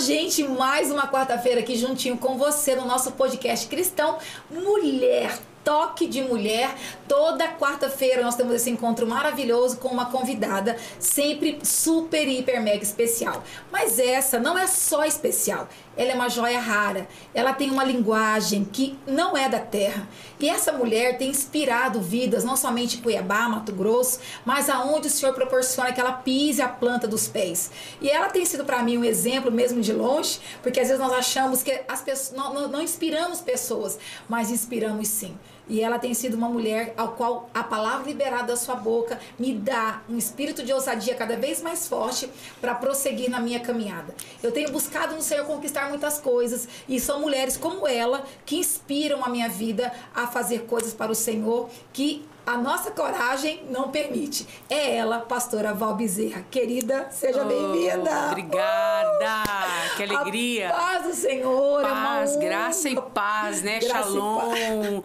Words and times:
Gente, 0.00 0.42
mais 0.44 0.90
uma 0.90 1.06
quarta-feira 1.06 1.60
aqui 1.60 1.76
juntinho 1.76 2.16
com 2.16 2.38
você 2.38 2.74
no 2.74 2.86
nosso 2.86 3.12
podcast 3.12 3.66
cristão 3.68 4.16
Mulher 4.50 5.38
Toque 5.62 6.06
de 6.06 6.22
Mulher. 6.22 6.74
Toda 7.06 7.46
quarta-feira 7.46 8.22
nós 8.22 8.34
temos 8.34 8.54
esse 8.54 8.70
encontro 8.70 9.06
maravilhoso 9.06 9.76
com 9.76 9.88
uma 9.88 10.06
convidada, 10.06 10.76
sempre 10.98 11.58
super, 11.62 12.26
hiper, 12.26 12.62
mega 12.62 12.82
especial. 12.82 13.44
Mas 13.70 13.98
essa 13.98 14.38
não 14.38 14.56
é 14.56 14.66
só 14.66 15.04
especial, 15.04 15.68
ela 15.96 16.12
é 16.12 16.14
uma 16.14 16.28
joia 16.28 16.60
rara. 16.60 17.08
Ela 17.34 17.52
tem 17.52 17.70
uma 17.70 17.84
linguagem 17.84 18.64
que 18.64 18.98
não 19.06 19.36
é 19.36 19.48
da 19.48 19.58
terra. 19.58 20.08
E 20.38 20.48
essa 20.48 20.72
mulher 20.72 21.18
tem 21.18 21.30
inspirado 21.30 22.00
vidas, 22.00 22.44
não 22.44 22.56
somente 22.56 22.96
em 22.98 23.00
Cuiabá, 23.00 23.48
Mato 23.48 23.72
Grosso, 23.72 24.20
mas 24.44 24.70
aonde 24.70 25.08
o 25.08 25.10
Senhor 25.10 25.34
proporciona 25.34 25.92
que 25.92 26.00
ela 26.00 26.12
pise 26.12 26.62
a 26.62 26.68
planta 26.68 27.06
dos 27.06 27.28
pés. 27.28 27.70
E 28.00 28.08
ela 28.08 28.28
tem 28.28 28.44
sido 28.46 28.64
para 28.64 28.82
mim 28.82 28.98
um 28.98 29.04
exemplo, 29.04 29.50
mesmo 29.50 29.80
de 29.80 29.92
longe, 29.92 30.40
porque 30.62 30.80
às 30.80 30.88
vezes 30.88 31.02
nós 31.02 31.12
achamos 31.12 31.62
que 31.62 31.82
as 31.86 32.00
pessoas, 32.00 32.36
não, 32.36 32.54
não, 32.54 32.68
não 32.68 32.82
inspiramos 32.82 33.40
pessoas, 33.40 33.98
mas 34.28 34.50
inspiramos 34.50 35.08
sim. 35.08 35.36
E 35.70 35.80
ela 35.80 36.00
tem 36.00 36.12
sido 36.12 36.34
uma 36.34 36.48
mulher 36.48 36.92
ao 36.96 37.12
qual 37.12 37.48
a 37.54 37.62
palavra 37.62 38.08
liberada 38.08 38.48
da 38.48 38.56
sua 38.56 38.74
boca 38.74 39.20
me 39.38 39.54
dá 39.54 40.02
um 40.08 40.18
espírito 40.18 40.64
de 40.64 40.72
ousadia 40.72 41.14
cada 41.14 41.36
vez 41.36 41.62
mais 41.62 41.86
forte 41.86 42.28
para 42.60 42.74
prosseguir 42.74 43.30
na 43.30 43.38
minha 43.38 43.60
caminhada. 43.60 44.12
Eu 44.42 44.50
tenho 44.50 44.72
buscado 44.72 45.14
no 45.14 45.22
Senhor 45.22 45.46
conquistar 45.46 45.88
muitas 45.88 46.18
coisas 46.18 46.68
e 46.88 46.98
são 46.98 47.20
mulheres 47.20 47.56
como 47.56 47.86
ela 47.86 48.26
que 48.44 48.56
inspiram 48.56 49.24
a 49.24 49.28
minha 49.28 49.48
vida 49.48 49.92
a 50.12 50.26
fazer 50.26 50.62
coisas 50.66 50.92
para 50.92 51.12
o 51.12 51.14
Senhor 51.14 51.70
que 51.92 52.28
a 52.50 52.56
nossa 52.56 52.90
coragem 52.90 53.62
não 53.70 53.90
permite. 53.90 54.44
É 54.68 54.96
ela, 54.96 55.20
pastora 55.20 55.72
Val 55.72 55.94
Bezerra. 55.94 56.44
Querida, 56.50 57.08
seja 57.12 57.42
oh, 57.42 57.46
bem-vinda. 57.46 58.28
Obrigada. 58.30 59.44
Uh, 59.44 59.96
que 59.96 60.02
alegria. 60.02 60.70
A 60.70 60.72
paz 60.72 61.06
do 61.06 61.14
Senhor. 61.14 61.82
Paz, 61.82 62.34
é 62.34 62.38
graça 62.40 62.88
e 62.88 63.00
paz, 63.00 63.62
né? 63.62 63.78
Graça 63.78 64.10
Shalom. 64.10 65.02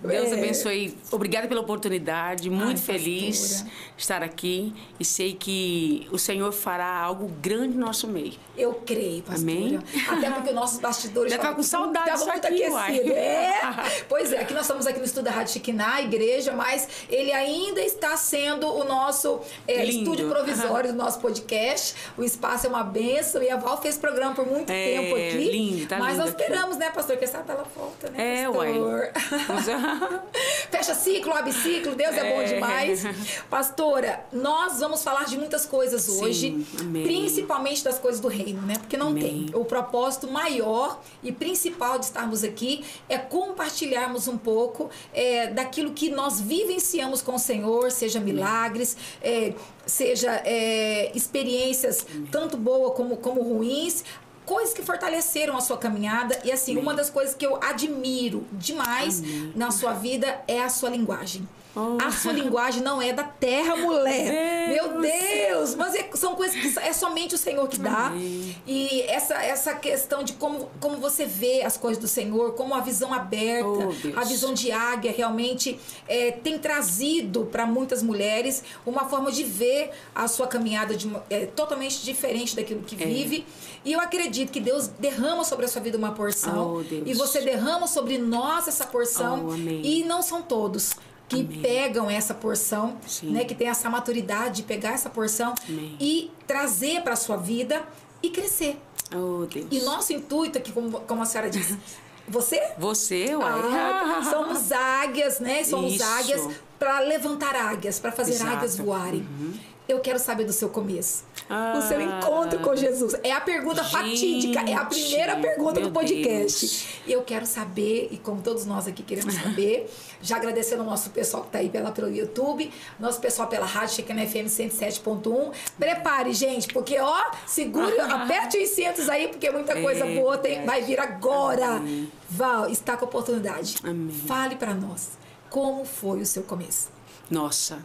Deus 0.00 0.32
é. 0.32 0.34
abençoe. 0.34 0.96
Obrigada 1.10 1.46
pela 1.46 1.60
oportunidade. 1.60 2.48
Muito 2.48 2.78
Ai, 2.78 2.84
feliz 2.84 3.38
pastora. 3.38 3.72
estar 3.98 4.22
aqui 4.22 4.74
e 4.98 5.04
sei 5.04 5.34
que 5.34 6.08
o 6.10 6.18
Senhor 6.18 6.50
fará 6.52 7.00
algo 7.00 7.28
grande 7.42 7.76
no 7.76 7.84
nosso 7.84 8.08
meio. 8.08 8.34
Eu 8.56 8.74
creio, 8.86 9.22
pastora. 9.22 9.42
Amém? 9.42 9.78
Até 10.08 10.30
porque 10.30 10.52
nossos 10.52 10.78
bastidores 10.78 11.30
já 11.30 11.38
tá 11.38 11.52
com 11.52 11.62
saudade 11.62 12.24
muito 12.24 12.46
aqui, 12.46 12.64
aquecido. 12.64 13.12
É. 13.12 13.56
Pois 14.08 14.32
é, 14.32 14.40
aqui 14.40 14.54
nós 14.54 14.62
estamos 14.62 14.86
aqui 14.86 14.98
no 14.98 15.04
estúdio 15.04 15.24
da 15.24 15.30
Rádio 15.30 15.54
Chiquiná, 15.54 16.00
igreja, 16.00 16.45
mas 16.54 16.88
ele 17.08 17.32
ainda 17.32 17.80
está 17.80 18.16
sendo 18.16 18.66
o 18.66 18.84
nosso 18.84 19.40
é, 19.66 19.84
estúdio 19.84 20.28
provisório 20.28 20.92
do 20.92 20.96
nosso 20.96 21.20
podcast. 21.20 21.94
O 22.16 22.24
espaço 22.24 22.66
é 22.66 22.68
uma 22.68 22.82
benção 22.82 23.42
e 23.42 23.50
a 23.50 23.56
Val 23.56 23.80
fez 23.80 23.96
programa 23.96 24.34
por 24.34 24.46
muito 24.46 24.70
é, 24.70 24.84
tempo 24.84 25.14
aqui. 25.14 25.50
Lindo, 25.50 25.86
tá 25.86 25.98
Mas 25.98 26.18
nós 26.18 26.30
aqui. 26.30 26.42
esperamos, 26.42 26.76
né, 26.76 26.90
pastor, 26.90 27.16
que 27.16 27.24
essa 27.24 27.38
tela 27.38 27.66
volta, 27.74 28.10
né, 28.10 28.42
é, 28.42 28.46
pastor? 28.46 28.66
Ué. 28.66 29.12
Fecha 30.70 30.94
ciclo, 30.94 31.32
abre 31.32 31.52
ciclo, 31.52 31.94
Deus 31.94 32.14
é. 32.16 32.20
é. 32.20 32.36
bom 32.36 32.44
demais. 32.44 33.04
Pastora, 33.48 34.24
nós 34.32 34.80
vamos 34.80 35.02
falar 35.02 35.24
de 35.24 35.38
muitas 35.38 35.66
coisas 35.66 36.08
hoje, 36.08 36.64
Sim, 36.76 37.02
principalmente 37.02 37.84
das 37.84 37.98
coisas 37.98 38.20
do 38.20 38.28
reino, 38.28 38.62
né? 38.62 38.74
Porque 38.78 38.96
não 38.96 39.08
amém. 39.08 39.46
tem. 39.50 39.60
O 39.60 39.64
propósito 39.64 40.28
maior 40.28 41.00
e 41.22 41.32
principal 41.32 41.98
de 41.98 42.06
estarmos 42.06 42.42
aqui 42.42 42.84
é 43.08 43.18
compartilharmos 43.18 44.28
um 44.28 44.36
pouco 44.36 44.90
é, 45.12 45.48
daquilo 45.48 45.92
que 45.92 46.10
nós 46.10 46.25
vivenciamos 46.34 47.22
com 47.22 47.34
o 47.36 47.38
Senhor, 47.38 47.90
seja 47.90 48.20
milagres, 48.20 48.96
é, 49.22 49.54
seja 49.86 50.42
é, 50.44 51.12
experiências 51.14 52.06
tanto 52.30 52.56
boas 52.56 52.94
como, 52.94 53.16
como 53.16 53.42
ruins, 53.42 54.04
coisas 54.44 54.72
que 54.72 54.82
fortaleceram 54.82 55.56
a 55.56 55.60
sua 55.60 55.76
caminhada. 55.76 56.38
E 56.44 56.52
assim, 56.52 56.72
Amém. 56.72 56.82
uma 56.82 56.94
das 56.94 57.10
coisas 57.10 57.34
que 57.34 57.46
eu 57.46 57.58
admiro 57.62 58.44
demais 58.52 59.20
Amém. 59.20 59.52
na 59.54 59.70
sua 59.70 59.92
vida 59.92 60.40
é 60.46 60.62
a 60.62 60.68
sua 60.68 60.90
linguagem. 60.90 61.46
Oh. 61.76 61.98
A 62.02 62.10
sua 62.10 62.32
linguagem 62.32 62.82
não 62.82 63.02
é 63.02 63.12
da 63.12 63.22
terra, 63.22 63.76
mulher. 63.76 64.70
Meu 64.70 64.98
Deus! 64.98 65.74
Mas 65.74 65.94
é, 65.94 66.08
são 66.14 66.34
coisas 66.34 66.58
que 66.58 66.78
é 66.78 66.92
somente 66.94 67.34
o 67.34 67.38
Senhor 67.38 67.68
que 67.68 67.78
dá. 67.78 68.06
Amém. 68.06 68.56
E 68.66 69.02
essa, 69.02 69.34
essa 69.34 69.74
questão 69.74 70.24
de 70.24 70.32
como, 70.32 70.70
como 70.80 70.96
você 70.96 71.26
vê 71.26 71.62
as 71.62 71.76
coisas 71.76 72.02
do 72.02 72.08
Senhor, 72.08 72.54
como 72.54 72.74
a 72.74 72.80
visão 72.80 73.12
aberta, 73.12 73.68
oh, 73.68 74.18
a 74.18 74.24
visão 74.24 74.54
de 74.54 74.72
águia 74.72 75.12
realmente 75.12 75.78
é, 76.08 76.30
tem 76.30 76.58
trazido 76.58 77.44
para 77.52 77.66
muitas 77.66 78.02
mulheres 78.02 78.64
uma 78.86 79.04
forma 79.04 79.30
de 79.30 79.44
ver 79.44 79.90
a 80.14 80.26
sua 80.28 80.46
caminhada 80.46 80.96
de, 80.96 81.14
é, 81.28 81.44
totalmente 81.44 82.02
diferente 82.02 82.56
daquilo 82.56 82.80
que 82.80 82.94
é. 82.94 83.06
vive. 83.06 83.44
E 83.84 83.92
eu 83.92 84.00
acredito 84.00 84.50
que 84.50 84.60
Deus 84.60 84.88
derrama 84.88 85.44
sobre 85.44 85.66
a 85.66 85.68
sua 85.68 85.82
vida 85.82 85.98
uma 85.98 86.12
porção. 86.12 86.76
Oh, 86.76 86.80
e 87.04 87.12
você 87.12 87.42
derrama 87.42 87.86
sobre 87.86 88.16
nós 88.16 88.66
essa 88.66 88.86
porção. 88.86 89.48
Oh, 89.50 89.54
e 89.54 90.04
não 90.04 90.22
são 90.22 90.40
todos 90.40 90.94
que 91.28 91.40
Amém. 91.40 91.60
pegam 91.60 92.08
essa 92.08 92.32
porção, 92.34 92.96
Sim. 93.06 93.30
né, 93.30 93.44
que 93.44 93.54
tem 93.54 93.68
essa 93.68 93.90
maturidade 93.90 94.56
de 94.56 94.62
pegar 94.62 94.90
essa 94.90 95.10
porção 95.10 95.54
Amém. 95.68 95.96
e 96.00 96.30
trazer 96.46 97.02
para 97.02 97.14
a 97.14 97.16
sua 97.16 97.36
vida 97.36 97.84
e 98.22 98.30
crescer. 98.30 98.80
Oh, 99.14 99.44
Deus. 99.46 99.66
E 99.70 99.80
nosso 99.80 100.12
intuito 100.12 100.58
aqui, 100.58 100.72
como, 100.72 101.00
como 101.00 101.22
a 101.22 101.24
senhora 101.26 101.50
disse, 101.50 101.76
você? 102.28 102.60
Você, 102.78 103.34
uai. 103.34 103.60
Ah, 103.72 104.20
somos 104.28 104.70
águias, 104.72 105.40
né? 105.40 105.64
Somos 105.64 105.94
Isso. 105.94 106.04
águias 106.04 106.48
para 106.78 107.00
levantar 107.00 107.54
águias, 107.54 107.98
para 107.98 108.12
fazer 108.12 108.32
Exato. 108.32 108.56
águias 108.56 108.76
voarem. 108.76 109.20
Uhum. 109.20 109.54
Eu 109.88 110.00
quero 110.00 110.18
saber 110.18 110.44
do 110.44 110.52
seu 110.52 110.68
começo. 110.68 111.24
Ah, 111.48 111.74
o 111.78 111.82
seu 111.82 112.00
encontro 112.00 112.58
com 112.58 112.74
Jesus. 112.74 113.14
É 113.22 113.30
a 113.30 113.40
pergunta 113.40 113.84
gente, 113.84 113.92
fatídica, 113.92 114.60
é 114.68 114.74
a 114.74 114.84
primeira 114.84 115.36
pergunta 115.36 115.80
do 115.80 115.92
podcast. 115.92 116.60
Deus. 116.60 116.86
Eu 117.06 117.22
quero 117.22 117.46
saber, 117.46 118.08
e 118.10 118.18
como 118.18 118.42
todos 118.42 118.66
nós 118.66 118.88
aqui 118.88 119.04
queremos 119.04 119.34
saber, 119.34 119.88
já 120.20 120.36
agradecendo 120.36 120.82
ao 120.82 120.88
nosso 120.88 121.10
pessoal 121.10 121.44
que 121.44 121.50
está 121.50 121.58
aí 121.60 121.68
pela, 121.68 121.92
pelo 121.92 122.10
YouTube, 122.10 122.68
nosso 122.98 123.20
pessoal 123.20 123.46
pela 123.46 123.64
Rádio 123.64 123.94
Checana 123.94 124.26
FM 124.26 124.46
107.1. 124.48 125.52
Prepare, 125.78 126.32
gente, 126.32 126.66
porque 126.72 126.98
ó, 126.98 127.30
segure, 127.46 127.96
aperte 128.00 128.58
os 128.58 128.70
cintos 128.70 129.08
aí, 129.08 129.28
porque 129.28 129.48
muita 129.50 129.80
coisa 129.80 130.04
É 130.04 130.14
boa 130.16 130.36
tem, 130.36 130.64
vai 130.66 130.82
vir 130.82 130.98
agora. 130.98 131.76
Amém. 131.76 132.10
Val, 132.28 132.68
está 132.68 132.96
com 132.96 133.04
a 133.04 133.08
oportunidade. 133.08 133.76
Amém. 133.84 134.10
Fale 134.26 134.56
para 134.56 134.74
nós 134.74 135.10
como 135.48 135.84
foi 135.84 136.20
o 136.20 136.26
seu 136.26 136.42
começo. 136.42 136.88
Nossa. 137.30 137.78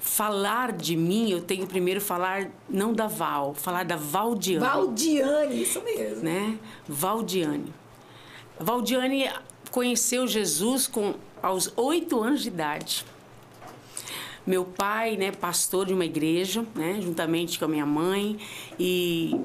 Falar 0.00 0.72
de 0.72 0.96
mim, 0.96 1.30
eu 1.30 1.42
tenho 1.42 1.66
primeiro 1.66 2.00
falar 2.00 2.50
não 2.68 2.92
da 2.92 3.06
Val, 3.06 3.52
falar 3.54 3.84
da 3.84 3.96
Valdiane. 3.96 4.64
Valdiane, 4.66 5.62
isso 5.62 5.82
mesmo. 5.82 6.24
né? 6.24 6.58
Valdiane. 6.88 7.72
Valdiane 8.58 9.30
conheceu 9.70 10.26
Jesus 10.26 10.86
com 10.86 11.14
aos 11.42 11.72
oito 11.76 12.20
anos 12.20 12.42
de 12.42 12.48
idade. 12.48 13.04
Meu 14.46 14.64
pai, 14.64 15.16
né, 15.16 15.30
pastor 15.32 15.86
de 15.86 15.92
uma 15.92 16.04
igreja, 16.04 16.64
né, 16.74 16.98
juntamente 17.00 17.58
com 17.58 17.66
a 17.66 17.68
minha 17.68 17.86
mãe 17.86 18.38
e 18.78 19.36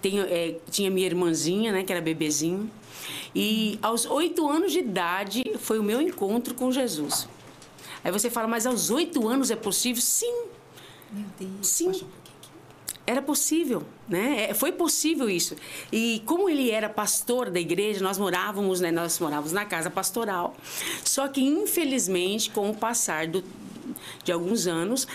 tenho, 0.00 0.24
é, 0.24 0.56
tinha 0.70 0.90
minha 0.90 1.06
irmãzinha, 1.06 1.70
né, 1.70 1.84
que 1.84 1.92
era 1.92 2.00
bebezinho. 2.00 2.70
E 3.34 3.78
aos 3.82 4.06
oito 4.06 4.48
anos 4.48 4.72
de 4.72 4.78
idade 4.78 5.44
foi 5.58 5.78
o 5.78 5.82
meu 5.82 6.00
encontro 6.00 6.54
com 6.54 6.72
Jesus. 6.72 7.28
Aí 8.04 8.10
você 8.10 8.28
fala, 8.28 8.48
mas 8.48 8.66
aos 8.66 8.90
oito 8.90 9.28
anos 9.28 9.50
é 9.50 9.56
possível? 9.56 10.02
Sim, 10.02 10.44
Meu 11.10 11.26
Deus. 11.38 11.66
Sim. 11.66 11.92
Era 13.04 13.20
possível, 13.20 13.82
né? 14.08 14.50
É, 14.50 14.54
Foi 14.54 14.70
possível 14.70 15.28
isso. 15.28 15.56
E 15.90 16.22
como 16.24 16.48
ele 16.48 16.70
era 16.70 16.88
pastor 16.88 17.50
da 17.50 17.58
igreja, 17.58 18.02
nós 18.02 18.16
morávamos, 18.16 18.80
né? 18.80 18.92
Nós 18.92 19.18
morávamos 19.18 19.52
na 19.52 19.64
casa 19.64 19.90
pastoral. 19.90 20.56
Só 21.04 21.26
que 21.26 21.40
infelizmente, 21.42 22.50
com 22.50 22.70
o 22.70 22.76
passar 22.76 23.26
do, 23.26 23.42
de 24.22 24.30
alguns 24.30 24.68
anos, 24.68 25.08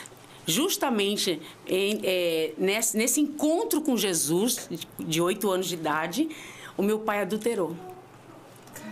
justamente 0.45 1.41
em, 1.65 2.01
é, 2.03 2.53
nesse, 2.57 2.97
nesse 2.97 3.21
encontro 3.21 3.81
com 3.81 3.95
Jesus 3.95 4.69
de 4.99 5.21
oito 5.21 5.49
anos 5.49 5.67
de 5.67 5.75
idade, 5.75 6.29
o 6.75 6.83
meu 6.83 6.99
pai 6.99 7.21
adulterou. 7.21 7.75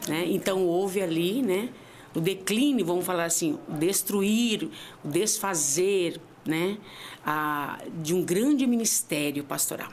Né? 0.08 0.26
Então 0.28 0.66
houve 0.66 1.02
ali, 1.02 1.42
né? 1.42 1.70
O 2.16 2.22
declínio, 2.22 2.86
vamos 2.86 3.06
falar 3.06 3.26
assim, 3.26 3.60
o 3.68 3.74
destruir, 3.74 4.70
o 5.04 5.08
desfazer, 5.10 6.20
né? 6.46 6.78
A, 7.26 7.80
de 8.02 8.14
um 8.14 8.24
grande 8.24 8.66
ministério 8.66 9.44
pastoral. 9.44 9.92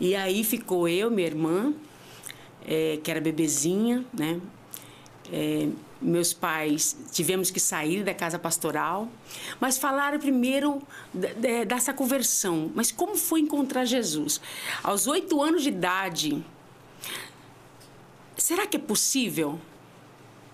E 0.00 0.14
aí 0.14 0.42
ficou 0.44 0.88
eu, 0.88 1.10
minha 1.10 1.26
irmã, 1.26 1.74
eh, 2.66 2.98
que 3.02 3.10
era 3.10 3.20
bebezinha, 3.20 4.04
né? 4.12 4.40
Eh, 5.30 5.68
meus 6.00 6.32
pais 6.32 6.96
tivemos 7.10 7.50
que 7.50 7.58
sair 7.58 8.04
da 8.04 8.14
casa 8.14 8.38
pastoral, 8.38 9.08
mas 9.60 9.76
falaram 9.76 10.18
primeiro 10.18 10.80
dessa 11.66 11.92
conversão. 11.92 12.70
Mas 12.74 12.92
como 12.92 13.16
foi 13.16 13.40
encontrar 13.40 13.84
Jesus? 13.84 14.40
Aos 14.82 15.08
oito 15.08 15.42
anos 15.42 15.64
de 15.64 15.70
idade, 15.70 16.44
será 18.36 18.66
que 18.66 18.76
é 18.76 18.80
possível 18.80 19.58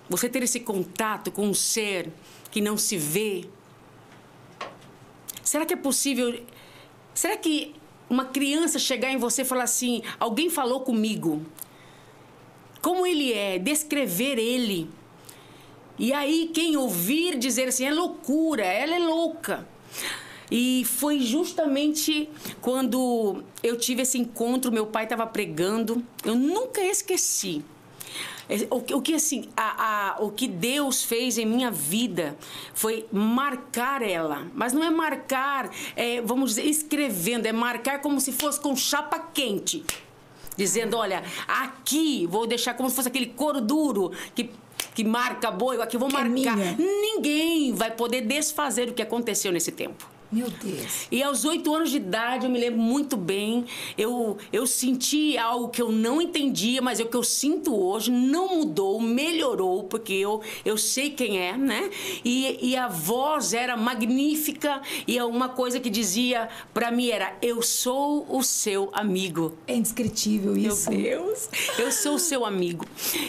você 0.09 0.29
ter 0.29 0.43
esse 0.43 0.61
contato 0.61 1.31
com 1.31 1.47
um 1.47 1.55
ser 1.55 2.13
que 2.51 2.61
não 2.61 2.77
se 2.77 2.97
vê? 2.97 3.47
Será 5.43 5.65
que 5.65 5.75
é 5.75 5.77
possível? 5.77 6.43
Será 7.15 7.37
que 7.37 7.75
uma 8.09 8.25
criança 8.25 8.79
chegar 8.79 9.11
em 9.11 9.17
você 9.17 9.43
e 9.43 9.45
falar 9.45 9.65
assim: 9.65 10.03
alguém 10.19 10.51
falou 10.51 10.81
comigo. 10.81 11.45
Como 12.83 13.07
ele 13.07 13.33
é, 13.33 13.59
descrever 13.59 14.39
ele. 14.39 14.91
E 15.99 16.13
aí, 16.13 16.51
quem 16.53 16.77
ouvir 16.77 17.39
dizer 17.39 17.69
assim: 17.69 17.87
é 17.87 17.93
loucura, 17.93 18.65
ela 18.65 18.95
é 18.95 18.99
louca. 18.99 19.67
E 20.51 20.85
foi 20.85 21.21
justamente 21.21 22.29
quando 22.61 23.43
eu 23.63 23.79
tive 23.79 24.03
esse 24.03 24.19
encontro, 24.19 24.71
meu 24.71 24.87
pai 24.87 25.05
estava 25.05 25.27
pregando, 25.27 26.05
eu 26.25 26.35
nunca 26.35 26.83
esqueci. 26.83 27.65
O, 28.71 28.97
o 28.97 29.03
que 29.03 29.15
assim, 29.15 29.49
a, 29.57 30.17
a, 30.17 30.23
o 30.23 30.31
que 30.31 30.47
Deus 30.47 31.03
fez 31.03 31.39
em 31.39 31.47
minha 31.47 31.71
vida 31.71 32.37
foi 32.75 33.07
marcar 33.11 34.03
ela, 34.03 34.47
mas 34.55 34.73
não 34.73 34.85
é 34.85 34.91
marcar, 34.91 35.71
é, 35.97 36.21
vamos 36.21 36.51
dizer, 36.51 36.67
escrevendo, 36.67 37.47
é 37.47 37.53
marcar 37.53 38.01
como 38.01 38.21
se 38.21 38.33
fosse 38.33 38.61
com 38.61 38.77
chapa 38.77 39.19
quente, 39.19 39.85
dizendo, 40.57 40.97
olha, 40.97 41.23
aqui 41.49 42.27
vou 42.27 42.47
deixar 42.47 42.75
como 42.75 42.89
se 42.91 42.97
fosse 42.97 43.09
aquele 43.09 43.27
couro 43.27 43.61
duro 43.61 44.13
que 44.35 44.51
que 44.95 45.03
marca 45.03 45.51
boi, 45.51 45.81
aqui 45.83 45.99
vou 45.99 46.09
que 46.09 46.17
é 46.17 46.19
marcar. 46.21 46.59
É 46.59 46.77
Ninguém 46.79 47.73
vai 47.73 47.91
poder 47.91 48.21
desfazer 48.21 48.89
o 48.89 48.93
que 48.93 49.03
aconteceu 49.03 49.51
nesse 49.51 49.73
tempo. 49.73 50.14
Meu 50.35 50.51
Deus. 50.51 51.07
E 51.13 51.23
aos 51.23 51.45
oito 51.45 51.73
anos 51.73 51.91
de 51.91 51.99
idade, 51.99 52.47
eu 52.47 52.51
me 52.51 52.59
lembro 52.59 52.81
muito 52.81 53.17
bem, 53.17 53.67
eu, 53.97 54.37
eu 54.53 54.67
senti 54.67 55.39
algo 55.39 55.69
que 55.69 55.81
eu 55.81 55.93
não 55.93 56.21
entendia, 56.21 56.83
mas 56.83 56.99
é 56.99 57.05
o 57.05 57.09
que 57.09 57.17
eu 57.17 57.23
sinto 57.23 57.73
hoje, 57.73 58.11
não 58.11 58.57
mudou, 58.57 59.01
melhorou, 59.01 59.85
porque 59.85 60.13
eu, 60.13 60.43
eu 60.65 60.77
sei 60.77 61.11
quem 61.11 61.39
é, 61.39 61.57
né? 61.57 61.89
E, 62.25 62.71
e 62.71 62.77
a 62.77 62.89
voz 62.89 63.53
era 63.53 63.77
magnífica 63.77 64.83
e 65.07 65.17
é 65.17 65.25
uma 65.25 65.49
coisa 65.49 65.79
que 65.79 65.89
dizia 65.89 66.49
para 66.73 66.91
mim 66.91 67.11
era: 67.11 67.37
Eu 67.41 67.63
sou 67.63 68.27
o 68.29 68.43
seu 68.43 68.91
amigo. 68.93 69.57
É 69.69 69.77
indescritível 69.77 70.57
isso. 70.57 70.91
Meu 70.91 71.01
Deus. 71.01 71.49
Eu 71.79 71.93
sou 71.93 72.15
o 72.15 72.19
seu 72.19 72.45
amigo. 72.45 72.85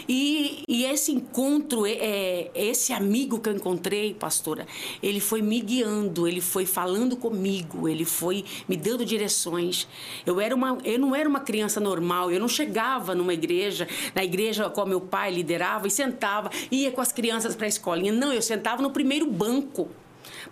E, 0.09 0.63
e 0.67 0.85
esse 0.85 1.11
encontro, 1.11 1.85
é, 1.85 1.91
é, 1.91 2.51
esse 2.55 2.93
amigo 2.93 3.39
que 3.39 3.49
eu 3.49 3.53
encontrei, 3.53 4.13
pastora, 4.13 4.65
ele 5.03 5.19
foi 5.19 5.41
me 5.41 5.59
guiando, 5.59 6.27
ele 6.27 6.41
foi 6.41 6.65
falando 6.65 6.84
falando 6.85 7.17
comigo, 7.17 7.89
ele 7.89 8.05
foi 8.05 8.45
me 8.69 8.77
dando 8.77 9.03
direções. 9.03 9.87
Eu 10.23 10.39
era 10.39 10.53
uma, 10.53 10.77
eu 10.83 10.99
não 10.99 11.15
era 11.15 11.27
uma 11.27 11.39
criança 11.39 11.79
normal, 11.79 12.31
eu 12.31 12.39
não 12.39 12.47
chegava 12.47 13.15
numa 13.15 13.33
igreja, 13.33 13.87
na 14.13 14.23
igreja 14.23 14.69
com 14.69 14.85
meu 14.85 15.01
pai 15.01 15.31
liderava 15.31 15.87
e 15.87 15.91
sentava, 15.91 16.51
ia 16.69 16.91
com 16.91 17.01
as 17.01 17.11
crianças 17.11 17.55
para 17.55 17.65
a 17.65 17.67
escolinha. 17.67 18.13
Não, 18.13 18.31
eu 18.31 18.41
sentava 18.41 18.83
no 18.83 18.91
primeiro 18.91 19.25
banco 19.25 19.89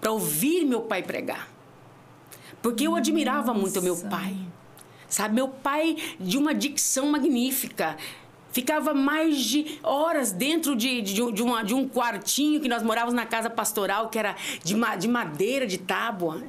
para 0.01 0.11
ouvir 0.11 0.65
meu 0.65 0.81
pai 0.81 1.03
pregar. 1.03 1.47
Porque 2.63 2.87
eu 2.87 2.95
admirava 2.95 3.53
Nossa. 3.53 3.59
muito 3.59 3.81
meu 3.83 3.95
pai. 4.09 4.35
Sabe, 5.07 5.35
meu 5.35 5.49
pai 5.49 5.95
de 6.19 6.39
uma 6.39 6.55
dicção 6.55 7.11
magnífica 7.11 7.95
ficava 8.53 8.93
mais 8.93 9.37
de 9.37 9.79
horas 9.83 10.31
dentro 10.31 10.75
de, 10.75 11.01
de, 11.01 11.31
de, 11.31 11.43
uma, 11.43 11.63
de 11.63 11.73
um 11.73 11.89
quartinho 11.89 12.61
que 12.61 12.69
nós 12.69 12.83
morávamos 12.83 13.15
na 13.15 13.25
casa 13.25 13.49
pastoral, 13.49 14.09
que 14.09 14.17
era 14.17 14.35
de, 14.63 14.75
de 14.99 15.07
madeira, 15.07 15.65
de 15.65 15.79
tábua. 15.79 16.41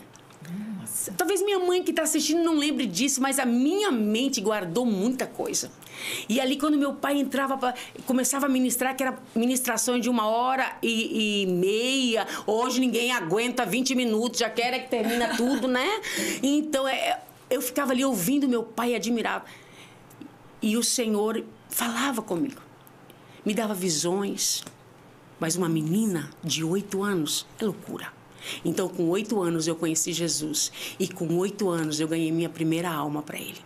Nossa. 0.79 1.13
Talvez 1.17 1.43
minha 1.43 1.59
mãe 1.59 1.83
que 1.83 1.91
está 1.91 2.03
assistindo 2.03 2.45
não 2.45 2.57
lembre 2.57 2.87
disso, 2.87 3.23
mas 3.23 3.39
a 3.39 3.47
minha 3.47 3.91
mente 3.91 4.41
guardou 4.41 4.85
muita 4.85 5.27
coisa. 5.27 5.73
E 6.29 6.41
ali, 6.41 6.59
quando 6.59 6.77
meu 6.77 6.93
pai 6.93 7.17
entrava, 7.17 7.57
pra, 7.57 7.75
começava 8.05 8.47
a 8.47 8.49
ministrar, 8.51 8.95
que 8.95 9.03
era 9.03 9.17
ministrações 9.35 10.03
de 10.03 10.11
uma 10.11 10.27
hora 10.27 10.77
e, 10.83 11.43
e, 11.43 11.47
meia. 11.47 12.27
Hoje 12.47 12.81
ninguém 12.81 13.13
aguenta 13.13 13.65
20 13.65 13.95
minutos, 13.95 14.41
já 14.41 14.51
quer 14.51 14.75
é 14.75 14.79
que 14.79 14.91
termina 14.91 15.37
tudo, 15.37 15.67
né? 15.67 15.89
Então, 16.43 16.87
é, 16.87 17.21
eu 17.49 17.63
ficava 17.63 17.93
ali 17.93 18.05
ouvindo 18.05 18.47
meu 18.47 18.63
pai 18.63 18.91
e 18.91 18.95
admirava. 18.95 19.47
E 20.61 20.77
o 20.77 20.83
Senhor 20.83 21.45
falava 21.75 22.23
comigo, 22.23 22.63
me 23.45 23.53
dava 23.53 23.75
visões. 23.75 24.63
Mas 25.41 25.57
uma 25.57 25.69
menina 25.69 26.31
de 26.43 26.63
oito 26.63 27.03
anos 27.03 27.45
é 27.61 27.65
loucura. 27.65 28.13
Então, 28.65 28.89
com 28.89 29.09
oito 29.09 29.43
anos, 29.43 29.67
eu 29.67 29.75
conheci 29.75 30.13
Jesus. 30.13 30.71
E 30.99 31.09
com 31.09 31.37
oito 31.39 31.69
anos, 31.69 31.99
eu 31.99 32.07
ganhei 32.07 32.31
minha 32.31 32.49
primeira 32.49 32.89
alma 32.89 33.21
para 33.21 33.37
Ele. 33.37 33.61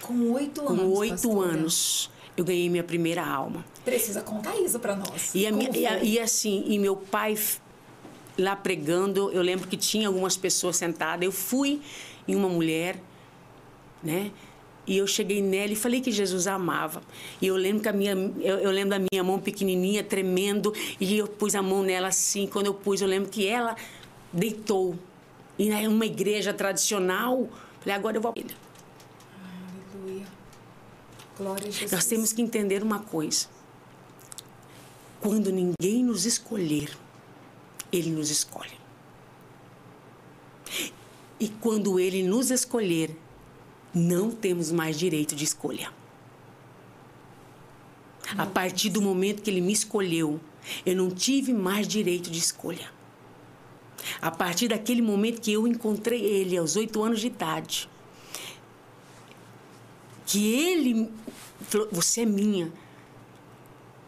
Com 0.00 0.32
oito 0.32 0.66
anos? 0.66 0.80
Com 0.80 0.88
oito 0.94 1.40
anos, 1.40 2.10
eu 2.36 2.44
ganhei 2.44 2.70
minha 2.70 2.82
primeira 2.82 3.24
alma. 3.24 3.64
Precisa 3.84 4.22
contar 4.22 4.56
isso 4.56 4.78
para 4.78 4.96
nós. 4.96 5.34
E, 5.34 5.50
minha, 5.52 5.70
e, 6.02 6.14
e, 6.14 6.18
assim, 6.18 6.64
e 6.66 6.78
meu 6.78 6.96
pai 6.96 7.36
lá 8.38 8.56
pregando, 8.56 9.30
eu 9.30 9.42
lembro 9.42 9.68
que 9.68 9.76
tinha 9.76 10.08
algumas 10.08 10.36
pessoas 10.36 10.76
sentadas. 10.76 11.24
Eu 11.24 11.32
fui 11.32 11.82
em 12.26 12.34
uma 12.34 12.48
mulher, 12.48 12.98
né? 14.02 14.32
E 14.88 14.96
eu 14.96 15.06
cheguei 15.06 15.42
nela 15.42 15.70
e 15.70 15.76
falei 15.76 16.00
que 16.00 16.10
Jesus 16.10 16.46
a 16.46 16.54
amava. 16.54 17.02
E 17.42 17.46
eu 17.46 17.56
lembro 17.56 17.82
que 17.82 17.90
a 17.90 17.92
minha, 17.92 18.12
eu, 18.12 18.58
eu, 18.58 18.70
lembro 18.70 18.98
da 18.98 19.06
minha 19.12 19.22
mão 19.22 19.38
pequenininha 19.38 20.02
tremendo 20.02 20.72
e 20.98 21.18
eu 21.18 21.28
pus 21.28 21.54
a 21.54 21.60
mão 21.60 21.82
nela 21.82 22.08
assim. 22.08 22.46
Quando 22.46 22.66
eu 22.66 22.74
pus, 22.74 23.02
eu 23.02 23.06
lembro 23.06 23.28
que 23.28 23.46
ela 23.46 23.76
deitou. 24.32 24.98
E 25.58 25.70
em 25.70 25.86
uma 25.86 26.06
igreja 26.06 26.54
tradicional, 26.54 27.46
falei 27.80 27.94
agora 27.94 28.16
eu 28.16 28.22
vou. 28.22 28.32
Aleluia. 28.34 30.26
Glória 31.36 31.68
a 31.68 31.70
Jesus. 31.70 31.92
Nós 31.92 32.06
temos 32.06 32.32
que 32.32 32.40
entender 32.40 32.82
uma 32.82 33.00
coisa. 33.00 33.46
Quando 35.20 35.52
ninguém 35.52 36.02
nos 36.02 36.24
escolher, 36.24 36.96
ele 37.92 38.10
nos 38.10 38.30
escolhe. 38.30 38.78
E 41.38 41.48
quando 41.48 42.00
ele 42.00 42.22
nos 42.22 42.50
escolher, 42.50 43.14
não 43.94 44.30
temos 44.30 44.70
mais 44.70 44.98
direito 44.98 45.34
de 45.34 45.44
escolha. 45.44 45.90
A 48.36 48.44
partir 48.44 48.90
do 48.90 49.00
momento 49.00 49.42
que 49.42 49.50
ele 49.50 49.60
me 49.60 49.72
escolheu, 49.72 50.38
eu 50.84 50.94
não 50.94 51.10
tive 51.10 51.52
mais 51.52 51.88
direito 51.88 52.30
de 52.30 52.38
escolha. 52.38 52.90
A 54.20 54.30
partir 54.30 54.68
daquele 54.68 55.02
momento 55.02 55.40
que 55.40 55.52
eu 55.52 55.66
encontrei 55.66 56.22
ele, 56.22 56.56
aos 56.56 56.76
oito 56.76 57.02
anos 57.02 57.20
de 57.20 57.26
idade, 57.28 57.88
que 60.26 60.54
ele 60.54 61.10
falou: 61.62 61.88
Você 61.90 62.22
é 62.22 62.26
minha. 62.26 62.72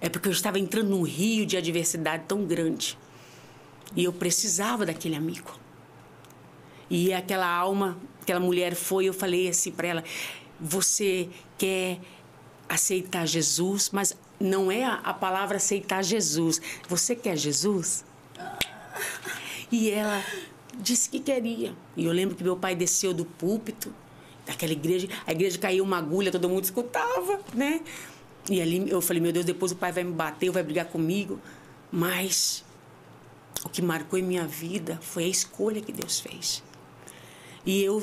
É 0.01 0.09
porque 0.09 0.29
eu 0.29 0.33
estava 0.33 0.59
entrando 0.59 0.91
num 0.91 1.03
rio 1.03 1.45
de 1.45 1.57
adversidade 1.57 2.25
tão 2.27 2.45
grande. 2.45 2.99
E 3.95 4.05
eu 4.05 4.13
precisava 4.13 4.87
daquele 4.87 5.17
amigo. 5.17 5.59
E 6.89 7.13
aquela 7.13 7.47
alma 7.47 7.99
aquela 8.31 8.41
mulher 8.41 8.75
foi, 8.77 9.07
eu 9.07 9.13
falei 9.13 9.49
assim 9.49 9.73
para 9.73 9.89
ela: 9.89 10.05
você 10.61 11.29
quer 11.59 11.99
aceitar 12.69 13.27
Jesus, 13.27 13.91
mas 13.93 14.17
não 14.39 14.71
é 14.71 14.85
a, 14.85 15.13
palavra 15.13 15.57
aceitar 15.57 16.03
Jesus. 16.03 16.63
Você 16.89 17.17
quer 17.17 17.37
Jesus? 17.37 18.05
E 19.73 19.91
ela 19.91 20.25
disse 20.79 21.11
que 21.11 21.19
queria. 21.19 21.75
E 21.97 22.05
eu 22.05 22.13
lembro 22.13 22.37
que 22.37 22.45
meu 22.45 22.57
pai 22.57 22.77
desceu 22.77 23.13
do 23.13 23.25
púlpito 23.25 23.93
daquela 24.47 24.73
igreja, 24.73 25.09
a 25.27 25.33
igreja 25.33 25.59
caiu 25.59 25.85
uma 25.85 25.99
agulha, 25.99 26.31
todo 26.31 26.49
mundo 26.49 26.65
escutava, 26.65 27.41
né? 27.53 27.81
E 28.49 28.61
ali 28.61 28.89
eu 28.89 29.01
falei, 29.01 29.21
meu 29.21 29.33
Deus, 29.33 29.45
depois 29.45 29.73
o 29.73 29.77
pai 29.77 29.93
vai 29.93 30.05
me 30.05 30.13
bater, 30.13 30.51
vai 30.51 30.63
brigar 30.63 30.87
comigo. 30.87 31.41
Mas 31.91 32.65
o 33.65 33.69
que 33.69 33.83
marcou 33.83 34.19
em 34.19 34.23
minha 34.23 34.47
vida 34.47 34.99
foi 35.03 35.25
a 35.25 35.29
escolha 35.29 35.81
que 35.81 35.93
Deus 35.93 36.21
fez. 36.21 36.63
E 37.67 37.83
eu 37.83 38.03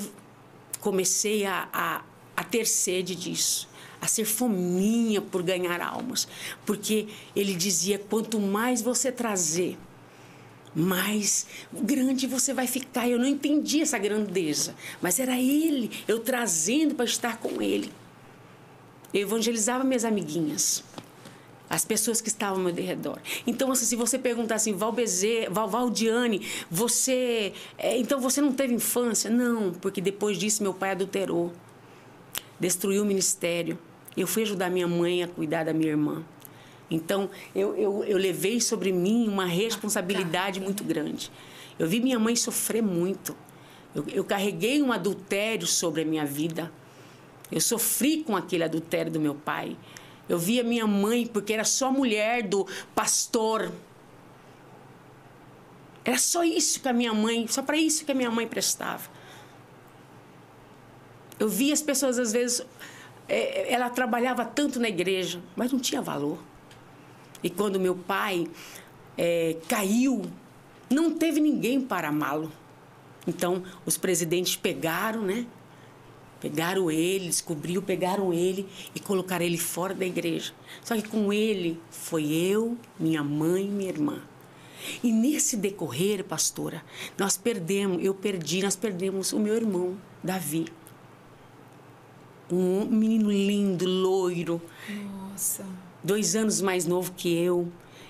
comecei 0.87 1.45
a, 1.45 1.67
a, 1.73 2.01
a 2.33 2.43
ter 2.45 2.65
sede 2.65 3.13
disso, 3.13 3.67
a 3.99 4.07
ser 4.07 4.23
fominha 4.23 5.21
por 5.21 5.43
ganhar 5.43 5.81
almas. 5.81 6.29
Porque 6.65 7.07
ele 7.35 7.53
dizia: 7.55 7.99
quanto 7.99 8.39
mais 8.39 8.81
você 8.81 9.11
trazer, 9.11 9.77
mais 10.73 11.45
grande 11.73 12.25
você 12.25 12.53
vai 12.53 12.67
ficar. 12.67 13.09
Eu 13.09 13.19
não 13.19 13.25
entendi 13.25 13.81
essa 13.81 13.97
grandeza, 13.97 14.73
mas 15.01 15.19
era 15.19 15.37
ele, 15.37 15.91
eu 16.07 16.19
trazendo 16.19 16.95
para 16.95 17.03
estar 17.03 17.35
com 17.35 17.61
ele. 17.61 17.91
Eu 19.13 19.23
evangelizava 19.23 19.83
minhas 19.83 20.05
amiguinhas 20.05 20.85
as 21.69 21.83
pessoas 21.83 22.21
que 22.21 22.29
estavam 22.29 22.65
ao 22.65 22.73
meu 22.73 22.85
redor. 22.85 23.19
Então, 23.45 23.71
assim, 23.71 23.85
se 23.85 23.95
você 23.95 24.17
perguntar 24.17 24.55
assim, 24.55 24.73
Valbezê, 24.73 25.47
Val, 25.49 25.67
Valdiane, 25.67 26.41
você. 26.69 27.53
É, 27.77 27.97
então 27.97 28.19
você 28.19 28.41
não 28.41 28.53
teve 28.53 28.73
infância? 28.73 29.29
Não, 29.29 29.73
porque 29.73 29.99
depois 29.99 30.37
disso 30.37 30.63
meu 30.63 30.73
pai 30.73 30.91
adulterou, 30.91 31.51
destruiu 32.59 33.03
o 33.03 33.05
ministério. 33.05 33.77
Eu 34.15 34.25
fui 34.25 34.43
ajudar 34.43 34.69
minha 34.69 34.87
mãe 34.87 35.23
a 35.23 35.27
cuidar 35.27 35.63
da 35.63 35.73
minha 35.73 35.89
irmã. 35.89 36.23
Então, 36.89 37.29
eu, 37.53 37.75
eu, 37.75 38.03
eu 38.05 38.17
levei 38.17 38.61
sobre 38.61 38.91
mim 38.91 39.27
uma 39.27 39.45
responsabilidade 39.45 40.59
muito 40.59 40.83
grande. 40.83 41.29
Eu 41.77 41.87
vi 41.87 41.99
minha 41.99 42.17
mãe 42.17 42.35
sofrer 42.35 42.81
muito. 42.81 43.35
Eu, 43.93 44.05
eu 44.07 44.23
carreguei 44.23 44.81
um 44.81 44.91
adultério 44.91 45.67
sobre 45.67 46.01
a 46.01 46.05
minha 46.05 46.25
vida. 46.25 46.71
Eu 47.51 47.61
sofri 47.61 48.23
com 48.23 48.35
aquele 48.35 48.63
adultério 48.63 49.11
do 49.11 49.19
meu 49.19 49.35
pai. 49.35 49.75
Eu 50.27 50.37
via 50.37 50.63
minha 50.63 50.85
mãe, 50.85 51.25
porque 51.25 51.53
era 51.53 51.63
só 51.63 51.91
mulher 51.91 52.43
do 52.43 52.67
pastor. 52.93 53.71
Era 56.03 56.17
só 56.17 56.43
isso 56.43 56.79
que 56.79 56.87
a 56.87 56.93
minha 56.93 57.13
mãe, 57.13 57.47
só 57.47 57.61
para 57.61 57.77
isso 57.77 58.05
que 58.05 58.11
a 58.11 58.15
minha 58.15 58.31
mãe 58.31 58.47
prestava. 58.47 59.09
Eu 61.39 61.47
via 61.47 61.73
as 61.73 61.81
pessoas, 61.81 62.17
às 62.17 62.31
vezes, 62.31 62.65
é, 63.27 63.71
ela 63.71 63.89
trabalhava 63.89 64.43
tanto 64.45 64.79
na 64.79 64.89
igreja, 64.89 65.41
mas 65.55 65.71
não 65.71 65.79
tinha 65.79 66.01
valor. 66.01 66.39
E 67.43 67.49
quando 67.49 67.79
meu 67.79 67.95
pai 67.95 68.47
é, 69.17 69.57
caiu, 69.67 70.23
não 70.89 71.11
teve 71.11 71.39
ninguém 71.39 71.81
para 71.81 72.09
amá-lo. 72.09 72.51
Então, 73.27 73.63
os 73.85 73.97
presidentes 73.97 74.55
pegaram, 74.55 75.21
né? 75.21 75.45
Pegaram 76.39 76.91
ele, 76.91 77.27
descobriu, 77.27 77.81
pegaram 77.81 78.31
ele 78.31 78.67
e 78.93 78.99
colocaram 78.99 79.43
ele 79.43 79.57
fora 79.57 79.93
da 79.93 80.05
igreja. 80.05 80.53
Só 80.83 80.95
que 80.95 81.07
com 81.07 81.33
ele 81.33 81.79
foi 81.89 82.31
eu, 82.31 82.77
minha 82.99 83.23
mãe 83.23 83.65
e 83.65 83.69
minha 83.69 83.89
irmã. 83.89 84.21
E 85.03 85.11
nesse 85.11 85.57
decorrer, 85.57 86.23
pastora, 86.23 86.83
nós 87.17 87.35
perdemos, 87.35 88.03
eu 88.03 88.13
perdi, 88.13 88.61
nós 88.61 88.75
perdemos 88.75 89.33
o 89.33 89.39
meu 89.39 89.55
irmão, 89.55 89.97
Davi. 90.23 90.67
Um 92.51 92.85
menino 92.85 93.31
lindo, 93.31 93.85
loiro. 93.85 94.61
Nossa. 94.89 95.65
Dois 96.03 96.35
anos 96.35 96.61
mais 96.61 96.85
novo 96.85 97.11
que 97.13 97.33
eu. 97.33 97.69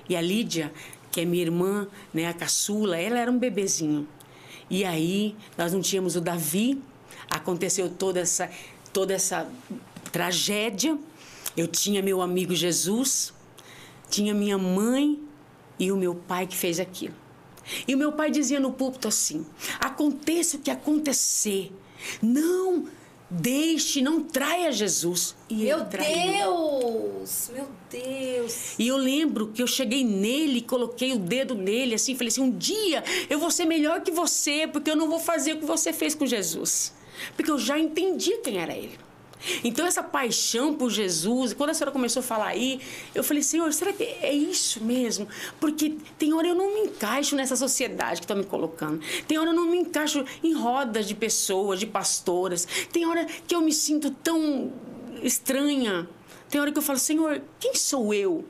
E 0.09 0.15
a 0.15 0.21
Lídia, 0.21 0.71
que 1.11 1.21
é 1.21 1.25
minha 1.25 1.41
irmã, 1.41 1.87
né, 2.13 2.27
a 2.27 2.33
caçula, 2.33 2.97
ela 2.97 3.17
era 3.17 3.31
um 3.31 3.39
bebezinho. 3.39 4.07
E 4.69 4.83
aí, 4.83 5.35
nós 5.57 5.73
não 5.73 5.81
tínhamos 5.81 6.15
o 6.15 6.21
Davi, 6.21 6.81
aconteceu 7.29 7.89
toda 7.89 8.19
essa, 8.19 8.49
toda 8.93 9.13
essa 9.13 9.49
tragédia. 10.11 10.97
Eu 11.55 11.67
tinha 11.67 12.01
meu 12.01 12.21
amigo 12.21 12.53
Jesus, 12.53 13.33
tinha 14.09 14.33
minha 14.33 14.57
mãe 14.57 15.19
e 15.79 15.91
o 15.91 15.97
meu 15.97 16.15
pai 16.15 16.47
que 16.47 16.55
fez 16.55 16.79
aquilo. 16.79 17.15
E 17.87 17.93
o 17.93 17.97
meu 17.97 18.11
pai 18.11 18.31
dizia 18.31 18.59
no 18.59 18.71
púlpito 18.71 19.07
assim: 19.07 19.45
aconteça 19.79 20.57
o 20.57 20.59
que 20.59 20.71
acontecer, 20.71 21.71
não 22.21 22.85
deixe, 23.29 24.01
não 24.01 24.21
traia 24.21 24.71
Jesus. 24.71 25.35
E 25.49 25.55
meu 25.55 25.83
Deus, 25.83 27.51
meu 27.53 27.67
Deus. 27.89 28.79
E 28.79 28.87
eu 28.87 28.97
lembro 28.97 29.47
que 29.47 29.61
eu 29.61 29.67
cheguei 29.67 30.03
nele, 30.03 30.61
coloquei 30.61 31.13
o 31.13 31.19
dedo 31.19 31.55
nele, 31.55 31.95
assim, 31.95 32.15
falei 32.15 32.29
assim: 32.29 32.41
um 32.41 32.51
dia 32.51 33.03
eu 33.29 33.39
vou 33.39 33.51
ser 33.51 33.65
melhor 33.65 34.01
que 34.01 34.11
você, 34.11 34.67
porque 34.67 34.89
eu 34.89 34.95
não 34.95 35.09
vou 35.09 35.19
fazer 35.19 35.53
o 35.53 35.59
que 35.59 35.65
você 35.65 35.91
fez 35.91 36.15
com 36.15 36.25
Jesus. 36.25 36.93
Porque 37.35 37.51
eu 37.51 37.57
já 37.57 37.77
entendi 37.77 38.37
quem 38.37 38.57
era 38.57 38.75
ele. 38.75 38.97
Então, 39.63 39.85
essa 39.85 40.01
paixão 40.01 40.73
por 40.73 40.89
Jesus, 40.89 41.53
quando 41.53 41.69
a 41.69 41.73
senhora 41.73 41.91
começou 41.91 42.21
a 42.21 42.23
falar 42.23 42.47
aí, 42.47 42.81
eu 43.13 43.23
falei, 43.23 43.43
Senhor, 43.43 43.71
será 43.71 43.93
que 43.93 44.03
é 44.03 44.33
isso 44.33 44.83
mesmo? 44.83 45.27
Porque 45.59 45.95
tem 46.17 46.33
hora 46.33 46.47
eu 46.47 46.55
não 46.55 46.73
me 46.73 46.89
encaixo 46.89 47.35
nessa 47.35 47.55
sociedade 47.55 48.19
que 48.19 48.25
estão 48.25 48.37
me 48.37 48.43
colocando. 48.43 48.99
Tem 49.27 49.37
hora 49.37 49.51
eu 49.51 49.55
não 49.55 49.69
me 49.69 49.77
encaixo 49.77 50.25
em 50.43 50.53
rodas 50.53 51.07
de 51.07 51.13
pessoas, 51.13 51.79
de 51.79 51.85
pastoras. 51.85 52.67
Tem 52.91 53.05
hora 53.05 53.25
que 53.47 53.55
eu 53.55 53.61
me 53.61 53.71
sinto 53.71 54.09
tão 54.11 54.71
estranha. 55.21 56.09
Tem 56.49 56.59
hora 56.59 56.71
que 56.71 56.77
eu 56.77 56.83
falo, 56.83 56.99
Senhor, 56.99 57.41
quem 57.59 57.75
sou 57.75 58.13
eu? 58.13 58.43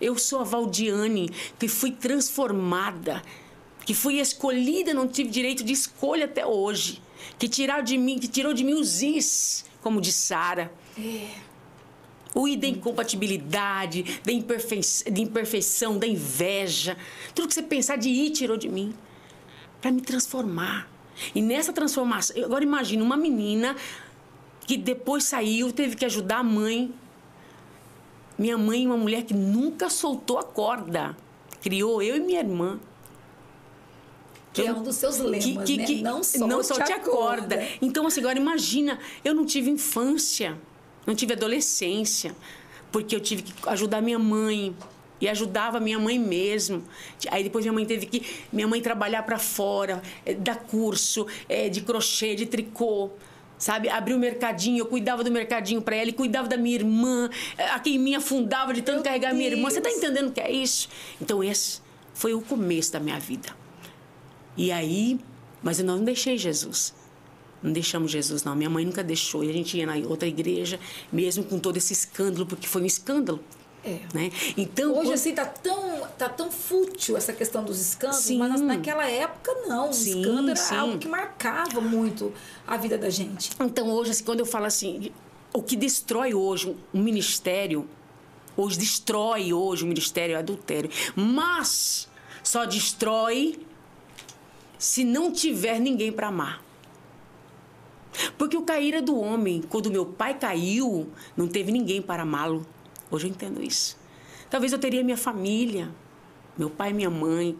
Eu 0.00 0.16
sou 0.16 0.40
a 0.40 0.44
Valdiane, 0.44 1.30
que 1.58 1.66
fui 1.68 1.90
transformada, 1.90 3.22
que 3.84 3.94
fui 3.94 4.20
escolhida, 4.20 4.94
não 4.94 5.08
tive 5.08 5.28
direito 5.28 5.64
de 5.64 5.72
escolha 5.72 6.24
até 6.24 6.46
hoje 6.46 7.02
que 7.38 7.48
tirou 7.48 7.82
de 7.82 7.96
mim, 7.96 8.18
que 8.18 8.28
tirou 8.28 8.52
de 8.52 8.64
mim 8.64 8.74
os 8.74 9.02
is, 9.02 9.64
como 9.82 10.00
de 10.00 10.12
Sara. 10.12 10.72
É. 10.98 11.30
O 12.34 12.46
i 12.46 12.56
da 12.56 12.66
incompatibilidade, 12.66 14.20
da, 14.24 14.32
imperfei 14.32 14.80
da 15.10 15.20
imperfeição, 15.20 15.98
da 15.98 16.06
inveja. 16.06 16.96
Tudo 17.34 17.48
que 17.48 17.54
você 17.54 17.62
pensar 17.62 17.96
de 17.96 18.08
ir 18.08 18.30
tirou 18.30 18.56
de 18.56 18.68
mim. 18.68 18.94
Para 19.80 19.90
me 19.90 20.00
transformar. 20.00 20.88
E 21.34 21.42
nessa 21.42 21.72
transformação, 21.72 22.36
agora 22.44 22.62
imagina 22.62 23.02
uma 23.02 23.16
menina 23.16 23.74
que 24.66 24.76
depois 24.76 25.24
saiu, 25.24 25.72
teve 25.72 25.96
que 25.96 26.04
ajudar 26.04 26.38
a 26.38 26.44
mãe. 26.44 26.92
Minha 28.38 28.56
mãe, 28.56 28.86
uma 28.86 28.96
mulher 28.96 29.24
que 29.24 29.34
nunca 29.34 29.88
soltou 29.88 30.38
a 30.38 30.44
corda. 30.44 31.16
Criou 31.60 32.02
eu 32.02 32.16
e 32.16 32.20
minha 32.20 32.40
irmã. 32.40 32.78
Que 34.62 34.68
é 34.68 34.72
um 34.72 34.82
dos 34.82 34.96
seus 34.96 35.18
lemas, 35.18 35.44
que, 35.44 35.58
que, 35.64 35.76
né? 35.76 35.84
Que 35.86 36.02
não 36.02 36.22
só, 36.22 36.46
não 36.46 36.62
só 36.62 36.74
te 36.74 36.92
acorda. 36.92 37.54
acorda. 37.54 37.68
Então, 37.80 38.06
assim, 38.06 38.20
agora 38.20 38.38
imagina, 38.38 38.98
eu 39.24 39.34
não 39.34 39.44
tive 39.44 39.70
infância, 39.70 40.58
não 41.06 41.14
tive 41.14 41.32
adolescência, 41.32 42.34
porque 42.90 43.14
eu 43.14 43.20
tive 43.20 43.42
que 43.42 43.52
ajudar 43.68 44.00
minha 44.00 44.18
mãe, 44.18 44.74
e 45.20 45.28
ajudava 45.28 45.80
minha 45.80 45.98
mãe 45.98 46.18
mesmo. 46.18 46.84
Aí 47.30 47.42
depois 47.42 47.64
minha 47.64 47.72
mãe 47.72 47.84
teve 47.84 48.06
que 48.06 48.24
minha 48.52 48.66
mãe 48.66 48.80
trabalhar 48.80 49.22
para 49.22 49.38
fora, 49.38 50.02
é, 50.24 50.34
dar 50.34 50.56
curso 50.56 51.26
é, 51.48 51.68
de 51.68 51.80
crochê, 51.80 52.34
de 52.34 52.46
tricô. 52.46 53.10
Sabe, 53.58 53.88
abriu 53.88 54.16
o 54.16 54.20
mercadinho, 54.20 54.78
eu 54.78 54.86
cuidava 54.86 55.24
do 55.24 55.32
mercadinho 55.32 55.82
para 55.82 55.96
ela 55.96 56.08
e 56.10 56.12
cuidava 56.12 56.46
da 56.46 56.56
minha 56.56 56.76
irmã. 56.76 57.28
A 57.72 57.80
quem 57.80 57.98
me 57.98 58.14
afundava 58.14 58.72
de 58.72 58.82
tanto 58.82 58.96
Meu 58.96 59.04
carregar 59.04 59.30
Deus. 59.30 59.38
minha 59.38 59.50
irmã. 59.50 59.68
Você 59.68 59.80
tá 59.80 59.90
entendendo 59.90 60.28
o 60.28 60.32
que 60.32 60.40
é 60.40 60.50
isso? 60.50 60.88
Então 61.20 61.42
esse 61.42 61.80
foi 62.14 62.34
o 62.34 62.40
começo 62.40 62.92
da 62.92 63.00
minha 63.00 63.18
vida. 63.18 63.57
E 64.58 64.72
aí, 64.72 65.20
mas 65.62 65.78
eu 65.78 65.86
não 65.86 66.02
deixei 66.02 66.36
Jesus. 66.36 66.92
Não 67.62 67.72
deixamos 67.72 68.10
Jesus, 68.10 68.42
não. 68.42 68.54
Minha 68.54 68.68
mãe 68.68 68.84
nunca 68.84 69.02
deixou. 69.02 69.42
E 69.44 69.50
a 69.50 69.52
gente 69.52 69.76
ia 69.76 69.86
na 69.86 69.94
outra 70.08 70.28
igreja, 70.28 70.78
mesmo 71.12 71.44
com 71.44 71.58
todo 71.58 71.76
esse 71.76 71.92
escândalo, 71.92 72.44
porque 72.44 72.66
foi 72.66 72.82
um 72.82 72.86
escândalo. 72.86 73.40
É. 73.84 74.00
Né? 74.12 74.30
Então, 74.56 74.90
Hoje, 74.90 75.02
quando... 75.02 75.14
assim, 75.14 75.32
tá 75.32 75.46
tão, 75.46 76.06
tá 76.18 76.28
tão 76.28 76.50
fútil 76.50 77.16
essa 77.16 77.32
questão 77.32 77.64
dos 77.64 77.80
escândalos, 77.80 78.24
sim. 78.24 78.36
mas 78.36 78.60
naquela 78.60 79.08
época, 79.08 79.52
não. 79.66 79.90
O 79.90 79.92
sim, 79.92 80.20
escândalo 80.20 80.56
sim. 80.56 80.74
era 80.74 80.82
algo 80.82 80.98
que 80.98 81.08
marcava 81.08 81.80
muito 81.80 82.32
a 82.66 82.76
vida 82.76 82.98
da 82.98 83.08
gente. 83.08 83.50
Então, 83.60 83.88
hoje, 83.90 84.10
assim, 84.10 84.24
quando 84.24 84.40
eu 84.40 84.46
falo 84.46 84.66
assim, 84.66 85.12
o 85.52 85.62
que 85.62 85.76
destrói 85.76 86.34
hoje 86.34 86.76
um 86.92 87.02
ministério, 87.02 87.88
hoje 88.56 88.78
destrói 88.78 89.52
hoje 89.52 89.84
o 89.84 89.86
ministério 89.86 90.34
é 90.34 90.38
adultério. 90.38 90.90
Mas 91.14 92.08
só 92.42 92.64
destrói 92.64 93.58
se 94.78 95.04
não 95.04 95.32
tiver 95.32 95.80
ninguém 95.80 96.12
para 96.12 96.28
amar. 96.28 96.62
Porque 98.36 98.56
o 98.56 98.62
cair 98.62 98.94
é 98.94 99.00
do 99.00 99.18
homem. 99.18 99.62
Quando 99.68 99.90
meu 99.90 100.06
pai 100.06 100.38
caiu, 100.38 101.08
não 101.36 101.46
teve 101.46 101.70
ninguém 101.70 102.00
para 102.00 102.22
amá-lo. 102.22 102.66
Hoje 103.10 103.26
eu 103.26 103.30
entendo 103.30 103.62
isso. 103.62 103.98
Talvez 104.48 104.72
eu 104.72 104.78
teria 104.78 105.04
minha 105.04 105.16
família, 105.16 105.90
meu 106.56 106.70
pai 106.70 106.90
e 106.90 106.94
minha 106.94 107.10
mãe. 107.10 107.56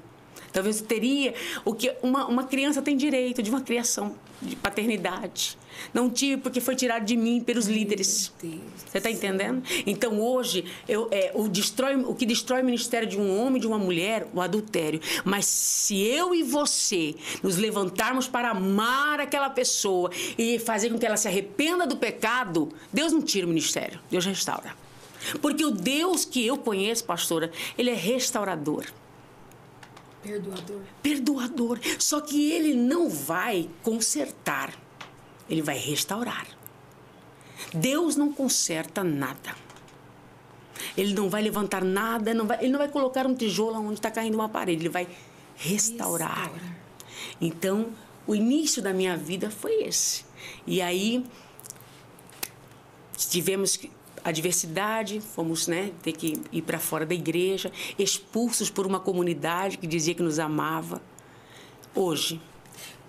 Talvez 0.52 0.80
eu 0.80 0.86
teria 0.86 1.34
o 1.64 1.74
que 1.74 1.92
uma, 2.02 2.26
uma 2.26 2.44
criança 2.44 2.80
tem 2.82 2.96
direito 2.96 3.42
de 3.42 3.50
uma 3.50 3.60
criação 3.60 4.14
de 4.40 4.56
paternidade. 4.56 5.58
Não 5.92 6.08
tive 6.08 6.38
porque 6.38 6.61
foi 6.61 6.74
tirado 6.74 7.04
de 7.04 7.16
mim 7.16 7.40
pelos 7.40 7.66
Meu 7.66 7.76
líderes. 7.76 8.32
Deus 8.40 8.54
Você 8.87 8.98
está 8.98 9.11
entendendo? 9.11 9.62
Então 9.87 10.20
hoje 10.20 10.64
eu, 10.88 11.08
é, 11.11 11.32
o, 11.34 11.48
destrói, 11.48 11.96
o 11.96 12.14
que 12.14 12.24
destrói 12.24 12.62
o 12.62 12.64
ministério 12.64 13.08
de 13.08 13.18
um 13.18 13.38
homem 13.38 13.56
e 13.56 13.61
de 13.61 13.66
uma 13.66 13.78
mulher, 13.78 14.26
o 14.32 14.40
adultério. 14.40 15.00
Mas 15.24 15.46
se 15.46 16.00
eu 16.02 16.34
e 16.34 16.42
você 16.42 17.14
nos 17.42 17.56
levantarmos 17.56 18.28
para 18.28 18.50
amar 18.50 19.20
aquela 19.20 19.50
pessoa 19.50 20.11
e 20.37 20.58
fazer 20.58 20.90
com 20.90 20.98
que 20.98 21.06
ela 21.06 21.16
se 21.16 21.28
arrependa 21.28 21.87
do 21.87 21.96
pecado, 21.96 22.68
Deus 22.92 23.12
não 23.12 23.22
tira 23.22 23.46
o 23.46 23.48
ministério, 23.48 24.00
Deus 24.11 24.24
restaura. 24.24 24.74
Porque 25.42 25.64
o 25.64 25.70
Deus 25.70 26.24
que 26.24 26.46
eu 26.46 26.56
conheço, 26.56 27.04
pastora, 27.04 27.50
ele 27.76 27.90
é 27.90 27.94
restaurador. 27.94 28.84
Perdoador. 30.28 30.82
Perdoador. 31.02 31.80
Só 31.98 32.20
que 32.20 32.52
ele 32.52 32.74
não 32.74 33.08
vai 33.08 33.68
consertar, 33.82 34.74
ele 35.48 35.62
vai 35.62 35.78
restaurar. 35.78 36.46
Deus 37.72 38.14
não 38.14 38.32
conserta 38.32 39.02
nada. 39.02 39.56
Ele 40.96 41.14
não 41.14 41.28
vai 41.28 41.42
levantar 41.42 41.82
nada, 41.82 42.34
não 42.34 42.46
vai, 42.46 42.58
ele 42.60 42.70
não 42.70 42.78
vai 42.78 42.88
colocar 42.88 43.26
um 43.26 43.34
tijolo 43.34 43.78
onde 43.80 43.94
está 43.94 44.10
caindo 44.10 44.34
uma 44.34 44.48
parede, 44.48 44.82
ele 44.82 44.88
vai 44.88 45.08
restaurar. 45.56 46.50
restaurar. 46.50 46.78
Então, 47.40 47.88
o 48.26 48.34
início 48.34 48.82
da 48.82 48.92
minha 48.92 49.16
vida 49.16 49.50
foi 49.50 49.82
esse. 49.82 50.24
E 50.66 50.82
aí 50.82 51.24
tivemos 53.16 53.76
que 53.76 53.90
adversidade, 54.28 55.20
fomos 55.20 55.66
né, 55.66 55.92
ter 56.02 56.12
que 56.12 56.40
ir 56.52 56.62
para 56.62 56.78
fora 56.78 57.04
da 57.04 57.14
igreja, 57.14 57.72
expulsos 57.98 58.70
por 58.70 58.86
uma 58.86 59.00
comunidade 59.00 59.78
que 59.78 59.86
dizia 59.86 60.14
que 60.14 60.22
nos 60.22 60.38
amava. 60.38 61.02
Hoje. 61.94 62.40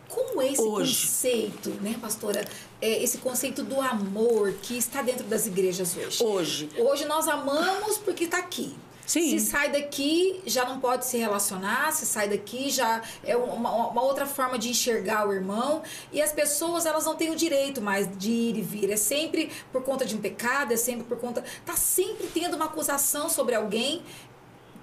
Como 0.08 0.42
esse 0.42 0.62
hoje, 0.62 1.06
conceito, 1.06 1.70
né, 1.82 1.96
pastora? 2.02 2.44
É 2.82 3.04
esse 3.04 3.18
conceito 3.18 3.64
do 3.64 3.82
amor 3.82 4.54
que 4.62 4.78
está 4.78 5.02
dentro 5.02 5.26
das 5.26 5.48
igrejas 5.48 5.96
hoje. 5.98 6.24
Hoje. 6.24 6.70
Hoje 6.78 7.06
nós 7.06 7.28
amamos 7.28 7.98
porque 7.98 8.24
está 8.24 8.38
aqui. 8.38 8.76
Sim. 9.10 9.40
Se 9.40 9.48
sai 9.48 9.72
daqui, 9.72 10.40
já 10.46 10.64
não 10.66 10.80
pode 10.80 11.04
se 11.04 11.18
relacionar, 11.18 11.92
se 11.92 12.06
sai 12.06 12.30
daqui, 12.30 12.70
já 12.70 13.02
é 13.24 13.36
uma, 13.36 13.88
uma, 13.88 14.04
outra 14.04 14.28
forma 14.28 14.60
de 14.60 14.70
enxergar 14.70 15.28
o 15.28 15.34
irmão. 15.34 15.82
E 16.14 16.22
as 16.22 16.32
pessoas, 16.32 16.86
elas 16.86 17.06
não 17.06 17.16
têm 17.16 17.32
o 17.32 17.36
direito 17.36 17.82
mais 17.82 18.08
de 18.20 18.30
ir 18.30 18.58
e 18.58 18.62
vir. 18.62 18.92
É 18.92 18.96
sempre 18.96 19.50
por 19.72 19.82
conta 19.82 20.06
de 20.06 20.16
um 20.16 20.22
pecado, 20.22 20.74
é 20.74 20.78
sempre 20.78 21.06
por 21.06 21.18
conta. 21.18 21.44
Tá 21.66 21.76
sempre 21.76 22.28
tendo 22.28 22.56
uma 22.56 22.66
acusação 22.66 23.32
sobre 23.32 23.56
alguém 23.56 24.04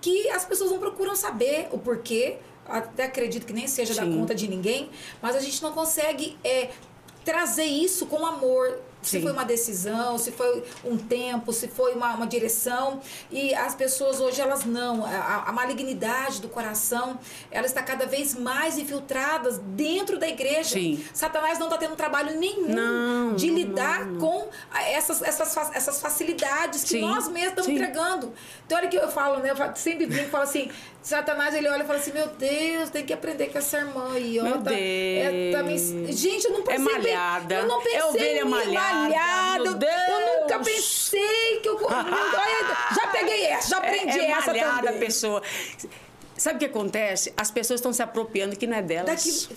que 0.00 0.28
as 0.30 0.44
pessoas 0.44 0.72
não 0.72 0.80
procuram 0.80 1.14
saber 1.14 1.68
o 1.70 1.78
porquê. 1.78 2.38
Até 2.66 3.04
acredito 3.04 3.46
que 3.46 3.52
nem 3.52 3.68
seja 3.68 3.94
Sim. 3.94 4.00
da 4.00 4.16
conta 4.18 4.34
de 4.34 4.48
ninguém, 4.48 4.90
mas 5.22 5.36
a 5.36 5.40
gente 5.40 5.62
não 5.62 5.70
consegue 5.72 6.36
é, 6.42 6.70
trazer 7.26 7.64
isso 7.64 8.06
com 8.06 8.24
amor. 8.24 8.78
Se 9.02 9.18
Sim. 9.18 9.22
foi 9.22 9.30
uma 9.30 9.44
decisão, 9.44 10.18
se 10.18 10.32
foi 10.32 10.64
um 10.84 10.96
tempo, 10.96 11.52
se 11.52 11.68
foi 11.68 11.94
uma, 11.94 12.14
uma 12.14 12.26
direção. 12.26 13.00
E 13.30 13.54
as 13.54 13.72
pessoas 13.72 14.20
hoje, 14.20 14.40
elas 14.40 14.64
não. 14.64 15.04
A, 15.04 15.44
a 15.46 15.52
malignidade 15.52 16.40
do 16.40 16.48
coração, 16.48 17.16
ela 17.50 17.66
está 17.66 17.82
cada 17.82 18.04
vez 18.06 18.34
mais 18.34 18.78
infiltrada 18.78 19.52
dentro 19.58 20.18
da 20.18 20.26
igreja. 20.26 20.70
Sim. 20.70 21.04
Satanás 21.14 21.56
não 21.56 21.66
está 21.66 21.78
tendo 21.78 21.94
trabalho 21.94 22.36
nenhum 22.36 22.68
Não, 22.68 23.36
de 23.36 23.46
não, 23.46 23.54
lidar 23.54 24.08
com 24.18 24.48
essas, 24.74 25.22
essas, 25.22 25.56
essas 25.72 26.00
facilidades 26.00 26.82
que 26.82 26.90
Sim, 26.90 27.02
nós 27.02 27.28
mesmos 27.28 27.50
estamos 27.50 27.68
entregando. 27.68 28.32
Então, 28.66 28.78
olha 28.78 28.88
que 28.88 28.96
eu 28.96 29.08
falo, 29.08 29.38
né? 29.38 29.50
Eu 29.50 29.76
sempre 29.76 30.06
brinco 30.06 30.26
e 30.26 30.30
falo 30.30 30.44
assim: 30.44 30.68
Satanás 31.06 31.54
ele 31.54 31.68
olha 31.68 31.84
e 31.84 31.86
fala 31.86 32.00
assim: 32.00 32.12
Meu 32.12 32.26
Deus, 32.26 32.90
tem 32.90 33.06
que 33.06 33.12
aprender 33.12 33.46
com 33.46 33.58
essa 33.58 33.76
irmã 33.78 34.12
aí. 34.14 34.40
ó, 34.40 34.42
Meu 34.42 34.60
tá- 34.60 34.72
é, 34.74 35.50
tá 35.52 35.62
me- 35.62 35.78
Deus. 35.78 36.18
Gente, 36.18 36.44
eu 36.46 36.50
não 36.50 36.60
É 36.60 36.62
pensei. 36.64 36.78
malhada. 36.84 37.54
Eu 37.54 37.66
não 37.68 37.80
É 37.80 37.84
pensei 37.84 38.02
ovelha 38.02 38.44
mim 38.44 38.50
malhada, 38.50 38.92
malhada. 38.98 39.62
meu 39.62 39.72
Eu 39.72 39.78
Deus. 39.78 40.40
nunca 40.42 40.58
pensei 40.58 41.60
que 41.62 41.68
eu. 41.68 41.78
Já 42.96 43.06
peguei 43.12 43.44
essa, 43.46 43.68
já 43.70 43.76
aprendi 43.78 44.18
é, 44.18 44.24
é 44.24 44.30
essa 44.32 44.46
malhada 44.48 44.82
também. 44.82 44.98
pessoa. 45.00 45.42
Sabe 46.36 46.56
o 46.56 46.58
que 46.58 46.64
acontece? 46.66 47.32
As 47.36 47.50
pessoas 47.52 47.78
estão 47.78 47.92
se 47.92 48.02
apropriando 48.02 48.56
que 48.56 48.66
não 48.66 48.76
é 48.76 48.82
delas. 48.82 49.06
Daqui... 49.06 49.48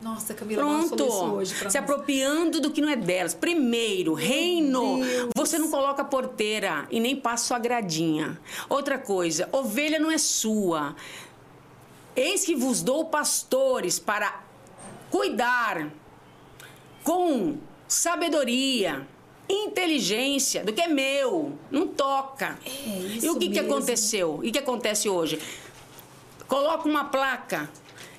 Nossa, 0.00 0.32
Camila, 0.32 0.62
Pronto. 0.62 1.02
hoje 1.34 1.54
Se 1.54 1.64
nós. 1.64 1.76
apropriando 1.76 2.60
do 2.60 2.70
que 2.70 2.80
não 2.80 2.88
é 2.88 2.94
delas. 2.94 3.34
Primeiro, 3.34 4.14
reino. 4.14 4.98
Deus. 5.04 5.30
Você 5.36 5.58
não 5.58 5.70
coloca 5.70 6.04
porteira 6.04 6.86
e 6.90 7.00
nem 7.00 7.16
passa 7.16 7.48
sua 7.48 7.58
gradinha. 7.58 8.40
Outra 8.68 8.96
coisa, 8.96 9.48
ovelha 9.50 9.98
não 9.98 10.10
é 10.10 10.18
sua. 10.18 10.94
Eis 12.14 12.44
que 12.44 12.54
vos 12.54 12.80
dou 12.80 13.06
pastores 13.06 13.98
para 13.98 14.40
cuidar 15.10 15.88
com 17.02 17.56
sabedoria, 17.88 19.06
inteligência 19.48 20.62
do 20.62 20.72
que 20.72 20.80
é 20.80 20.86
meu. 20.88 21.58
Não 21.72 21.88
toca. 21.88 22.56
É 22.64 22.70
e 23.22 23.28
o 23.30 23.34
que, 23.36 23.48
que 23.48 23.60
mesmo. 23.60 23.72
aconteceu? 23.74 24.40
E 24.44 24.50
o 24.50 24.52
que 24.52 24.58
acontece 24.58 25.08
hoje? 25.08 25.40
Coloca 26.46 26.88
uma 26.88 27.04
placa. 27.04 27.68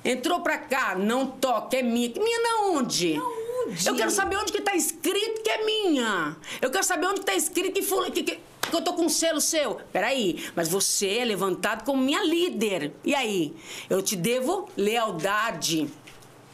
Entrou 0.04 0.40
pra 0.40 0.58
cá, 0.58 0.94
não 0.94 1.26
toca, 1.26 1.76
é 1.76 1.82
minha. 1.82 2.08
Minha 2.16 2.42
na 2.42 2.68
onde? 2.78 3.16
Aonde? 3.16 3.86
Eu 3.86 3.94
quero 3.94 4.10
saber 4.10 4.36
onde 4.36 4.50
que 4.52 4.60
tá 4.62 4.74
escrito 4.74 5.42
que 5.42 5.50
é 5.50 5.64
minha. 5.64 6.36
Eu 6.60 6.70
quero 6.70 6.82
saber 6.84 7.06
onde 7.06 7.20
tá 7.20 7.34
escrito 7.34 7.72
que, 7.74 7.82
fula- 7.82 8.10
que, 8.10 8.22
que, 8.22 8.36
que 8.70 8.74
eu 8.76 8.80
tô 8.82 8.94
com 8.94 9.02
um 9.04 9.08
selo 9.08 9.40
seu. 9.40 9.74
Peraí, 9.92 10.44
mas 10.56 10.68
você 10.68 11.18
é 11.18 11.24
levantado 11.24 11.84
como 11.84 12.02
minha 12.02 12.22
líder. 12.24 12.92
E 13.04 13.14
aí? 13.14 13.54
Eu 13.90 14.00
te 14.02 14.16
devo 14.16 14.68
lealdade, 14.76 15.88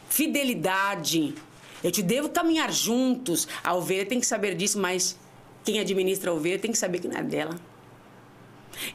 fidelidade. 0.09 1.33
Eu 1.83 1.91
te 1.91 2.01
devo 2.03 2.29
caminhar 2.29 2.71
juntos. 2.71 3.47
A 3.63 3.73
ovelha 3.75 4.05
tem 4.05 4.19
que 4.19 4.25
saber 4.25 4.55
disso, 4.55 4.77
mas 4.79 5.17
quem 5.63 5.79
administra 5.79 6.31
a 6.31 6.33
ovelha 6.33 6.59
tem 6.59 6.71
que 6.71 6.77
saber 6.77 6.99
que 6.99 7.07
não 7.07 7.17
é 7.17 7.23
dela. 7.23 7.55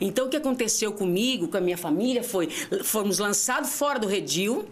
Então, 0.00 0.26
o 0.26 0.28
que 0.28 0.36
aconteceu 0.36 0.92
comigo, 0.92 1.48
com 1.48 1.56
a 1.56 1.60
minha 1.60 1.78
família, 1.78 2.22
foi: 2.22 2.48
fomos 2.84 3.18
lançados 3.18 3.70
fora 3.74 3.98
do 3.98 4.06
redil. 4.06 4.68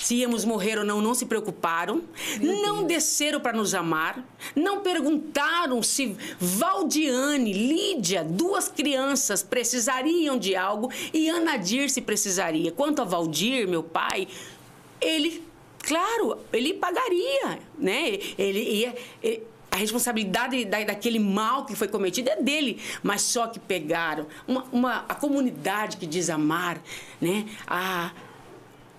Se 0.00 0.14
íamos 0.14 0.44
morrer 0.44 0.78
ou 0.78 0.84
não, 0.84 1.00
não 1.02 1.12
se 1.12 1.26
preocuparam. 1.26 2.02
não 2.40 2.84
desceram 2.84 3.40
para 3.40 3.52
nos 3.56 3.74
amar. 3.74 4.24
Não 4.54 4.80
perguntaram 4.80 5.82
se 5.82 6.16
Valdiane, 6.38 7.52
Lídia, 7.52 8.22
duas 8.22 8.68
crianças, 8.68 9.42
precisariam 9.42 10.38
de 10.38 10.54
algo 10.54 10.90
e 11.12 11.28
Ana 11.28 11.56
Dirce 11.56 12.00
precisaria. 12.00 12.70
Quanto 12.70 13.02
a 13.02 13.04
Valdir, 13.04 13.66
meu 13.66 13.82
pai, 13.82 14.28
ele, 15.00 15.42
claro, 15.80 16.38
ele 16.52 16.74
pagaria, 16.74 17.58
né? 17.76 18.18
Ele 18.38 18.60
ia. 18.62 18.94
ele- 19.22 19.42
a 19.70 19.76
responsabilidade 19.76 20.64
da, 20.64 20.82
daquele 20.84 21.18
mal 21.18 21.64
que 21.66 21.74
foi 21.76 21.88
cometido 21.88 22.30
é 22.30 22.40
dele, 22.42 22.80
mas 23.02 23.22
só 23.22 23.46
que 23.46 23.58
pegaram 23.58 24.26
uma, 24.46 24.64
uma- 24.72 25.04
a 25.08 25.14
comunidade 25.14 25.96
que 25.98 26.06
diz 26.06 26.30
amar, 26.30 26.80
né? 27.20 27.46
A, 27.66 28.12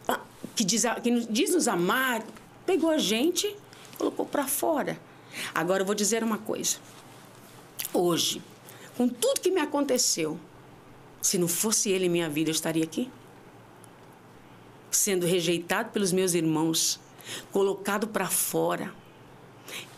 a- 0.07 0.19
que, 0.55 0.63
diz, 0.63 0.83
que 1.03 1.21
diz 1.29 1.53
nos 1.53 1.67
amar, 1.67 2.23
pegou 2.65 2.91
a 2.91 2.97
gente, 2.97 3.53
colocou 3.97 4.25
para 4.25 4.47
fora. 4.47 4.99
Agora 5.53 5.81
eu 5.81 5.85
vou 5.85 5.95
dizer 5.95 6.23
uma 6.23 6.37
coisa. 6.37 6.77
Hoje, 7.93 8.41
com 8.95 9.07
tudo 9.07 9.41
que 9.41 9.49
me 9.51 9.59
aconteceu, 9.61 10.39
se 11.21 11.37
não 11.37 11.47
fosse 11.47 11.89
ele 11.89 12.05
em 12.05 12.09
minha 12.09 12.29
vida, 12.29 12.49
eu 12.49 12.53
estaria 12.53 12.83
aqui? 12.83 13.09
Sendo 14.91 15.25
rejeitado 15.25 15.89
pelos 15.91 16.11
meus 16.11 16.33
irmãos, 16.33 16.99
colocado 17.51 18.07
para 18.07 18.27
fora 18.27 18.93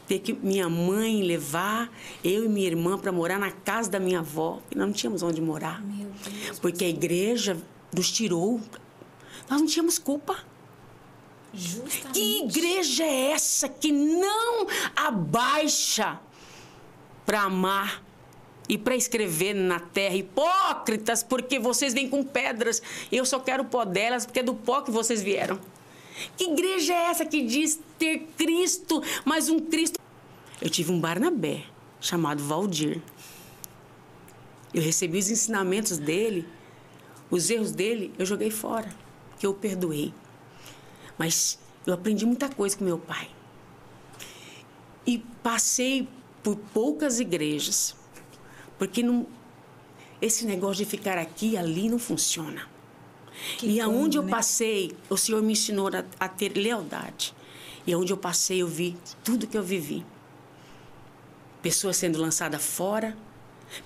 ter 0.07 0.19
que 0.19 0.33
minha 0.33 0.67
mãe 0.69 1.21
levar 1.23 1.91
eu 2.23 2.45
e 2.45 2.49
minha 2.49 2.67
irmã 2.67 2.97
para 2.97 3.11
morar 3.11 3.39
na 3.39 3.51
casa 3.51 3.89
da 3.89 3.99
minha 3.99 4.19
avó, 4.19 4.61
e 4.71 4.77
nós 4.77 4.87
não 4.87 4.93
tínhamos 4.93 5.23
onde 5.23 5.41
morar. 5.41 5.81
Deus. 5.81 6.59
Porque 6.59 6.83
a 6.83 6.89
igreja 6.89 7.57
nos 7.95 8.11
tirou. 8.11 8.59
Nós 9.49 9.59
não 9.59 9.67
tínhamos 9.67 9.97
culpa. 9.97 10.37
Justamente. 11.53 12.13
Que 12.13 12.43
igreja 12.43 13.03
é 13.03 13.31
essa 13.31 13.67
que 13.67 13.91
não 13.91 14.67
abaixa 14.95 16.19
para 17.25 17.41
amar 17.41 18.01
e 18.69 18.77
para 18.77 18.95
escrever 18.95 19.53
na 19.53 19.79
terra? 19.79 20.15
Hipócritas, 20.15 21.23
porque 21.23 21.59
vocês 21.59 21.93
vêm 21.93 22.09
com 22.09 22.23
pedras. 22.23 22.81
Eu 23.11 23.25
só 23.25 23.39
quero 23.39 23.63
o 23.63 23.65
pó 23.65 23.83
delas, 23.83 24.25
porque 24.25 24.39
é 24.39 24.43
do 24.43 24.55
pó 24.55 24.81
que 24.81 24.91
vocês 24.91 25.21
vieram. 25.21 25.59
Que 26.37 26.45
igreja 26.45 26.93
é 26.93 27.09
essa 27.09 27.25
que 27.25 27.41
diz 27.41 27.79
ter 28.01 28.27
Cristo, 28.35 29.03
mas 29.23 29.47
um 29.47 29.59
Cristo. 29.59 29.99
Eu 30.59 30.71
tive 30.71 30.91
um 30.91 30.99
Barnabé 30.99 31.65
chamado 31.99 32.43
Valdir. 32.43 32.99
Eu 34.73 34.81
recebi 34.81 35.19
os 35.19 35.29
ensinamentos 35.29 35.99
dele, 35.99 36.47
os 37.29 37.51
erros 37.51 37.71
dele, 37.71 38.11
eu 38.17 38.25
joguei 38.25 38.49
fora, 38.49 38.89
que 39.37 39.45
eu 39.45 39.53
perdoei. 39.53 40.11
Mas 41.15 41.59
eu 41.85 41.93
aprendi 41.93 42.25
muita 42.25 42.49
coisa 42.49 42.75
com 42.75 42.83
meu 42.83 42.97
pai. 42.97 43.29
E 45.05 45.19
passei 45.43 46.07
por 46.41 46.55
poucas 46.73 47.19
igrejas, 47.19 47.95
porque 48.79 49.03
não, 49.03 49.27
esse 50.19 50.43
negócio 50.43 50.83
de 50.83 50.89
ficar 50.89 51.19
aqui 51.19 51.51
e 51.51 51.57
ali 51.57 51.87
não 51.87 51.99
funciona. 51.99 52.67
Que 53.59 53.67
e 53.67 53.79
aonde 53.79 54.17
eu 54.17 54.23
né? 54.23 54.31
passei, 54.31 54.91
o 55.07 55.17
Senhor 55.17 55.41
me 55.43 55.53
ensinou 55.53 55.87
a, 55.89 56.03
a 56.19 56.27
ter 56.27 56.57
lealdade. 56.57 57.35
E 57.85 57.93
aonde 57.93 58.13
eu 58.13 58.17
passei, 58.17 58.61
eu 58.61 58.67
vi 58.67 58.95
tudo 59.23 59.47
que 59.47 59.57
eu 59.57 59.63
vivi. 59.63 60.05
Pessoas 61.61 61.97
sendo 61.97 62.19
lançadas 62.19 62.63
fora, 62.63 63.17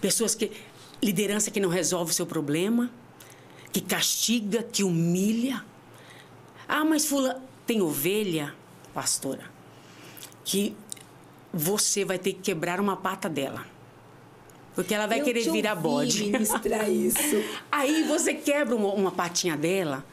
pessoas 0.02 0.36
que. 0.36 0.52
liderança 1.02 1.52
que 1.52 1.60
não 1.60 1.70
resolve 1.70 2.12
o 2.12 2.14
seu 2.14 2.26
problema, 2.26 2.90
que 3.72 3.82
castiga, 3.82 4.64
que 4.64 4.84
humilha. 4.84 5.64
Ah, 6.68 6.84
mas 6.86 7.06
Fula, 7.06 7.42
tem 7.66 7.82
ovelha, 7.82 8.54
pastora, 8.94 9.44
que 10.44 10.76
você 11.54 12.04
vai 12.04 12.18
ter 12.18 12.34
que 12.34 12.42
quebrar 12.42 12.80
uma 12.80 12.98
pata 12.98 13.30
dela. 13.30 13.66
Porque 14.74 14.94
ela 14.94 15.08
vai 15.08 15.22
Eu 15.22 15.24
querer 15.24 15.50
virar 15.52 15.76
bode. 15.76 16.26
ministrar 16.26 16.88
isso. 16.92 17.42
Aí 17.72 18.04
você 18.04 18.34
quebra 18.34 18.76
uma, 18.76 18.90
uma 18.94 19.12
patinha 19.12 19.56
dela, 19.56 20.04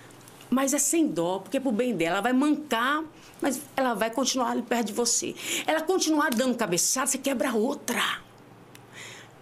mas 0.49 0.73
é 0.73 0.79
sem 0.79 1.09
dó, 1.09 1.40
porque 1.40 1.57
é 1.57 1.61
pro 1.61 1.73
bem 1.73 1.97
dela. 1.97 2.16
Ela 2.16 2.21
vai 2.21 2.33
mancar, 2.33 3.03
mas 3.42 3.61
ela 3.76 3.92
vai 3.92 4.09
continuar 4.09 4.52
ali 4.52 4.62
perto 4.62 4.87
de 4.87 4.92
você. 4.92 5.35
Ela 5.66 5.81
continuar 5.83 6.31
dando 6.31 6.57
cabeçada, 6.57 7.09
você 7.09 7.18
quebra 7.18 7.52
outra. 7.52 8.00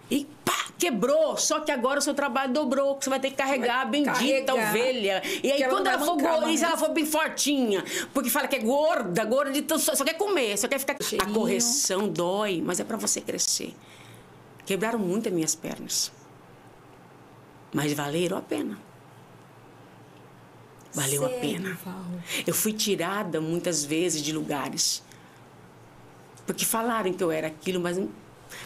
E 0.09 0.27
pá, 0.43 0.65
quebrou. 0.77 1.37
Só 1.37 1.59
que 1.59 1.71
agora 1.71 1.99
o 1.99 2.01
seu 2.01 2.15
trabalho 2.15 2.51
dobrou, 2.51 2.95
que 2.95 3.05
você 3.05 3.09
vai 3.11 3.19
ter 3.19 3.29
que 3.29 3.37
carregar 3.37 3.81
a 3.81 3.85
bendita 3.85 4.11
carregar. 4.51 4.69
ovelha. 4.69 5.21
E 5.43 5.51
aí, 5.51 5.61
ela 5.61 5.73
quando 5.73 5.87
ela 5.87 5.99
for 5.99 6.17
gorda, 6.17 6.51
ela 6.51 6.75
for 6.75 6.89
bem 6.89 7.05
fortinha, 7.05 7.85
porque 8.13 8.29
fala 8.29 8.47
que 8.47 8.55
é 8.55 8.59
gorda, 8.59 9.23
gorda 9.23 9.51
de 9.51 9.61
tanto, 9.61 9.81
só, 9.81 9.95
só 9.95 10.03
quer 10.03 10.15
comer, 10.15 10.57
só 10.57 10.67
quer 10.67 10.79
ficar. 10.79 10.97
A 10.99 11.03
Cheirinho. 11.03 11.33
correção 11.33 12.09
dói, 12.09 12.61
mas 12.65 12.79
é 12.79 12.83
para 12.83 12.97
você 12.97 13.21
crescer. 13.21 13.73
Quebraram 14.65 14.99
muito 14.99 15.29
as 15.29 15.33
minhas 15.33 15.55
pernas. 15.55 16.11
Mas 17.71 17.93
valeram 17.93 18.37
a 18.37 18.41
pena. 18.41 18.90
Valeu 20.93 21.25
a 21.25 21.29
Sério, 21.29 21.41
pena. 21.41 21.79
Val? 21.85 22.05
Eu 22.45 22.53
fui 22.53 22.73
tirada 22.73 23.39
muitas 23.39 23.85
vezes 23.85 24.21
de 24.21 24.33
lugares. 24.33 25.01
Porque 26.45 26.65
falaram 26.65 27.13
que 27.13 27.23
eu 27.23 27.31
era 27.31 27.47
aquilo, 27.47 27.79
mas 27.79 27.97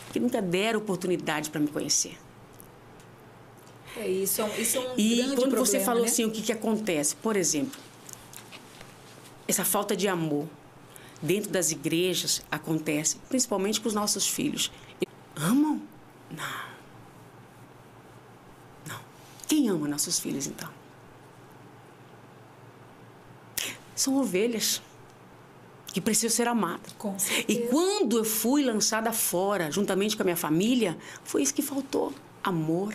porque 0.05 0.19
nunca 0.19 0.41
deram 0.41 0.79
oportunidade 0.79 1.49
para 1.49 1.59
me 1.61 1.67
conhecer. 1.67 2.17
É 3.97 4.07
isso, 4.07 4.41
é 4.41 4.45
um, 4.45 4.55
isso 4.59 4.77
é 4.77 4.81
um 4.81 4.93
E 4.97 5.15
grande 5.15 5.35
quando 5.35 5.51
problema, 5.51 5.65
você 5.65 5.79
falou 5.79 6.03
né? 6.03 6.09
assim, 6.09 6.25
o 6.25 6.31
que, 6.31 6.41
que 6.41 6.51
acontece? 6.51 7.15
Por 7.15 7.37
exemplo, 7.37 7.79
essa 9.47 9.63
falta 9.63 9.95
de 9.95 10.07
amor 10.07 10.47
dentro 11.21 11.49
das 11.49 11.71
igrejas 11.71 12.41
acontece, 12.51 13.17
principalmente 13.29 13.79
com 13.79 13.87
os 13.87 13.93
nossos 13.93 14.27
filhos. 14.27 14.71
Amam? 15.35 15.81
Não. 16.31 16.65
Não. 18.87 18.99
Quem 19.47 19.69
ama 19.69 19.87
nossos 19.87 20.19
filhos, 20.19 20.47
então? 20.47 20.69
São 23.95 24.17
ovelhas. 24.17 24.81
que 25.93 26.01
preciso 26.01 26.35
ser 26.35 26.47
amada. 26.47 26.83
Com 26.97 27.15
E 27.47 27.67
quando 27.69 28.17
eu 28.17 28.25
fui 28.25 28.63
lançada 28.63 29.13
fora, 29.13 29.71
juntamente 29.71 30.17
com 30.17 30.23
a 30.23 30.25
minha 30.25 30.35
família, 30.35 30.97
foi 31.23 31.41
isso 31.41 31.53
que 31.53 31.61
faltou: 31.61 32.13
amor. 32.43 32.93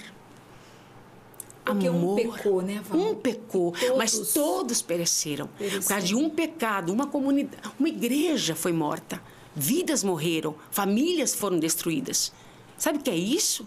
Porque 1.64 1.88
um 1.88 1.96
amor. 1.96 2.16
pecou, 2.16 2.62
né, 2.62 2.82
Val? 2.86 2.98
Um 2.98 3.14
pecou, 3.14 3.72
Todos 3.72 3.96
mas 3.96 4.32
todos 4.32 4.82
pereceram. 4.82 5.46
Pereceram. 5.56 5.82
Por 5.82 5.88
causa 5.88 6.06
de 6.06 6.14
um 6.14 6.28
pecado, 6.28 6.92
uma 6.92 7.06
comunidade, 7.06 7.62
uma 7.78 7.88
igreja 7.88 8.54
foi 8.54 8.72
morta, 8.72 9.22
vidas 9.54 10.02
morreram, 10.02 10.54
famílias 10.70 11.34
foram 11.34 11.58
destruídas. 11.58 12.32
Sabe 12.76 12.98
o 12.98 13.02
que 13.02 13.10
é 13.10 13.16
isso? 13.16 13.66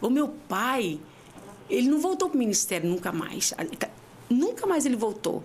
O 0.00 0.08
meu 0.08 0.28
pai, 0.48 1.00
ele 1.68 1.88
não 1.88 2.00
voltou 2.00 2.28
para 2.28 2.36
o 2.36 2.38
ministério 2.38 2.88
nunca 2.88 3.12
mais. 3.12 3.52
Nunca 4.30 4.66
mais 4.66 4.86
ele 4.86 4.96
voltou. 4.96 5.44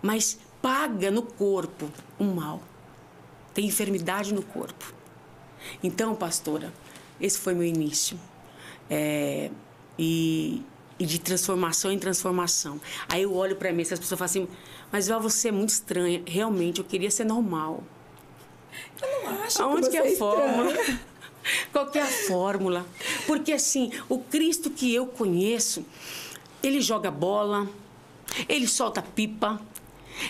Mas 0.00 0.38
paga 0.62 1.10
no 1.10 1.22
corpo 1.22 1.90
um 2.18 2.34
mal. 2.34 2.62
Tem 3.54 3.66
enfermidade 3.66 4.32
no 4.32 4.42
corpo. 4.42 4.92
Então, 5.82 6.14
pastora, 6.14 6.72
esse 7.20 7.38
foi 7.38 7.54
meu 7.54 7.64
início. 7.64 8.18
É, 8.90 9.50
e, 9.98 10.62
e 10.98 11.04
de 11.04 11.18
transformação 11.18 11.90
em 11.92 11.98
transformação. 11.98 12.80
Aí 13.08 13.22
eu 13.22 13.34
olho 13.34 13.56
para 13.56 13.72
mim, 13.72 13.82
essas 13.82 13.98
pessoas 13.98 14.18
falam 14.18 14.30
assim, 14.30 14.48
mas 14.90 15.08
Val, 15.08 15.20
você 15.20 15.48
é 15.48 15.52
muito 15.52 15.70
estranha. 15.70 16.22
Realmente, 16.26 16.78
eu 16.78 16.84
queria 16.84 17.10
ser 17.10 17.24
normal. 17.24 17.82
Eu 19.02 19.24
não 19.24 19.42
acho 19.42 19.62
Aonde 19.62 19.90
que, 19.90 19.96
é 19.96 20.14
a 20.14 20.16
fórmula? 20.16 20.70
estranha. 20.70 21.00
Qual 21.72 21.86
que 21.90 21.98
é 21.98 22.02
a 22.02 22.06
fórmula? 22.06 22.86
Porque 23.26 23.52
assim, 23.52 23.90
o 24.08 24.18
Cristo 24.18 24.70
que 24.70 24.94
eu 24.94 25.06
conheço, 25.06 25.84
ele 26.62 26.80
joga 26.80 27.10
bola, 27.10 27.66
ele 28.48 28.66
solta 28.66 29.00
pipa, 29.00 29.60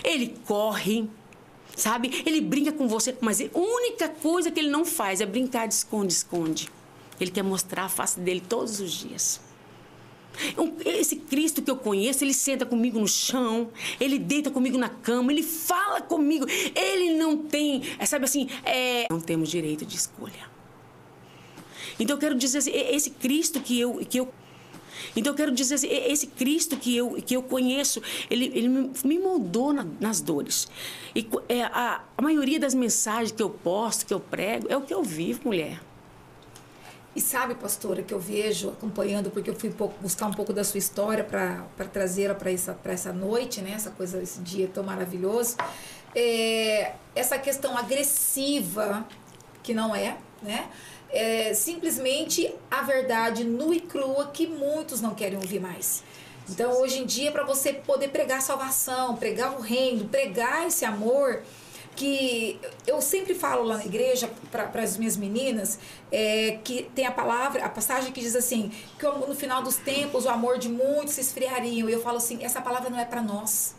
ele 0.03 0.35
corre, 0.45 1.07
sabe? 1.75 2.23
Ele 2.25 2.41
brinca 2.41 2.71
com 2.71 2.87
você, 2.87 3.15
mas 3.21 3.41
a 3.41 3.49
única 3.53 4.09
coisa 4.09 4.51
que 4.51 4.59
ele 4.59 4.69
não 4.69 4.85
faz 4.85 5.21
é 5.21 5.25
brincar 5.25 5.67
de 5.67 5.73
esconde-esconde. 5.73 6.69
Ele 7.19 7.31
quer 7.31 7.43
mostrar 7.43 7.85
a 7.85 7.89
face 7.89 8.19
dele 8.19 8.41
todos 8.41 8.79
os 8.79 8.91
dias. 8.91 9.41
Esse 10.85 11.17
Cristo 11.17 11.61
que 11.61 11.69
eu 11.69 11.75
conheço, 11.75 12.23
ele 12.23 12.33
senta 12.33 12.65
comigo 12.65 12.97
no 12.97 13.07
chão, 13.07 13.69
ele 13.99 14.17
deita 14.17 14.49
comigo 14.49 14.77
na 14.77 14.87
cama, 14.87 15.31
ele 15.31 15.43
fala 15.43 16.01
comigo. 16.01 16.45
Ele 16.73 17.13
não 17.17 17.37
tem, 17.37 17.83
é, 17.97 18.05
sabe 18.05 18.25
assim, 18.25 18.47
é, 18.63 19.07
não 19.09 19.19
temos 19.19 19.49
direito 19.49 19.85
de 19.85 19.95
escolha. 19.95 20.49
Então 21.99 22.15
eu 22.15 22.19
quero 22.19 22.35
dizer 22.35 22.59
assim, 22.59 22.71
esse 22.71 23.09
Cristo 23.09 23.59
que 23.59 23.77
eu, 23.77 23.95
que 24.09 24.19
eu 24.19 24.31
então 25.15 25.33
eu 25.33 25.37
quero 25.37 25.51
dizer 25.51 25.75
assim, 25.75 25.87
esse 25.87 26.27
Cristo 26.27 26.77
que 26.77 26.95
eu, 26.95 27.13
que 27.25 27.35
eu 27.35 27.43
conheço, 27.43 28.01
ele, 28.29 28.45
ele 28.53 28.67
me- 28.67 29.19
moldou 29.19 29.73
na- 29.73 29.85
nas 29.99 30.21
dores. 30.21 30.67
E 31.15 31.27
é, 31.47 31.63
a, 31.63 32.01
a 32.17 32.21
maioria 32.21 32.59
das 32.59 32.73
mensagens 32.73 33.31
que 33.31 33.41
eu 33.43 33.49
posto, 33.49 34.05
que 34.05 34.13
eu 34.13 34.19
prego, 34.19 34.67
é 34.69 34.77
o 34.77 34.81
que 34.81 34.93
eu 34.93 35.03
vivo, 35.03 35.41
mulher. 35.45 35.79
E 37.15 37.21
sabe, 37.21 37.55
pastora, 37.55 38.03
que 38.03 38.13
eu 38.13 38.19
vejo 38.19 38.69
acompanhando, 38.69 39.31
porque 39.31 39.49
eu 39.49 39.55
fui 39.55 39.73
buscar 39.99 40.27
um 40.27 40.31
pouco 40.33 40.53
da 40.53 40.63
sua 40.63 40.77
história 40.77 41.23
para 41.23 41.65
trazê-la 41.91 42.35
para 42.35 42.51
essa, 42.51 42.77
essa 42.85 43.11
noite, 43.11 43.61
né? 43.61 43.71
Essa 43.71 43.89
coisa, 43.89 44.21
esse 44.21 44.39
dia 44.41 44.69
tão 44.71 44.83
maravilhoso. 44.83 45.57
É, 46.15 46.93
essa 47.15 47.37
questão 47.39 47.75
agressiva, 47.77 49.05
que 49.63 49.73
não 49.73 49.95
é, 49.95 50.17
né? 50.41 50.69
É 51.11 51.53
simplesmente 51.53 52.53
a 52.69 52.81
verdade 52.81 53.43
nua 53.43 53.75
e 53.75 53.81
crua 53.81 54.27
que 54.27 54.45
muitos 54.45 55.01
não 55.01 55.15
querem 55.15 55.37
ouvir 55.37 55.59
mais. 55.59 56.03
Então, 56.47 56.81
hoje 56.81 56.99
em 56.99 57.05
dia, 57.05 57.31
para 57.31 57.43
você 57.43 57.73
poder 57.73 58.09
pregar 58.09 58.41
salvação, 58.41 59.15
pregar 59.15 59.53
o 59.57 59.61
reino, 59.61 60.05
pregar 60.05 60.67
esse 60.67 60.83
amor, 60.83 61.43
que 61.99 62.57
eu 62.87 63.01
sempre 63.01 63.35
falo 63.35 63.63
lá 63.63 63.77
na 63.77 63.85
igreja 63.85 64.29
para 64.49 64.81
as 64.81 64.95
minhas 64.95 65.17
meninas 65.17 65.77
é, 66.09 66.57
que 66.63 66.83
tem 66.95 67.05
a 67.05 67.11
palavra, 67.11 67.65
a 67.65 67.69
passagem 67.69 68.13
que 68.13 68.21
diz 68.21 68.37
assim 68.37 68.71
que 68.97 69.05
no 69.05 69.35
final 69.35 69.61
dos 69.61 69.75
tempos 69.75 70.25
o 70.25 70.29
amor 70.29 70.57
de 70.57 70.69
muitos 70.69 71.15
se 71.15 71.21
esfriariam. 71.21 71.89
E 71.89 71.91
eu 71.91 72.01
falo 72.01 72.17
assim, 72.17 72.41
essa 72.41 72.61
palavra 72.61 72.89
não 72.89 72.97
é 72.97 73.03
para 73.03 73.21
nós. 73.21 73.75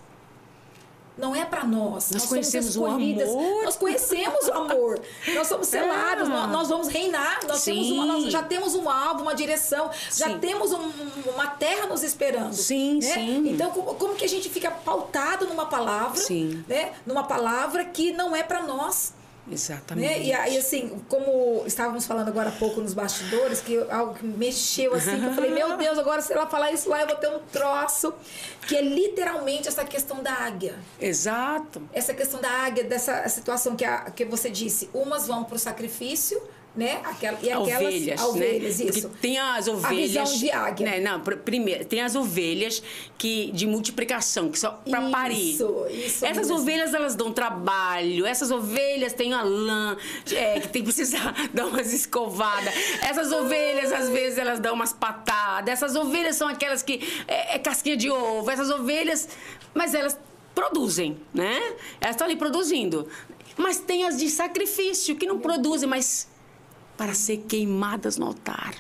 Não 1.21 1.35
é 1.37 1.45
para 1.45 1.65
nós. 1.65 2.11
Nós 2.11 2.23
somos 2.23 2.27
conhecemos 2.29 2.77
o 2.77 2.87
amor. 2.87 3.65
Nós 3.65 3.77
conhecemos 3.77 4.49
o 4.49 4.53
amor. 4.53 5.01
Nós 5.35 5.47
somos 5.47 5.67
selados. 5.69 6.25
Ah. 6.29 6.31
Nós, 6.33 6.51
nós 6.51 6.69
vamos 6.69 6.89
reinar. 6.89 7.41
Nós, 7.47 7.63
temos 7.65 7.91
uma, 7.91 8.07
nós 8.07 8.25
já 8.33 8.43
temos 8.43 8.75
um 8.75 8.89
alvo, 8.89 9.23
uma 9.23 9.35
direção. 9.35 9.91
Já 10.13 10.27
Sim. 10.29 10.39
temos 10.39 10.73
um- 10.73 10.91
uma 11.35 11.47
terra 11.49 11.87
nos 11.87 12.03
esperando. 12.03 12.55
Sim, 12.55 12.99
né? 13.01 13.15
sim. 13.15 13.49
Então, 13.51 13.71
como, 13.71 13.95
como 13.95 14.15
que 14.15 14.25
a 14.25 14.29
gente 14.29 14.49
fica 14.49 14.71
pautado 14.71 15.47
numa 15.47 15.67
palavra, 15.67 16.17
Sim. 16.21 16.65
né? 16.67 16.93
Numa 17.07 17.25
palavra 17.25 17.85
que 17.85 18.13
não 18.13 18.35
é 18.35 18.43
para 18.43 18.63
nós. 18.63 19.13
Exatamente. 19.51 20.09
Né? 20.09 20.23
E 20.23 20.33
aí, 20.33 20.57
assim, 20.57 21.03
como 21.09 21.65
estávamos 21.67 22.07
falando 22.07 22.29
agora 22.29 22.51
há 22.51 22.53
pouco 22.53 22.81
nos 22.81 22.95
bastidores, 22.95 23.61
que 23.61 23.79
algo 23.91 24.15
que 24.15 24.25
mexeu 24.25 24.95
assim, 24.95 25.19
que 25.19 25.27
eu 25.27 25.33
falei, 25.33 25.51
meu 25.51 25.77
Deus, 25.77 25.99
agora 25.99 26.23
se 26.23 26.33
ela 26.33 26.47
falar 26.47 26.73
isso 26.73 26.89
lá, 26.89 27.01
eu 27.01 27.07
vou 27.07 27.17
ter 27.17 27.29
um 27.29 27.41
troço, 27.53 28.15
que 28.67 28.77
é 28.77 28.83
literalmente 28.83 29.69
essa 29.69 29.85
questão 29.85 30.23
da 30.23 30.33
águia. 30.33 30.75
Exato. 31.01 31.83
Essa 31.93 32.15
questão 32.15 32.41
da 32.41 32.51
águia, 32.51 32.85
dessa 32.85 33.29
situação 33.29 33.77
que, 33.77 33.85
a, 33.85 34.11
que 34.11 34.25
você 34.25 34.51
disse, 34.51 34.89
umas 34.95 35.27
vão 35.27 35.45
para 35.45 35.57
o 35.57 35.59
sacrifício, 35.59 36.41
né? 36.75 37.01
Aquela, 37.05 37.39
e 37.43 37.51
aquelas 37.51 37.69
ovelhas, 37.69 38.21
ovelhas, 38.23 38.79
né? 38.79 38.87
isso. 38.87 39.03
Porque 39.09 39.19
tem 39.21 39.39
as 39.39 39.67
ovelhas. 39.67 40.09
visão 40.13 40.25
de 40.39 40.51
águia. 40.53 40.87
Né? 40.87 41.01
Não, 41.01 41.21
pr- 41.21 41.37
primeiro, 41.37 41.85
tem 41.85 42.01
as 42.01 42.15
ovelhas 42.15 42.81
que 43.19 43.51
de 43.53 43.67
multiplicação, 43.67 44.51
que 44.51 44.59
são 44.59 44.75
para 44.89 45.01
Isso, 45.01 45.11
parir. 45.11 46.07
isso 46.07 46.25
Essas 46.25 46.47
mesmo. 46.49 46.55
ovelhas 46.63 46.95
elas 46.95 47.15
dão 47.17 47.33
trabalho. 47.33 48.25
Essas 48.25 48.51
ovelhas 48.51 49.13
têm 49.13 49.33
a 49.35 49.43
lã, 49.43 49.97
é, 50.33 50.61
que 50.61 50.69
tem 50.69 50.83
que 50.83 50.93
precisar 50.93 51.35
dar 51.53 51.67
umas 51.67 51.93
escovadas. 51.93 52.73
Essas 53.03 53.33
ovelhas 53.33 53.93
às 53.93 54.09
vezes 54.09 54.39
elas 54.39 54.61
dão 54.61 54.75
umas 54.75 54.93
patadas. 54.93 55.73
Essas 55.73 55.97
ovelhas 55.97 56.37
são 56.37 56.47
aquelas 56.49 56.83
que 56.83 57.01
é, 57.27 57.57
é 57.57 57.59
casquinha 57.59 57.97
de 57.97 58.09
ovo. 58.11 58.49
Essas 58.51 58.71
ovelhas, 58.71 59.29
mas 59.75 59.93
elas 59.93 60.17
produzem, 60.55 61.17
né? 61.35 61.61
Elas 62.01 62.15
estão 62.15 62.27
ali 62.27 62.37
produzindo. 62.37 63.09
Mas 63.57 63.79
tem 63.79 64.05
as 64.07 64.17
de 64.19 64.31
sacrifício 64.31 65.17
que 65.17 65.27
não 65.27 65.39
produzem, 65.39 65.89
mas 65.89 66.29
para 67.01 67.15
ser 67.15 67.39
queimadas 67.49 68.19
no 68.19 68.27
altar. 68.27 68.75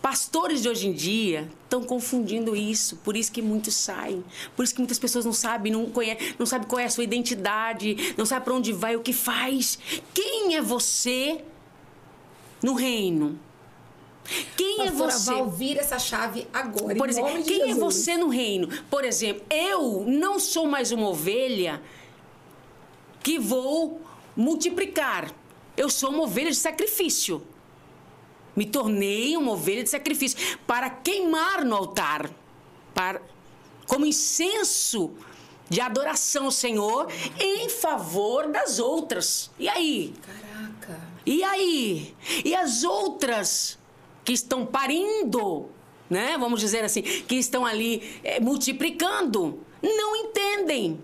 Pastores 0.00 0.62
de 0.62 0.70
hoje 0.70 0.88
em 0.88 0.92
dia 0.94 1.50
estão 1.64 1.84
confundindo 1.84 2.56
isso, 2.56 2.96
por 3.04 3.14
isso 3.14 3.30
que 3.30 3.42
muitos 3.42 3.74
saem, 3.74 4.24
por 4.56 4.64
isso 4.64 4.72
que 4.72 4.80
muitas 4.80 4.98
pessoas 4.98 5.26
não 5.26 5.34
sabem, 5.34 5.70
não 5.70 5.84
conhecem, 5.90 6.34
não 6.38 6.46
sabem 6.46 6.66
qual 6.66 6.78
é 6.78 6.86
a 6.86 6.88
sua 6.88 7.04
identidade, 7.04 8.14
não 8.16 8.24
sabem 8.24 8.44
para 8.44 8.54
onde 8.54 8.72
vai, 8.72 8.96
o 8.96 9.02
que 9.02 9.12
faz. 9.12 9.78
Quem 10.14 10.56
é 10.56 10.62
você 10.62 11.44
no 12.62 12.72
reino? 12.72 13.38
Quem 14.56 14.86
é 14.86 14.90
Pastora 14.90 15.10
você? 15.10 15.30
Val, 15.34 15.50
vira 15.50 15.80
essa 15.80 15.98
chave 15.98 16.48
agora, 16.54 16.94
Por 16.94 17.06
em 17.06 17.10
exemplo, 17.10 17.44
quem 17.44 17.64
é 17.64 17.66
Jesus. 17.66 17.78
você 17.78 18.16
no 18.16 18.28
reino? 18.28 18.68
Por 18.88 19.04
exemplo, 19.04 19.44
eu 19.50 20.06
não 20.08 20.40
sou 20.40 20.66
mais 20.66 20.90
uma 20.90 21.06
ovelha 21.06 21.82
que 23.22 23.38
vou 23.38 24.00
multiplicar. 24.34 25.30
Eu 25.76 25.88
sou 25.88 26.10
uma 26.10 26.24
ovelha 26.24 26.50
de 26.50 26.56
sacrifício. 26.56 27.42
Me 28.54 28.66
tornei 28.66 29.36
uma 29.36 29.52
ovelha 29.52 29.82
de 29.82 29.90
sacrifício 29.90 30.58
para 30.66 30.90
queimar 30.90 31.64
no 31.64 31.74
altar, 31.74 32.30
para 32.94 33.22
como 33.86 34.04
incenso 34.04 35.12
de 35.68 35.80
adoração 35.80 36.46
ao 36.46 36.50
Senhor 36.50 37.10
em 37.40 37.68
favor 37.70 38.48
das 38.48 38.78
outras. 38.78 39.50
E 39.58 39.68
aí? 39.68 40.12
Caraca. 40.20 41.00
E 41.24 41.42
aí? 41.42 42.14
E 42.44 42.54
as 42.54 42.84
outras 42.84 43.78
que 44.22 44.32
estão 44.32 44.66
parindo, 44.66 45.70
né? 46.10 46.36
Vamos 46.38 46.60
dizer 46.60 46.84
assim, 46.84 47.02
que 47.02 47.36
estão 47.36 47.64
ali 47.64 48.20
eh, 48.22 48.38
multiplicando, 48.38 49.60
não 49.80 50.14
entendem. 50.16 51.00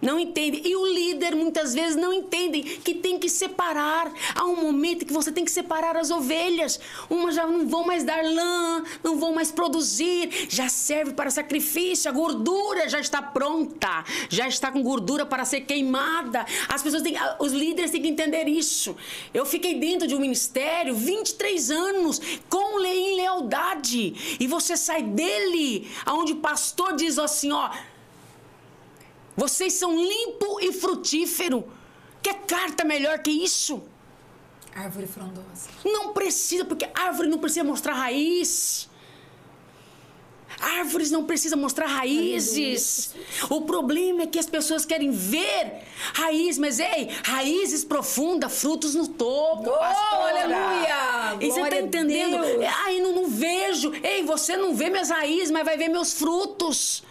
Não 0.00 0.20
entendem. 0.20 0.60
E 0.66 0.76
o 0.76 0.86
líder 0.86 1.34
muitas 1.34 1.72
vezes 1.72 1.96
não 1.96 2.12
entende 2.12 2.60
que 2.62 2.94
tem 2.94 3.18
que 3.18 3.30
separar. 3.30 4.12
Há 4.34 4.44
um 4.44 4.56
momento 4.56 5.06
que 5.06 5.12
você 5.12 5.32
tem 5.32 5.44
que 5.44 5.50
separar 5.50 5.96
as 5.96 6.10
ovelhas. 6.10 6.78
Umas 7.08 7.34
já 7.34 7.46
não 7.46 7.66
vão 7.66 7.84
mais 7.86 8.04
dar 8.04 8.22
lã, 8.22 8.84
não 9.02 9.16
vão 9.18 9.34
mais 9.34 9.50
produzir, 9.50 10.48
já 10.50 10.68
serve 10.68 11.12
para 11.14 11.30
sacrifício. 11.30 12.10
A 12.10 12.14
gordura 12.14 12.88
já 12.90 13.00
está 13.00 13.22
pronta, 13.22 14.04
já 14.28 14.46
está 14.46 14.70
com 14.70 14.82
gordura 14.82 15.24
para 15.24 15.44
ser 15.46 15.62
queimada. 15.62 16.44
As 16.68 16.82
pessoas 16.82 17.02
têm, 17.02 17.16
os 17.38 17.52
líderes 17.52 17.90
têm 17.90 18.02
que 18.02 18.08
entender 18.08 18.46
isso. 18.48 18.94
Eu 19.32 19.46
fiquei 19.46 19.76
dentro 19.76 20.06
de 20.06 20.14
um 20.14 20.20
ministério 20.20 20.94
23 20.94 21.70
anos 21.70 22.20
com 22.50 22.78
le- 22.78 22.88
em 22.88 23.16
lealdade. 23.16 24.36
E 24.38 24.46
você 24.46 24.76
sai 24.76 25.02
dele, 25.02 25.90
aonde 26.04 26.32
o 26.32 26.36
pastor 26.36 26.94
diz 26.94 27.18
assim, 27.18 27.50
ó, 27.50 27.70
vocês 29.36 29.74
são 29.74 29.94
limpo 29.94 30.58
e 30.60 30.72
frutífero. 30.72 31.68
Quer 32.22 32.34
carta 32.46 32.84
melhor 32.84 33.18
que 33.18 33.30
isso? 33.30 33.82
Árvore 34.74 35.06
frondosa. 35.06 35.68
Não 35.84 36.12
precisa, 36.12 36.64
porque 36.64 36.88
árvore 36.94 37.28
não 37.28 37.38
precisa 37.38 37.64
mostrar 37.64 37.94
raiz. 37.94 38.88
Árvores 40.60 41.10
não 41.10 41.24
precisam 41.24 41.58
mostrar 41.58 41.86
raízes. 41.86 43.14
O 43.50 43.62
problema 43.62 44.22
é 44.22 44.26
que 44.26 44.38
as 44.38 44.46
pessoas 44.46 44.86
querem 44.86 45.10
ver 45.10 45.82
raiz, 46.14 46.56
mas 46.56 46.78
ei, 46.78 47.10
raízes 47.24 47.84
profundas, 47.84 48.58
frutos 48.58 48.94
no 48.94 49.06
topo. 49.06 49.68
Oh, 49.68 50.22
aleluia! 50.22 51.36
E 51.40 51.50
você 51.50 51.60
está 51.60 51.78
entendendo? 51.78 52.38
Ai, 52.84 53.00
não, 53.00 53.14
não 53.14 53.28
vejo. 53.28 53.92
Ei, 54.02 54.22
você 54.22 54.56
não 54.56 54.74
vê 54.74 54.88
minhas 54.88 55.10
raízes, 55.10 55.50
mas 55.50 55.64
vai 55.64 55.76
ver 55.76 55.88
meus 55.88 56.14
frutos. 56.14 57.02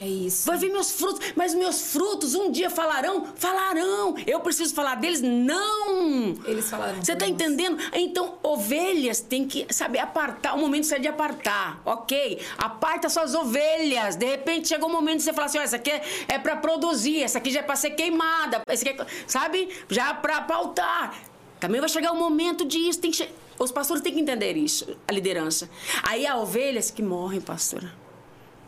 É 0.00 0.06
isso. 0.06 0.46
Vai 0.46 0.56
ver 0.56 0.70
meus 0.70 0.92
frutos, 0.92 1.32
mas 1.34 1.54
meus 1.54 1.92
frutos 1.92 2.34
um 2.34 2.52
dia 2.52 2.70
falarão? 2.70 3.26
Falarão. 3.34 4.14
Eu 4.26 4.38
preciso 4.40 4.72
falar 4.72 4.94
deles? 4.94 5.20
Não. 5.20 6.34
Eles 6.46 6.70
falarão. 6.70 7.02
Você 7.02 7.14
está 7.14 7.26
entendendo? 7.26 7.78
Então, 7.92 8.38
ovelhas 8.42 9.20
têm 9.20 9.46
que 9.46 9.66
saber 9.72 9.98
apartar. 9.98 10.54
O 10.54 10.58
momento 10.58 10.92
é 10.94 11.00
de 11.00 11.08
apartar, 11.08 11.82
ok? 11.84 12.40
Aparta 12.56 13.08
suas 13.08 13.34
ovelhas. 13.34 14.14
De 14.14 14.24
repente 14.24 14.68
chegou 14.68 14.88
o 14.88 14.92
momento 14.92 15.18
de 15.18 15.24
você 15.24 15.32
falar 15.32 15.46
assim: 15.46 15.58
oh, 15.58 15.62
essa 15.62 15.76
aqui 15.76 15.90
é, 15.90 16.02
é 16.28 16.38
para 16.38 16.56
produzir, 16.56 17.22
essa 17.22 17.38
aqui 17.38 17.50
já 17.50 17.60
é 17.60 17.62
para 17.64 17.74
ser 17.74 17.90
queimada, 17.90 18.62
essa 18.68 18.88
aqui 18.88 19.02
é, 19.02 19.06
sabe? 19.26 19.68
Já 19.88 20.14
para 20.14 20.42
pautar. 20.42 21.14
Também 21.58 21.80
vai 21.80 21.88
chegar 21.88 22.12
o 22.12 22.16
momento 22.16 22.64
disso. 22.64 23.00
Tem 23.00 23.12
che... 23.12 23.28
Os 23.58 23.72
pastores 23.72 24.00
têm 24.00 24.14
que 24.14 24.20
entender 24.20 24.56
isso, 24.56 24.96
a 25.08 25.12
liderança. 25.12 25.68
Aí 26.04 26.24
há 26.24 26.36
ovelhas 26.36 26.92
que 26.92 27.02
morrem, 27.02 27.40
pastora 27.40 28.07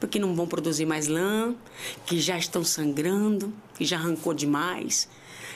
porque 0.00 0.18
não 0.18 0.34
vão 0.34 0.48
produzir 0.48 0.86
mais 0.86 1.06
lã, 1.06 1.54
que 2.06 2.18
já 2.18 2.38
estão 2.38 2.64
sangrando, 2.64 3.52
que 3.74 3.84
já 3.84 3.98
arrancou 3.98 4.32
demais, 4.32 5.08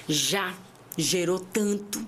já 0.06 0.54
gerou 0.96 1.40
tanto, 1.40 2.06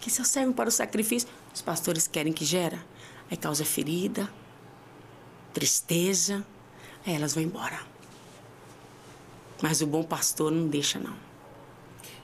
que 0.00 0.10
só 0.10 0.24
servem 0.24 0.52
para 0.52 0.70
o 0.70 0.72
sacrifício. 0.72 1.28
Os 1.54 1.60
pastores 1.60 2.08
querem 2.08 2.32
que 2.32 2.44
gera, 2.44 2.82
aí 3.30 3.36
causa 3.36 3.64
ferida, 3.64 4.28
tristeza, 5.52 6.44
aí 7.06 7.14
elas 7.14 7.34
vão 7.34 7.44
embora. 7.44 7.80
Mas 9.60 9.82
o 9.82 9.86
bom 9.86 10.02
pastor 10.02 10.50
não 10.50 10.66
deixa, 10.66 10.98
não. 10.98 11.14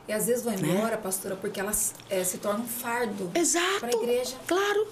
E 0.08 0.12
às 0.12 0.26
vezes 0.26 0.42
vão 0.42 0.56
né? 0.56 0.70
embora, 0.70 0.96
né? 0.96 1.02
pastora, 1.02 1.36
porque 1.36 1.60
elas 1.60 1.94
é, 2.08 2.24
se 2.24 2.38
tornam 2.38 2.62
um 2.62 2.68
fardo 2.68 3.30
para 3.78 3.88
a 3.88 4.02
igreja. 4.02 4.36
Claro. 4.46 4.88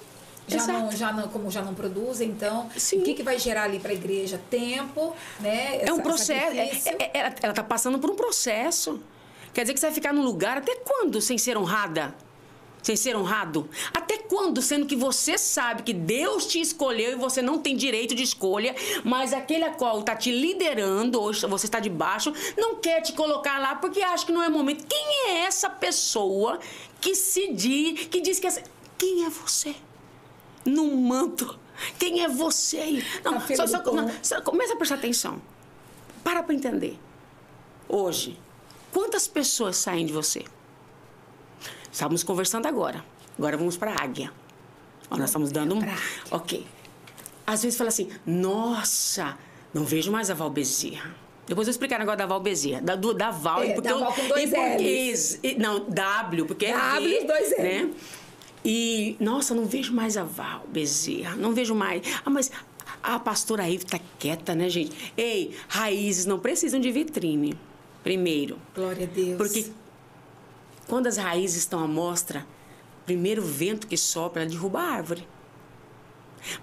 Já 0.49 0.67
não, 0.67 0.93
já 0.93 1.13
não, 1.13 1.29
como 1.29 1.51
já 1.51 1.63
não 1.63 1.75
produzem, 1.75 2.29
então 2.29 2.71
Sim. 2.77 3.01
o 3.01 3.03
que, 3.03 3.15
que 3.15 3.23
vai 3.23 3.39
gerar 3.39 3.65
ali 3.65 3.81
para 3.81 3.91
a 3.91 3.95
igreja? 3.95 4.41
Tempo, 4.49 5.15
né? 5.41 5.77
Essa, 5.77 5.91
é 5.91 5.93
um 5.93 6.01
processo. 6.01 6.57
É, 6.57 6.61
é, 6.61 7.11
é, 7.19 7.35
ela 7.43 7.51
está 7.51 7.65
passando 7.65 7.99
por 7.99 8.11
um 8.11 8.15
processo. 8.15 9.01
Quer 9.53 9.63
dizer 9.63 9.75
que 9.75 9.81
você 9.81 9.87
vai 9.87 9.95
ficar 9.95 10.13
num 10.13 10.23
lugar 10.23 10.59
até 10.59 10.77
quando 10.77 11.21
sem 11.21 11.37
ser 11.37 11.57
honrada? 11.57 12.15
Sem 12.83 12.95
ser 12.95 13.17
honrado? 13.17 13.69
Até 13.93 14.19
quando, 14.19 14.63
sendo 14.63 14.87
que 14.87 14.95
você 14.95 15.37
sabe 15.37 15.83
que 15.83 15.93
Deus 15.93 16.47
te 16.47 16.61
escolheu 16.61 17.13
e 17.13 17.15
você 17.17 17.43
não 17.43 17.59
tem 17.59 17.75
direito 17.75 18.15
de 18.15 18.23
escolha, 18.23 18.77
mas 19.03 19.33
aquele 19.33 19.65
a 19.65 19.71
qual 19.71 20.01
está 20.01 20.15
te 20.15 20.31
liderando, 20.31 21.21
ou 21.21 21.33
você 21.33 21.67
está 21.67 21.81
debaixo, 21.81 22.33
não 22.57 22.77
quer 22.77 23.01
te 23.01 23.13
colocar 23.15 23.59
lá 23.59 23.75
porque 23.75 24.01
acha 24.03 24.25
que 24.25 24.31
não 24.31 24.43
é 24.43 24.49
momento. 24.49 24.87
Quem 24.87 25.31
é 25.31 25.39
essa 25.39 25.69
pessoa 25.69 26.61
que 27.01 27.17
se 27.17 27.53
diz, 27.53 28.07
que 28.07 28.21
diz 28.21 28.39
que 28.39 28.47
essa... 28.47 28.63
Quem 28.97 29.25
é 29.25 29.31
você? 29.31 29.75
Num 30.67 30.97
manto. 30.97 31.59
Quem 31.99 32.23
é 32.23 32.29
você? 32.29 33.05
Não, 33.25 33.41
só, 33.41 33.67
só, 33.67 33.93
não, 33.93 34.11
só 34.23 34.41
começa 34.41 34.75
a 34.75 34.77
prestar 34.77 34.97
atenção. 34.97 35.41
Para 36.25 36.43
para 36.43 36.55
entender. 36.55 36.99
Hoje, 37.89 38.39
quantas 38.93 39.29
pessoas 39.29 39.77
saem 39.77 40.07
de 40.07 40.13
você? 40.13 40.45
Estávamos 41.93 42.23
conversando 42.23 42.67
agora. 42.67 43.05
Agora 43.39 43.57
vamos 43.57 43.77
para 43.77 43.93
a 43.93 44.03
águia. 44.03 44.33
Ó, 45.11 45.17
nós 45.17 45.31
estamos 45.31 45.53
dando 45.53 45.77
um. 45.77 45.81
Ok. 46.31 46.67
Às 47.47 47.63
vezes 47.63 47.79
fala 47.79 47.89
assim: 47.89 48.11
nossa, 48.27 49.39
não 49.73 49.85
vejo 49.85 50.11
mais 50.11 50.31
a 50.31 50.35
Val 50.35 50.51
Bezerra. 50.51 51.15
Depois 51.47 51.69
eu 51.69 51.71
vou 51.73 51.77
explicar 51.77 52.01
agora 52.01 52.17
da 52.17 52.27
Val 52.27 52.41
Bezerra. 52.41 52.81
Da, 52.81 52.97
do, 52.97 53.15
da 53.15 53.31
Val. 53.31 53.63
É, 53.63 53.73
porque 53.75 53.89
da 53.89 53.95
Val 53.97 54.13
com 54.13 54.29
dois 54.29 54.51
e 54.51 55.37
porque, 55.37 55.55
Não, 55.59 55.89
W, 55.89 56.47
porque 56.47 56.73
W, 56.73 57.17
é 57.17 57.21
V, 57.21 57.27
dois 57.27 57.53
L. 57.53 57.63
Né? 57.63 57.95
E, 58.69 59.17
nossa, 59.21 59.55
não 59.55 59.65
vejo 59.65 59.95
mais 59.95 60.17
a 60.17 60.25
Val 60.25 60.67
Bezerra, 60.67 61.37
não 61.37 61.55
vejo 61.55 61.73
mais. 61.73 62.03
Ah, 62.25 62.31
mas 62.31 62.51
a 63.01 63.17
pastora 63.17 63.69
Ivy 63.69 63.87
tá 63.87 64.01
quieta, 64.19 64.57
né, 64.57 64.69
gente? 64.69 65.13
Ei, 65.17 65.57
raízes 65.69 66.27
não 66.27 66.41
precisam 66.41 66.81
de 66.81 66.91
vitrine, 66.91 67.57
primeiro. 68.03 68.59
Glória 68.75 69.07
a 69.07 69.09
Deus. 69.09 69.37
Porque 69.37 69.71
quando 70.89 71.07
as 71.07 71.17
raízes 71.17 71.59
estão 71.59 71.79
à 71.79 71.87
mostra, 71.87 72.45
primeiro 73.05 73.41
vento 73.41 73.87
que 73.87 73.97
sopra 73.97 74.45
derruba 74.45 74.81
a 74.81 74.91
árvore. 74.95 75.29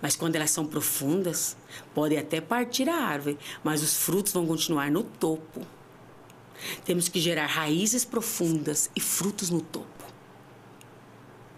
Mas 0.01 0.17
quando 0.17 0.35
elas 0.35 0.51
são 0.51 0.65
profundas, 0.65 1.55
podem 1.95 2.17
até 2.17 2.41
partir 2.41 2.89
a 2.89 2.97
árvore, 2.97 3.37
mas 3.63 3.81
os 3.81 3.95
frutos 3.95 4.33
vão 4.33 4.45
continuar 4.45 4.91
no 4.91 5.03
topo. 5.03 5.65
Temos 6.83 7.07
que 7.07 7.21
gerar 7.21 7.45
raízes 7.45 8.03
profundas 8.03 8.89
e 8.93 8.99
frutos 8.99 9.49
no 9.49 9.61
topo 9.61 9.92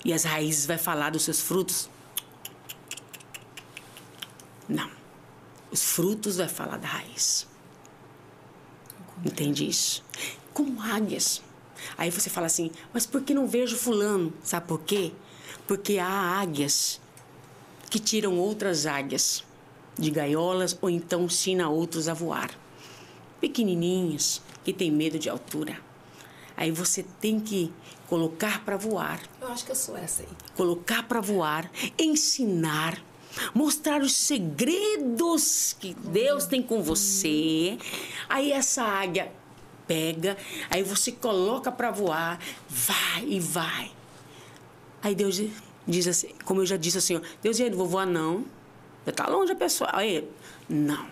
e 0.05 0.13
as 0.13 0.23
raízes 0.23 0.67
vai 0.67 0.77
falar 0.77 1.09
dos 1.09 1.23
seus 1.23 1.41
frutos? 1.41 1.89
Não. 4.69 4.89
Os 5.71 5.81
frutos 5.81 6.37
vai 6.37 6.47
falar 6.47 6.77
da 6.77 6.87
raiz. 6.87 7.47
Entende 9.25 9.67
isso? 9.67 10.03
Como 10.53 10.79
águias. 10.79 11.41
Aí 11.97 12.11
você 12.11 12.29
fala 12.29 12.45
assim, 12.45 12.69
mas 12.93 13.07
por 13.07 13.23
que 13.23 13.33
não 13.33 13.47
vejo 13.47 13.75
fulano? 13.75 14.31
Sabe 14.43 14.67
por 14.67 14.81
quê? 14.81 15.11
Porque 15.67 15.97
há 15.97 16.39
águias 16.39 17.01
que 17.89 17.99
tiram 17.99 18.37
outras 18.37 18.85
águias 18.85 19.43
de 19.97 20.11
gaiolas 20.11 20.77
ou 20.81 20.89
então 20.89 21.25
ensina 21.25 21.67
outros 21.67 22.07
a 22.07 22.13
voar. 22.13 22.51
Pequenininhas, 23.41 24.41
que 24.63 24.71
têm 24.71 24.91
medo 24.91 25.17
de 25.17 25.29
altura. 25.29 25.79
Aí 26.55 26.71
você 26.71 27.03
tem 27.19 27.39
que 27.39 27.73
colocar 28.07 28.63
para 28.63 28.77
voar. 28.77 29.19
Eu 29.41 29.47
acho 29.49 29.65
que 29.65 29.71
eu 29.71 29.75
sou 29.75 29.97
essa 29.97 30.23
aí. 30.23 30.29
Colocar 30.55 31.03
para 31.03 31.21
voar, 31.21 31.69
ensinar, 31.97 33.01
mostrar 33.53 34.01
os 34.01 34.15
segredos 34.15 35.75
que 35.79 35.93
Deus 35.93 36.45
tem 36.45 36.61
com 36.61 36.81
você. 36.81 37.77
Aí 38.29 38.51
essa 38.51 38.83
águia 38.83 39.31
pega, 39.87 40.37
aí 40.69 40.83
você 40.83 41.11
coloca 41.11 41.71
para 41.71 41.91
voar, 41.91 42.39
vai 42.67 43.25
e 43.27 43.39
vai. 43.39 43.91
Aí 45.01 45.13
Deus 45.13 45.41
diz 45.87 46.07
assim, 46.07 46.29
como 46.43 46.61
eu 46.61 46.65
já 46.65 46.77
disse 46.77 46.97
assim, 46.97 47.21
Deus, 47.41 47.59
eu 47.59 47.69
não 47.69 47.77
vou 47.77 47.87
voar 47.87 48.05
não. 48.05 48.45
Já 49.05 49.11
tá 49.11 49.27
longe 49.27 49.51
a 49.51 49.55
pessoa. 49.55 49.89
Aí, 49.93 50.27
não. 50.67 51.05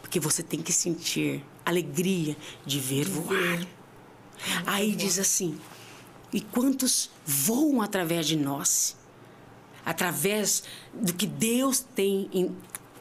Porque 0.00 0.18
você 0.18 0.42
tem 0.42 0.62
que 0.62 0.72
sentir 0.72 1.44
alegria 1.64 2.36
de 2.64 2.80
ver 2.80 3.04
voar. 3.04 3.66
Aí 4.66 4.94
diz 4.94 5.18
assim: 5.18 5.58
e 6.34 6.40
quantos 6.40 7.08
voam 7.24 7.80
através 7.80 8.26
de 8.26 8.36
nós? 8.36 8.96
Através 9.86 10.64
do 10.92 11.14
que 11.14 11.28
Deus 11.28 11.78
tem 11.78 12.28
em, 12.32 12.50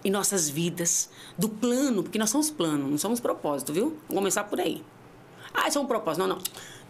em 0.06 0.12
nossas 0.12 0.48
vidas, 0.48 1.10
do 1.36 1.50
plano, 1.50 2.04
porque 2.04 2.19
nós 2.19 2.30
somos 2.30 2.52
plano, 2.52 2.88
não 2.88 2.98
somos 2.98 3.19
propósito, 3.19 3.74
viu? 3.74 3.98
Vamos 4.08 4.15
começar 4.15 4.43
por 4.43 4.62
aí. 4.62 4.84
Ah, 5.52 5.67
isso 5.67 5.80
é 5.80 5.82
um 5.82 5.88
propósito. 5.88 6.19
Não, 6.19 6.36
não. 6.36 6.41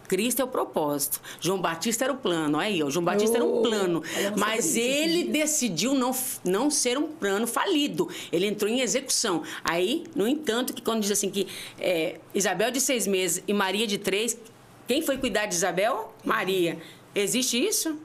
Cristo 0.06 0.42
é 0.42 0.44
o 0.44 0.48
propósito. 0.48 1.18
João 1.40 1.58
Batista 1.62 2.04
era 2.04 2.12
o 2.12 2.16
plano. 2.16 2.58
Aí, 2.58 2.82
ó, 2.82 2.90
João 2.90 3.04
Batista 3.04 3.32
oh, 3.32 3.36
era 3.36 3.44
um 3.46 3.62
plano. 3.62 4.02
Mas 4.36 4.76
ele 4.76 5.24
decidiu 5.24 5.94
não, 5.94 6.14
não 6.44 6.70
ser 6.70 6.98
um 6.98 7.08
plano 7.08 7.46
falido. 7.46 8.10
Ele 8.30 8.46
entrou 8.46 8.70
em 8.70 8.80
execução. 8.80 9.42
Aí, 9.64 10.04
no 10.14 10.28
entanto, 10.28 10.74
que 10.74 10.82
quando 10.82 11.00
diz 11.00 11.10
assim 11.10 11.30
que 11.30 11.46
é, 11.78 12.20
Isabel 12.34 12.70
de 12.70 12.82
seis 12.82 13.06
meses 13.06 13.42
e 13.48 13.54
Maria 13.54 13.86
de 13.86 13.96
três, 13.96 14.36
quem 14.86 15.02
foi 15.02 15.18
cuidar 15.18 15.46
de 15.46 15.54
Isabel? 15.54 16.14
Maria. 16.24 16.78
Existe 17.14 17.62
isso? 17.62 17.98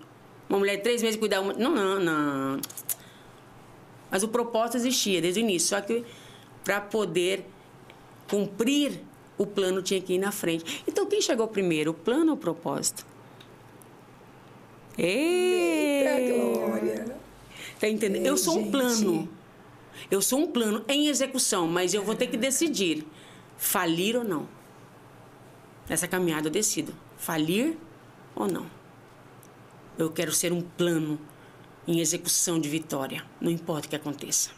Uma 0.47 0.59
mulher 0.59 0.77
de 0.77 0.83
três 0.83 1.01
meses 1.01 1.19
cuidar 1.19 1.41
uma... 1.41 1.53
Não, 1.53 1.73
não, 1.73 1.99
não. 1.99 2.61
Mas 4.09 4.23
o 4.23 4.27
propósito 4.27 4.77
existia 4.77 5.21
desde 5.21 5.39
o 5.39 5.41
início. 5.41 5.69
Só 5.69 5.81
que 5.81 6.03
para 6.63 6.81
poder 6.81 7.45
cumprir 8.29 9.01
o 9.37 9.45
plano 9.45 9.81
tinha 9.81 10.01
que 10.01 10.13
ir 10.13 10.17
na 10.17 10.31
frente. 10.31 10.83
Então 10.87 11.05
quem 11.05 11.21
chegou 11.21 11.47
primeiro, 11.47 11.91
o 11.91 11.93
plano 11.93 12.31
ou 12.31 12.37
o 12.37 12.39
propósito? 12.39 13.05
Eita 14.97 16.33
glória! 16.33 17.15
Tá 17.79 17.87
entendendo? 17.87 18.23
Ei, 18.23 18.29
eu 18.29 18.37
sou 18.37 18.55
gente. 18.55 18.67
um 18.67 18.71
plano. 18.71 19.29
Eu 20.11 20.21
sou 20.21 20.39
um 20.39 20.47
plano 20.47 20.83
em 20.87 21.07
execução, 21.07 21.67
mas 21.67 21.93
eu 21.93 22.03
vou 22.03 22.15
ter 22.15 22.27
que 22.27 22.37
decidir 22.37 23.05
falir 23.57 24.15
ou 24.17 24.23
não. 24.23 24.47
Nessa 25.89 26.07
caminhada 26.07 26.47
eu 26.47 26.51
decido 26.51 26.93
falir 27.17 27.75
ou 28.35 28.47
não. 28.47 28.69
Eu 29.97 30.11
quero 30.11 30.31
ser 30.31 30.53
um 30.53 30.61
plano 30.61 31.19
em 31.87 31.99
execução 31.99 32.59
de 32.59 32.69
vitória, 32.69 33.25
não 33.41 33.49
importa 33.49 33.87
o 33.87 33.89
que 33.89 33.95
aconteça. 33.95 34.51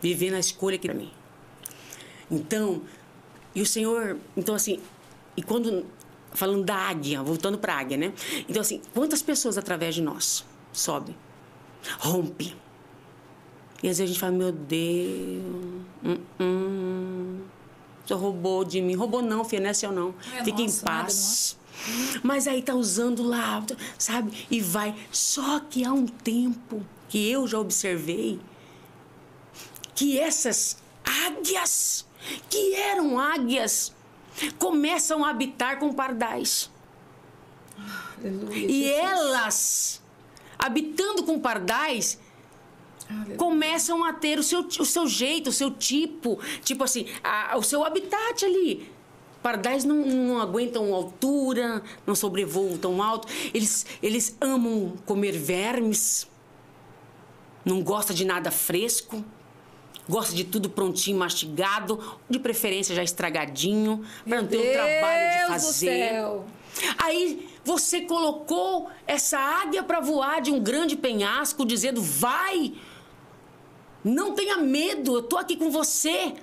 Viver 0.00 0.30
na 0.30 0.40
escolha 0.40 0.78
que 0.78 0.88
para 0.88 0.96
mim. 0.96 1.12
Então, 2.30 2.82
e 3.54 3.60
o 3.60 3.66
Senhor, 3.66 4.16
então 4.36 4.54
assim, 4.54 4.80
e 5.36 5.42
quando 5.42 5.84
falando 6.32 6.64
da 6.64 6.74
águia, 6.74 7.22
voltando 7.22 7.58
para 7.58 7.74
a 7.74 7.78
águia, 7.78 7.96
né? 7.96 8.14
Então 8.48 8.62
assim, 8.62 8.80
quantas 8.94 9.20
pessoas 9.20 9.58
através 9.58 9.94
de 9.94 10.00
nós 10.00 10.44
sobe, 10.72 11.14
rompe, 11.98 12.56
E 13.82 13.88
às 13.88 13.98
vezes 13.98 14.02
a 14.02 14.06
gente 14.06 14.20
fala, 14.20 14.32
meu 14.32 14.52
Deus, 14.52 15.42
hum, 16.04 16.18
hum, 16.38 17.40
roubou 18.16 18.64
de 18.64 18.80
mim. 18.80 18.94
Roubou 18.94 19.22
não, 19.22 19.44
filha, 19.44 19.62
não 19.62 19.70
é 19.70 19.74
seu 19.74 19.92
não. 19.92 20.14
É 20.34 20.44
Fique 20.44 20.62
nosso, 20.62 20.80
em 20.80 20.84
paz. 20.84 21.56
Mas 22.22 22.46
aí 22.46 22.62
tá 22.62 22.74
usando 22.74 23.22
lá, 23.22 23.64
sabe? 23.98 24.46
E 24.50 24.60
vai. 24.60 24.94
Só 25.10 25.60
que 25.60 25.84
há 25.84 25.92
um 25.92 26.06
tempo 26.06 26.84
que 27.08 27.30
eu 27.30 27.46
já 27.46 27.58
observei 27.58 28.38
que 29.94 30.18
essas 30.18 30.76
águias, 31.26 32.06
que 32.48 32.74
eram 32.74 33.18
águias, 33.18 33.92
começam 34.58 35.24
a 35.24 35.30
habitar 35.30 35.78
com 35.78 35.92
pardais. 35.92 36.70
Aleluia, 38.18 38.66
E 38.66 38.82
Jesus. 38.84 38.98
elas, 39.00 40.02
habitando 40.58 41.22
com 41.24 41.38
pardais, 41.40 42.18
Aleluia. 43.10 43.36
começam 43.36 44.04
a 44.04 44.12
ter 44.12 44.38
o 44.38 44.42
seu, 44.42 44.60
o 44.60 44.84
seu 44.84 45.06
jeito, 45.08 45.50
o 45.50 45.52
seu 45.52 45.70
tipo, 45.70 46.38
tipo 46.62 46.84
assim, 46.84 47.06
a- 47.24 47.56
o 47.56 47.62
seu 47.62 47.84
habitat 47.84 48.44
ali. 48.44 48.90
Pardais 49.42 49.84
não, 49.84 49.96
não 49.96 50.38
aguentam 50.38 50.92
altura, 50.94 51.82
não 52.06 52.14
sobrevoam 52.14 52.76
tão 52.76 53.02
alto. 53.02 53.26
Eles, 53.54 53.86
eles 54.02 54.36
amam 54.40 54.94
comer 55.06 55.32
vermes, 55.32 56.28
não 57.64 57.82
gosta 57.82 58.12
de 58.12 58.24
nada 58.24 58.50
fresco, 58.50 59.24
gosta 60.08 60.34
de 60.34 60.44
tudo 60.44 60.68
prontinho, 60.68 61.18
mastigado, 61.18 61.98
de 62.28 62.38
preferência 62.38 62.94
já 62.94 63.02
estragadinho, 63.02 64.04
para 64.28 64.42
não 64.42 64.48
ter 64.48 64.58
o 64.58 64.72
trabalho 64.72 65.40
de 65.40 65.46
fazer. 65.48 66.08
céu. 66.10 66.44
Aí 66.98 67.48
você 67.64 68.02
colocou 68.02 68.88
essa 69.06 69.38
águia 69.38 69.82
para 69.82 70.00
voar 70.00 70.40
de 70.40 70.50
um 70.50 70.60
grande 70.60 70.96
penhasco, 70.96 71.64
dizendo: 71.64 72.00
vai, 72.02 72.72
não 74.04 74.32
tenha 74.32 74.56
medo, 74.56 75.16
eu 75.16 75.22
tô 75.22 75.36
aqui 75.36 75.56
com 75.56 75.70
você, 75.70 76.34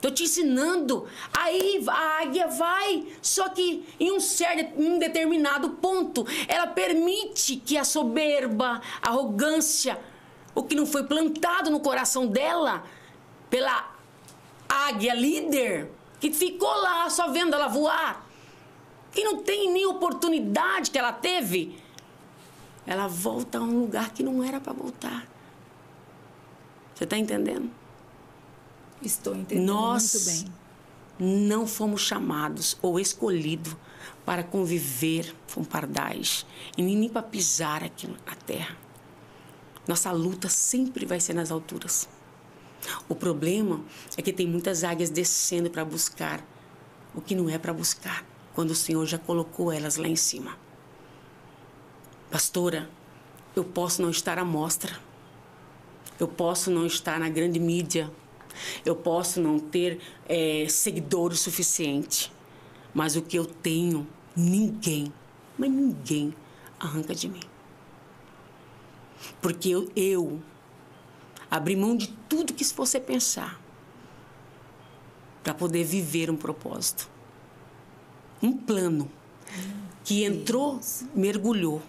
tô 0.00 0.10
te 0.10 0.24
ensinando. 0.24 1.06
Aí 1.32 1.84
a 1.86 2.22
águia 2.22 2.46
vai, 2.48 3.06
só 3.22 3.48
que 3.48 3.84
em 3.98 4.12
um 4.12 4.20
certo, 4.20 4.80
em 4.80 4.92
um 4.92 4.98
determinado 4.98 5.70
ponto, 5.70 6.26
ela 6.48 6.66
permite 6.66 7.56
que 7.56 7.76
a 7.76 7.84
soberba, 7.84 8.80
a 9.02 9.08
arrogância, 9.08 9.98
o 10.54 10.62
que 10.62 10.74
não 10.74 10.86
foi 10.86 11.04
plantado 11.04 11.70
no 11.70 11.80
coração 11.80 12.26
dela 12.26 12.84
pela 13.50 13.94
águia 14.68 15.14
líder, 15.14 15.90
que 16.20 16.32
ficou 16.32 16.74
lá 16.80 17.08
só 17.10 17.28
vendo 17.28 17.54
ela 17.54 17.68
voar 17.68 18.26
que 19.16 19.24
não 19.24 19.38
tem 19.38 19.72
nem 19.72 19.86
oportunidade 19.86 20.90
que 20.90 20.98
ela 20.98 21.10
teve, 21.10 21.78
ela 22.86 23.06
volta 23.06 23.56
a 23.56 23.62
um 23.62 23.80
lugar 23.80 24.10
que 24.10 24.22
não 24.22 24.44
era 24.44 24.60
para 24.60 24.74
voltar. 24.74 25.26
Você 26.96 27.04
está 27.04 27.18
entendendo? 27.18 27.70
Estou 29.02 29.36
entendendo 29.36 29.66
Nós 29.66 30.14
muito 30.14 30.50
bem. 31.20 31.46
não 31.46 31.66
fomos 31.66 32.00
chamados 32.00 32.78
ou 32.80 32.98
escolhidos 32.98 33.76
para 34.24 34.42
conviver 34.42 35.36
com 35.54 35.62
pardais 35.62 36.46
e 36.76 36.82
nem 36.82 37.06
para 37.06 37.22
pisar 37.22 37.84
aqui 37.84 38.08
na 38.08 38.34
terra. 38.34 38.74
Nossa 39.86 40.10
luta 40.10 40.48
sempre 40.48 41.04
vai 41.04 41.20
ser 41.20 41.34
nas 41.34 41.50
alturas. 41.50 42.08
O 43.08 43.14
problema 43.14 43.84
é 44.16 44.22
que 44.22 44.32
tem 44.32 44.46
muitas 44.46 44.82
águias 44.82 45.10
descendo 45.10 45.68
para 45.68 45.84
buscar 45.84 46.42
o 47.14 47.20
que 47.20 47.34
não 47.34 47.50
é 47.50 47.58
para 47.58 47.74
buscar, 47.74 48.24
quando 48.54 48.70
o 48.70 48.74
Senhor 48.74 49.04
já 49.04 49.18
colocou 49.18 49.70
elas 49.70 49.96
lá 49.96 50.08
em 50.08 50.16
cima. 50.16 50.56
Pastora, 52.30 52.88
eu 53.54 53.64
posso 53.64 54.00
não 54.00 54.10
estar 54.10 54.38
à 54.38 54.44
mostra. 54.44 54.98
Eu 56.18 56.28
posso 56.28 56.70
não 56.70 56.86
estar 56.86 57.18
na 57.20 57.28
grande 57.28 57.60
mídia. 57.60 58.10
Eu 58.84 58.96
posso 58.96 59.40
não 59.40 59.58
ter 59.58 60.00
eh, 60.28 60.66
seguidores 60.68 61.40
suficiente. 61.40 62.32
Mas 62.94 63.16
o 63.16 63.22
que 63.22 63.36
eu 63.38 63.44
tenho, 63.44 64.06
ninguém, 64.34 65.12
mas 65.58 65.70
ninguém 65.70 66.34
arranca 66.80 67.14
de 67.14 67.28
mim. 67.28 67.42
Porque 69.40 69.68
eu, 69.68 69.90
eu 69.94 70.40
abri 71.50 71.76
mão 71.76 71.96
de 71.96 72.08
tudo 72.28 72.54
que 72.54 72.64
você 72.64 72.98
pensar 72.98 73.60
para 75.42 75.52
poder 75.52 75.84
viver 75.84 76.30
um 76.30 76.36
propósito. 76.36 77.08
Um 78.42 78.56
plano 78.56 79.10
que 80.04 80.24
entrou, 80.24 80.80
mergulhou 81.14 81.82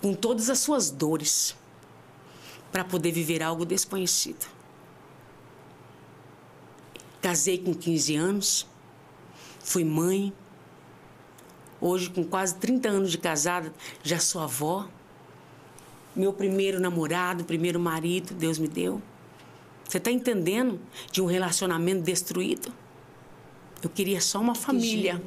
com 0.00 0.14
todas 0.14 0.48
as 0.48 0.58
suas 0.58 0.90
dores 0.90 1.56
para 2.72 2.82
poder 2.82 3.12
viver 3.12 3.42
algo 3.42 3.66
desconhecido. 3.66 4.50
Casei 7.20 7.58
com 7.58 7.72
15 7.72 8.16
anos, 8.16 8.66
fui 9.60 9.84
mãe. 9.84 10.32
Hoje, 11.80 12.10
com 12.10 12.24
quase 12.24 12.54
30 12.56 12.88
anos 12.88 13.10
de 13.10 13.18
casada, 13.18 13.72
já 14.02 14.18
sou 14.18 14.40
avó. 14.40 14.88
Meu 16.16 16.32
primeiro 16.32 16.80
namorado, 16.80 17.44
primeiro 17.44 17.78
marido, 17.78 18.34
Deus 18.34 18.58
me 18.58 18.68
deu. 18.68 19.02
Você 19.88 19.98
está 19.98 20.10
entendendo 20.10 20.80
de 21.10 21.20
um 21.20 21.26
relacionamento 21.26 22.02
destruído? 22.02 22.72
Eu 23.82 23.90
queria 23.90 24.20
só 24.20 24.40
uma 24.40 24.54
família. 24.54 25.22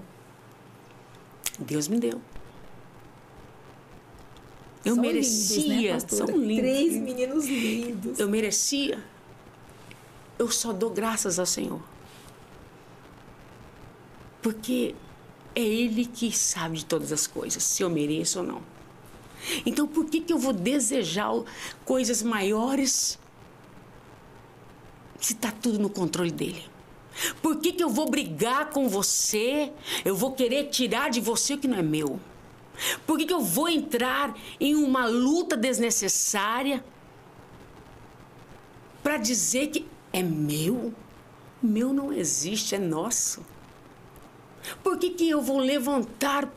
Deus 1.59 1.87
me 1.87 1.99
deu. 1.99 2.21
Eu 4.85 4.93
São 4.93 5.01
merecia. 5.01 5.93
lindos, 5.95 6.03
né, 6.03 6.09
são 6.09 6.27
lindos. 6.27 6.57
Três 6.57 6.93
meninos 6.93 7.45
lindos. 7.47 8.19
Eu 8.19 8.29
merecia. 8.29 9.03
Eu 10.37 10.51
só 10.51 10.71
dou 10.71 10.91
graças 10.91 11.39
ao 11.39 11.45
Senhor. 11.45 11.81
Porque 14.43 14.93
é 15.55 15.61
Ele 15.61 16.05
que 16.05 16.31
sabe 16.31 16.77
de 16.77 16.85
todas 16.85 17.11
as 17.11 17.25
coisas, 17.25 17.63
se 17.63 17.81
eu 17.81 17.89
mereço 17.89 18.39
ou 18.39 18.45
não. 18.45 18.61
Então, 19.65 19.87
por 19.87 20.05
que, 20.05 20.21
que 20.21 20.31
eu 20.31 20.37
vou 20.37 20.53
desejar 20.53 21.31
coisas 21.83 22.21
maiores 22.21 23.17
se 25.19 25.33
está 25.33 25.51
tudo 25.51 25.79
no 25.79 25.89
controle 25.89 26.31
dele? 26.31 26.63
Por 27.41 27.57
que, 27.57 27.71
que 27.71 27.83
eu 27.83 27.89
vou 27.89 28.09
brigar 28.09 28.69
com 28.69 28.89
você? 28.89 29.71
Eu 30.03 30.15
vou 30.15 30.33
querer 30.33 30.65
tirar 30.65 31.09
de 31.09 31.21
você 31.21 31.53
o 31.53 31.57
que 31.57 31.67
não 31.67 31.77
é 31.77 31.81
meu? 31.81 32.19
Por 33.05 33.17
que, 33.17 33.25
que 33.25 33.33
eu 33.33 33.41
vou 33.41 33.69
entrar 33.69 34.37
em 34.59 34.75
uma 34.75 35.05
luta 35.05 35.55
desnecessária 35.55 36.83
para 39.01 39.17
dizer 39.17 39.67
que 39.67 39.85
é 40.11 40.21
meu? 40.21 40.93
Meu 41.61 41.93
não 41.93 42.11
existe, 42.11 42.75
é 42.75 42.79
nosso. 42.79 43.45
Por 44.83 44.97
que, 44.97 45.11
que 45.11 45.29
eu 45.29 45.41
vou 45.41 45.59
levantar, 45.59 46.51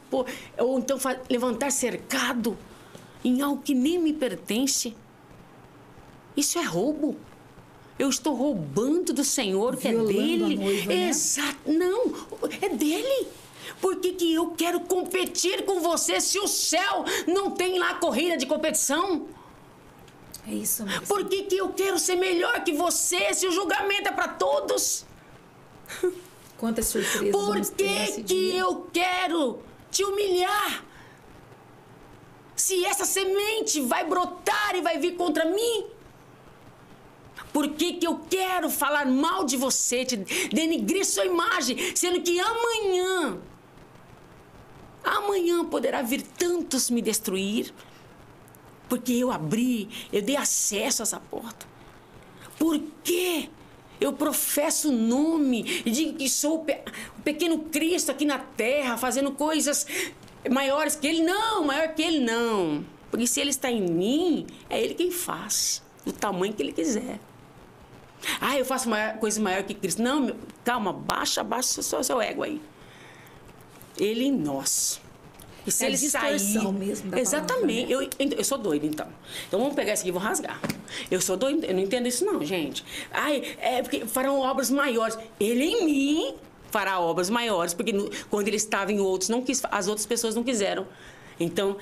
ou 0.58 0.78
então 0.78 0.98
levantar 1.28 1.70
cercado 1.70 2.56
em 3.24 3.42
algo 3.42 3.62
que 3.62 3.74
nem 3.74 3.98
me 3.98 4.12
pertence? 4.12 4.94
Isso 6.36 6.58
é 6.58 6.62
roubo. 6.62 7.16
Eu 7.98 8.08
estou 8.08 8.34
roubando 8.34 9.12
do 9.12 9.24
Senhor, 9.24 9.76
que 9.76 9.88
é 9.88 9.90
Violando 9.90 10.12
dele. 10.12 10.56
noiva, 10.56 10.86
né? 10.86 11.08
Exato. 11.08 11.58
Não, 11.66 12.14
é 12.62 12.68
dele. 12.68 13.26
Por 13.80 13.96
que, 13.96 14.12
que 14.12 14.34
eu 14.34 14.50
quero 14.50 14.80
competir 14.80 15.64
com 15.64 15.80
você 15.80 16.20
se 16.20 16.38
o 16.38 16.48
céu 16.48 17.04
não 17.26 17.50
tem 17.50 17.78
lá 17.78 17.94
corrida 17.94 18.36
de 18.36 18.46
competição? 18.46 19.28
É 20.46 20.52
isso 20.52 20.84
mesmo. 20.84 21.06
Por 21.06 21.28
que, 21.28 21.44
que 21.44 21.56
eu 21.56 21.68
quero 21.70 21.98
ser 21.98 22.16
melhor 22.16 22.64
que 22.64 22.72
você 22.72 23.34
se 23.34 23.46
o 23.46 23.52
julgamento 23.52 24.08
é 24.08 24.12
para 24.12 24.28
todos? 24.28 25.04
Quantas 26.56 26.86
surpresas 26.86 27.30
Por 27.30 27.60
que, 27.76 28.22
que 28.22 28.56
eu 28.56 28.88
quero 28.92 29.60
te 29.90 30.04
humilhar? 30.04 30.84
Se 32.56 32.84
essa 32.84 33.04
semente 33.04 33.80
vai 33.82 34.04
brotar 34.04 34.74
e 34.74 34.80
vai 34.80 34.98
vir 34.98 35.16
contra 35.16 35.44
mim? 35.44 35.86
Por 37.52 37.68
que, 37.70 37.94
que 37.94 38.06
eu 38.06 38.20
quero 38.28 38.68
falar 38.68 39.06
mal 39.06 39.44
de 39.44 39.56
você, 39.56 40.04
te 40.04 40.16
denigrir 40.52 41.04
sua 41.04 41.24
imagem, 41.24 41.76
sendo 41.94 42.20
que 42.20 42.38
amanhã, 42.40 43.38
amanhã 45.16 45.64
poderá 45.64 46.02
vir 46.02 46.22
tantos 46.22 46.90
me 46.90 47.00
destruir? 47.00 47.72
Porque 48.88 49.12
eu 49.12 49.30
abri, 49.30 49.88
eu 50.12 50.22
dei 50.22 50.36
acesso 50.36 51.02
a 51.02 51.04
essa 51.04 51.20
porta. 51.20 51.66
Por 52.58 52.80
quê? 53.04 53.48
Eu 54.00 54.12
professo 54.12 54.90
o 54.90 54.92
nome 54.92 55.82
e 55.84 55.90
digo 55.90 56.16
que 56.16 56.28
sou 56.28 56.62
o 56.62 57.22
pequeno 57.22 57.58
Cristo 57.64 58.10
aqui 58.10 58.24
na 58.24 58.38
terra, 58.38 58.96
fazendo 58.96 59.32
coisas 59.32 59.86
maiores 60.50 60.94
que 60.94 61.06
Ele. 61.06 61.22
Não, 61.22 61.64
maior 61.64 61.94
que 61.94 62.02
Ele 62.02 62.20
não. 62.20 62.84
Porque 63.10 63.26
se 63.26 63.40
Ele 63.40 63.50
está 63.50 63.70
em 63.70 63.82
mim, 63.82 64.46
é 64.70 64.80
Ele 64.80 64.94
quem 64.94 65.10
faz, 65.10 65.82
do 66.04 66.12
tamanho 66.12 66.52
que 66.52 66.62
Ele 66.62 66.72
quiser. 66.72 67.18
Ah, 68.40 68.56
eu 68.56 68.64
faço 68.64 68.88
maior, 68.88 69.18
coisa 69.18 69.40
maior 69.40 69.62
que 69.62 69.74
Cristo. 69.74 70.02
Não, 70.02 70.20
meu, 70.20 70.36
calma, 70.64 70.92
baixa, 70.92 71.42
baixa 71.42 71.80
o 71.80 71.82
seu, 71.82 72.02
seu 72.02 72.20
ego 72.20 72.42
aí. 72.42 72.60
Ele 73.98 74.24
em 74.24 74.32
nós. 74.32 75.00
E 75.66 75.70
se 75.70 75.84
É 75.84 75.88
ele 75.88 75.96
sair. 75.98 76.36
distorção 76.36 76.72
mesmo 76.72 77.10
da 77.10 77.20
Exatamente. 77.20 77.88
palavra, 77.92 78.08
eu, 78.18 78.30
eu 78.38 78.44
sou 78.44 78.56
doida, 78.56 78.86
então. 78.86 79.06
Então 79.46 79.60
vamos 79.60 79.74
pegar 79.74 79.92
isso 79.92 80.02
aqui 80.02 80.08
e 80.08 80.12
vou 80.12 80.20
rasgar. 80.20 80.58
Eu 81.10 81.20
sou 81.20 81.36
doida, 81.36 81.66
eu 81.66 81.74
não 81.74 81.80
entendo 81.82 82.06
isso, 82.08 82.24
não, 82.24 82.42
gente. 82.44 82.82
Ai, 83.12 83.42
é 83.60 83.82
porque 83.82 84.06
farão 84.06 84.38
obras 84.40 84.70
maiores. 84.70 85.18
Ele 85.38 85.64
em 85.64 85.84
mim 85.84 86.34
fará 86.70 86.98
obras 87.00 87.28
maiores, 87.28 87.74
porque 87.74 87.92
no- 87.92 88.08
quando 88.30 88.48
ele 88.48 88.56
estava 88.56 88.90
em 88.92 88.98
outros, 89.00 89.28
não 89.28 89.42
quis, 89.42 89.60
as 89.70 89.88
outras 89.88 90.06
pessoas 90.06 90.34
não 90.34 90.42
quiseram. 90.42 90.86
Então, 91.38 91.76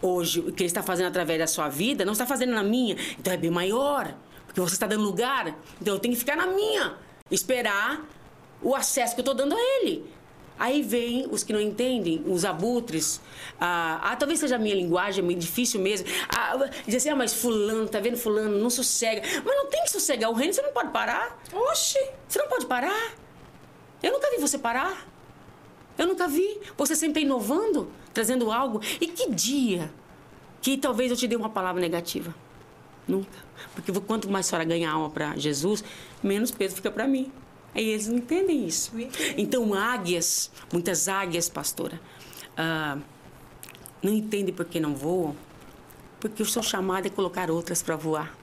hoje, 0.00 0.38
o 0.40 0.52
que 0.52 0.62
ele 0.62 0.68
está 0.68 0.82
fazendo 0.82 1.06
através 1.08 1.38
da 1.40 1.46
sua 1.48 1.68
vida, 1.68 2.04
não 2.04 2.12
está 2.12 2.26
fazendo 2.26 2.52
na 2.52 2.62
minha. 2.62 2.96
Então 3.18 3.32
é 3.32 3.36
bem 3.36 3.50
maior. 3.50 4.14
Porque 4.46 4.60
você 4.60 4.74
está 4.74 4.86
dando 4.86 5.02
lugar. 5.02 5.48
Então 5.80 5.94
eu 5.94 5.98
tenho 5.98 6.12
que 6.14 6.20
ficar 6.20 6.36
na 6.36 6.46
minha. 6.46 6.94
Esperar 7.30 8.04
o 8.62 8.74
acesso 8.74 9.14
que 9.14 9.20
eu 9.20 9.22
estou 9.22 9.34
dando 9.34 9.54
a 9.54 9.58
ele. 9.80 10.04
Aí 10.62 10.80
vem 10.80 11.26
os 11.28 11.42
que 11.42 11.52
não 11.52 11.60
entendem, 11.60 12.22
os 12.24 12.44
abutres. 12.44 13.20
Ah, 13.60 13.98
ah, 14.00 14.14
talvez 14.14 14.38
seja 14.38 14.54
a 14.54 14.58
minha 14.60 14.76
linguagem, 14.76 15.28
é 15.28 15.34
difícil 15.34 15.80
mesmo. 15.80 16.06
Ah, 16.28 16.56
dizer 16.84 16.98
assim, 16.98 17.08
ah, 17.08 17.16
mas 17.16 17.34
fulano, 17.34 17.88
tá 17.88 17.98
vendo 17.98 18.16
fulano, 18.16 18.60
não 18.60 18.70
sossega. 18.70 19.22
Mas 19.44 19.56
não 19.56 19.66
tem 19.66 19.82
que 19.82 19.90
sossegar. 19.90 20.30
O 20.30 20.34
reino 20.34 20.54
você 20.54 20.62
não 20.62 20.72
pode 20.72 20.92
parar. 20.92 21.36
Oxi! 21.52 21.98
Você 22.28 22.38
não 22.38 22.46
pode 22.46 22.66
parar. 22.66 23.12
Eu 24.00 24.12
nunca 24.12 24.30
vi 24.30 24.40
você 24.40 24.56
parar. 24.56 25.04
Eu 25.98 26.06
nunca 26.06 26.28
vi. 26.28 26.60
Você 26.76 26.94
sempre 26.94 27.22
inovando, 27.22 27.90
trazendo 28.14 28.52
algo. 28.52 28.80
E 29.00 29.08
que 29.08 29.32
dia 29.32 29.92
que 30.60 30.76
talvez 30.76 31.10
eu 31.10 31.16
te 31.16 31.26
dê 31.26 31.34
uma 31.34 31.50
palavra 31.50 31.80
negativa? 31.80 32.32
Nunca. 33.08 33.36
Porque 33.74 33.90
quanto 34.02 34.30
mais 34.30 34.46
a 34.46 34.50
senhora 34.50 34.64
ganha 34.64 34.92
alma 34.92 35.10
para 35.10 35.36
Jesus, 35.36 35.82
menos 36.22 36.52
peso 36.52 36.76
fica 36.76 36.88
para 36.88 37.08
mim. 37.08 37.32
Aí 37.74 37.88
eles 37.88 38.06
não 38.06 38.18
entendem 38.18 38.66
isso. 38.66 38.92
Então, 39.36 39.72
águias, 39.74 40.50
muitas 40.72 41.08
águias, 41.08 41.48
pastora, 41.48 42.00
ah, 42.56 42.98
não 44.02 44.12
entendem 44.12 44.54
por 44.54 44.66
que 44.66 44.78
não 44.78 44.94
voam, 44.94 45.34
porque 46.20 46.42
o 46.42 46.46
seu 46.46 46.62
chamado 46.62 47.06
é 47.06 47.10
colocar 47.10 47.50
outras 47.50 47.82
para 47.82 47.96
voar. 47.96 48.36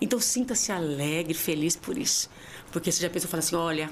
Então, 0.00 0.20
sinta-se 0.20 0.70
alegre, 0.70 1.34
feliz 1.34 1.74
por 1.76 1.96
isso. 1.96 2.30
Porque 2.70 2.92
você 2.92 3.02
já 3.02 3.10
pensou, 3.10 3.28
fala 3.28 3.40
assim, 3.40 3.56
olha, 3.56 3.90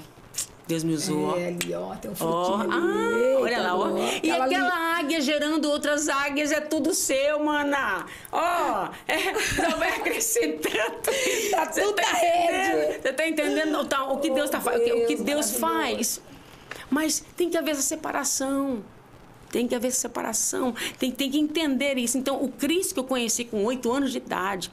Deus 0.67 0.83
me 0.83 0.93
usou. 0.93 1.37
É 1.39 1.47
ali, 1.47 1.73
ó, 1.73 1.95
tem 1.95 2.11
um 2.11 2.15
frutinho 2.15 2.69
ah, 2.71 3.39
olha 3.41 3.61
lá, 3.61 3.75
ó. 3.77 3.89
E 4.21 4.29
aquela 4.29 4.43
ali- 4.43 4.55
águia 5.05 5.21
gerando 5.21 5.69
outras 5.71 6.09
águias 6.09 6.51
é 6.51 6.59
tudo 6.59 6.93
seu, 6.93 7.39
mana. 7.43 8.05
Ó, 8.31 8.89
é, 9.07 9.31
não 9.69 9.77
vai 9.79 9.89
acrescentando. 9.95 10.99
Tá 11.51 11.65
Você 11.71 11.81
tudo 11.81 12.01
entendendo? 12.01 12.77
rede. 12.81 13.01
Você 13.01 13.13
tá 13.13 13.27
entendendo 13.27 13.85
Tá, 13.85 14.03
o 14.11 14.17
que 14.19 14.29
Oh, 14.29 14.33
Deus 14.33 14.49
tá 14.49 14.59
fa- 14.59 14.71
o 14.75 15.05
que- 15.07 15.15
Deus, 15.15 15.51
faz? 15.51 16.19
Mas 16.89 17.23
tem 17.37 17.49
que 17.49 17.57
haver 17.57 17.71
essa 17.71 17.81
separação. 17.81 18.83
Tem 19.49 19.67
que 19.67 19.73
haver 19.73 19.91
separação, 19.91 20.75
tem, 20.99 21.09
tem 21.09 21.31
que 21.31 21.37
entender 21.37 21.97
isso. 21.97 22.17
Então, 22.17 22.43
o 22.43 22.51
Cristo 22.51 22.93
que 22.93 22.99
eu 22.99 23.03
conheci 23.03 23.45
com 23.45 23.63
oito 23.63 23.91
anos 23.91 24.11
de 24.11 24.17
idade 24.17 24.71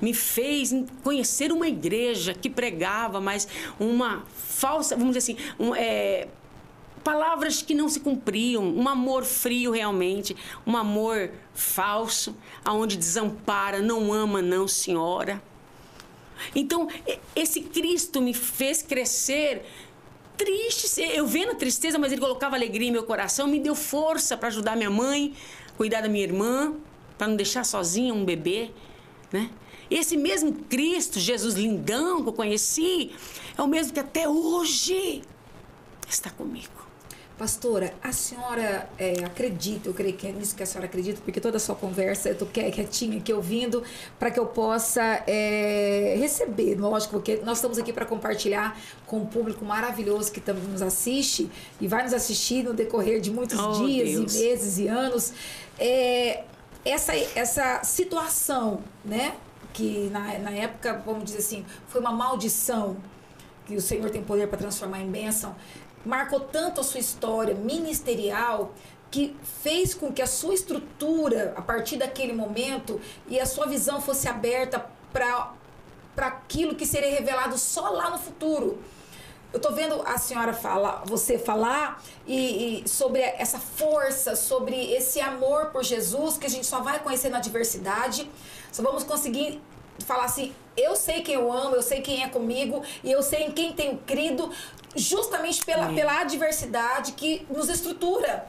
me 0.00 0.12
fez 0.12 0.74
conhecer 1.02 1.52
uma 1.52 1.68
igreja 1.68 2.34
que 2.34 2.50
pregava, 2.50 3.20
mas 3.20 3.46
uma 3.78 4.24
falsa, 4.34 4.96
vamos 4.96 5.16
dizer 5.16 5.32
assim, 5.32 5.44
um, 5.58 5.74
é, 5.74 6.26
palavras 7.04 7.62
que 7.62 7.72
não 7.72 7.88
se 7.88 8.00
cumpriam, 8.00 8.64
um 8.64 8.88
amor 8.88 9.24
frio 9.24 9.70
realmente, 9.70 10.36
um 10.66 10.76
amor 10.76 11.30
falso, 11.54 12.36
aonde 12.64 12.96
desampara, 12.96 13.80
não 13.80 14.12
ama, 14.12 14.42
não, 14.42 14.66
senhora. 14.66 15.40
Então, 16.54 16.88
esse 17.34 17.60
Cristo 17.60 18.20
me 18.20 18.34
fez 18.34 18.82
crescer 18.82 19.64
triste. 20.36 21.00
Eu 21.00 21.26
vendo 21.26 21.52
a 21.52 21.54
tristeza, 21.54 21.98
mas 21.98 22.12
ele 22.12 22.20
colocava 22.20 22.56
alegria 22.56 22.88
em 22.88 22.92
meu 22.92 23.04
coração, 23.04 23.46
me 23.46 23.58
deu 23.58 23.74
força 23.74 24.36
para 24.36 24.48
ajudar 24.48 24.76
minha 24.76 24.90
mãe, 24.90 25.34
cuidar 25.76 26.00
da 26.00 26.08
minha 26.08 26.24
irmã, 26.24 26.74
para 27.16 27.28
não 27.28 27.36
deixar 27.36 27.64
sozinha 27.64 28.12
um 28.12 28.24
bebê, 28.24 28.70
né? 29.32 29.50
Esse 29.90 30.16
mesmo 30.16 30.52
Cristo, 30.52 31.20
Jesus 31.20 31.54
lindão 31.54 32.22
que 32.22 32.28
eu 32.28 32.32
conheci, 32.32 33.12
é 33.56 33.62
o 33.62 33.68
mesmo 33.68 33.92
que 33.92 34.00
até 34.00 34.28
hoje 34.28 35.22
está 36.08 36.28
comigo. 36.30 36.75
Pastora, 37.38 37.92
a 38.02 38.12
senhora 38.12 38.88
é, 38.98 39.22
acredita, 39.22 39.90
eu 39.90 39.92
creio 39.92 40.14
que 40.16 40.26
é 40.26 40.32
nisso 40.32 40.56
que 40.56 40.62
a 40.62 40.66
senhora 40.66 40.86
acredita, 40.86 41.20
porque 41.22 41.38
toda 41.38 41.58
a 41.58 41.60
sua 41.60 41.74
conversa 41.74 42.30
eu 42.30 42.46
que- 42.46 42.70
quietinha 42.70 43.18
aqui 43.18 43.30
ouvindo, 43.30 43.82
para 44.18 44.30
que 44.30 44.40
eu 44.40 44.46
possa 44.46 45.02
é, 45.26 46.16
receber, 46.18 46.76
lógico, 46.80 47.12
porque 47.12 47.36
nós 47.44 47.58
estamos 47.58 47.76
aqui 47.76 47.92
para 47.92 48.06
compartilhar 48.06 48.80
com 49.06 49.18
um 49.18 49.26
público 49.26 49.62
maravilhoso 49.66 50.32
que 50.32 50.40
também 50.40 50.64
nos 50.64 50.80
assiste 50.80 51.50
e 51.78 51.86
vai 51.86 52.04
nos 52.04 52.14
assistir 52.14 52.62
no 52.64 52.72
decorrer 52.72 53.20
de 53.20 53.30
muitos 53.30 53.58
Oh, 53.58 53.84
dias 53.84 54.12
Deus. 54.12 54.34
e 54.34 54.42
meses 54.42 54.78
e 54.78 54.88
anos. 54.88 55.32
É, 55.78 56.42
essa, 56.86 57.14
essa 57.14 57.84
situação, 57.84 58.80
né? 59.04 59.34
Que 59.74 60.08
na, 60.10 60.38
na 60.38 60.50
época, 60.52 61.02
vamos 61.04 61.24
dizer 61.24 61.38
assim, 61.40 61.66
foi 61.86 62.00
uma 62.00 62.12
maldição 62.12 62.96
que 63.66 63.74
o 63.74 63.80
Senhor 63.80 64.08
tem 64.10 64.22
poder 64.22 64.46
para 64.48 64.56
transformar 64.58 65.00
em 65.00 65.10
bênção, 65.10 65.54
marcou 66.06 66.40
tanto 66.40 66.80
a 66.80 66.84
sua 66.84 67.00
história 67.00 67.54
ministerial 67.54 68.72
que 69.10 69.36
fez 69.62 69.94
com 69.94 70.12
que 70.12 70.22
a 70.22 70.26
sua 70.26 70.54
estrutura, 70.54 71.52
a 71.56 71.62
partir 71.62 71.96
daquele 71.96 72.32
momento, 72.32 73.00
e 73.28 73.38
a 73.38 73.46
sua 73.46 73.66
visão 73.66 74.00
fosse 74.00 74.28
aberta 74.28 74.86
para 75.12 75.52
para 76.14 76.28
aquilo 76.28 76.74
que 76.74 76.86
seria 76.86 77.10
revelado 77.10 77.58
só 77.58 77.90
lá 77.90 78.08
no 78.08 78.16
futuro. 78.16 78.78
Eu 79.52 79.60
tô 79.60 79.70
vendo 79.72 80.00
a 80.00 80.16
senhora 80.16 80.54
falar, 80.54 81.02
você 81.04 81.38
falar 81.38 82.02
e, 82.26 82.82
e 82.82 82.88
sobre 82.88 83.20
essa 83.20 83.58
força, 83.58 84.34
sobre 84.34 84.74
esse 84.94 85.20
amor 85.20 85.66
por 85.66 85.84
Jesus 85.84 86.38
que 86.38 86.46
a 86.46 86.50
gente 86.50 86.66
só 86.66 86.80
vai 86.80 87.00
conhecer 87.00 87.28
na 87.28 87.38
diversidade. 87.38 88.30
Só 88.72 88.82
vamos 88.82 89.04
conseguir 89.04 89.60
falar 90.04 90.24
assim: 90.24 90.54
eu 90.76 90.94
sei 90.94 91.22
quem 91.22 91.36
eu 91.36 91.50
amo, 91.50 91.76
eu 91.76 91.82
sei 91.82 92.00
quem 92.02 92.22
é 92.22 92.28
comigo 92.28 92.82
e 93.02 93.10
eu 93.10 93.22
sei 93.22 93.44
em 93.44 93.50
quem 93.50 93.72
tenho 93.72 93.98
crido, 93.98 94.50
justamente 94.96 95.64
pela, 95.64 95.88
pela 95.92 96.20
adversidade 96.20 97.12
que 97.12 97.46
nos 97.50 97.68
estrutura. 97.68 98.46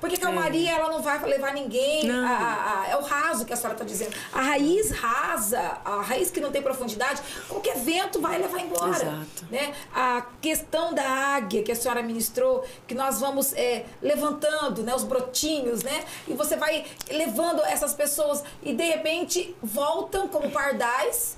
Porque 0.00 0.16
calmaria, 0.16 0.70
ela 0.70 0.92
não 0.92 1.02
vai 1.02 1.18
levar 1.24 1.52
ninguém. 1.52 2.04
Não. 2.06 2.24
a- 2.24 2.82
a- 2.84 2.88
é 2.88 2.96
o 2.96 3.02
raso 3.02 3.44
que 3.44 3.52
a 3.52 3.56
senhora 3.56 3.74
está 3.74 3.84
dizendo. 3.84 4.14
A 4.32 4.40
raiz 4.42 4.92
rasa, 4.92 5.58
a 5.84 6.00
raiz 6.02 6.30
que 6.30 6.40
não 6.40 6.52
tem 6.52 6.62
profundidade, 6.62 7.20
qualquer 7.48 7.76
vento 7.78 8.20
vai 8.20 8.38
levar 8.38 8.60
embora. 8.60 8.90
Exato. 8.94 9.46
Né? 9.50 9.74
A 9.92 10.24
questão 10.40 10.94
da 10.94 11.02
águia 11.02 11.64
que 11.64 11.72
a 11.72 11.74
senhora 11.74 12.00
ministrou, 12.00 12.64
que 12.86 12.94
nós 12.94 13.18
vamos 13.18 13.52
é, 13.54 13.86
levantando 14.00 14.84
né, 14.84 14.94
os 14.94 15.02
brotinhos, 15.02 15.82
né? 15.82 16.04
E 16.28 16.32
você 16.32 16.54
vai 16.54 16.86
levando 17.10 17.60
essas 17.64 17.92
pessoas 17.92 18.44
e 18.62 18.72
de 18.74 18.84
repente 18.84 19.52
voltam 19.60 20.28
como 20.28 20.48
pardais 20.52 21.36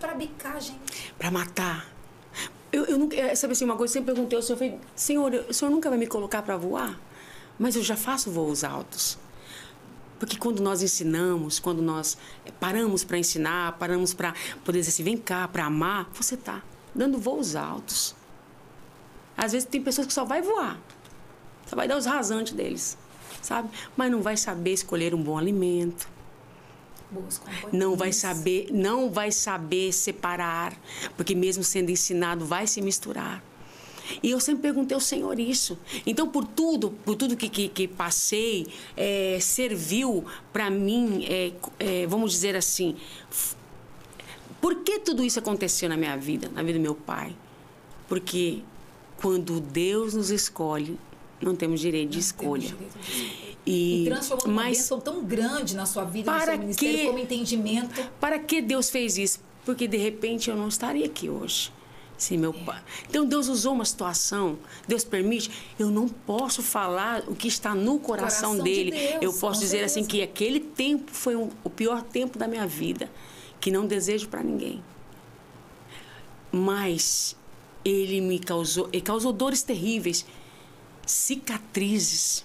para 0.00 0.14
bicar, 0.14 0.60
gente. 0.60 1.12
para 1.16 1.30
matar. 1.30 1.86
Eu, 2.70 2.84
eu 2.84 2.98
nunca, 2.98 3.16
é, 3.16 3.34
sabe 3.34 3.52
assim, 3.52 3.64
uma 3.64 3.76
coisa, 3.76 3.92
sempre 3.92 4.12
perguntei 4.12 4.36
ao 4.36 4.42
Senhor, 4.42 4.58
falei, 4.58 4.78
Senhor, 4.94 5.46
o 5.48 5.54
Senhor 5.54 5.70
nunca 5.70 5.88
vai 5.88 5.98
me 5.98 6.06
colocar 6.06 6.42
para 6.42 6.56
voar? 6.56 6.98
Mas 7.58 7.76
eu 7.76 7.82
já 7.82 7.96
faço 7.96 8.30
voos 8.30 8.62
altos. 8.62 9.18
Porque 10.18 10.36
quando 10.36 10.60
nós 10.60 10.82
ensinamos, 10.82 11.58
quando 11.58 11.80
nós 11.80 12.18
eh, 12.44 12.52
paramos 12.58 13.04
para 13.04 13.18
ensinar, 13.18 13.78
paramos 13.78 14.12
para 14.12 14.34
poder 14.64 14.80
dizer 14.80 14.90
assim, 14.90 15.04
vem 15.04 15.16
cá, 15.16 15.46
para 15.46 15.64
amar, 15.64 16.10
você 16.12 16.36
tá 16.36 16.62
dando 16.94 17.18
voos 17.18 17.54
altos. 17.54 18.14
Às 19.36 19.52
vezes 19.52 19.68
tem 19.68 19.80
pessoas 19.80 20.06
que 20.06 20.12
só 20.12 20.24
vai 20.24 20.42
voar. 20.42 20.78
Só 21.66 21.76
vai 21.76 21.86
dar 21.86 21.96
os 21.96 22.06
rasantes 22.06 22.52
deles, 22.52 22.98
sabe? 23.40 23.68
Mas 23.96 24.10
não 24.10 24.20
vai 24.20 24.36
saber 24.36 24.72
escolher 24.72 25.14
um 25.14 25.22
bom 25.22 25.38
alimento. 25.38 26.08
Não 27.72 27.96
vai 27.96 28.12
saber, 28.12 28.68
não 28.70 29.10
vai 29.10 29.32
saber 29.32 29.92
separar, 29.92 30.78
porque 31.16 31.34
mesmo 31.34 31.64
sendo 31.64 31.90
ensinado 31.90 32.44
vai 32.44 32.66
se 32.66 32.80
misturar. 32.80 33.42
E 34.22 34.30
eu 34.30 34.40
sempre 34.40 34.62
perguntei 34.62 34.94
ao 34.94 35.00
Senhor 35.00 35.38
isso. 35.38 35.78
Então, 36.06 36.28
por 36.28 36.46
tudo, 36.46 36.90
por 37.04 37.14
tudo 37.14 37.36
que, 37.36 37.48
que, 37.48 37.68
que 37.68 37.86
passei, 37.86 38.66
é, 38.96 39.38
serviu 39.40 40.24
para 40.52 40.70
mim, 40.70 41.24
é, 41.26 41.52
é, 41.78 42.06
vamos 42.06 42.32
dizer 42.32 42.56
assim, 42.56 42.96
por 44.60 44.76
que 44.76 44.98
tudo 45.00 45.22
isso 45.22 45.38
aconteceu 45.38 45.88
na 45.88 45.96
minha 45.96 46.16
vida, 46.16 46.48
na 46.48 46.62
vida 46.62 46.78
do 46.78 46.82
meu 46.82 46.94
pai? 46.94 47.36
Porque 48.08 48.62
quando 49.18 49.60
Deus 49.60 50.14
nos 50.14 50.30
escolhe, 50.30 50.98
não 51.40 51.54
temos 51.54 51.80
direito 51.80 52.10
de 52.10 52.32
Temos 52.32 52.64
escolha. 52.64 52.76
De. 53.68 53.74
E, 53.74 54.02
E 54.02 54.04
transformou 54.06 54.46
uma 54.46 54.62
mas 54.62 54.78
bênção 54.78 55.00
tão 55.00 55.24
grande 55.24 55.76
na 55.76 55.86
sua 55.86 56.04
vida, 56.04 56.30
no 56.32 56.38
Para 56.38 56.52
seu 56.52 56.58
ministério, 56.58 56.98
que- 56.98 57.06
como 57.06 57.18
entendimento. 57.18 58.10
Para 58.20 58.38
que 58.38 58.60
Deus 58.62 58.90
fez 58.90 59.18
isso? 59.18 59.40
Porque 59.64 59.86
de 59.86 59.96
repente 59.96 60.48
eu 60.50 60.56
não 60.56 60.68
estaria 60.68 61.04
aqui 61.06 61.28
hoje. 61.28 61.72
Sim, 62.16 62.36
meu 62.38 62.52
pai. 62.52 62.82
Então 63.08 63.24
Deus 63.24 63.46
usou 63.46 63.72
uma 63.74 63.84
situação, 63.84 64.58
Deus 64.88 65.04
permite. 65.04 65.50
Eu 65.78 65.88
não 65.88 66.08
posso 66.08 66.64
falar 66.64 67.22
o 67.28 67.34
que 67.36 67.46
está 67.46 67.74
no 67.76 68.00
coração, 68.00 68.56
Coração 68.56 68.56
de 68.56 68.62
dele. 68.64 68.90
Deus, 68.90 69.22
eu 69.22 69.32
posso 69.34 69.60
dizer 69.60 69.84
assim 69.84 70.00
certeza. 70.02 70.08
que 70.08 70.22
aquele 70.22 70.58
tempo 70.58 71.12
foi 71.12 71.36
um- 71.36 71.48
o 71.62 71.70
pior 71.70 72.02
tempo 72.02 72.36
da 72.36 72.48
minha 72.48 72.66
vida, 72.66 73.08
que 73.60 73.70
não 73.70 73.86
desejo 73.86 74.26
para 74.28 74.42
ninguém. 74.42 74.82
Mas 76.50 77.36
ele 77.84 78.20
me 78.20 78.38
causou, 78.38 78.88
ele 78.92 79.02
causou 79.02 79.32
dores 79.32 79.62
terríveis, 79.62 80.24
cicatrizes. 81.06 82.44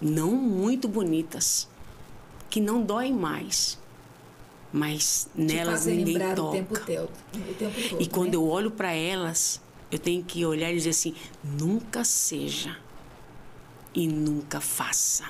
Não 0.00 0.32
muito 0.32 0.88
bonitas, 0.88 1.68
que 2.50 2.60
não 2.60 2.82
doem 2.82 3.12
mais, 3.12 3.78
mas 4.72 5.28
nelas 5.34 5.86
ninguém 5.86 6.18
toca. 6.34 6.42
O 6.42 6.52
tempo, 6.52 6.80
teu, 6.80 7.04
o 7.04 7.54
tempo 7.54 7.88
todo, 7.88 8.02
e 8.02 8.06
quando 8.06 8.30
né? 8.30 8.36
eu 8.36 8.46
olho 8.46 8.70
para 8.70 8.92
elas, 8.92 9.60
eu 9.90 9.98
tenho 9.98 10.22
que 10.24 10.44
olhar 10.44 10.70
e 10.70 10.76
dizer 10.76 10.90
assim: 10.90 11.14
nunca 11.42 12.04
seja 12.04 12.76
e 13.94 14.06
nunca 14.06 14.60
faça. 14.60 15.24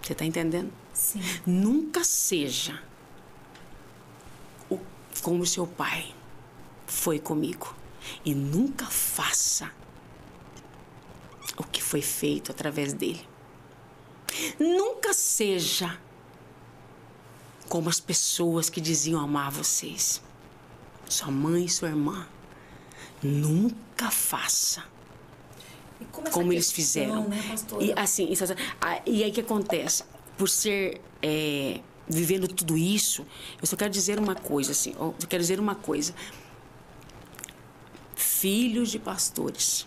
Você 0.00 0.12
está 0.12 0.24
entendendo? 0.24 0.72
Sim. 0.92 1.20
Nunca 1.46 2.02
seja 2.02 2.82
o, 4.68 4.78
como 5.22 5.46
seu 5.46 5.66
pai 5.66 6.12
foi 6.86 7.18
comigo. 7.18 7.74
E 8.24 8.34
nunca 8.34 8.86
faça 8.86 9.70
o 11.56 11.64
que 11.64 11.82
foi 11.82 12.02
feito 12.02 12.50
através 12.50 12.92
dele. 12.92 13.26
Nunca 14.58 15.12
seja 15.12 15.98
como 17.68 17.88
as 17.88 18.00
pessoas 18.00 18.68
que 18.68 18.80
diziam 18.80 19.20
amar 19.20 19.50
vocês. 19.50 20.22
Sua 21.08 21.30
mãe 21.30 21.64
e 21.64 21.68
sua 21.68 21.88
irmã. 21.88 22.26
Nunca 23.22 24.10
faça 24.10 24.84
como, 26.10 26.30
como 26.30 26.52
eles 26.52 26.72
fizeram. 26.72 27.28
Né, 27.28 27.38
e 27.80 27.92
assim, 27.92 28.28
e 29.06 29.22
aí 29.22 29.30
o 29.30 29.32
que 29.32 29.40
acontece? 29.40 30.04
Por 30.36 30.48
ser 30.48 31.00
é, 31.22 31.80
vivendo 32.08 32.48
tudo 32.48 32.76
isso, 32.76 33.26
eu 33.60 33.66
só 33.66 33.76
quero 33.76 33.90
dizer 33.90 34.18
uma 34.18 34.34
coisa 34.34 34.72
assim, 34.72 34.94
eu 34.98 35.14
quero 35.28 35.42
dizer 35.42 35.60
uma 35.60 35.74
coisa. 35.74 36.14
Filhos 38.16 38.90
de 38.90 38.98
pastores 38.98 39.86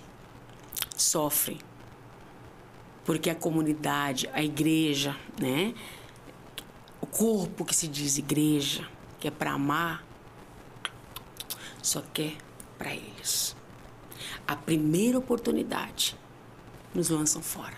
sofrem 0.96 1.60
porque 3.06 3.30
a 3.30 3.36
comunidade, 3.36 4.28
a 4.34 4.44
igreja, 4.44 5.16
né? 5.40 5.76
O 7.00 7.06
corpo 7.06 7.64
que 7.64 7.76
se 7.76 7.88
diz 7.88 8.18
igreja, 8.18 8.90
que 9.20 9.28
é 9.28 9.32
para 9.32 9.52
amar, 9.52 10.04
só 11.84 12.02
quer 12.14 12.36
para 12.80 12.94
eles. 12.94 13.56
A 14.48 14.56
primeira 14.56 15.20
oportunidade 15.20 16.18
nos 16.96 17.10
lançam 17.10 17.44
fora. 17.44 17.78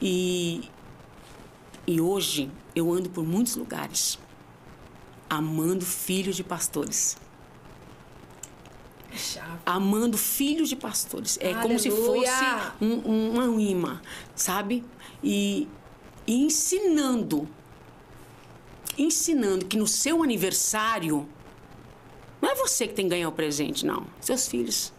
E, 0.00 0.70
e 1.86 1.98
hoje 1.98 2.50
eu 2.74 2.92
ando 2.92 3.08
por 3.08 3.24
muitos 3.24 3.56
lugares 3.56 4.18
amando 5.30 5.84
filhos 5.84 6.36
de 6.36 6.44
pastores. 6.44 7.16
Amando 9.64 10.16
filhos 10.16 10.68
de 10.68 10.76
pastores. 10.76 11.38
É 11.40 11.52
Aleluia. 11.52 11.62
como 11.62 11.78
se 11.78 11.90
fosse 11.90 12.30
um, 12.80 13.10
um, 13.10 13.40
um 13.40 13.60
imã, 13.60 14.00
sabe? 14.34 14.84
E, 15.22 15.68
e 16.26 16.44
ensinando. 16.44 17.48
Ensinando 18.98 19.66
que 19.66 19.76
no 19.76 19.86
seu 19.86 20.22
aniversário 20.22 21.28
não 22.40 22.50
é 22.50 22.54
você 22.54 22.86
que 22.86 22.94
tem 22.94 23.06
que 23.06 23.10
ganhar 23.10 23.28
o 23.28 23.32
presente, 23.32 23.84
não. 23.84 24.06
Seus 24.20 24.46
filhos. 24.46 24.92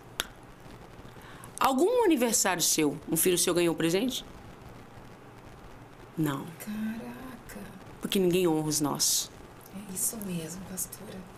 Algum 1.59 2.03
aniversário 2.03 2.61
seu, 2.61 2.97
um 3.09 3.15
filho 3.15 3.37
seu 3.37 3.53
ganhou 3.53 3.73
o 3.73 3.77
presente? 3.77 4.25
Não. 6.17 6.45
Caraca. 6.59 7.59
Porque 8.01 8.19
ninguém 8.19 8.47
honra 8.47 8.67
os 8.67 8.81
nossos. 8.81 9.31
É 9.75 9.93
isso 9.93 10.17
mesmo, 10.25 10.61
pastora. 10.69 11.36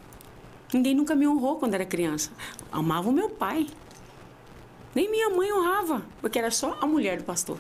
Ninguém 0.74 0.94
nunca 0.94 1.16
me 1.16 1.28
honrou 1.28 1.58
quando 1.58 1.74
era 1.74 1.86
criança. 1.86 2.32
Amava 2.72 3.10
o 3.10 3.14
meu 3.14 3.30
pai. 3.30 3.68
Nem 4.94 5.10
minha 5.10 5.30
mãe 5.30 5.52
honrava, 5.52 6.06
porque 6.22 6.38
era 6.38 6.52
só 6.52 6.78
a 6.82 6.86
mulher 6.86 7.18
do 7.18 7.24
pastor. 7.24 7.60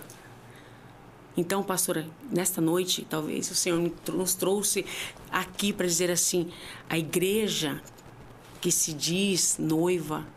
Então, 1.37 1.63
pastora, 1.63 2.05
nesta 2.29 2.59
noite, 2.59 3.05
talvez 3.09 3.49
o 3.49 3.55
Senhor 3.55 3.79
nos 4.11 4.35
trouxe 4.35 4.85
aqui 5.31 5.71
para 5.71 5.87
dizer 5.87 6.11
assim: 6.11 6.51
a 6.89 6.97
igreja 6.97 7.81
que 8.59 8.71
se 8.71 8.93
diz 8.93 9.57
noiva 9.57 10.27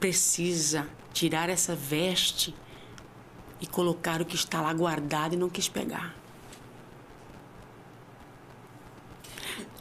precisa 0.00 0.88
tirar 1.12 1.48
essa 1.48 1.74
veste 1.74 2.54
e 3.60 3.66
colocar 3.66 4.20
o 4.20 4.24
que 4.24 4.34
está 4.34 4.60
lá 4.60 4.72
guardado 4.72 5.34
e 5.34 5.36
não 5.36 5.48
quis 5.48 5.68
pegar. 5.68 6.14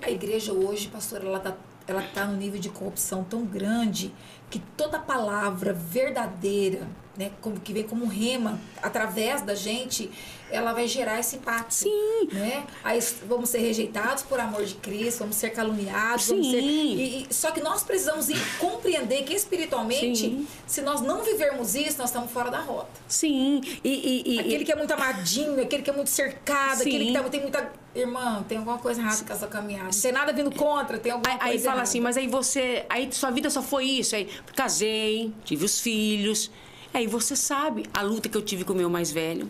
A 0.01 0.09
igreja 0.09 0.53
hoje, 0.53 0.87
pastor, 0.87 1.23
ela 1.23 1.37
está 1.37 1.57
ela 1.87 2.01
tá 2.01 2.25
num 2.25 2.35
nível 2.35 2.59
de 2.59 2.69
corrupção 2.69 3.23
tão 3.23 3.45
grande 3.45 4.13
que 4.49 4.59
toda 4.59 4.99
palavra 4.99 5.73
verdadeira, 5.73 6.87
né, 7.17 7.31
como 7.41 7.59
que 7.59 7.73
vem 7.73 7.83
como 7.83 8.05
rema 8.05 8.59
através 8.81 9.41
da 9.41 9.55
gente, 9.55 10.11
ela 10.51 10.73
vai 10.73 10.87
gerar 10.87 11.19
esse 11.19 11.35
impacto. 11.35 11.73
Sim. 11.73 12.27
Né? 12.31 12.65
Aí 12.83 12.99
vamos 13.27 13.49
ser 13.49 13.59
rejeitados 13.59 14.23
por 14.23 14.39
amor 14.39 14.65
de 14.65 14.75
Cristo, 14.75 15.19
vamos 15.19 15.35
ser 15.35 15.49
caluniados, 15.51 16.25
Sim. 16.25 16.31
vamos 16.33 16.51
ser. 16.51 16.61
E, 16.61 17.27
e, 17.29 17.33
só 17.33 17.51
que 17.51 17.61
nós 17.61 17.83
precisamos 17.83 18.27
compreender 18.59 19.23
que 19.23 19.33
espiritualmente, 19.33 20.17
Sim. 20.19 20.47
se 20.65 20.81
nós 20.81 21.01
não 21.01 21.23
vivermos 21.23 21.75
isso, 21.75 21.97
nós 21.97 22.09
estamos 22.09 22.31
fora 22.31 22.49
da 22.49 22.59
rota. 22.59 22.89
Sim. 23.07 23.61
E, 23.83 24.23
e, 24.35 24.39
Aquele 24.39 24.65
que 24.65 24.71
é 24.71 24.75
muito 24.75 24.93
amadinho, 24.93 25.61
aquele 25.61 25.83
que 25.83 25.89
é 25.89 25.93
muito 25.93 26.09
cercado, 26.09 26.77
Sim. 26.77 26.89
aquele 26.89 27.05
que 27.07 27.13
tá, 27.13 27.23
tem 27.23 27.41
muita. 27.41 27.87
Irmão, 27.95 28.43
tem 28.43 28.59
alguma 28.59 28.77
coisa 28.77 29.01
errada 29.01 29.23
com 29.23 29.33
essa 29.33 29.47
caminhada. 29.47 29.89
Não 29.91 30.01
tem 30.01 30.11
nada 30.11 30.31
vindo 30.31 30.51
contra, 30.51 30.99
tem 30.99 31.11
alguma 31.11 31.33
Aí, 31.33 31.39
coisa 31.39 31.53
aí 31.53 31.59
fala 31.59 31.67
errada. 31.69 31.81
assim, 31.81 31.99
mas 31.99 32.15
aí 32.15 32.27
você. 32.27 32.85
Aí 32.89 33.11
sua 33.11 33.31
vida 33.31 33.49
só 33.49 33.61
foi 33.63 33.85
isso. 33.85 34.15
Aí 34.15 34.29
casei, 34.55 35.33
tive 35.43 35.65
os 35.65 35.79
filhos. 35.79 36.51
Aí 36.93 37.07
você 37.07 37.35
sabe 37.35 37.85
a 37.93 38.01
luta 38.01 38.29
que 38.29 38.37
eu 38.37 38.41
tive 38.41 38.63
com 38.63 38.73
o 38.73 38.75
meu 38.75 38.89
mais 38.89 39.11
velho. 39.11 39.49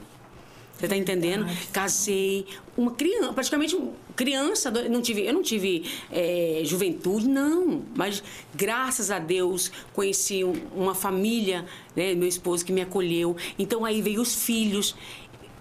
Você 0.77 0.87
tá 0.87 0.95
entendendo? 0.95 1.45
Casei, 1.73 2.45
uma 2.77 2.91
criança, 2.91 3.33
praticamente 3.33 3.75
criança, 4.15 4.69
não 4.69 5.01
tive, 5.01 5.25
eu 5.25 5.33
não 5.33 5.41
tive 5.41 5.83
é, 6.11 6.61
juventude, 6.63 7.27
não. 7.27 7.81
Mas 7.95 8.21
graças 8.53 9.09
a 9.09 9.17
Deus 9.17 9.71
conheci 9.93 10.43
um- 10.43 10.53
uma 10.75 10.93
família, 10.93 11.65
né, 11.95 12.13
meu 12.13 12.27
esposo 12.27 12.63
que 12.63 12.71
me 12.71 12.81
acolheu. 12.81 13.35
Então 13.57 13.83
aí 13.83 14.01
veio 14.01 14.21
os 14.21 14.35
filhos. 14.35 14.95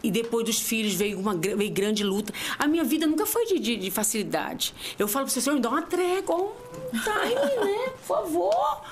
E 0.03 0.11
depois 0.11 0.45
dos 0.45 0.61
filhos 0.61 0.93
veio 0.95 1.19
uma 1.19 1.35
veio 1.35 1.71
grande 1.73 2.05
luta. 2.05 2.33
A 2.59 2.69
minha 2.69 2.85
vida 2.85 3.07
nunca 3.07 3.25
foi 3.27 3.47
de, 3.47 3.59
de, 3.59 3.77
de 3.77 3.91
facilidade. 3.91 4.75
Eu 4.99 5.09
falo 5.09 5.25
para 5.25 5.33
você, 5.33 5.41
senhor, 5.41 5.57
me 5.57 5.63
dá 5.63 5.71
uma 5.71 5.83
trégua, 5.83 6.37
um 6.37 6.51
time, 6.91 7.65
né? 7.65 7.89
Por 8.07 8.17
favor. 8.19 8.83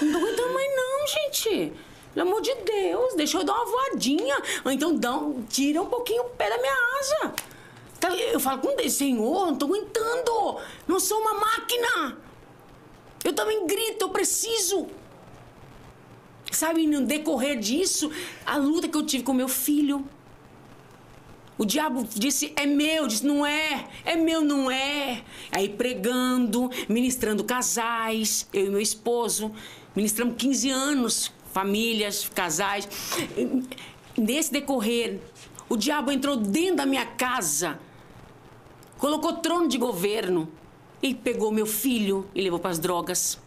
Não 0.00 0.12
tô 0.12 0.18
aguentando 0.18 0.52
mais 0.52 0.68
não, 0.76 1.06
gente. 1.08 1.72
Pelo 2.14 2.28
amor 2.28 2.40
de 2.42 2.54
Deus, 2.56 3.14
deixa 3.14 3.38
eu 3.38 3.44
dar 3.44 3.54
uma 3.54 3.64
voadinha. 3.66 4.36
Ou 4.64 4.70
então 4.72 4.94
dá 4.96 5.16
um- 5.16 5.42
tira 5.44 5.80
um 5.80 5.86
pouquinho 5.86 6.22
o 6.22 6.30
pé 6.30 6.48
da 6.50 6.58
minha 6.58 6.76
asa. 7.00 7.34
Tá, 8.00 8.10
Eu 8.16 8.40
falo 8.40 8.60
com 8.60 8.74
Deus, 8.76 8.92
Senhor, 8.94 9.46
não 9.46 9.56
tô 9.56 9.66
aguentando. 9.66 10.56
Não 10.88 10.98
sou 10.98 11.20
uma 11.20 11.34
máquina. 11.34 12.16
Eu 13.22 13.32
também 13.34 13.66
grito, 13.66 14.06
eu 14.06 14.08
preciso. 14.08 14.88
Sabe, 16.50 16.86
no 16.86 17.02
decorrer 17.02 17.58
disso, 17.58 18.10
a 18.44 18.56
luta 18.56 18.88
que 18.88 18.96
eu 18.96 19.06
tive 19.06 19.22
com 19.22 19.32
meu 19.32 19.48
filho. 19.48 20.04
O 21.56 21.64
diabo 21.66 22.02
disse, 22.14 22.52
é 22.56 22.64
meu, 22.64 23.06
disse, 23.06 23.24
não 23.26 23.44
é, 23.44 23.86
é 24.04 24.16
meu, 24.16 24.40
não 24.40 24.70
é. 24.70 25.22
Aí 25.52 25.68
pregando, 25.68 26.70
ministrando 26.88 27.44
casais, 27.44 28.48
eu 28.52 28.66
e 28.66 28.70
meu 28.70 28.80
esposo, 28.80 29.52
ministramos 29.94 30.36
15 30.38 30.70
anos, 30.70 31.30
famílias, 31.52 32.28
casais. 32.34 32.88
Nesse 34.16 34.52
decorrer, 34.52 35.20
o 35.68 35.76
diabo 35.76 36.10
entrou 36.10 36.36
dentro 36.36 36.76
da 36.76 36.86
minha 36.86 37.06
casa, 37.06 37.78
colocou 38.98 39.34
trono 39.34 39.68
de 39.68 39.78
governo 39.78 40.50
e 41.02 41.14
pegou 41.14 41.50
meu 41.50 41.66
filho 41.66 42.28
e 42.34 42.40
levou 42.42 42.58
para 42.58 42.70
as 42.70 42.78
drogas. 42.78 43.38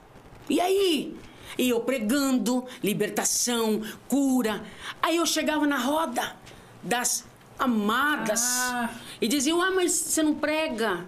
E 0.50 0.60
aí? 0.60 1.16
E 1.58 1.70
eu 1.70 1.80
pregando, 1.82 2.66
libertação, 2.84 3.82
cura. 4.08 4.64
Aí 5.02 5.18
eu 5.18 5.26
chegava 5.26 5.68
na 5.68 5.78
roda 5.78 6.36
das 6.82 7.26
amadas 7.60 8.42
Ah. 8.44 8.90
e 9.22 9.28
diziam: 9.28 9.62
Ah, 9.62 9.70
mas 9.72 9.92
você 9.92 10.24
não 10.24 10.34
prega. 10.34 11.06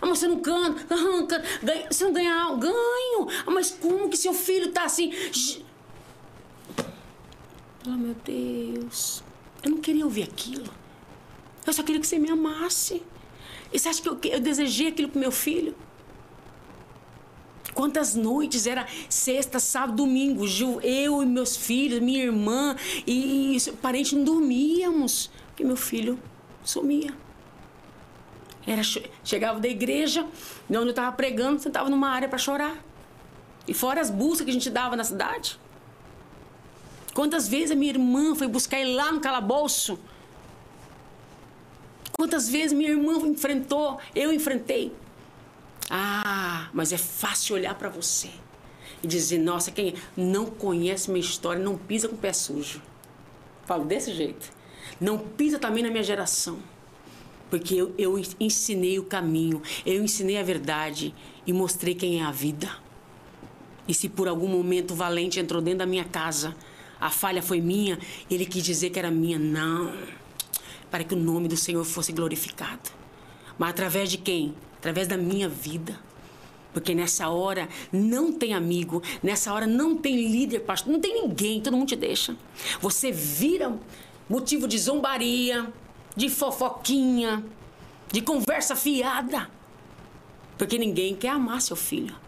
Ah, 0.00 0.06
mas 0.06 0.18
você 0.20 0.28
não 0.28 0.38
canta. 0.38 0.94
Ah, 0.94 1.26
canta. 1.26 1.44
Ganha- 1.62 1.86
Você 1.90 2.04
não 2.04 2.12
ganha 2.12 2.34
algo? 2.42 2.60
Ganho. 2.60 3.28
Ah, 3.46 3.50
mas 3.50 3.70
como 3.72 4.08
que 4.08 4.16
seu 4.16 4.32
filho 4.32 4.70
tá 4.70 4.84
assim? 4.84 5.12
Oh, 7.86 7.90
meu 7.90 8.14
Deus. 8.24 9.22
Eu 9.62 9.70
não 9.70 9.78
queria 9.78 10.04
ouvir 10.04 10.22
aquilo. 10.24 10.68
Eu 11.66 11.72
só 11.72 11.82
queria 11.82 12.00
que 12.00 12.06
você 12.06 12.18
me 12.18 12.30
amasse. 12.30 13.02
E 13.72 13.78
você 13.78 13.88
acha 13.88 14.00
que 14.02 14.08
eu, 14.08 14.18
eu 14.32 14.40
desejei 14.40 14.88
aquilo 14.88 15.08
pro 15.08 15.20
meu 15.20 15.32
filho? 15.32 15.74
Quantas 17.74 18.14
noites 18.14 18.66
era 18.66 18.86
sexta, 19.08 19.58
sábado, 19.58 19.96
domingo, 19.96 20.44
eu 20.82 21.22
e 21.22 21.26
meus 21.26 21.56
filhos, 21.56 21.98
minha 22.00 22.22
irmã 22.22 22.76
e, 23.04 23.56
parente 23.82 24.14
não 24.14 24.22
dormíamos, 24.22 25.28
porque 25.48 25.64
meu 25.64 25.76
filho 25.76 26.18
sumia. 26.62 27.12
Era, 28.64 28.82
che- 28.82 29.10
chegava 29.24 29.58
da 29.58 29.66
igreja, 29.68 30.24
onde 30.70 30.76
eu 30.76 30.90
estava 30.90 31.10
pregando, 31.12 31.60
sentava 31.60 31.90
numa 31.90 32.08
área 32.08 32.28
para 32.28 32.38
chorar. 32.38 32.76
E 33.66 33.74
fora 33.74 34.00
as 34.00 34.08
buscas 34.08 34.44
que 34.44 34.50
a 34.50 34.54
gente 34.54 34.70
dava 34.70 34.94
na 34.94 35.04
cidade. 35.04 35.58
Quantas 37.14 37.46
vezes 37.46 37.70
a 37.70 37.74
minha 37.76 37.92
irmã 37.92 38.34
foi 38.34 38.48
buscar 38.48 38.80
ele 38.80 38.92
lá 38.92 39.12
no 39.12 39.20
calabouço? 39.20 39.98
Quantas 42.12 42.48
vezes 42.48 42.72
minha 42.72 42.90
irmã 42.90 43.14
enfrentou, 43.28 43.98
eu 44.14 44.32
enfrentei. 44.32 44.92
Ah, 45.88 46.68
mas 46.72 46.92
é 46.92 46.98
fácil 46.98 47.54
olhar 47.54 47.74
para 47.76 47.88
você 47.88 48.30
e 49.02 49.06
dizer: 49.06 49.38
nossa, 49.38 49.70
quem 49.70 49.94
não 50.16 50.46
conhece 50.46 51.10
minha 51.10 51.24
história 51.24 51.62
não 51.62 51.78
pisa 51.78 52.08
com 52.08 52.16
o 52.16 52.18
pé 52.18 52.32
sujo. 52.32 52.82
Falo 53.64 53.84
desse 53.84 54.12
jeito. 54.12 54.50
Não 55.00 55.18
pisa 55.18 55.58
também 55.58 55.82
na 55.82 55.90
minha 55.90 56.02
geração. 56.02 56.58
Porque 57.48 57.74
eu, 57.74 57.94
eu 57.96 58.18
ensinei 58.40 58.98
o 58.98 59.04
caminho, 59.04 59.62
eu 59.86 60.02
ensinei 60.02 60.38
a 60.38 60.42
verdade 60.42 61.14
e 61.46 61.52
mostrei 61.52 61.94
quem 61.94 62.20
é 62.20 62.24
a 62.24 62.32
vida. 62.32 62.70
E 63.86 63.94
se 63.94 64.08
por 64.08 64.26
algum 64.26 64.48
momento 64.48 64.92
o 64.92 64.96
valente 64.96 65.38
entrou 65.38 65.60
dentro 65.60 65.80
da 65.80 65.86
minha 65.86 66.04
casa, 66.04 66.56
a 67.04 67.10
falha 67.10 67.42
foi 67.42 67.60
minha, 67.60 67.98
ele 68.30 68.46
quis 68.46 68.64
dizer 68.64 68.88
que 68.88 68.98
era 68.98 69.10
minha. 69.10 69.38
Não. 69.38 69.92
Para 70.90 71.04
que 71.04 71.12
o 71.12 71.18
nome 71.18 71.48
do 71.48 71.56
Senhor 71.56 71.84
fosse 71.84 72.12
glorificado. 72.12 72.90
Mas 73.58 73.68
através 73.68 74.10
de 74.10 74.16
quem? 74.16 74.54
Através 74.78 75.06
da 75.06 75.18
minha 75.18 75.46
vida. 75.46 76.00
Porque 76.72 76.94
nessa 76.94 77.28
hora 77.28 77.68
não 77.92 78.32
tem 78.32 78.54
amigo, 78.54 79.02
nessa 79.22 79.52
hora 79.52 79.66
não 79.66 79.98
tem 79.98 80.16
líder, 80.16 80.60
pastor, 80.60 80.90
não 80.90 80.98
tem 80.98 81.12
ninguém, 81.12 81.60
todo 81.60 81.76
mundo 81.76 81.88
te 81.88 81.96
deixa. 81.96 82.34
Você 82.80 83.12
vira 83.12 83.78
motivo 84.26 84.66
de 84.66 84.78
zombaria, 84.78 85.70
de 86.16 86.30
fofoquinha, 86.30 87.44
de 88.10 88.22
conversa 88.22 88.74
fiada. 88.74 89.50
Porque 90.56 90.78
ninguém 90.78 91.14
quer 91.14 91.28
amar 91.28 91.60
seu 91.60 91.76
filho. 91.76 92.23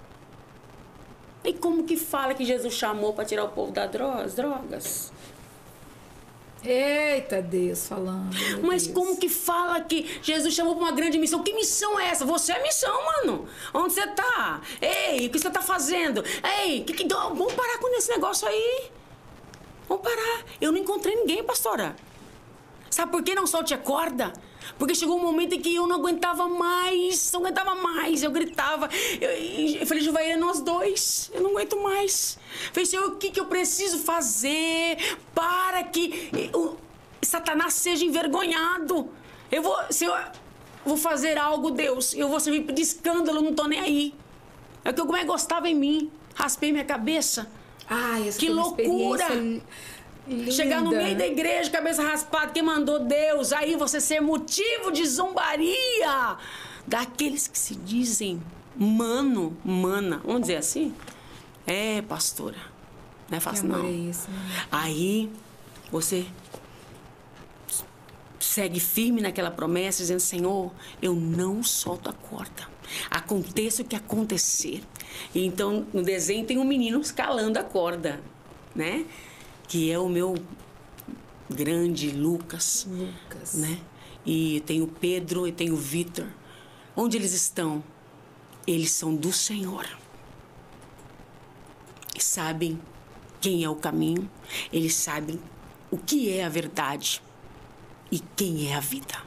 E 1.46 1.52
como 1.52 1.84
que 1.84 1.96
fala 1.96 2.34
que 2.34 2.44
Jesus 2.44 2.74
chamou 2.74 3.12
para 3.12 3.24
tirar 3.24 3.44
o 3.44 3.48
povo 3.50 3.70
das 3.70 4.34
drogas? 4.34 5.12
Eita 6.64 7.40
Deus 7.40 7.86
falando. 7.86 8.34
Mas 8.64 8.88
Deus. 8.88 8.94
como 8.94 9.16
que 9.16 9.28
fala 9.28 9.80
que 9.80 10.18
Jesus 10.20 10.52
chamou 10.52 10.74
para 10.74 10.86
uma 10.86 10.92
grande 10.92 11.16
missão? 11.16 11.44
Que 11.44 11.52
missão 11.52 12.00
é 12.00 12.08
essa? 12.08 12.24
Você 12.24 12.52
é 12.52 12.60
missão, 12.60 12.98
mano. 13.04 13.48
Onde 13.72 13.94
você 13.94 14.04
tá? 14.08 14.60
Ei, 14.80 15.28
o 15.28 15.30
que 15.30 15.38
você 15.38 15.48
tá 15.48 15.62
fazendo? 15.62 16.24
Ei, 16.64 16.82
que, 16.82 16.92
que, 16.92 17.06
vamos 17.06 17.52
parar 17.52 17.78
com 17.78 17.96
esse 17.96 18.10
negócio 18.10 18.48
aí. 18.48 18.90
Vamos 19.88 20.02
parar. 20.02 20.44
Eu 20.60 20.72
não 20.72 20.80
encontrei 20.80 21.14
ninguém, 21.14 21.44
pastora. 21.44 21.94
Sabe 22.90 23.12
por 23.12 23.22
que 23.22 23.36
não 23.36 23.46
solte 23.46 23.72
a 23.72 23.78
corda? 23.78 24.32
Porque 24.78 24.94
chegou 24.94 25.16
um 25.16 25.22
momento 25.22 25.54
em 25.54 25.60
que 25.60 25.74
eu 25.74 25.86
não 25.86 25.96
aguentava 25.96 26.48
mais, 26.48 27.30
não 27.32 27.40
aguentava 27.40 27.74
mais. 27.74 28.22
Eu 28.22 28.30
gritava. 28.30 28.88
Eu, 29.20 29.30
eu 29.80 29.86
falei, 29.86 30.02
Juvaíra, 30.02 30.34
é 30.34 30.36
nós 30.36 30.60
dois. 30.60 31.30
Eu 31.34 31.42
não 31.42 31.50
aguento 31.50 31.76
mais. 31.82 32.38
Falei, 32.72 32.86
Senhor, 32.86 33.06
o 33.06 33.16
que, 33.16 33.30
que 33.30 33.40
eu 33.40 33.46
preciso 33.46 33.98
fazer 33.98 34.96
para 35.34 35.82
que 35.84 36.30
Satanás 37.22 37.74
seja 37.74 38.04
envergonhado? 38.04 39.10
Eu 39.50 39.62
vou, 39.62 39.76
Senhor, 39.90 40.32
vou 40.84 40.96
fazer 40.96 41.38
algo, 41.38 41.70
Deus. 41.70 42.14
Eu 42.14 42.28
vou 42.28 42.40
servir 42.40 42.72
de 42.72 42.82
escândalo, 42.82 43.40
não 43.40 43.54
tô 43.54 43.66
nem 43.66 43.80
aí. 43.80 44.14
É 44.84 44.90
o 44.90 44.94
que 44.94 45.00
eu 45.00 45.06
mais 45.06 45.26
gostava 45.26 45.68
em 45.68 45.74
mim. 45.74 46.10
Raspei 46.34 46.70
minha 46.70 46.84
cabeça. 46.84 47.50
Ai, 47.88 48.28
essa 48.28 48.38
que 48.38 48.48
loucura! 48.48 49.24
Linda. 50.26 50.50
Chegar 50.50 50.80
no 50.80 50.90
meio 50.90 51.16
da 51.16 51.26
igreja, 51.26 51.70
cabeça 51.70 52.02
raspada, 52.02 52.52
quem 52.52 52.62
mandou 52.62 52.98
Deus, 52.98 53.52
aí 53.52 53.76
você 53.76 54.00
ser 54.00 54.20
motivo 54.20 54.90
de 54.90 55.06
zombaria 55.06 56.36
daqueles 56.86 57.46
que 57.46 57.58
se 57.58 57.74
dizem 57.74 58.40
mano, 58.76 59.56
mana. 59.64 60.20
Vamos 60.24 60.42
dizer 60.42 60.56
assim? 60.56 60.94
É, 61.66 62.02
pastora. 62.02 62.56
Não 63.28 63.38
é 63.38 63.40
fácil, 63.40 63.68
não. 63.68 63.84
É 63.86 63.90
isso, 63.90 64.30
né? 64.30 64.66
Aí 64.70 65.30
você 65.90 66.26
segue 68.38 68.78
firme 68.78 69.20
naquela 69.20 69.50
promessa, 69.50 69.98
dizendo: 69.98 70.20
Senhor, 70.20 70.72
eu 71.02 71.14
não 71.14 71.62
solto 71.62 72.08
a 72.08 72.12
corda. 72.12 72.68
Aconteça 73.10 73.82
o 73.82 73.84
que 73.84 73.96
acontecer. 73.96 74.82
E 75.34 75.44
então, 75.44 75.86
no 75.92 76.02
desenho 76.02 76.46
tem 76.46 76.58
um 76.58 76.64
menino 76.64 77.00
escalando 77.00 77.58
a 77.58 77.64
corda, 77.64 78.20
né? 78.74 79.04
Que 79.68 79.90
é 79.90 79.98
o 79.98 80.08
meu 80.08 80.34
grande 81.48 82.10
Lucas. 82.10 82.86
Lucas. 82.88 83.54
Né? 83.54 83.80
E 84.24 84.62
tem 84.66 84.82
o 84.82 84.86
Pedro 84.86 85.46
e 85.46 85.52
tem 85.52 85.70
o 85.70 85.76
Vitor. 85.76 86.26
Onde 86.96 87.16
eles 87.16 87.32
estão? 87.32 87.82
Eles 88.66 88.90
são 88.90 89.14
do 89.14 89.32
Senhor. 89.32 89.86
E 92.16 92.22
sabem 92.22 92.80
quem 93.40 93.62
é 93.62 93.68
o 93.68 93.76
caminho, 93.76 94.28
eles 94.72 94.94
sabem 94.94 95.38
o 95.90 95.96
que 95.96 96.32
é 96.32 96.44
a 96.44 96.48
verdade 96.48 97.22
e 98.10 98.18
quem 98.18 98.68
é 98.68 98.74
a 98.74 98.80
vida. 98.80 99.22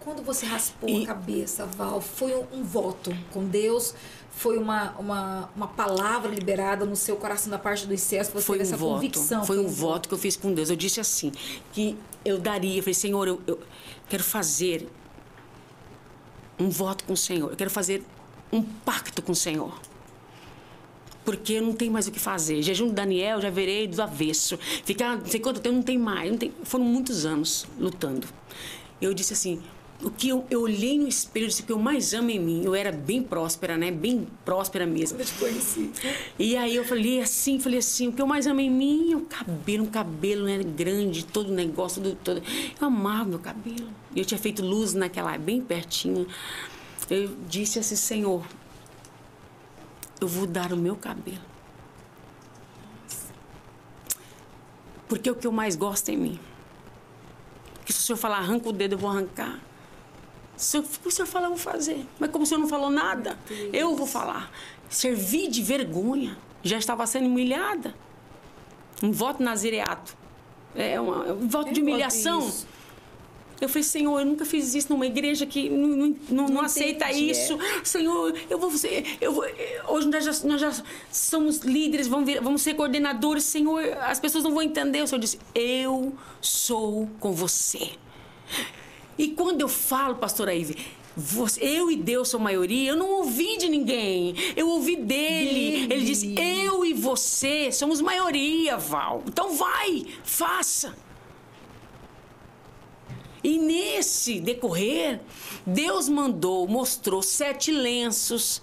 Quando 0.00 0.22
você 0.22 0.46
raspou 0.46 0.88
e... 0.88 1.04
a 1.04 1.06
cabeça, 1.06 1.66
Val, 1.66 2.00
foi 2.00 2.34
um, 2.34 2.46
um 2.52 2.64
voto 2.64 3.16
com 3.32 3.46
Deus? 3.46 3.94
foi 4.40 4.56
uma, 4.56 4.92
uma, 4.92 5.50
uma 5.54 5.68
palavra 5.68 6.30
liberada 6.30 6.86
no 6.86 6.96
seu 6.96 7.16
coração 7.16 7.50
da 7.50 7.58
parte 7.58 7.86
dos 7.86 8.00
céus, 8.00 8.28
você 8.28 8.40
foi 8.40 8.58
teve 8.58 8.70
um 8.70 8.72
essa 8.72 8.76
voto, 8.78 8.94
convicção. 8.94 9.44
Foi 9.44 9.58
um 9.58 9.68
voto 9.68 10.08
que 10.08 10.14
eu 10.14 10.18
fiz 10.18 10.34
com 10.34 10.54
Deus. 10.54 10.70
Eu 10.70 10.76
disse 10.76 10.98
assim, 10.98 11.30
que 11.74 11.94
eu 12.24 12.38
daria, 12.38 12.78
eu 12.78 12.82
falei, 12.82 12.94
Senhor, 12.94 13.28
eu, 13.28 13.42
eu 13.46 13.58
quero 14.08 14.24
fazer 14.24 14.88
um 16.58 16.70
voto 16.70 17.04
com 17.04 17.12
o 17.12 17.16
Senhor, 17.16 17.50
eu 17.50 17.56
quero 17.56 17.70
fazer 17.70 18.02
um 18.50 18.62
pacto 18.62 19.20
com 19.20 19.32
o 19.32 19.36
Senhor. 19.36 19.78
Porque 21.22 21.54
eu 21.54 21.62
não 21.62 21.74
tenho 21.74 21.92
mais 21.92 22.06
o 22.08 22.10
que 22.10 22.18
fazer. 22.18 22.62
Jejum 22.62 22.88
do 22.88 22.94
Daniel, 22.94 23.42
já 23.42 23.50
verei 23.50 23.86
do 23.86 24.00
avesso. 24.00 24.58
Ficar 24.84 25.18
não 25.18 25.26
sei 25.26 25.38
quanto 25.38 25.60
tempo, 25.60 25.76
não 25.76 25.82
tem 25.82 25.98
mais. 25.98 26.30
Não 26.30 26.38
tem, 26.38 26.50
foram 26.64 26.84
muitos 26.84 27.26
anos 27.26 27.66
lutando. 27.78 28.26
Eu 29.00 29.12
disse 29.12 29.34
assim, 29.34 29.60
o 30.02 30.10
que 30.10 30.30
eu, 30.30 30.46
eu 30.50 30.62
olhei 30.62 30.98
no 30.98 31.06
espelho 31.06 31.46
disse 31.46 31.62
que 31.62 31.72
eu 31.72 31.78
mais 31.78 32.14
amo 32.14 32.30
em 32.30 32.38
mim. 32.38 32.64
Eu 32.64 32.74
era 32.74 32.90
bem 32.90 33.22
próspera, 33.22 33.76
né? 33.76 33.90
Bem 33.90 34.26
próspera 34.44 34.86
mesmo. 34.86 35.18
Eu 35.18 35.24
te 35.24 35.34
conheci. 35.34 35.90
E 36.38 36.56
aí 36.56 36.74
eu 36.74 36.84
falei 36.84 37.20
assim, 37.20 37.60
falei 37.60 37.78
assim, 37.78 38.08
o 38.08 38.12
que 38.12 38.22
eu 38.22 38.26
mais 38.26 38.46
amo 38.46 38.60
em 38.60 38.70
mim 38.70 39.12
é 39.12 39.16
o 39.16 39.20
cabelo, 39.20 39.84
um 39.84 39.90
cabelo 39.90 40.46
né, 40.46 40.58
grande, 40.62 41.24
todo 41.24 41.50
o 41.50 41.54
negócio, 41.54 42.02
todo, 42.02 42.16
todo. 42.16 42.42
Eu 42.80 42.86
amava 42.86 43.24
meu 43.24 43.38
cabelo. 43.38 43.88
Eu 44.16 44.24
tinha 44.24 44.38
feito 44.38 44.64
luz 44.64 44.94
naquela, 44.94 45.36
bem 45.36 45.60
pertinho. 45.60 46.26
Eu 47.10 47.36
disse 47.46 47.78
assim, 47.78 47.96
Senhor, 47.96 48.46
eu 50.20 50.28
vou 50.28 50.46
dar 50.46 50.72
o 50.72 50.76
meu 50.76 50.96
cabelo. 50.96 51.50
Porque 55.06 55.28
é 55.28 55.32
o 55.32 55.34
que 55.34 55.46
eu 55.46 55.52
mais 55.52 55.76
gosto 55.76 56.08
em 56.08 56.16
mim. 56.16 56.40
Porque 57.74 57.92
se 57.92 57.98
o 57.98 58.02
senhor 58.02 58.16
falar 58.16 58.38
arranca 58.38 58.68
o 58.68 58.72
dedo, 58.72 58.94
eu 58.94 58.98
vou 58.98 59.10
arrancar. 59.10 59.60
Se 60.60 60.76
o 60.78 61.10
senhor 61.10 61.26
falar, 61.26 61.46
eu 61.46 61.50
vou 61.50 61.58
fazer. 61.58 62.06
Mas 62.18 62.30
como 62.30 62.44
o 62.44 62.46
senhor 62.46 62.60
não 62.60 62.68
falou 62.68 62.90
nada, 62.90 63.38
eu 63.72 63.96
vou 63.96 64.06
falar. 64.06 64.52
Servi 64.90 65.48
de 65.48 65.62
vergonha. 65.62 66.36
Já 66.62 66.76
estava 66.76 67.06
sendo 67.06 67.26
humilhada. 67.26 67.94
Um 69.02 69.10
voto 69.10 69.42
nazireato. 69.42 70.14
É 70.74 71.00
uma, 71.00 71.32
um 71.32 71.48
voto 71.48 71.72
de 71.72 71.80
humilhação. 71.80 72.52
Eu 73.58 73.70
falei, 73.70 73.82
Senhor, 73.82 74.20
eu 74.20 74.26
nunca 74.26 74.44
fiz 74.44 74.74
isso 74.74 74.92
numa 74.92 75.06
igreja 75.06 75.46
que 75.46 75.70
não, 75.70 75.88
não, 75.88 76.16
não, 76.28 76.48
não 76.48 76.60
aceita 76.60 77.10
isso. 77.10 77.58
É. 77.60 77.84
Senhor, 77.84 78.34
eu 78.50 78.58
vou 78.58 78.70
ser. 78.72 79.16
Eu 79.18 79.32
vou, 79.32 79.44
hoje 79.88 80.08
nós 80.08 80.24
já, 80.24 80.46
nós 80.46 80.60
já 80.60 80.72
somos 81.10 81.60
líderes, 81.60 82.06
vamos, 82.06 82.26
vir, 82.26 82.42
vamos 82.42 82.60
ser 82.60 82.74
coordenadores. 82.74 83.44
Senhor, 83.44 83.82
as 84.02 84.20
pessoas 84.20 84.44
não 84.44 84.52
vão 84.52 84.62
entender. 84.62 85.02
O 85.02 85.06
Senhor 85.06 85.20
disse: 85.20 85.38
Eu 85.54 86.14
sou 86.40 87.08
com 87.18 87.32
você. 87.32 87.92
E 89.20 89.28
quando 89.28 89.60
eu 89.60 89.68
falo, 89.68 90.14
pastora 90.14 90.54
Ive, 90.54 90.74
você, 91.14 91.62
eu 91.62 91.90
e 91.90 91.96
Deus 91.96 92.30
são 92.30 92.40
maioria, 92.40 92.92
eu 92.92 92.96
não 92.96 93.18
ouvi 93.18 93.58
de 93.58 93.68
ninguém. 93.68 94.34
Eu 94.56 94.66
ouvi 94.70 94.96
dele. 94.96 95.82
dele. 95.82 95.92
Ele 95.92 96.04
disse: 96.06 96.34
Eu 96.38 96.86
e 96.86 96.94
você 96.94 97.70
somos 97.70 98.00
maioria, 98.00 98.78
Val. 98.78 99.22
Então 99.26 99.54
vai, 99.54 100.06
faça. 100.24 100.96
E 103.44 103.58
nesse 103.58 104.40
decorrer, 104.40 105.20
Deus 105.66 106.08
mandou, 106.08 106.66
mostrou 106.66 107.20
sete 107.20 107.70
lenços 107.70 108.62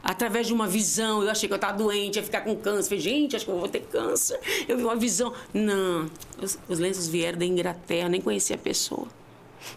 através 0.00 0.46
de 0.46 0.52
uma 0.52 0.68
visão. 0.68 1.24
Eu 1.24 1.30
achei 1.30 1.48
que 1.48 1.52
eu 1.52 1.56
estava 1.56 1.76
doente, 1.76 2.20
ia 2.20 2.22
ficar 2.22 2.42
com 2.42 2.54
câncer. 2.54 2.88
Falei, 2.88 3.00
gente, 3.00 3.34
acho 3.34 3.44
que 3.44 3.50
eu 3.50 3.58
vou 3.58 3.68
ter 3.68 3.80
câncer. 3.80 4.38
Eu 4.68 4.76
vi 4.76 4.84
uma 4.84 4.94
visão. 4.94 5.32
Não, 5.52 6.08
os, 6.40 6.56
os 6.68 6.78
lenços 6.78 7.08
vieram 7.08 7.36
da 7.36 7.44
Inglaterra, 7.44 8.08
nem 8.08 8.20
conhecia 8.20 8.54
a 8.54 8.58
pessoa. 8.60 9.08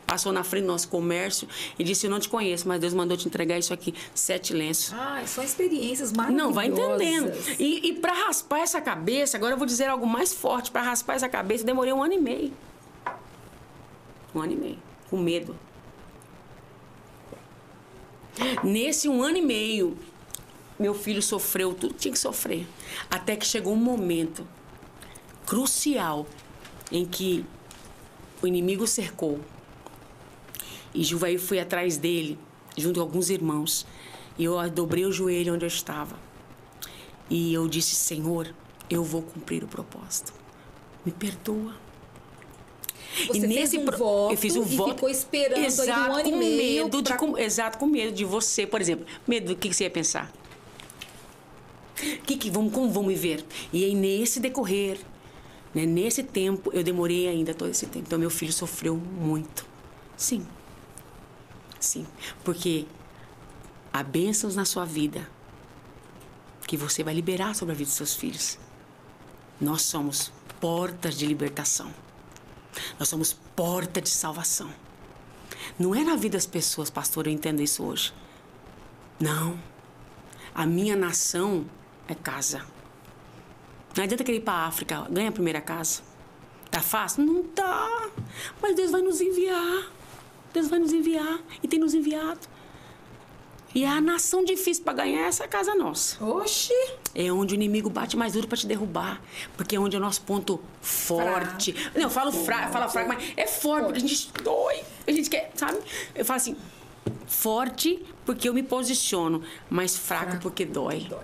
Passou 0.05 0.31
na 0.31 0.43
frente 0.43 0.63
do 0.63 0.67
nosso 0.67 0.87
comércio 0.87 1.47
e 1.77 1.83
disse: 1.83 2.05
Eu 2.05 2.11
não 2.11 2.19
te 2.19 2.29
conheço, 2.29 2.67
mas 2.67 2.79
Deus 2.79 2.93
mandou 2.93 3.15
te 3.17 3.27
entregar 3.27 3.57
isso 3.57 3.73
aqui, 3.73 3.93
sete 4.13 4.53
lenços. 4.53 4.93
Ah, 4.93 5.21
são 5.25 5.43
experiências 5.43 6.11
maravilhosas. 6.11 6.47
Não, 6.47 6.53
vai 6.53 6.67
entendendo. 6.67 7.31
E, 7.59 7.89
e 7.89 7.93
para 7.93 8.13
raspar 8.13 8.59
essa 8.59 8.81
cabeça, 8.81 9.37
agora 9.37 9.53
eu 9.53 9.57
vou 9.57 9.67
dizer 9.67 9.85
algo 9.85 10.05
mais 10.05 10.33
forte: 10.33 10.71
para 10.71 10.81
raspar 10.81 11.15
essa 11.15 11.29
cabeça, 11.29 11.63
demorei 11.63 11.93
um 11.93 12.03
ano 12.03 12.13
e 12.13 12.19
meio. 12.19 12.53
Um 14.33 14.41
ano 14.41 14.53
e 14.53 14.55
meio, 14.55 14.79
com 15.09 15.17
medo. 15.17 15.55
Nesse 18.63 19.07
um 19.07 19.23
ano 19.23 19.37
e 19.37 19.41
meio, 19.41 19.97
meu 20.77 20.93
filho 20.93 21.21
sofreu 21.21 21.73
tudo 21.73 21.93
tinha 21.93 22.11
que 22.11 22.19
sofrer. 22.19 22.67
Até 23.09 23.35
que 23.35 23.45
chegou 23.45 23.73
um 23.73 23.77
momento 23.77 24.45
crucial 25.45 26.27
em 26.91 27.05
que 27.05 27.45
o 28.41 28.47
inimigo 28.47 28.85
cercou. 28.85 29.39
E 30.95 31.03
Juvaí 31.03 31.37
foi 31.37 31.59
atrás 31.59 31.97
dele, 31.97 32.39
junto 32.77 32.95
com 32.95 33.01
alguns 33.01 33.29
irmãos. 33.29 33.85
E 34.37 34.45
eu 34.45 34.57
dobrei 34.69 35.05
o 35.05 35.11
joelho 35.11 35.53
onde 35.53 35.65
eu 35.65 35.67
estava. 35.67 36.17
E 37.29 37.53
eu 37.53 37.67
disse: 37.67 37.95
Senhor, 37.95 38.53
eu 38.89 39.03
vou 39.03 39.21
cumprir 39.21 39.63
o 39.63 39.67
propósito. 39.67 40.33
Me 41.05 41.11
perdoa. 41.11 41.75
Você 43.27 43.37
e 43.37 43.39
nesse 43.41 43.77
um 43.77 43.85
voto 43.85 44.33
eu 44.33 44.37
fiz 44.37 44.55
um 44.55 44.63
e 44.63 44.75
voto 44.75 44.93
ficou 44.95 45.09
esperando 45.09 45.65
exato, 45.65 46.11
um 46.11 46.13
ano 46.15 46.23
com 46.23 46.29
e 46.29 46.35
meio 46.35 46.83
medo 46.83 47.03
pra... 47.03 47.13
de 47.13 47.19
com, 47.19 47.37
exato 47.37 47.77
com 47.77 47.85
medo 47.85 48.11
de 48.11 48.25
você 48.25 48.67
por 48.67 48.81
exemplo 48.81 49.05
medo 49.25 49.53
do 49.53 49.55
que, 49.55 49.69
que 49.69 49.73
você 49.73 49.85
ia 49.85 49.89
pensar 49.89 50.29
que 52.25 52.35
que 52.35 52.49
vamos 52.49 52.73
como 52.73 52.91
vamos 52.91 53.07
me 53.07 53.15
ver 53.15 53.45
e 53.71 53.85
aí 53.85 53.95
nesse 53.95 54.41
decorrer 54.41 54.97
né, 55.73 55.85
nesse 55.85 56.23
tempo 56.23 56.69
eu 56.73 56.83
demorei 56.83 57.29
ainda 57.29 57.53
todo 57.53 57.71
esse 57.71 57.85
tempo 57.85 58.05
então 58.05 58.19
meu 58.19 58.29
filho 58.29 58.51
sofreu 58.51 58.97
muito 58.97 59.65
sim 60.17 60.45
sim 61.85 62.05
porque 62.43 62.85
há 63.93 64.03
bênçãos 64.03 64.55
na 64.55 64.65
sua 64.65 64.85
vida 64.85 65.29
que 66.67 66.75
você 66.75 67.03
vai 67.03 67.13
liberar 67.13 67.53
sobre 67.55 67.73
a 67.73 67.77
vida 67.77 67.87
dos 67.87 67.97
seus 67.97 68.15
filhos 68.15 68.57
nós 69.61 69.83
somos 69.83 70.31
portas 70.59 71.15
de 71.15 71.25
libertação 71.25 71.93
nós 72.99 73.09
somos 73.09 73.33
porta 73.55 74.01
de 74.01 74.09
salvação. 74.09 74.69
Não 75.77 75.93
é 75.95 76.03
na 76.03 76.15
vida 76.15 76.37
das 76.37 76.45
pessoas, 76.45 76.89
pastor, 76.89 77.27
eu 77.27 77.33
entendo 77.33 77.61
isso 77.61 77.83
hoje. 77.83 78.13
Não. 79.19 79.59
A 80.53 80.65
minha 80.65 80.95
nação 80.95 81.65
é 82.07 82.15
casa. 82.15 82.65
Não 83.95 84.03
adianta 84.03 84.23
querer 84.23 84.37
ir 84.37 84.41
para 84.41 84.53
a 84.53 84.67
África, 84.67 85.07
ganha 85.09 85.29
a 85.29 85.31
primeira 85.31 85.61
casa. 85.61 86.01
Tá 86.69 86.81
fácil? 86.81 87.25
Não 87.25 87.43
tá. 87.43 88.09
Mas 88.61 88.75
Deus 88.75 88.91
vai 88.91 89.01
nos 89.01 89.21
enviar. 89.21 89.91
Deus 90.55 90.69
vai 90.69 90.79
nos 90.79 90.93
enviar 90.93 91.39
e 91.61 91.67
tem 91.67 91.77
nos 91.77 91.93
enviado. 91.93 92.39
E 93.75 93.83
a 93.83 93.99
nação 93.99 94.45
difícil 94.45 94.85
para 94.85 94.93
ganhar 94.93 95.23
é 95.23 95.27
essa 95.27 95.45
casa 95.49 95.75
nossa. 95.75 96.23
Oxi! 96.23 96.73
É 97.13 97.29
onde 97.29 97.53
o 97.53 97.55
inimigo 97.55 97.89
bate 97.89 98.15
mais 98.15 98.31
duro 98.31 98.47
para 98.47 98.57
te 98.57 98.65
derrubar. 98.65 99.21
Porque 99.57 99.75
é 99.75 99.79
onde 99.79 99.97
é 99.97 99.99
o 99.99 100.01
nosso 100.01 100.21
ponto 100.21 100.61
forte. 100.81 101.73
Fraco. 101.73 101.97
Não, 101.97 102.03
eu 102.03 102.09
falo 102.09 102.31
fraco, 102.31 102.71
fala 102.71 102.87
fraco, 102.87 103.09
mas 103.09 103.33
é 103.35 103.45
forte, 103.45 103.83
forte. 103.83 103.97
a 103.97 103.99
gente 103.99 104.31
dói. 104.41 104.81
A 105.05 105.11
gente 105.11 105.29
quer, 105.29 105.51
sabe? 105.55 105.77
Eu 106.15 106.23
falo 106.23 106.37
assim, 106.37 106.55
forte 107.27 108.01
porque 108.25 108.47
eu 108.47 108.53
me 108.53 108.63
posiciono, 108.63 109.43
mas 109.69 109.97
fraco, 109.97 110.23
fraco. 110.23 110.41
porque 110.41 110.63
dói. 110.63 111.01
dói. 111.09 111.19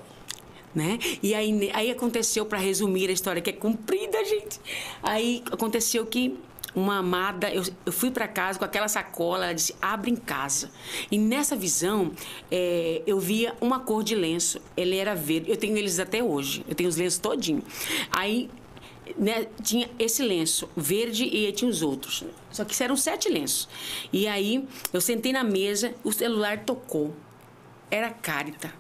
Né? 0.76 1.00
E 1.24 1.34
aí, 1.34 1.72
aí 1.74 1.90
aconteceu, 1.90 2.46
para 2.46 2.58
resumir 2.58 3.10
a 3.10 3.14
história, 3.14 3.42
que 3.42 3.50
é 3.50 3.54
comprida, 3.54 4.24
gente. 4.26 4.60
Aí 5.02 5.42
aconteceu 5.52 6.06
que 6.06 6.38
uma 6.74 6.98
amada, 6.98 7.50
eu, 7.54 7.64
eu 7.86 7.92
fui 7.92 8.12
para 8.12 8.28
casa 8.28 8.58
com 8.58 8.66
aquela 8.66 8.88
sacola, 8.88 9.46
ela 9.46 9.54
disse, 9.54 9.76
abre 9.82 10.12
em 10.12 10.16
casa. 10.16 10.72
E 11.10 11.18
nessa 11.18 11.56
visão, 11.56 12.12
é, 12.50 13.02
eu 13.06 13.20
via 13.20 13.54
uma 13.60 13.80
cor 13.80 14.04
de 14.04 14.16
lenço, 14.16 14.60
ele 14.76 14.96
era 14.96 15.14
verde, 15.14 15.50
eu 15.50 15.58
tenho 15.58 15.78
eles 15.78 16.00
até 16.00 16.24
hoje, 16.24 16.66
eu 16.68 16.76
tenho 16.76 16.90
os 16.90 16.96
lenços 16.96 17.20
todinho. 17.20 17.64
Aí, 18.12 18.50
né, 19.18 19.48
tinha 19.62 19.90
esse 20.00 20.24
lenço 20.24 20.70
verde 20.76 21.26
e 21.26 21.52
tinha 21.52 21.70
os 21.70 21.82
outros, 21.82 22.24
só 22.52 22.64
que 22.64 22.82
eram 22.82 22.96
sete 22.96 23.30
lenços. 23.30 23.68
E 24.12 24.28
aí, 24.28 24.66
eu 24.94 25.02
sentei 25.02 25.34
na 25.34 25.44
mesa, 25.44 25.94
o 26.04 26.12
celular 26.12 26.60
tocou, 26.60 27.14
era 27.90 28.08
a 28.08 28.12
Carita. 28.12 28.74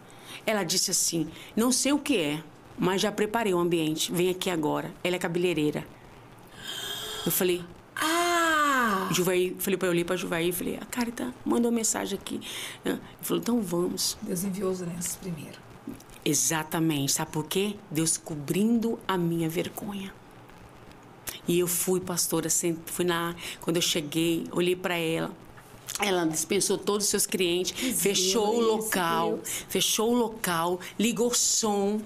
Ela 0.45 0.63
disse 0.63 0.89
assim, 0.89 1.27
não 1.55 1.71
sei 1.71 1.91
o 1.91 1.99
que 1.99 2.17
é, 2.17 2.43
mas 2.79 3.01
já 3.01 3.11
preparei 3.11 3.53
o 3.53 3.59
ambiente, 3.59 4.11
vem 4.11 4.29
aqui 4.29 4.49
agora. 4.49 4.91
Ela 5.03 5.17
é 5.17 5.19
cabeleireira. 5.19 5.85
Eu 7.23 7.31
falei, 7.31 7.63
ah! 7.95 9.09
Juvaí, 9.11 9.55
falei 9.59 9.77
para 9.77 9.87
eu 9.87 9.91
olhar 9.91 10.05
para 10.05 10.15
Juvaí 10.15 10.49
e 10.49 10.51
falei, 10.51 10.77
a 10.77 10.85
Carita 10.85 11.33
mandou 11.45 11.69
uma 11.69 11.75
mensagem 11.75 12.17
aqui. 12.17 12.39
Ele 12.85 12.99
falou, 13.21 13.41
então 13.41 13.61
vamos. 13.61 14.17
Deus 14.21 14.43
enviou 14.43 14.71
os 14.71 14.79
lenços 14.79 15.15
primeiro. 15.15 15.59
Exatamente. 16.23 17.11
Sabe 17.11 17.31
por 17.31 17.45
quê? 17.45 17.75
Deus 17.89 18.17
cobrindo 18.17 18.99
a 19.07 19.17
minha 19.17 19.49
vergonha. 19.49 20.13
E 21.47 21.59
eu 21.59 21.67
fui, 21.67 21.99
pastora, 21.99 22.49
fui 22.85 23.05
na. 23.05 23.35
Quando 23.59 23.77
eu 23.77 23.81
cheguei, 23.81 24.45
olhei 24.51 24.75
para 24.75 24.95
ela. 24.95 25.31
Ela 25.99 26.25
dispensou 26.25 26.77
todos 26.77 27.05
os 27.05 27.09
seus 27.09 27.25
clientes, 27.25 27.73
Deus, 27.73 28.01
fechou 28.01 28.55
o 28.55 28.61
local, 28.61 29.35
Deus. 29.35 29.65
fechou 29.67 30.13
o 30.13 30.15
local, 30.15 30.79
ligou 30.97 31.33
som 31.33 32.01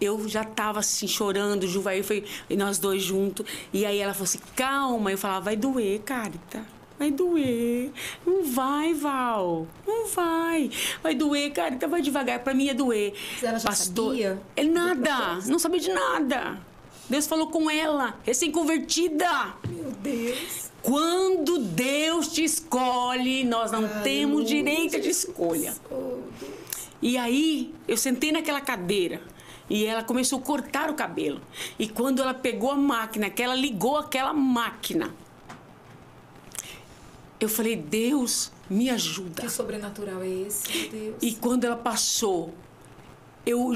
eu 0.00 0.28
já 0.28 0.44
tava 0.44 0.80
assim, 0.80 1.06
chorando, 1.08 1.66
Juvaí 1.66 2.02
foi, 2.02 2.24
e 2.48 2.56
nós 2.56 2.78
dois 2.78 3.02
juntos. 3.02 3.46
E 3.72 3.84
aí 3.84 3.98
ela 3.98 4.12
falou 4.12 4.24
assim, 4.24 4.40
calma. 4.54 5.10
Eu 5.10 5.18
falava, 5.18 5.46
vai 5.46 5.56
doer, 5.56 6.00
Carita. 6.00 6.64
Vai 6.98 7.10
doer. 7.10 7.90
Não 8.26 8.42
vai, 8.44 8.94
Val. 8.94 9.66
Não 9.86 10.06
vai. 10.06 10.70
Vai 11.02 11.14
doer, 11.14 11.52
Carita, 11.52 11.86
vai 11.86 12.00
devagar. 12.00 12.40
Pra 12.40 12.54
mim 12.54 12.64
ia 12.64 12.74
doer. 12.74 13.12
Mas 13.32 13.42
ela 13.42 13.58
já 13.58 13.68
Pastor, 13.68 14.10
sabia? 14.10 14.42
É 14.54 14.64
nada. 14.64 15.38
Não 15.46 15.58
sabia 15.58 15.80
de 15.80 15.92
nada. 15.92 16.58
Deus 17.08 17.26
falou 17.26 17.48
com 17.48 17.70
ela, 17.70 18.18
recém-convertida. 18.24 19.54
Meu 19.68 19.92
Deus. 19.92 20.70
Quando 20.82 21.58
Deus 21.58 22.28
te 22.28 22.44
escolhe, 22.44 23.44
nós 23.44 23.70
não 23.70 23.84
Ai, 23.84 24.02
temos 24.02 24.48
direito 24.48 25.00
de 25.00 25.10
escolha. 25.10 25.74
Oh, 25.90 26.18
e 27.02 27.16
aí, 27.16 27.74
eu 27.86 27.96
sentei 27.96 28.32
naquela 28.32 28.60
cadeira. 28.60 29.20
E 29.68 29.84
ela 29.84 30.02
começou 30.02 30.38
a 30.38 30.42
cortar 30.42 30.90
o 30.90 30.94
cabelo. 30.94 31.40
E 31.78 31.88
quando 31.88 32.22
ela 32.22 32.34
pegou 32.34 32.70
a 32.70 32.76
máquina, 32.76 33.28
que 33.28 33.42
ela 33.42 33.54
ligou 33.54 33.96
aquela 33.96 34.32
máquina, 34.32 35.14
eu 37.40 37.48
falei, 37.48 37.76
Deus, 37.76 38.52
me 38.70 38.88
ajuda. 38.88 39.42
Que 39.42 39.48
sobrenatural 39.48 40.22
é 40.22 40.28
esse, 40.28 40.88
Deus? 40.88 41.16
E 41.20 41.34
quando 41.34 41.64
ela 41.64 41.76
passou, 41.76 42.54
eu 43.44 43.74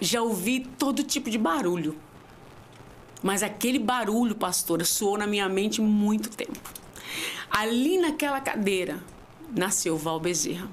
já 0.00 0.22
ouvi 0.22 0.60
todo 0.78 1.02
tipo 1.02 1.28
de 1.28 1.38
barulho. 1.38 1.96
Mas 3.22 3.42
aquele 3.42 3.78
barulho, 3.78 4.34
pastora, 4.34 4.84
soou 4.84 5.18
na 5.18 5.26
minha 5.26 5.48
mente 5.48 5.80
muito 5.80 6.30
tempo. 6.30 6.72
Ali 7.50 7.98
naquela 7.98 8.40
cadeira 8.40 9.02
nasceu 9.54 9.96
Val 9.96 10.20
Bezerra. 10.20 10.68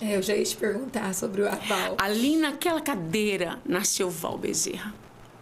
É, 0.00 0.16
eu 0.16 0.22
já 0.22 0.34
ia 0.36 0.44
te 0.44 0.56
perguntar 0.56 1.14
sobre 1.14 1.42
o 1.42 1.44
Val. 1.44 1.96
Ali 1.98 2.36
naquela 2.36 2.80
cadeira 2.80 3.58
nasceu 3.64 4.10
Val 4.10 4.36
Bezerra. 4.36 4.94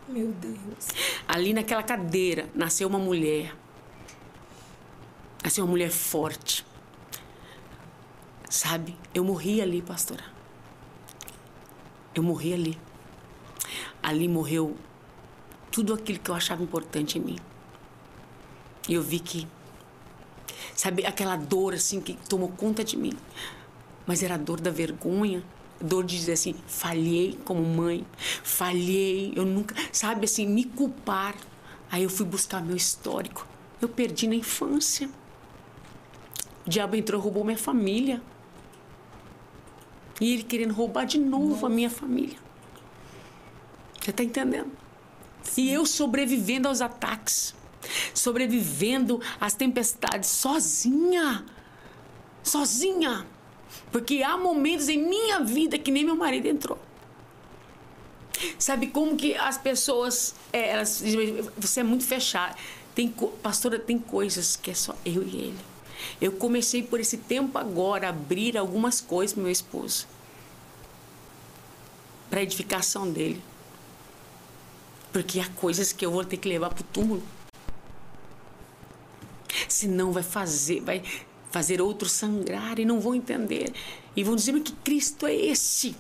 Meu 0.09 0.29
Deus. 0.29 0.89
Ali 1.27 1.53
naquela 1.53 1.83
cadeira 1.83 2.49
nasceu 2.55 2.87
uma 2.89 2.99
mulher. 2.99 3.55
Nasceu 5.43 5.65
uma 5.65 5.71
mulher 5.71 5.91
forte. 5.91 6.65
Sabe? 8.49 8.97
Eu 9.13 9.25
morri 9.25 9.61
ali, 9.61 9.83
pastora. 9.83 10.23
Eu 12.15 12.23
morri 12.23 12.55
ali. 12.55 12.79
Ali 14.01 14.29
morreu 14.29 14.77
tudo 15.73 15.95
aquilo 15.95 16.21
que 16.21 16.31
eu 16.31 16.35
achava 16.35 16.63
importante 16.63 17.19
em 17.19 17.23
mim. 17.23 17.39
E 18.89 18.95
eu 18.95 19.03
vi 19.03 19.19
que, 19.19 19.49
sabe, 20.77 21.05
aquela 21.05 21.35
dor 21.35 21.75
assim 21.75 22.01
que 22.01 22.15
tomou 22.29 22.51
conta 22.51 22.85
de 22.85 22.97
mim 22.97 23.17
mas 24.07 24.23
era 24.23 24.35
a 24.35 24.39
dor 24.39 24.61
da 24.61 24.71
vergonha, 24.71 25.43
dor 25.81 26.05
de 26.05 26.17
dizer 26.17 26.33
assim, 26.33 26.55
falhei 26.67 27.39
como 27.45 27.63
mãe, 27.63 28.07
falhei, 28.43 29.33
eu 29.37 29.45
nunca, 29.45 29.75
sabe 29.93 30.25
assim, 30.25 30.47
me 30.47 30.65
culpar. 30.65 31.35
Aí 31.91 32.03
eu 32.03 32.11
fui 32.11 32.27
buscar 32.27 32.63
meu 32.63 32.77
histórico. 32.77 33.47
Eu 33.81 33.89
perdi 33.89 34.27
na 34.27 34.35
infância. 34.35 35.09
O 36.67 36.71
diabo 36.71 36.97
entrou, 36.97 37.21
roubou 37.21 37.45
minha 37.45 37.59
família. 37.59 38.23
E 40.21 40.33
ele 40.33 40.43
querendo 40.43 40.73
roubar 40.73 41.05
de 41.05 41.19
novo 41.19 41.51
Nossa. 41.51 41.67
a 41.67 41.69
minha 41.69 41.91
família. 41.91 42.39
Você 44.01 44.11
está 44.11 44.25
entendendo? 44.25 44.71
Sim. 45.43 45.63
E 45.63 45.73
eu 45.73 45.85
sobrevivendo 45.85 46.69
aos 46.69 46.81
ataques, 46.81 47.55
sobrevivendo 48.13 49.21
às 49.41 49.55
tempestades 49.55 50.29
sozinha. 50.31 51.45
Sozinha. 52.43 53.27
Porque 53.95 54.25
há 54.25 54.37
momentos 54.37 54.89
em 54.89 54.99
minha 54.99 55.39
vida 55.39 55.79
que 55.79 55.89
nem 55.93 56.03
meu 56.03 56.17
marido 56.17 56.49
entrou. 56.49 56.77
Sabe 58.59 58.89
como 58.89 59.17
que 59.17 59.37
as 59.37 59.57
pessoas, 59.57 60.35
é, 60.53 60.71
elas 60.71 60.99
dizem, 60.99 61.49
você 61.57 61.79
é 61.79 61.85
muito 61.85 62.05
fechada. 62.05 62.57
Tem, 62.93 63.09
pastora, 63.41 63.79
tem 63.79 63.97
coisas 63.97 64.57
que 64.57 64.73
é 64.73 64.75
só 64.75 64.97
eu 65.05 65.23
e 65.23 65.37
ele. 65.37 65.59
Eu 66.21 66.33
comecei 66.33 66.83
por 66.83 66.99
esse 66.99 67.19
tempo 67.19 67.57
agora 67.57 68.09
a 68.09 68.11
abrir 68.11 68.59
algumas 68.59 69.01
coisas 69.01 69.33
para 69.33 69.45
meu 69.45 69.53
esposo. 69.53 70.09
Para 72.29 72.43
edificação 72.43 73.09
dele. 73.09 73.41
Porque 75.13 75.39
há 75.39 75.49
coisas 75.51 75.93
que 75.93 76.05
eu 76.05 76.11
vou 76.11 76.25
ter 76.25 76.39
que 76.39 76.49
levar 76.49 76.71
para 76.71 76.83
o 76.83 76.87
túmulo. 76.87 77.23
Senão 79.69 80.11
vai 80.11 80.25
fazer, 80.25 80.81
vai 80.81 81.01
fazer 81.55 81.81
outros 81.81 82.11
sangrar 82.11 82.81
e 82.81 82.85
não 82.85 82.99
vão 82.99 83.15
entender. 83.15 83.73
E 84.17 84.25
vão 84.25 84.35
dizer 84.35 84.59
que 84.59 84.73
Cristo 84.73 85.25
é 85.25 85.33
esse. 85.33 85.95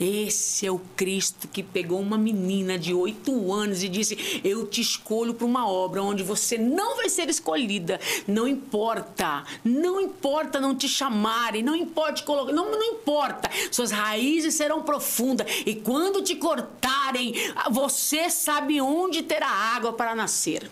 Esse 0.00 0.66
é 0.66 0.72
o 0.72 0.80
Cristo 0.96 1.46
que 1.46 1.62
pegou 1.62 2.00
uma 2.00 2.18
menina 2.18 2.76
de 2.76 2.92
oito 2.92 3.52
anos 3.52 3.84
e 3.84 3.88
disse: 3.88 4.40
Eu 4.42 4.66
te 4.66 4.80
escolho 4.80 5.32
para 5.32 5.46
uma 5.46 5.70
obra 5.70 6.02
onde 6.02 6.24
você 6.24 6.58
não 6.58 6.96
vai 6.96 7.08
ser 7.08 7.30
escolhida. 7.30 8.00
Não 8.26 8.48
importa, 8.48 9.44
não 9.62 10.00
importa 10.00 10.60
não 10.60 10.74
te 10.74 10.88
chamarem, 10.88 11.62
não 11.62 11.76
importa 11.76 12.24
colocar, 12.24 12.52
não, 12.52 12.72
não 12.72 12.82
importa. 12.82 13.48
Suas 13.70 13.92
raízes 13.92 14.54
serão 14.54 14.82
profundas 14.82 15.46
e 15.64 15.76
quando 15.76 16.20
te 16.20 16.34
cortarem, 16.34 17.32
você 17.70 18.28
sabe 18.28 18.80
onde 18.80 19.22
terá 19.22 19.48
água 19.48 19.92
para 19.92 20.16
nascer. 20.16 20.68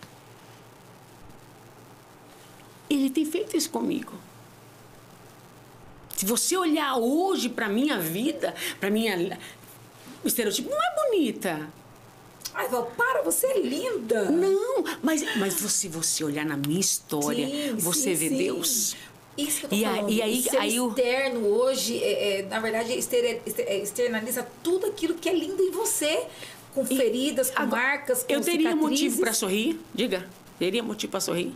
Ele 2.92 3.08
tem 3.08 3.24
feito 3.24 3.56
isso 3.56 3.70
comigo. 3.70 4.12
Se 6.16 6.26
você 6.26 6.56
olhar 6.56 6.96
hoje 6.96 7.48
para 7.48 7.68
minha 7.68 7.98
vida, 7.98 8.54
para 8.78 8.90
minha 8.90 9.38
o 10.22 10.28
estereotipo 10.28 10.70
não 10.70 10.78
é 10.78 11.08
bonita. 11.08 11.68
Ai, 12.54 12.68
Val, 12.68 12.92
para, 12.96 13.22
você 13.22 13.46
é 13.46 13.60
linda. 13.60 14.30
Não, 14.30 14.84
mas, 15.02 15.36
mas 15.36 15.54
se 15.54 15.88
você 15.88 16.22
olhar 16.22 16.44
na 16.44 16.56
minha 16.56 16.80
história, 16.80 17.46
sim, 17.46 17.76
você 17.76 18.14
sim, 18.14 18.14
vê 18.14 18.28
sim. 18.28 18.36
Deus. 18.36 18.96
Isso 19.38 19.60
que 19.60 19.64
eu 19.64 19.70
tô 19.70 19.76
e 19.76 19.82
falando. 19.82 20.10
E 20.10 20.22
aí, 20.22 20.44
o 20.44 20.60
aí 20.60 20.76
externo 20.76 21.40
o... 21.40 21.60
hoje, 21.60 21.98
é, 21.98 22.40
é, 22.40 22.42
na 22.42 22.60
verdade, 22.60 22.92
é, 22.92 23.78
externaliza 23.78 24.46
tudo 24.62 24.86
aquilo 24.86 25.14
que 25.14 25.28
é 25.28 25.34
lindo 25.34 25.62
em 25.62 25.70
você. 25.70 26.26
Com 26.74 26.86
feridas, 26.86 27.50
com 27.50 27.62
agora, 27.62 27.82
marcas, 27.82 28.22
com 28.22 28.32
Eu 28.32 28.40
teria 28.40 28.70
cicatrizes. 28.70 28.90
motivo 28.90 29.20
para 29.20 29.32
sorrir? 29.34 29.80
Diga. 29.94 30.26
Teria 30.58 30.82
motivo 30.82 31.10
para 31.10 31.20
sorrir? 31.20 31.52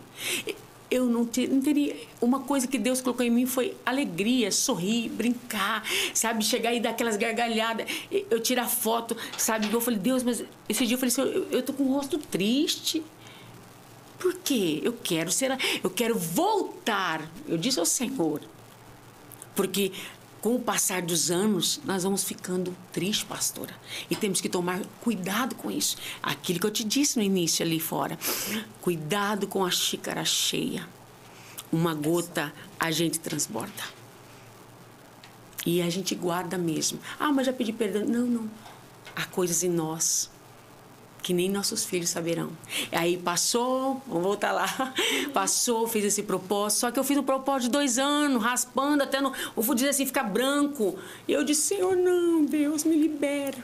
Eu 0.90 1.06
não, 1.06 1.24
ter, 1.24 1.48
não, 1.48 1.60
teria. 1.60 1.96
Uma 2.20 2.40
coisa 2.40 2.66
que 2.66 2.78
Deus 2.78 3.00
colocou 3.00 3.24
em 3.24 3.30
mim 3.30 3.46
foi 3.46 3.76
alegria, 3.84 4.50
sorrir, 4.52 5.08
brincar, 5.08 5.82
sabe? 6.14 6.44
Chegar 6.44 6.72
e 6.74 6.80
dar 6.80 6.90
aquelas 6.90 7.16
gargalhadas, 7.16 7.86
eu 8.30 8.40
tirar 8.40 8.68
foto, 8.68 9.16
sabe? 9.36 9.72
Eu 9.72 9.80
falei, 9.80 9.98
Deus, 9.98 10.22
mas 10.22 10.44
esse 10.68 10.86
dia 10.86 10.94
eu 10.94 10.98
falei 10.98 11.12
assim, 11.12 11.22
eu, 11.22 11.46
eu 11.50 11.62
tô 11.62 11.72
com 11.72 11.84
o 11.84 11.92
rosto 11.92 12.18
triste. 12.18 13.02
Por 14.18 14.34
quê? 14.34 14.80
Eu 14.82 14.92
quero 14.92 15.30
ser. 15.30 15.56
Eu 15.82 15.90
quero 15.90 16.18
voltar. 16.18 17.28
Eu 17.46 17.58
disse 17.58 17.78
ao 17.78 17.86
Senhor. 17.86 18.40
Porque 19.54 19.92
com 20.46 20.54
o 20.54 20.60
passar 20.60 21.02
dos 21.02 21.28
anos, 21.28 21.80
nós 21.84 22.04
vamos 22.04 22.22
ficando 22.22 22.72
tristes, 22.92 23.24
pastora. 23.24 23.74
E 24.08 24.14
temos 24.14 24.40
que 24.40 24.48
tomar 24.48 24.80
cuidado 25.00 25.56
com 25.56 25.68
isso. 25.68 25.96
Aquilo 26.22 26.60
que 26.60 26.66
eu 26.66 26.70
te 26.70 26.84
disse 26.84 27.18
no 27.18 27.24
início 27.24 27.66
ali 27.66 27.80
fora. 27.80 28.16
Cuidado 28.80 29.48
com 29.48 29.64
a 29.64 29.72
xícara 29.72 30.24
cheia. 30.24 30.88
Uma 31.72 31.94
gota 31.94 32.54
a 32.78 32.92
gente 32.92 33.18
transborda. 33.18 33.82
E 35.66 35.82
a 35.82 35.90
gente 35.90 36.14
guarda 36.14 36.56
mesmo. 36.56 37.00
Ah, 37.18 37.32
mas 37.32 37.46
já 37.46 37.52
pedi 37.52 37.72
perdão. 37.72 38.06
Não, 38.06 38.24
não. 38.24 38.50
Há 39.16 39.26
coisas 39.26 39.64
em 39.64 39.68
nós 39.68 40.30
que 41.26 41.34
nem 41.34 41.50
nossos 41.50 41.84
filhos 41.84 42.10
saberão. 42.10 42.50
Aí 42.92 43.16
passou, 43.16 44.00
vamos 44.06 44.22
voltar 44.22 44.52
lá, 44.52 44.94
passou, 45.34 45.88
fiz 45.88 46.04
esse 46.04 46.22
propósito, 46.22 46.78
só 46.78 46.90
que 46.92 47.00
eu 47.00 47.02
fiz 47.02 47.18
um 47.18 47.22
propósito 47.24 47.64
de 47.64 47.70
dois 47.70 47.98
anos, 47.98 48.40
raspando 48.40 49.02
até 49.02 49.20
no, 49.20 49.32
eu 49.56 49.60
vou 49.60 49.74
dizer 49.74 49.88
assim, 49.88 50.06
ficar 50.06 50.22
branco. 50.22 50.96
E 51.26 51.32
eu 51.32 51.42
disse, 51.42 51.62
Senhor, 51.62 51.96
não, 51.96 52.44
Deus, 52.44 52.84
me 52.84 52.94
libera. 52.94 53.58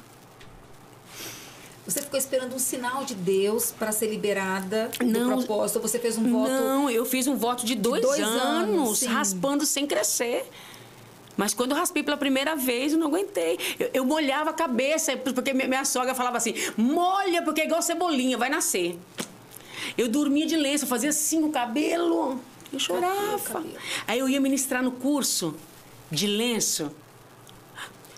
Você 1.86 2.02
ficou 2.02 2.18
esperando 2.18 2.52
um 2.52 2.58
sinal 2.58 3.04
de 3.04 3.14
Deus 3.14 3.70
para 3.70 3.92
ser 3.92 4.08
liberada 4.08 4.90
não, 5.00 5.36
do 5.36 5.46
propósito? 5.46 5.80
Você 5.82 6.00
fez 6.00 6.18
um 6.18 6.32
voto? 6.32 6.50
Não, 6.50 6.90
eu 6.90 7.04
fiz 7.06 7.28
um 7.28 7.36
voto 7.36 7.64
de 7.64 7.76
dois, 7.76 8.00
de 8.00 8.08
dois 8.08 8.20
anos, 8.20 9.02
anos 9.02 9.02
raspando 9.04 9.64
sem 9.64 9.86
crescer. 9.86 10.50
Mas 11.36 11.54
quando 11.54 11.72
eu 11.72 11.76
raspei 11.76 12.02
pela 12.02 12.16
primeira 12.16 12.54
vez, 12.54 12.92
eu 12.92 12.98
não 12.98 13.06
aguentei. 13.08 13.58
Eu, 13.78 13.90
eu 13.94 14.04
molhava 14.04 14.50
a 14.50 14.52
cabeça, 14.52 15.16
porque 15.16 15.52
minha 15.52 15.84
sogra 15.84 16.14
falava 16.14 16.36
assim: 16.36 16.54
molha, 16.76 17.42
porque 17.42 17.62
é 17.62 17.64
igual 17.64 17.80
cebolinha, 17.82 18.36
vai 18.36 18.48
nascer. 18.48 18.98
Eu 19.96 20.08
dormia 20.08 20.46
de 20.46 20.56
lenço, 20.56 20.86
fazia 20.86 21.10
assim 21.10 21.42
o 21.44 21.50
cabelo. 21.50 22.40
Eu 22.72 22.78
chorava. 22.78 23.64
Aí 24.06 24.18
eu 24.18 24.28
ia 24.28 24.40
ministrar 24.40 24.82
no 24.82 24.92
curso 24.92 25.54
de 26.10 26.26
lenço. 26.26 26.90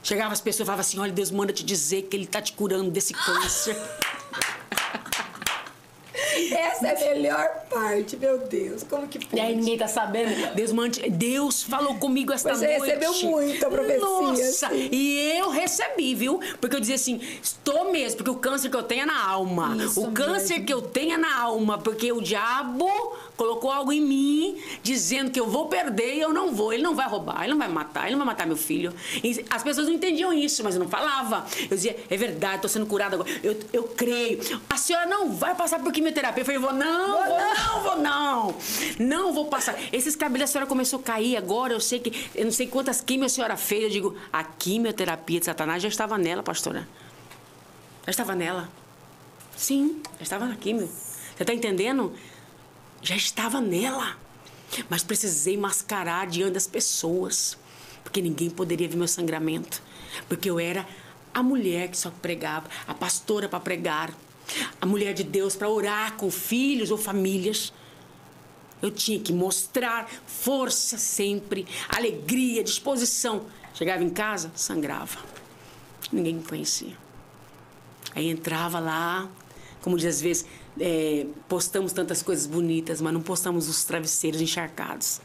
Chegava 0.02 0.32
as 0.32 0.40
pessoas 0.40 0.60
e 0.60 0.66
falavam 0.66 0.80
assim: 0.80 0.98
olha, 0.98 1.12
Deus 1.12 1.30
manda 1.30 1.52
te 1.52 1.64
dizer 1.64 2.02
que 2.02 2.16
Ele 2.16 2.24
está 2.24 2.42
te 2.42 2.52
curando 2.52 2.90
desse 2.90 3.14
câncer. 3.14 3.76
Essa 6.52 6.88
é 6.88 7.12
a 7.12 7.14
melhor 7.14 7.48
parte, 7.70 8.16
meu 8.16 8.38
Deus. 8.38 8.82
Como 8.82 9.06
que 9.08 9.18
pode? 9.18 9.36
E 9.36 9.40
aí 9.40 9.54
ninguém 9.54 9.78
tá 9.78 9.88
sabendo. 9.88 10.54
Deus, 10.54 10.72
mante... 10.72 11.08
Deus 11.10 11.62
falou 11.62 11.94
comigo 11.96 12.32
esta 12.32 12.54
Você 12.54 12.66
noite. 12.66 12.80
Você 12.80 12.86
recebeu 12.86 13.30
muito 13.30 13.66
a 13.66 13.70
profecia. 13.70 14.00
Nossa, 14.00 14.66
assim. 14.66 14.88
e 14.90 15.38
eu 15.38 15.50
recebi, 15.50 16.14
viu? 16.14 16.40
Porque 16.60 16.76
eu 16.76 16.80
dizia 16.80 16.96
assim, 16.96 17.20
estou 17.42 17.92
mesmo, 17.92 18.18
porque 18.18 18.30
o 18.30 18.36
câncer 18.36 18.70
que 18.70 18.76
eu 18.76 18.82
tenho 18.82 19.02
é 19.02 19.06
na 19.06 19.26
alma. 19.26 19.76
Isso 19.76 20.02
o 20.02 20.12
câncer 20.12 20.54
mesmo. 20.54 20.66
que 20.66 20.72
eu 20.72 20.82
tenho 20.82 21.14
é 21.14 21.18
na 21.18 21.40
alma, 21.40 21.78
porque 21.78 22.12
o 22.12 22.20
diabo 22.20 22.88
colocou 23.36 23.70
algo 23.70 23.92
em 23.92 24.00
mim 24.00 24.62
dizendo 24.82 25.30
que 25.30 25.38
eu 25.38 25.46
vou 25.46 25.66
perder 25.68 26.14
e 26.14 26.20
eu 26.20 26.32
não 26.32 26.54
vou. 26.54 26.72
Ele 26.72 26.82
não 26.82 26.94
vai 26.94 27.08
roubar, 27.08 27.42
ele 27.42 27.52
não 27.52 27.58
vai 27.58 27.68
matar, 27.68 28.06
ele 28.06 28.12
não 28.12 28.18
vai 28.18 28.28
matar 28.28 28.46
meu 28.46 28.56
filho. 28.56 28.92
E 29.22 29.44
as 29.50 29.62
pessoas 29.62 29.86
não 29.86 29.94
entendiam 29.94 30.32
isso, 30.32 30.62
mas 30.62 30.74
eu 30.74 30.80
não 30.80 30.88
falava. 30.88 31.46
Eu 31.62 31.76
dizia, 31.76 31.96
é 32.08 32.16
verdade, 32.16 32.56
estou 32.56 32.68
sendo 32.68 32.86
curada 32.86 33.16
agora. 33.16 33.30
Eu, 33.42 33.58
eu 33.72 33.82
creio. 33.84 34.40
A 34.68 34.76
senhora 34.76 35.06
não 35.06 35.32
vai 35.32 35.54
passar 35.54 35.80
por 35.80 35.92
quimioterapia. 35.92 36.42
Eu 36.42 36.44
falei, 36.44 36.60
vou 36.60 36.72
não, 36.72 37.12
vou, 37.12 37.24
vou 37.24 37.38
não, 37.38 37.82
vou 37.82 37.98
não. 37.98 38.54
Não 38.98 39.32
vou 39.32 39.46
passar. 39.46 39.76
Esses 39.92 40.16
cabelos 40.16 40.48
a 40.48 40.52
senhora 40.52 40.68
começou 40.68 41.00
a 41.00 41.02
cair 41.02 41.36
agora. 41.36 41.72
Eu 41.72 41.80
sei 41.80 41.98
que, 41.98 42.30
eu 42.34 42.44
não 42.44 42.52
sei 42.52 42.66
quantas 42.66 43.00
quimios 43.00 43.32
a 43.32 43.34
senhora 43.34 43.56
fez. 43.56 43.84
Eu 43.84 43.90
digo, 43.90 44.16
a 44.32 44.44
quimioterapia 44.44 45.40
de 45.40 45.46
Satanás 45.46 45.82
já 45.82 45.88
estava 45.88 46.16
nela, 46.18 46.42
pastora. 46.42 46.88
Já 48.06 48.10
estava 48.10 48.34
nela. 48.34 48.68
Sim, 49.56 50.02
já 50.18 50.22
estava 50.22 50.46
na 50.46 50.56
quimio. 50.56 50.88
Você 51.36 51.42
está 51.42 51.54
entendendo? 51.54 52.12
Já 53.04 53.14
estava 53.14 53.60
nela. 53.60 54.16
Mas 54.88 55.04
precisei 55.04 55.56
mascarar 55.56 56.26
diante 56.26 56.54
das 56.54 56.66
pessoas, 56.66 57.56
porque 58.02 58.20
ninguém 58.20 58.50
poderia 58.50 58.88
ver 58.88 58.96
meu 58.96 59.06
sangramento, 59.06 59.80
porque 60.28 60.50
eu 60.50 60.58
era 60.58 60.84
a 61.32 61.42
mulher 61.42 61.88
que 61.88 61.96
só 61.96 62.10
pregava, 62.10 62.68
a 62.88 62.94
pastora 62.94 63.48
para 63.48 63.60
pregar, 63.60 64.12
a 64.80 64.86
mulher 64.86 65.14
de 65.14 65.22
Deus 65.22 65.54
para 65.54 65.68
orar 65.68 66.14
com 66.14 66.30
filhos 66.30 66.90
ou 66.90 66.98
famílias. 66.98 67.72
Eu 68.82 68.90
tinha 68.90 69.18
que 69.20 69.32
mostrar 69.32 70.08
força 70.26 70.98
sempre, 70.98 71.66
alegria, 71.88 72.64
disposição. 72.64 73.46
Chegava 73.74 74.02
em 74.02 74.10
casa, 74.10 74.50
sangrava. 74.54 75.18
Ninguém 76.12 76.34
me 76.34 76.42
conhecia. 76.42 76.96
Aí 78.14 78.28
entrava 78.28 78.78
lá, 78.78 79.28
como 79.80 79.96
diz 79.96 80.06
às 80.06 80.20
vezes, 80.20 80.46
é, 80.80 81.26
postamos 81.48 81.92
tantas 81.92 82.22
coisas 82.22 82.46
bonitas, 82.46 83.00
mas 83.00 83.12
não 83.12 83.20
postamos 83.20 83.68
os 83.68 83.84
travesseiros 83.84 84.40
encharcados. 84.40 85.20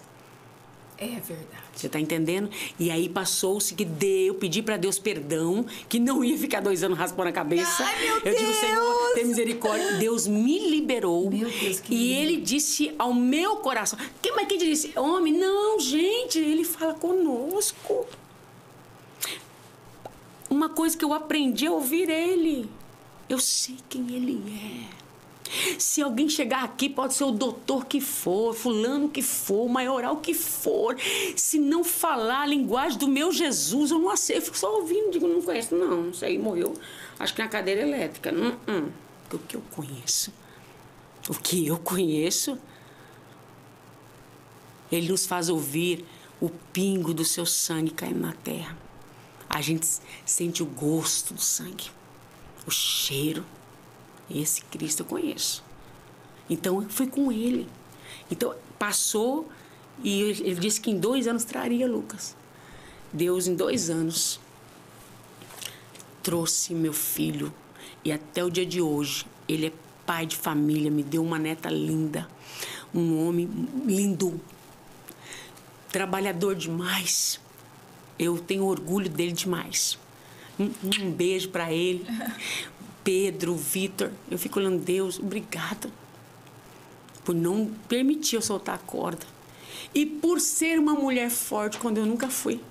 É 1.01 1.07
verdade. 1.07 1.63
Você 1.73 1.87
está 1.87 1.97
entendendo? 1.97 2.49
E 2.77 2.91
aí 2.91 3.07
passou-se 3.07 3.73
que 3.73 3.85
deu, 3.85 4.35
pedi 4.35 4.61
para 4.61 4.75
Deus 4.75 4.99
perdão, 4.99 5.65
que 5.87 5.97
não 5.97 6.21
ia 6.25 6.37
ficar 6.37 6.59
dois 6.59 6.83
anos 6.83 6.97
raspando 6.97 7.29
a 7.29 7.31
cabeça. 7.31 7.85
Ai, 7.85 8.05
meu 8.05 8.15
eu 8.17 8.21
Deus! 8.21 8.37
digo, 8.37 8.53
Senhor, 8.53 9.13
tem 9.13 9.25
misericórdia. 9.25 9.93
Deus 9.93 10.27
me 10.27 10.69
liberou. 10.69 11.31
Meu 11.31 11.49
Deus, 11.49 11.79
que 11.79 11.95
E 11.95 12.13
Ele 12.13 12.41
disse 12.41 12.93
ao 12.99 13.13
meu 13.13 13.57
coração. 13.57 13.97
Quem, 14.21 14.35
mas 14.35 14.45
quem 14.49 14.57
disse? 14.57 14.91
Homem, 14.99 15.31
não, 15.31 15.79
gente, 15.79 16.37
Ele 16.37 16.65
fala 16.65 16.93
conosco. 16.93 18.05
Uma 20.49 20.67
coisa 20.67 20.97
que 20.97 21.05
eu 21.05 21.13
aprendi 21.13 21.65
a 21.65 21.71
ouvir 21.71 22.09
Ele. 22.09 22.69
Eu 23.29 23.39
sei 23.39 23.77
quem 23.87 24.13
Ele 24.13 24.43
é. 24.93 24.98
Se 25.77 26.01
alguém 26.01 26.29
chegar 26.29 26.63
aqui, 26.63 26.89
pode 26.89 27.13
ser 27.13 27.23
o 27.23 27.31
doutor 27.31 27.85
que 27.85 27.99
for, 27.99 28.53
fulano 28.53 29.09
que 29.09 29.21
for, 29.21 29.65
o 29.65 29.69
maioral 29.69 30.17
que 30.17 30.33
for. 30.33 30.95
Se 31.35 31.57
não 31.59 31.83
falar 31.83 32.41
a 32.41 32.45
linguagem 32.45 32.97
do 32.97 33.07
meu 33.07 33.31
Jesus, 33.31 33.91
eu 33.91 33.99
não 33.99 34.09
aceito. 34.09 34.39
Eu 34.39 34.45
fico 34.45 34.57
só 34.57 34.75
ouvindo, 34.75 35.11
digo, 35.11 35.27
não 35.27 35.41
conheço. 35.41 35.75
Não, 35.75 36.03
não 36.03 36.13
sei, 36.13 36.37
morreu. 36.37 36.73
Acho 37.17 37.33
que 37.33 37.41
na 37.41 37.47
cadeira 37.47 37.81
elétrica. 37.81 38.31
Não, 38.31 38.57
não. 38.67 38.91
O 39.31 39.39
que 39.39 39.55
eu 39.55 39.63
conheço? 39.71 40.33
O 41.27 41.33
que 41.33 41.67
eu 41.67 41.77
conheço? 41.77 42.57
Ele 44.91 45.09
nos 45.09 45.25
faz 45.25 45.49
ouvir 45.49 46.05
o 46.41 46.49
pingo 46.49 47.13
do 47.13 47.25
seu 47.25 47.45
sangue 47.45 47.91
caindo 47.91 48.19
na 48.19 48.33
terra. 48.33 48.77
A 49.49 49.61
gente 49.61 49.87
sente 50.25 50.63
o 50.63 50.65
gosto 50.65 51.33
do 51.33 51.41
sangue, 51.41 51.89
o 52.65 52.71
cheiro. 52.71 53.45
Esse 54.29 54.61
Cristo 54.65 55.01
eu 55.01 55.05
conheço. 55.05 55.63
Então 56.49 56.81
eu 56.81 56.89
fui 56.89 57.07
com 57.07 57.31
ele. 57.31 57.67
Então 58.29 58.55
passou 58.77 59.49
e 60.03 60.21
ele 60.21 60.55
disse 60.55 60.79
que 60.79 60.91
em 60.91 60.99
dois 60.99 61.27
anos 61.27 61.43
traria 61.43 61.87
Lucas. 61.87 62.35
Deus, 63.11 63.47
em 63.47 63.55
dois 63.55 63.89
anos, 63.89 64.39
trouxe 66.21 66.73
meu 66.73 66.93
filho 66.93 67.53
e 68.05 68.11
até 68.11 68.43
o 68.43 68.49
dia 68.49 68.65
de 68.65 68.81
hoje 68.81 69.25
ele 69.47 69.67
é 69.67 69.73
pai 70.05 70.25
de 70.25 70.35
família, 70.35 70.89
me 70.89 71.03
deu 71.03 71.23
uma 71.23 71.37
neta 71.37 71.69
linda, 71.69 72.27
um 72.93 73.27
homem 73.27 73.49
lindo, 73.85 74.39
trabalhador 75.91 76.55
demais. 76.55 77.39
Eu 78.17 78.37
tenho 78.37 78.65
orgulho 78.65 79.09
dele 79.09 79.31
demais. 79.31 79.97
Um, 80.59 80.71
um 80.83 81.11
beijo 81.11 81.49
para 81.49 81.71
ele. 81.71 82.05
Pedro, 83.09 83.55
Vitor. 83.55 84.11
Eu 84.29 84.37
fico 84.37 84.59
olhando, 84.59 84.77
Deus, 84.77 85.17
obrigada 85.17 85.89
por 87.25 87.33
não 87.33 87.65
permitir 87.87 88.35
eu 88.35 88.41
soltar 88.41 88.75
a 88.75 88.77
corda. 88.77 89.25
E 89.95 90.05
por 90.05 90.39
ser 90.39 90.77
uma 90.77 90.93
mulher 90.93 91.31
forte 91.31 91.79
quando 91.79 91.97
eu 91.97 92.05
nunca 92.05 92.29
fui. 92.29 92.61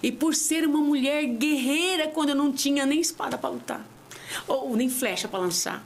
E 0.00 0.12
por 0.12 0.32
ser 0.32 0.64
uma 0.64 0.78
mulher 0.78 1.24
guerreira 1.26 2.06
quando 2.06 2.28
eu 2.28 2.36
não 2.36 2.52
tinha 2.52 2.86
nem 2.86 3.00
espada 3.00 3.36
para 3.36 3.50
lutar, 3.50 3.84
ou 4.46 4.76
nem 4.76 4.88
flecha 4.88 5.26
para 5.26 5.40
lançar. 5.40 5.84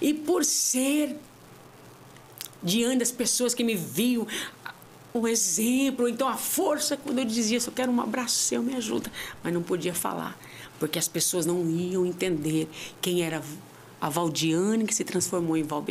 E 0.00 0.12
por 0.12 0.44
ser 0.44 1.16
diante 2.60 2.98
das 2.98 3.12
pessoas 3.12 3.54
que 3.54 3.62
me 3.62 3.76
viam 3.76 4.26
um 5.14 5.28
exemplo, 5.28 6.08
então 6.08 6.26
a 6.26 6.36
força 6.36 6.96
quando 6.96 7.20
eu 7.20 7.24
dizia, 7.24 7.58
eu 7.64 7.72
quero 7.72 7.92
um 7.92 8.00
abraço 8.00 8.34
seu, 8.34 8.60
me 8.60 8.74
ajuda, 8.74 9.08
mas 9.40 9.54
não 9.54 9.62
podia 9.62 9.94
falar, 9.94 10.36
porque 10.78 10.98
as 10.98 11.08
pessoas 11.08 11.46
não 11.46 11.68
iam 11.70 12.04
entender 12.04 12.68
quem 13.00 13.22
era 13.22 13.42
a 14.00 14.08
Valdiane 14.08 14.86
que 14.86 14.94
se 14.94 15.04
transformou 15.04 15.56
em 15.56 15.62
Val. 15.62 15.84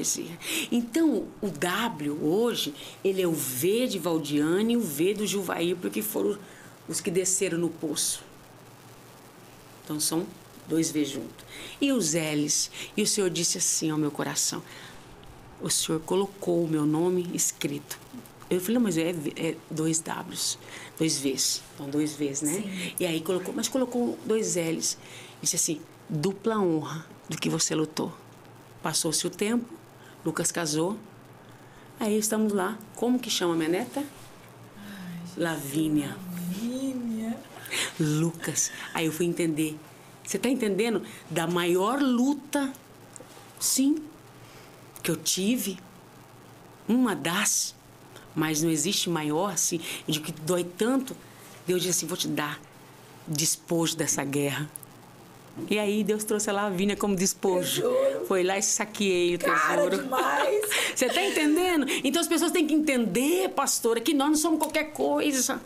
Então, 0.71 1.25
o 1.41 1.49
W 1.49 2.23
hoje, 2.23 2.73
ele 3.03 3.21
é 3.21 3.27
o 3.27 3.31
V 3.31 3.87
de 3.87 3.97
Valdiane 3.97 4.73
e 4.73 4.77
o 4.77 4.81
V 4.81 5.15
do 5.15 5.25
Juvaí, 5.25 5.73
porque 5.73 6.01
foram 6.01 6.37
os 6.87 7.01
que 7.01 7.09
desceram 7.09 7.57
no 7.57 7.69
poço. 7.69 8.23
Então 9.83 9.99
são 9.99 10.25
dois 10.67 10.91
V 10.91 11.03
juntos. 11.05 11.45
E 11.81 11.91
os 11.91 12.13
L's. 12.13 12.69
E 12.95 13.01
o 13.01 13.07
Senhor 13.07 13.29
disse 13.29 13.57
assim 13.57 13.89
ao 13.89 13.97
meu 13.97 14.11
coração: 14.11 14.61
O 15.61 15.69
Senhor 15.69 15.99
colocou 16.01 16.63
o 16.63 16.67
meu 16.67 16.85
nome 16.85 17.29
escrito. 17.33 17.99
Eu 18.55 18.61
falei, 18.61 18.79
mas 18.79 18.97
é, 18.97 19.09
é 19.35 19.55
dois 19.69 19.99
W's, 19.99 20.57
dois 20.97 21.17
V's. 21.19 21.61
Então, 21.73 21.89
dois 21.89 22.13
V's, 22.15 22.41
né? 22.41 22.53
Sim. 22.53 22.95
E 22.99 23.05
aí 23.05 23.21
colocou, 23.21 23.53
mas 23.53 23.67
colocou 23.67 24.17
dois 24.25 24.55
L's. 24.55 24.97
Disse 25.41 25.55
assim: 25.55 25.81
dupla 26.09 26.59
honra 26.59 27.05
do 27.29 27.37
que 27.37 27.49
você 27.49 27.73
lutou. 27.75 28.13
Passou-se 28.81 29.25
o 29.25 29.29
tempo, 29.29 29.65
Lucas 30.25 30.51
casou. 30.51 30.97
Aí 31.99 32.17
estamos 32.17 32.53
lá. 32.53 32.77
Como 32.95 33.19
que 33.19 33.29
chama 33.29 33.55
minha 33.55 33.69
neta? 33.69 34.01
Ai, 34.77 35.19
Lavínia. 35.37 36.17
Lucas. 37.99 38.71
Aí 38.93 39.05
eu 39.05 39.11
fui 39.11 39.25
entender. 39.25 39.77
Você 40.23 40.37
está 40.37 40.49
entendendo? 40.49 41.03
Da 41.29 41.47
maior 41.47 42.01
luta, 42.01 42.71
sim, 43.59 43.97
que 45.01 45.11
eu 45.11 45.15
tive. 45.15 45.77
Uma 46.87 47.15
das. 47.15 47.75
Mas 48.35 48.61
não 48.63 48.69
existe 48.69 49.09
maior, 49.09 49.51
assim, 49.51 49.79
de 50.07 50.19
que 50.19 50.31
dói 50.31 50.63
tanto. 50.63 51.15
Deus 51.67 51.81
disse 51.81 51.99
assim: 51.99 52.07
vou 52.07 52.17
te 52.17 52.27
dar 52.27 52.59
despojo 53.27 53.95
dessa 53.95 54.23
guerra. 54.23 54.69
E 55.69 55.77
aí 55.77 56.03
Deus 56.03 56.23
trouxe 56.23 56.49
a 56.49 56.53
Lavínia 56.53 56.95
como 56.95 57.15
despojo. 57.15 57.83
Foi 58.27 58.43
lá 58.43 58.57
e 58.57 58.63
saqueei 58.63 59.35
o 59.35 59.39
Cara, 59.39 59.75
tesouro. 59.75 60.03
demais! 60.03 60.65
Você 60.95 61.05
está 61.05 61.23
entendendo? 61.23 61.85
Então 62.03 62.19
as 62.19 62.27
pessoas 62.27 62.51
têm 62.51 62.65
que 62.65 62.73
entender, 62.73 63.49
pastora, 63.49 64.01
que 64.01 64.13
nós 64.15 64.29
não 64.29 64.35
somos 64.35 64.59
qualquer 64.59 64.91
coisa. 64.93 65.61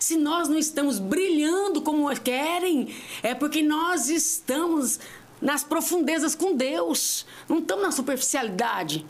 Se 0.00 0.16
nós 0.16 0.48
não 0.48 0.58
estamos 0.58 0.98
brilhando 0.98 1.82
como 1.82 2.08
querem, 2.18 2.94
é 3.22 3.34
porque 3.34 3.62
nós 3.62 4.08
estamos 4.08 4.98
nas 5.40 5.62
profundezas 5.62 6.34
com 6.34 6.56
Deus. 6.56 7.26
Não 7.46 7.58
estamos 7.58 7.84
na 7.84 7.92
superficialidade. 7.92 9.04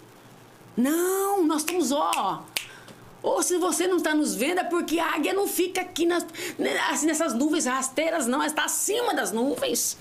Não, 0.77 1.47
nós 1.47 1.63
estamos, 1.63 1.93
ó. 1.93 2.45
Ou 3.27 3.43
se 3.43 3.59
você 3.59 3.89
não 3.89 3.97
está 3.97 4.15
nos 4.15 4.37
vendo, 4.37 4.61
é 4.61 4.65
porque 4.65 5.01
a 5.01 5.17
águia 5.17 5.35
não 5.35 5.49
fica 5.49 5.81
aqui 5.81 6.07
nas, 6.07 6.25
assim, 6.89 7.07
nessas 7.07 7.35
nuvens 7.35 7.65
rasteiras, 7.65 8.29
não. 8.29 8.39
Ela 8.39 8.47
está 8.47 8.67
acima 8.67 9.13
das 9.13 9.33
nuvens. 9.33 9.99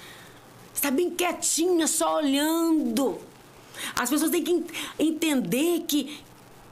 Está 0.72 0.92
bem 0.92 1.10
quietinha, 1.10 1.88
só 1.88 2.18
olhando. 2.18 3.20
As 3.96 4.12
pessoas 4.12 4.30
têm 4.30 4.44
que 4.44 4.64
entender 5.00 5.86
que 5.88 6.24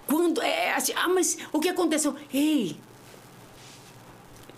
quando. 0.06 0.43
É, 0.43 0.76
assim, 0.76 0.93
ah, 0.95 1.10
mas 1.10 1.39
o 1.51 1.60
que 1.60 1.70
aconteceu? 1.70 2.16
Ei, 2.32 2.78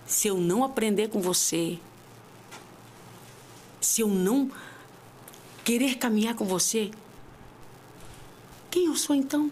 se 0.05 0.27
eu 0.27 0.35
não 0.35 0.65
aprender 0.65 1.07
com 1.07 1.21
você, 1.21 1.79
se 3.79 4.01
eu 4.01 4.09
não 4.09 4.51
querer 5.63 5.95
caminhar 5.95 6.35
com 6.35 6.43
você, 6.43 6.91
quem 8.69 8.87
eu 8.87 8.97
sou 8.97 9.15
então? 9.15 9.49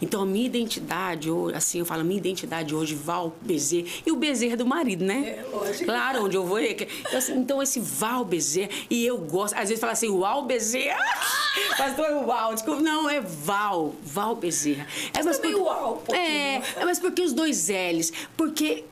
Então, 0.00 0.22
a 0.22 0.26
minha 0.26 0.46
identidade, 0.46 1.28
assim, 1.54 1.78
eu 1.80 1.86
falo, 1.86 2.00
a 2.00 2.04
minha 2.04 2.18
identidade 2.18 2.74
hoje, 2.74 2.94
Val 2.94 3.34
Bezerra, 3.40 3.86
e 4.06 4.10
o 4.10 4.16
Bezerra 4.16 4.56
do 4.56 4.66
marido, 4.66 5.04
né? 5.04 5.38
É, 5.38 5.44
lógico. 5.50 5.84
Claro, 5.84 6.24
onde 6.24 6.36
eu 6.36 6.44
vou. 6.46 6.60
Então, 6.60 6.86
assim, 7.16 7.34
então 7.34 7.62
esse 7.62 7.80
Val 7.80 8.24
Bezerra, 8.24 8.70
e 8.88 9.04
eu 9.04 9.18
gosto, 9.18 9.54
às 9.54 9.68
vezes 9.68 9.80
fala 9.80 9.92
assim, 9.92 10.16
Val 10.18 10.44
Bezerra, 10.44 10.98
pastor 11.76 12.06
é 12.06 12.24
Val, 12.24 12.54
desculpa, 12.54 12.80
não, 12.80 13.08
é 13.08 13.20
Val, 13.20 13.94
Val 14.02 14.36
Bezerra. 14.36 14.86
É, 15.12 15.22
mas 15.22 15.38
porque, 15.38 15.54
Uau, 15.54 16.02
um 16.08 16.14
é, 16.14 16.56
é, 16.76 16.84
mas 16.84 16.98
porque 16.98 17.22
os 17.22 17.32
dois 17.32 17.68
L's? 17.68 18.12
Porque 18.36 18.84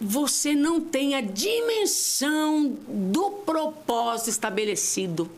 você 0.00 0.54
não 0.54 0.80
tem 0.80 1.14
a 1.14 1.20
dimensão 1.20 2.74
do 2.88 3.30
propósito 3.44 4.30
estabelecido. 4.30 5.30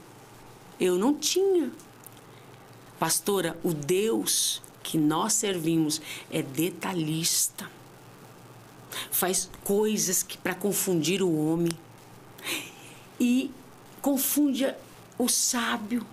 Eu 0.79 0.97
não 0.97 1.15
tinha. 1.15 1.71
Pastora, 3.03 3.59
o 3.65 3.75
Deus 3.75 4.63
que 4.81 4.97
nós 4.97 5.33
servimos 5.33 6.01
é 6.31 6.41
detalhista. 6.41 7.69
Faz 9.11 9.51
coisas 9.65 10.23
que 10.23 10.39
para 10.39 10.55
confundir 10.55 11.21
o 11.21 11.37
homem. 11.37 11.73
E 13.19 13.51
confunde 14.01 14.73
o 15.19 15.29
sábio. 15.29 16.07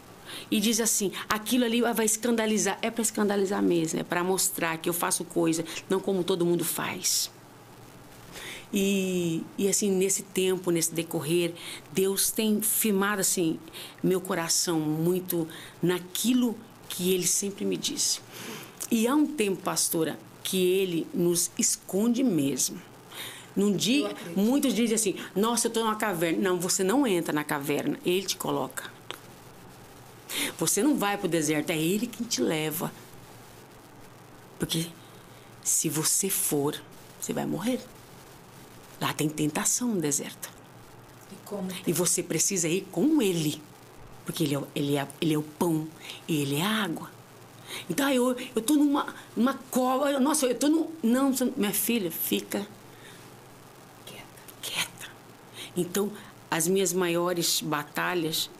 E 0.50 0.60
diz 0.60 0.80
assim: 0.80 1.12
aquilo 1.30 1.64
ali 1.64 1.80
vai 1.80 2.08
escandalizar. 2.08 2.80
É 2.82 2.90
para 2.90 3.04
escandalizar 3.04 3.62
mesmo, 3.62 4.00
é 4.00 4.04
para 4.04 4.24
mostrar 4.24 4.76
que 4.80 4.90
eu 4.90 4.94
faço 4.94 5.24
coisa 5.24 5.64
não 5.88 6.00
como 6.00 6.24
todo 6.24 6.44
mundo 6.44 6.66
faz. 6.66 7.30
E, 8.74 9.44
e 9.60 9.68
assim, 9.68 9.92
nesse 9.92 10.24
tempo, 10.24 10.72
nesse 10.72 10.94
decorrer, 10.94 11.54
Deus 11.92 12.32
tem 12.32 12.64
firmado 12.64 13.22
assim, 13.22 13.60
meu 14.02 14.20
coração 14.20 14.80
muito 14.80 15.48
naquilo 15.84 16.56
que 16.90 17.14
ele 17.14 17.28
sempre 17.28 17.64
me 17.64 17.78
disse. 17.78 18.20
E 18.92 19.08
há 19.08 19.16
um 19.16 19.26
tempo, 19.26 19.62
pastora, 19.62 20.20
que 20.44 20.58
ele 20.58 21.08
nos 21.14 21.52
esconde 21.58 22.24
mesmo. 22.24 22.82
Num 23.56 23.76
dia, 23.76 24.16
muitos 24.36 24.74
dizem 24.74 24.96
assim: 24.96 25.16
Nossa, 25.36 25.68
eu 25.68 25.70
estou 25.70 25.84
numa 25.84 25.96
caverna. 25.96 26.50
Não, 26.50 26.60
você 26.60 26.84
não 26.84 27.06
entra 27.06 27.32
na 27.32 27.44
caverna, 27.44 28.00
ele 28.06 28.26
te 28.26 28.36
coloca. 28.36 28.92
Você 30.58 30.84
não 30.84 30.98
vai 30.98 31.18
para 31.18 31.28
o 31.28 31.30
deserto, 31.30 31.70
é 31.70 31.78
ele 31.78 32.08
quem 32.08 32.26
te 32.26 32.42
leva. 32.42 32.92
Porque 34.58 34.88
se 35.64 35.90
você 35.90 36.30
for, 36.30 36.80
você 37.20 37.34
vai 37.34 37.46
morrer. 37.46 37.80
Lá 39.00 39.14
tem 39.14 39.30
tentação 39.30 39.90
no 39.90 40.02
deserto. 40.02 40.50
E, 41.86 41.90
e 41.90 41.94
você 41.94 42.22
precisa 42.22 42.68
ir 42.68 42.88
com 42.92 43.22
ele. 43.22 43.62
Porque 44.30 44.44
ele 44.44 44.56
é, 44.56 44.62
ele 44.76 44.96
é, 44.96 45.08
ele 45.20 45.34
é 45.34 45.38
o 45.40 45.42
pão 45.42 45.88
e 46.28 46.44
ele 46.44 46.58
é 46.58 46.62
a 46.62 46.84
água. 46.84 47.10
Então, 47.90 48.08
eu, 48.12 48.38
eu 48.56 48.62
tô 48.62 48.76
numa, 48.76 49.12
numa 49.36 49.56
cova. 49.72 50.20
Nossa, 50.20 50.46
eu 50.46 50.54
tô 50.54 50.68
no. 50.68 50.92
Não, 51.02 51.34
minha 51.58 51.74
filha, 51.74 52.12
fica 52.12 52.60
quieta. 54.06 54.24
quieta. 54.62 55.12
Então, 55.76 56.12
as 56.52 56.68
minhas 56.68 56.94
maiores 56.94 57.60
batalhas. 57.60 58.52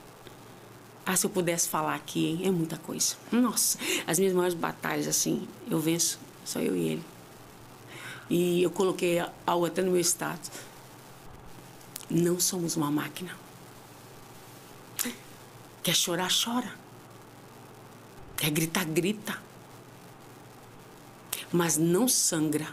Ah, 1.06 1.16
se 1.16 1.28
eu 1.28 1.30
pudesse 1.30 1.70
falar 1.70 1.94
aqui, 1.94 2.26
hein? 2.26 2.40
É 2.46 2.50
muita 2.50 2.78
coisa. 2.78 3.16
Nossa, 3.32 3.78
as 4.08 4.18
minhas 4.18 4.34
maiores 4.34 4.56
batalhas, 4.56 5.08
assim, 5.08 5.48
eu 5.70 5.80
venço, 5.80 6.20
só 6.44 6.60
eu 6.60 6.76
e 6.76 6.88
ele. 6.94 7.04
E 8.28 8.64
eu 8.64 8.72
coloquei 8.72 9.24
algo 9.46 9.68
até 9.68 9.84
no 9.84 9.92
meu 9.92 10.02
status. 10.02 10.50
Não 12.10 12.40
somos 12.40 12.76
uma 12.76 12.90
máquina. 12.90 13.49
Quer 15.82 15.96
chorar, 15.96 16.30
chora. 16.32 16.74
Quer 18.38 18.52
gritar, 18.52 18.86
grita. 18.86 19.42
Mas 21.52 21.78
não 21.78 22.08
sangra 22.08 22.68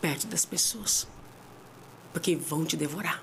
perto 0.00 0.26
das 0.26 0.44
pessoas. 0.44 1.06
Porque 2.12 2.36
vão 2.36 2.64
te 2.64 2.76
devorar. 2.76 3.22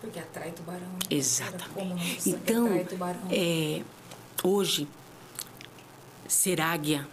Porque 0.00 0.18
atrai 0.18 0.52
tubarão. 0.52 0.86
Né? 0.86 0.98
Exatamente. 1.10 2.30
Então, 2.30 2.68
é, 3.30 3.82
hoje, 4.42 4.88
ser 6.26 6.60
águia, 6.60 7.06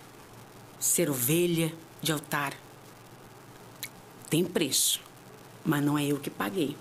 ser 0.80 1.10
ovelha 1.10 1.74
de 2.02 2.12
altar, 2.12 2.54
tem 4.30 4.46
preço. 4.46 5.02
Mas 5.66 5.84
não 5.84 5.98
é 5.98 6.06
eu 6.06 6.18
que 6.18 6.30
paguei. 6.30 6.78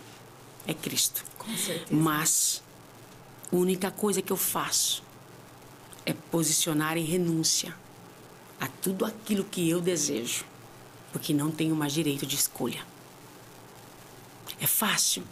É 0.67 0.75
Cristo. 0.75 1.25
Com 1.39 1.57
certeza. 1.57 1.89
Mas 1.91 2.63
a 3.53 3.57
única 3.57 3.91
coisa 3.91 4.21
que 4.21 4.33
eu 4.33 4.37
faço 4.37 5.03
é 6.05 6.13
posicionar 6.13 6.97
em 6.97 7.05
renúncia 7.05 7.75
a 8.61 8.67
tudo 8.67 9.05
aquilo 9.05 9.45
que 9.45 9.69
eu 9.69 9.81
desejo, 9.81 10.45
porque 11.13 11.33
não 11.33 11.51
tenho 11.51 11.75
mais 11.75 11.93
direito 11.93 12.27
de 12.27 12.37
escolha. 12.37 12.85
É 14.61 14.67
fácil. 14.67 15.23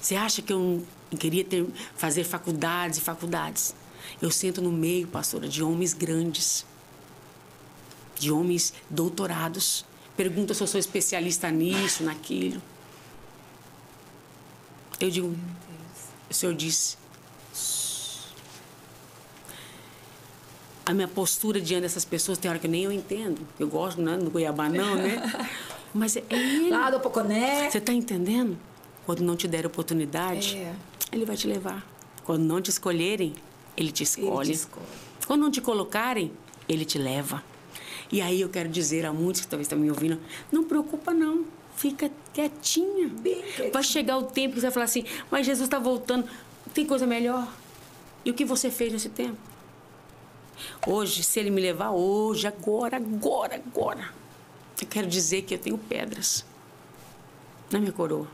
Você 0.00 0.14
acha 0.14 0.40
que 0.42 0.52
eu 0.52 0.86
queria 1.18 1.44
ter, 1.44 1.66
fazer 1.96 2.24
faculdades 2.24 2.98
e 2.98 3.02
faculdades? 3.02 3.74
Eu 4.20 4.30
sento 4.30 4.62
no 4.62 4.70
meio, 4.70 5.06
pastora, 5.08 5.48
de 5.48 5.62
homens 5.62 5.92
grandes, 5.92 6.64
de 8.18 8.30
homens 8.30 8.72
doutorados. 8.88 9.84
Pergunta 10.16 10.54
se 10.54 10.62
eu 10.62 10.66
sou 10.66 10.78
especialista 10.78 11.50
nisso, 11.50 12.04
naquilo. 12.04 12.62
Eu 15.00 15.10
digo, 15.10 15.36
o 16.30 16.34
Senhor 16.34 16.54
disse. 16.54 16.96
A 20.86 20.94
minha 20.94 21.08
postura 21.08 21.60
diante 21.60 21.82
dessas 21.82 22.04
pessoas 22.04 22.38
tem 22.38 22.48
hora 22.48 22.60
que 22.60 22.68
nem 22.68 22.84
eu 22.84 22.92
entendo. 22.92 23.40
Eu 23.58 23.66
gosto, 23.66 24.00
né? 24.00 24.16
No 24.16 24.30
Goiabá 24.30 24.68
não, 24.68 24.94
né? 24.94 25.20
Mas 25.92 26.16
é 26.16 26.22
ele. 26.30 26.70
Lá 26.70 26.90
do 26.90 27.00
Poconé. 27.00 27.68
Você 27.68 27.78
está 27.78 27.92
entendendo? 27.92 28.56
Quando 29.04 29.22
não 29.22 29.34
te 29.34 29.48
der 29.48 29.66
oportunidade, 29.66 30.56
é. 30.56 30.74
ele 31.10 31.24
vai 31.24 31.36
te 31.36 31.48
levar. 31.48 31.84
Quando 32.24 32.42
não 32.42 32.60
te 32.60 32.70
escolherem, 32.70 33.34
ele 33.76 33.90
te 33.90 34.04
escolhe. 34.04 34.48
Ele 34.48 34.52
te 34.52 34.52
escolhe. 34.52 34.86
Quando 35.26 35.40
não 35.40 35.50
te 35.50 35.60
colocarem, 35.60 36.30
ele 36.68 36.84
te 36.84 36.98
leva. 36.98 37.42
E 38.10 38.20
aí 38.20 38.40
eu 38.40 38.48
quero 38.48 38.68
dizer 38.68 39.04
a 39.04 39.12
muitos 39.12 39.40
que 39.40 39.48
talvez 39.48 39.66
estão 39.66 39.78
me 39.78 39.90
ouvindo, 39.90 40.20
não 40.52 40.62
preocupa 40.62 41.12
não, 41.12 41.44
fica 41.74 42.10
quietinha. 42.32 43.10
Quietinha. 43.10 43.72
Vai 43.72 43.82
chegar 43.82 44.18
o 44.18 44.22
tempo 44.22 44.54
que 44.54 44.60
você 44.60 44.66
vai 44.66 44.72
falar 44.72 44.84
assim, 44.84 45.04
mas 45.30 45.44
Jesus 45.44 45.66
está 45.66 45.78
voltando, 45.78 46.28
tem 46.72 46.86
coisa 46.86 47.06
melhor. 47.06 47.48
E 48.24 48.30
o 48.30 48.34
que 48.34 48.44
você 48.44 48.70
fez 48.70 48.92
nesse 48.92 49.08
tempo? 49.08 49.38
Hoje, 50.86 51.22
se 51.22 51.40
ele 51.40 51.50
me 51.50 51.60
levar 51.60 51.90
hoje, 51.90 52.46
agora, 52.46 52.96
agora, 52.96 53.56
agora, 53.56 54.10
eu 54.80 54.86
quero 54.86 55.06
dizer 55.06 55.42
que 55.42 55.54
eu 55.54 55.58
tenho 55.58 55.78
pedras 55.78 56.44
na 57.70 57.78
minha 57.78 57.92
coroa. 57.92 58.28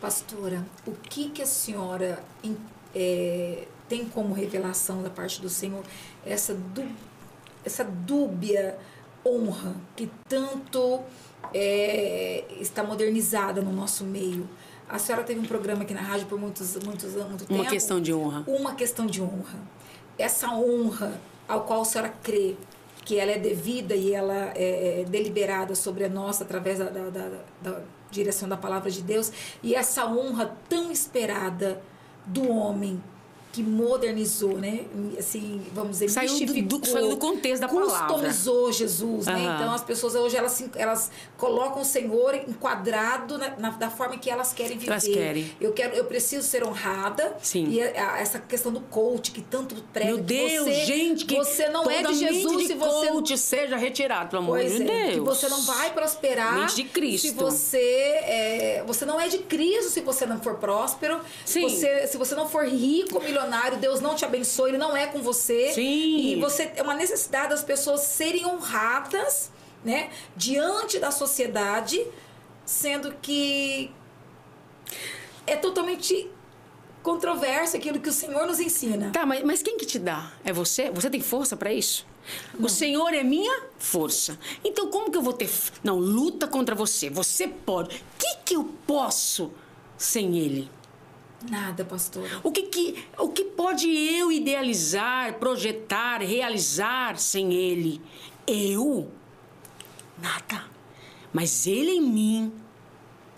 Pastora, 0.00 0.64
o 0.86 0.92
que, 0.92 1.28
que 1.28 1.42
a 1.42 1.46
senhora 1.46 2.24
é, 2.94 3.66
tem 3.88 4.06
como 4.06 4.32
revelação 4.32 5.02
da 5.02 5.10
parte 5.10 5.42
do 5.42 5.48
Senhor 5.50 5.84
essa, 6.24 6.54
du, 6.54 6.88
essa 7.64 7.84
dúbia 7.84 8.78
honra 9.26 9.74
que 9.94 10.10
tanto 10.26 11.00
é, 11.52 12.44
está 12.60 12.82
modernizada 12.82 13.60
no 13.60 13.72
nosso 13.72 14.04
meio? 14.04 14.48
A 14.90 14.98
senhora 14.98 15.24
teve 15.24 15.38
um 15.38 15.44
programa 15.44 15.82
aqui 15.82 15.94
na 15.94 16.00
rádio 16.00 16.26
por 16.26 16.38
muitos, 16.38 16.76
muitos 16.84 17.14
anos, 17.14 17.28
muito 17.28 17.46
tempo. 17.46 17.54
Uma 17.54 17.70
questão 17.70 18.00
de 18.00 18.12
honra. 18.12 18.44
Uma 18.46 18.74
questão 18.74 19.06
de 19.06 19.22
honra. 19.22 19.58
Essa 20.18 20.50
honra 20.50 21.20
ao 21.46 21.62
qual 21.62 21.82
a 21.82 21.84
senhora 21.84 22.12
crê 22.22 22.56
que 23.04 23.18
ela 23.18 23.30
é 23.30 23.38
devida 23.38 23.94
e 23.94 24.12
ela 24.12 24.52
é, 24.54 25.00
é 25.00 25.04
deliberada 25.04 25.74
sobre 25.74 26.04
a 26.04 26.08
nossa 26.08 26.44
através 26.44 26.78
da, 26.78 26.86
da, 26.90 27.08
da, 27.08 27.30
da 27.62 27.80
direção 28.10 28.48
da 28.48 28.56
palavra 28.56 28.90
de 28.90 29.02
Deus 29.02 29.32
e 29.62 29.74
essa 29.74 30.06
honra 30.06 30.56
tão 30.68 30.90
esperada 30.90 31.80
do 32.26 32.48
homem 32.48 33.02
que 33.52 33.62
modernizou, 33.62 34.56
né? 34.58 34.84
Assim, 35.18 35.60
vamos 35.72 35.92
dizer, 35.92 36.08
saiu 36.08 36.46
do, 36.46 36.78
do, 36.78 36.86
saiu 36.86 37.08
do 37.10 37.16
contexto 37.16 37.62
da 37.62 37.68
palavra. 37.68 38.06
Customizou 38.06 38.72
Jesus, 38.72 39.26
né? 39.26 39.56
Então 39.56 39.74
as 39.74 39.82
pessoas 39.82 40.14
hoje 40.14 40.36
elas, 40.36 40.64
elas 40.76 41.10
colocam 41.36 41.82
o 41.82 41.84
Senhor 41.84 42.34
enquadrado 42.34 43.38
na, 43.38 43.56
na, 43.56 43.70
da 43.70 43.90
forma 43.90 44.16
que 44.18 44.30
elas 44.30 44.52
querem 44.52 44.78
viver. 44.78 44.92
Elas 44.92 45.04
querem. 45.04 45.52
Eu 45.60 45.72
quero, 45.72 45.96
eu 45.96 46.04
preciso 46.04 46.46
ser 46.46 46.64
honrada. 46.64 47.36
Sim. 47.42 47.68
E 47.70 47.82
a, 47.82 48.14
a, 48.14 48.20
essa 48.20 48.38
questão 48.38 48.72
do 48.72 48.80
coach 48.82 49.32
que 49.32 49.40
tanto 49.40 49.74
prega. 49.92 50.14
Meu 50.14 50.18
Deus, 50.18 50.64
você, 50.64 50.84
gente, 50.84 51.24
que 51.24 51.34
você 51.34 51.68
não 51.68 51.90
é 51.90 52.02
de 52.02 52.14
Jesus 52.14 52.58
de 52.58 52.66
se 52.68 52.74
você 52.74 53.08
coach 53.08 53.36
seja 53.36 53.76
retirado, 53.76 54.30
pelo 54.30 54.42
amor 54.42 54.58
pois 54.58 54.76
de 54.76 54.82
é, 54.82 55.06
Deus. 55.06 55.14
Que 55.14 55.20
você 55.20 55.48
não 55.48 55.62
vai 55.62 55.92
prosperar. 55.92 56.60
Mente 56.60 56.76
de 56.76 56.84
Cristo. 56.84 57.26
Se 57.26 57.34
você 57.34 57.78
é, 57.78 58.84
você 58.86 59.04
não 59.04 59.20
é 59.20 59.28
de 59.28 59.38
Cristo 59.38 59.90
se 59.90 60.00
você 60.00 60.24
não 60.24 60.40
for 60.40 60.54
próspero. 60.54 61.20
Sim. 61.44 61.62
Você, 61.62 62.06
se 62.06 62.16
você 62.16 62.34
não 62.36 62.48
for 62.48 62.64
rico, 62.64 63.20
milionário, 63.20 63.39
Deus 63.80 64.00
não 64.00 64.14
te 64.14 64.24
abençoe, 64.24 64.70
ele 64.70 64.78
não 64.78 64.96
é 64.96 65.06
com 65.06 65.22
você. 65.22 65.72
Sim. 65.72 66.18
E 66.18 66.40
você 66.40 66.72
é 66.76 66.82
uma 66.82 66.94
necessidade 66.94 67.50
das 67.50 67.62
pessoas 67.62 68.02
serem 68.02 68.46
honradas, 68.46 69.50
né, 69.84 70.10
diante 70.36 70.98
da 70.98 71.10
sociedade, 71.10 72.06
sendo 72.64 73.14
que 73.22 73.90
é 75.46 75.56
totalmente 75.56 76.30
controverso 77.02 77.76
aquilo 77.76 77.98
que 77.98 78.08
o 78.08 78.12
Senhor 78.12 78.46
nos 78.46 78.60
ensina. 78.60 79.10
Tá, 79.10 79.24
mas, 79.24 79.42
mas 79.42 79.62
quem 79.62 79.76
que 79.76 79.86
te 79.86 79.98
dá? 79.98 80.32
É 80.44 80.52
você? 80.52 80.90
Você 80.90 81.08
tem 81.08 81.20
força 81.20 81.56
para 81.56 81.72
isso? 81.72 82.06
Não. 82.54 82.66
O 82.66 82.68
Senhor 82.68 83.12
é 83.14 83.22
minha 83.22 83.62
força. 83.78 84.38
Então 84.62 84.90
como 84.90 85.10
que 85.10 85.16
eu 85.16 85.22
vou 85.22 85.32
ter. 85.32 85.50
Não, 85.82 85.98
luta 85.98 86.46
contra 86.46 86.74
você. 86.74 87.08
Você 87.08 87.48
pode. 87.48 87.96
O 87.96 88.00
que, 88.18 88.36
que 88.44 88.56
eu 88.56 88.64
posso 88.86 89.50
sem 89.96 90.38
Ele? 90.38 90.70
Nada, 91.48 91.84
pastora. 91.84 92.40
O 92.42 92.50
que, 92.50 92.62
que, 92.62 93.04
o 93.18 93.28
que 93.28 93.44
pode 93.44 93.88
eu 93.88 94.30
idealizar, 94.30 95.34
projetar, 95.38 96.18
realizar 96.18 97.18
sem 97.18 97.54
Ele? 97.54 98.00
Eu? 98.46 99.10
Nada. 100.20 100.64
Mas 101.32 101.66
Ele 101.66 101.92
em 101.92 102.00
mim 102.02 102.52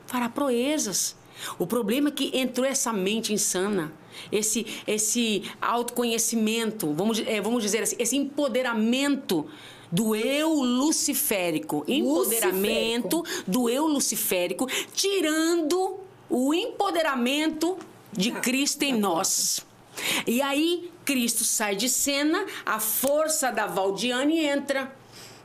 fará 0.06 0.28
proezas. 0.28 1.16
O 1.58 1.66
problema 1.66 2.08
é 2.08 2.12
que 2.12 2.36
entrou 2.36 2.66
essa 2.66 2.92
mente 2.92 3.32
insana, 3.32 3.92
esse, 4.30 4.66
esse 4.86 5.50
autoconhecimento, 5.60 6.92
vamos, 6.92 7.20
é, 7.20 7.40
vamos 7.40 7.62
dizer 7.62 7.82
assim, 7.82 7.96
esse 7.98 8.16
empoderamento 8.16 9.46
do 9.90 10.14
eu 10.14 10.50
luciférico. 10.54 11.84
Empoderamento 11.86 13.18
luciférico. 13.18 13.50
do 13.50 13.68
eu 13.68 13.86
luciférico, 13.86 14.66
tirando 14.94 15.98
o 16.28 16.54
empoderamento 16.54 17.76
de 18.12 18.32
Cristo 18.32 18.82
em 18.82 18.98
nós. 18.98 19.64
E 20.26 20.40
aí 20.40 20.90
Cristo 21.04 21.44
sai 21.44 21.76
de 21.76 21.88
cena, 21.88 22.46
a 22.64 22.78
força 22.80 23.50
da 23.50 23.66
Valdiane 23.66 24.44
entra. 24.44 24.92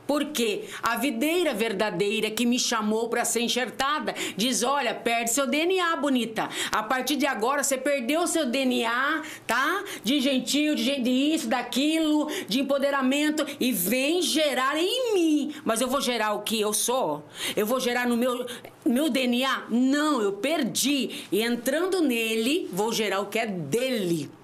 Porque 0.08 0.64
a 0.82 0.96
videira 0.96 1.52
verdadeira 1.52 2.30
que 2.30 2.46
me 2.46 2.58
chamou 2.58 3.10
para 3.10 3.26
ser 3.26 3.42
enxertada 3.42 4.14
diz: 4.38 4.62
olha, 4.62 4.94
perde 4.94 5.30
seu 5.30 5.46
DNA, 5.46 5.94
bonita. 5.96 6.48
A 6.72 6.82
partir 6.82 7.16
de 7.16 7.26
agora 7.26 7.62
você 7.62 7.76
perdeu 7.76 8.26
seu 8.26 8.46
DNA, 8.46 9.22
tá? 9.46 9.84
De 10.02 10.18
gentil, 10.18 10.74
de, 10.74 10.98
de 11.02 11.10
isso, 11.10 11.46
daquilo, 11.46 12.26
de 12.48 12.58
empoderamento 12.58 13.46
e 13.60 13.70
vem 13.70 14.22
gerar 14.22 14.78
em 14.78 15.12
mim. 15.12 15.54
Mas 15.62 15.82
eu 15.82 15.88
vou 15.88 16.00
gerar 16.00 16.32
o 16.32 16.40
que 16.40 16.58
eu 16.58 16.72
sou? 16.72 17.22
Eu 17.54 17.66
vou 17.66 17.78
gerar 17.78 18.08
no 18.08 18.16
meu, 18.16 18.46
meu 18.86 19.10
DNA? 19.10 19.64
Não, 19.68 20.22
eu 20.22 20.32
perdi. 20.32 21.26
E 21.30 21.42
entrando 21.42 22.00
nele, 22.00 22.66
vou 22.72 22.94
gerar 22.94 23.20
o 23.20 23.26
que 23.26 23.38
é 23.38 23.46
dele. 23.46 24.37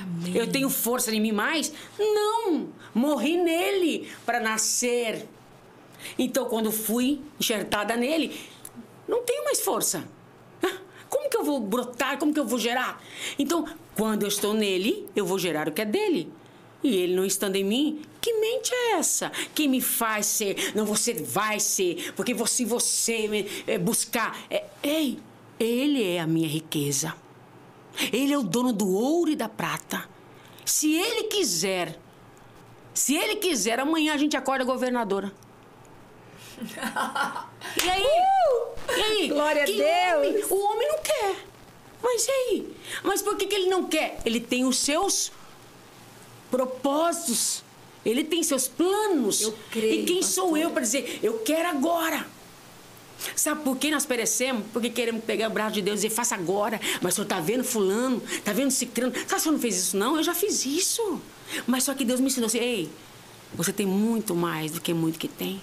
Amém. 0.00 0.36
Eu 0.36 0.50
tenho 0.50 0.70
força 0.70 1.14
em 1.14 1.20
mim 1.20 1.32
mais? 1.32 1.72
Não! 1.98 2.68
Morri 2.94 3.36
nele 3.36 4.08
para 4.24 4.40
nascer. 4.40 5.26
Então, 6.18 6.46
quando 6.46 6.72
fui 6.72 7.20
enxertada 7.38 7.96
nele, 7.96 8.38
não 9.06 9.22
tenho 9.22 9.44
mais 9.44 9.60
força. 9.60 10.08
Como 11.10 11.28
que 11.28 11.36
eu 11.36 11.44
vou 11.44 11.60
brotar? 11.60 12.18
Como 12.18 12.32
que 12.32 12.38
eu 12.38 12.46
vou 12.46 12.58
gerar? 12.58 13.02
Então, 13.38 13.66
quando 13.96 14.22
eu 14.22 14.28
estou 14.28 14.54
nele, 14.54 15.08
eu 15.14 15.26
vou 15.26 15.38
gerar 15.38 15.68
o 15.68 15.72
que 15.72 15.82
é 15.82 15.84
dele. 15.84 16.32
E 16.82 16.96
ele 16.96 17.14
não 17.14 17.24
estando 17.24 17.56
em 17.56 17.64
mim, 17.64 18.02
que 18.20 18.32
mente 18.34 18.72
é 18.72 18.92
essa? 18.92 19.30
Que 19.54 19.68
me 19.68 19.80
faz 19.80 20.26
ser? 20.26 20.72
Não, 20.74 20.86
você 20.86 21.12
vai 21.12 21.60
ser, 21.60 22.12
porque 22.14 22.34
se 22.46 22.64
você, 22.64 23.26
você 23.26 23.46
é, 23.66 23.76
buscar. 23.76 24.38
É, 24.48 24.64
ei, 24.82 25.18
ele 25.58 26.02
é 26.02 26.20
a 26.20 26.26
minha 26.26 26.48
riqueza. 26.48 27.14
Ele 28.12 28.32
é 28.32 28.38
o 28.38 28.42
dono 28.42 28.72
do 28.72 28.88
ouro 28.88 29.30
e 29.30 29.36
da 29.36 29.48
prata. 29.48 30.08
Se 30.64 30.94
ele 30.94 31.24
quiser, 31.24 31.98
se 32.94 33.14
ele 33.14 33.36
quiser, 33.36 33.80
amanhã 33.80 34.14
a 34.14 34.16
gente 34.16 34.36
acorda 34.36 34.64
governadora. 34.64 35.32
E 37.84 37.88
aí? 37.88 38.02
Uh! 38.02 38.92
E 38.96 39.02
aí? 39.02 39.28
Glória 39.28 39.64
que 39.64 39.82
a 39.82 40.12
Deus! 40.12 40.28
Homem? 40.28 40.44
O 40.50 40.72
homem 40.72 40.88
não 40.88 40.98
quer. 41.02 41.36
Mas 42.02 42.26
e 42.26 42.30
aí? 42.30 42.76
Mas 43.02 43.22
por 43.22 43.36
que, 43.36 43.46
que 43.46 43.54
ele 43.54 43.68
não 43.70 43.84
quer? 43.84 44.20
Ele 44.24 44.40
tem 44.40 44.64
os 44.64 44.78
seus 44.78 45.32
propósitos. 46.50 47.62
Ele 48.04 48.24
tem 48.24 48.42
seus 48.42 48.66
planos. 48.66 49.42
Eu 49.42 49.58
creio, 49.70 50.02
e 50.02 50.04
quem 50.04 50.20
pastor. 50.20 50.46
sou 50.46 50.56
eu 50.56 50.70
para 50.70 50.82
dizer, 50.82 51.20
eu 51.22 51.38
quero 51.40 51.68
agora? 51.68 52.26
Sabe 53.36 53.62
por 53.62 53.76
que 53.76 53.90
nós 53.90 54.06
perecemos? 54.06 54.64
Porque 54.72 54.90
queremos 54.90 55.24
pegar 55.24 55.48
o 55.48 55.50
braço 55.50 55.74
de 55.74 55.82
Deus 55.82 56.00
e 56.00 56.02
dizer, 56.02 56.14
faça 56.14 56.34
agora. 56.34 56.80
Mas 57.00 57.14
o 57.14 57.16
senhor 57.16 57.24
está 57.24 57.40
vendo 57.40 57.64
fulano, 57.64 58.22
está 58.30 58.52
vendo 58.52 58.70
ciclano. 58.70 59.12
Sabe 59.14 59.34
o 59.34 59.40
senhor 59.40 59.52
não 59.52 59.60
fez 59.60 59.76
isso? 59.76 59.96
Não, 59.96 60.16
eu 60.16 60.22
já 60.22 60.34
fiz 60.34 60.64
isso. 60.64 61.20
Mas 61.66 61.84
só 61.84 61.94
que 61.94 62.04
Deus 62.04 62.20
me 62.20 62.26
ensinou 62.26 62.46
assim, 62.46 62.58
ei, 62.58 62.90
você 63.54 63.72
tem 63.72 63.86
muito 63.86 64.34
mais 64.34 64.72
do 64.72 64.80
que 64.80 64.94
muito 64.94 65.18
que 65.18 65.28
tem. 65.28 65.60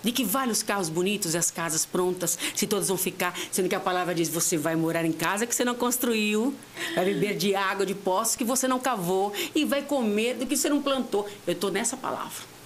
De 0.00 0.12
que 0.12 0.24
vale 0.24 0.52
os 0.52 0.62
carros 0.62 0.88
bonitos 0.88 1.34
e 1.34 1.36
as 1.36 1.50
casas 1.50 1.84
prontas, 1.84 2.38
se 2.54 2.68
todos 2.68 2.86
vão 2.86 2.96
ficar, 2.96 3.36
sendo 3.50 3.68
que 3.68 3.74
a 3.74 3.80
palavra 3.80 4.14
diz, 4.14 4.28
você 4.28 4.56
vai 4.56 4.76
morar 4.76 5.04
em 5.04 5.10
casa 5.10 5.44
que 5.44 5.52
você 5.52 5.64
não 5.64 5.74
construiu, 5.74 6.54
vai 6.94 7.04
beber 7.04 7.36
de 7.36 7.54
água 7.54 7.84
de 7.84 7.96
poços 7.96 8.36
que 8.36 8.44
você 8.44 8.68
não 8.68 8.78
cavou 8.78 9.32
e 9.54 9.64
vai 9.64 9.82
comer 9.82 10.34
do 10.34 10.46
que 10.46 10.56
você 10.56 10.68
não 10.68 10.80
plantou. 10.80 11.28
Eu 11.44 11.52
estou 11.52 11.72
nessa 11.72 11.96
palavra. 11.96 12.57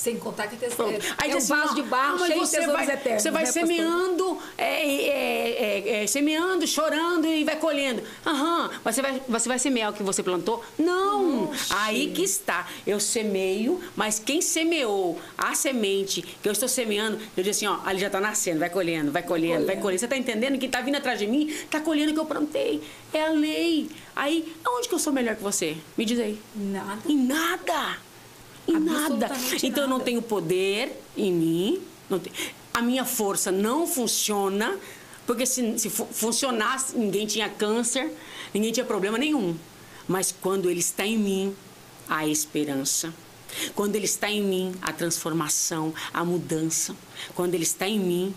Sem 0.00 0.16
contar 0.16 0.46
que 0.46 0.56
tem 0.56 0.70
Pronto. 0.70 0.94
é, 0.94 1.28
é 1.28 1.34
um 1.34 1.36
assim, 1.36 1.48
vaso 1.48 1.72
ó, 1.72 1.74
de 1.74 1.82
barro 1.82 2.14
ah, 2.14 2.18
mas 2.20 2.28
cheio 2.28 2.40
de 2.40 2.46
você 2.46 2.56
tesouros 2.56 2.86
vai, 2.86 2.94
eternos. 2.94 3.22
Você 3.22 3.30
vai 3.30 3.44
né, 3.44 3.52
semeando, 3.52 4.38
é, 4.56 4.86
é, 4.86 5.50
é, 5.50 6.02
é, 6.04 6.06
semeando, 6.06 6.66
chorando 6.66 7.26
e 7.26 7.44
vai 7.44 7.56
colhendo. 7.56 8.02
Aham, 8.26 8.70
você 8.82 9.02
vai, 9.02 9.20
você 9.28 9.46
vai 9.46 9.58
semear 9.58 9.90
o 9.90 9.92
que 9.92 10.02
você 10.02 10.22
plantou? 10.22 10.64
Não! 10.78 11.52
Aí 11.68 12.12
que 12.12 12.22
está. 12.22 12.66
Eu 12.86 12.98
semeio, 12.98 13.78
mas 13.94 14.18
quem 14.18 14.40
semeou 14.40 15.20
a 15.36 15.54
semente 15.54 16.22
que 16.22 16.48
eu 16.48 16.52
estou 16.52 16.66
semeando, 16.66 17.18
eu 17.36 17.42
digo 17.42 17.50
assim, 17.50 17.66
ó, 17.66 17.80
ali 17.84 17.98
já 17.98 18.06
está 18.06 18.20
nascendo, 18.20 18.58
vai 18.58 18.70
colhendo, 18.70 19.12
vai 19.12 19.22
colhendo, 19.22 19.66
vai 19.66 19.76
colhendo. 19.76 19.82
colhendo. 19.82 19.98
Você 19.98 20.06
está 20.06 20.16
entendendo? 20.16 20.58
Quem 20.58 20.66
está 20.66 20.80
vindo 20.80 20.96
atrás 20.96 21.18
de 21.18 21.26
mim 21.26 21.46
está 21.48 21.78
colhendo 21.78 22.12
o 22.12 22.14
que 22.14 22.20
eu 22.20 22.24
plantei. 22.24 22.82
É 23.12 23.26
a 23.26 23.32
lei. 23.32 23.90
Aí, 24.16 24.50
aonde 24.64 24.88
que 24.88 24.94
eu 24.94 24.98
sou 24.98 25.12
melhor 25.12 25.36
que 25.36 25.42
você? 25.42 25.76
Me 25.94 26.06
diz 26.06 26.18
aí. 26.18 26.40
Nada. 26.56 27.02
Em 27.06 27.18
nada. 27.18 28.09
Em 28.68 28.78
nada. 28.78 29.30
Então 29.62 29.84
eu 29.84 29.88
não 29.88 30.00
tenho 30.00 30.22
poder 30.22 31.00
em 31.16 31.32
mim. 31.32 31.82
tem- 32.22 32.32
a 32.74 32.82
minha 32.82 33.04
força 33.04 33.50
não 33.52 33.86
funciona. 33.86 34.76
Porque 35.26 35.46
se, 35.46 35.78
se 35.78 35.88
fu- 35.90 36.08
funcionasse, 36.10 36.96
ninguém 36.96 37.24
tinha 37.26 37.48
câncer, 37.48 38.10
ninguém 38.52 38.72
tinha 38.72 38.84
problema 38.84 39.16
nenhum. 39.16 39.54
Mas 40.08 40.34
quando 40.40 40.68
ele 40.68 40.80
está 40.80 41.06
em 41.06 41.16
mim, 41.18 41.54
há 42.08 42.26
esperança. 42.26 43.14
Quando 43.74 43.94
ele 43.96 44.06
está 44.06 44.28
em 44.30 44.42
mim, 44.42 44.74
a 44.82 44.92
transformação, 44.92 45.92
a 46.12 46.24
mudança. 46.24 46.96
Quando 47.34 47.54
ele 47.54 47.62
está 47.64 47.86
em 47.88 47.98
mim, 48.00 48.34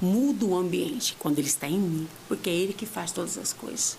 muda 0.00 0.44
o 0.44 0.56
ambiente. 0.56 1.16
Quando 1.18 1.38
ele 1.38 1.48
está 1.48 1.66
em 1.68 1.78
mim, 1.78 2.08
porque 2.28 2.48
é 2.48 2.54
ele 2.54 2.72
que 2.72 2.86
faz 2.86 3.10
todas 3.10 3.36
as 3.38 3.52
coisas. 3.52 3.96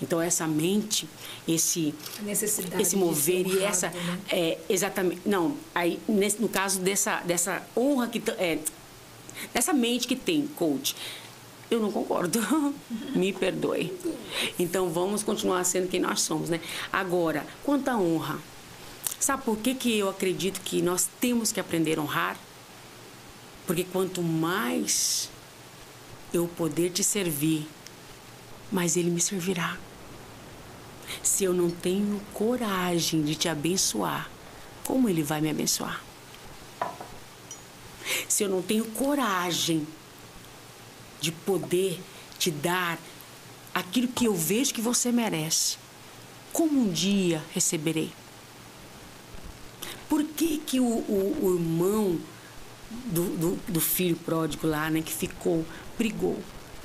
Então 0.00 0.20
essa 0.20 0.46
mente, 0.46 1.08
esse 1.48 1.94
esse 2.78 2.96
mover 2.96 3.46
e 3.46 3.62
essa 3.62 3.88
né? 3.88 4.20
é, 4.30 4.58
exatamente 4.68 5.22
não 5.24 5.56
aí 5.74 5.98
nesse, 6.06 6.40
no 6.40 6.48
caso 6.48 6.80
dessa 6.80 7.20
dessa 7.20 7.66
honra 7.76 8.06
que 8.08 8.22
é, 8.32 8.58
dessa 9.54 9.72
mente 9.72 10.06
que 10.06 10.14
tem 10.14 10.46
coach 10.48 10.94
eu 11.70 11.80
não 11.80 11.90
concordo 11.90 12.38
me 13.16 13.32
perdoe. 13.32 13.92
Então 14.58 14.90
vamos 14.90 15.22
continuar 15.22 15.64
sendo 15.64 15.88
quem 15.88 16.00
nós 16.00 16.20
somos 16.20 16.50
né? 16.50 16.60
Agora 16.92 17.46
quanto 17.64 17.88
à 17.88 17.96
honra 17.96 18.38
sabe 19.18 19.44
por 19.44 19.56
que 19.56 19.74
que 19.74 19.98
eu 19.98 20.10
acredito 20.10 20.60
que 20.60 20.82
nós 20.82 21.08
temos 21.18 21.52
que 21.52 21.58
aprender 21.58 21.98
a 21.98 22.02
honrar? 22.02 22.38
Porque 23.66 23.82
quanto 23.82 24.22
mais 24.22 25.30
eu 26.34 26.46
poder 26.46 26.90
te 26.90 27.02
servir 27.02 27.66
mais 28.70 28.96
ele 28.96 29.10
me 29.10 29.20
servirá 29.20 29.76
se 31.26 31.44
eu 31.44 31.52
não 31.52 31.68
tenho 31.70 32.20
coragem 32.32 33.22
de 33.22 33.34
te 33.34 33.48
abençoar, 33.48 34.30
como 34.84 35.08
ele 35.08 35.22
vai 35.22 35.40
me 35.40 35.50
abençoar? 35.50 36.00
Se 38.28 38.44
eu 38.44 38.48
não 38.48 38.62
tenho 38.62 38.84
coragem 38.92 39.86
de 41.20 41.32
poder 41.32 42.00
te 42.38 42.50
dar 42.50 42.98
aquilo 43.74 44.06
que 44.08 44.26
eu 44.26 44.34
vejo 44.34 44.72
que 44.72 44.80
você 44.80 45.10
merece, 45.10 45.76
como 46.52 46.80
um 46.80 46.90
dia 46.92 47.42
receberei? 47.52 48.12
Por 50.08 50.22
que, 50.22 50.58
que 50.58 50.78
o, 50.78 50.84
o- 50.86 51.38
o 51.42 51.54
irmão 51.56 52.18
do, 53.06 53.24
do, 53.36 53.56
do 53.72 53.80
filho 53.80 54.16
pródigo 54.16 54.66
lá, 54.68 54.88
né, 54.88 55.02
que 55.02 55.12
ficou, 55.12 55.64
brigou? 55.98 56.38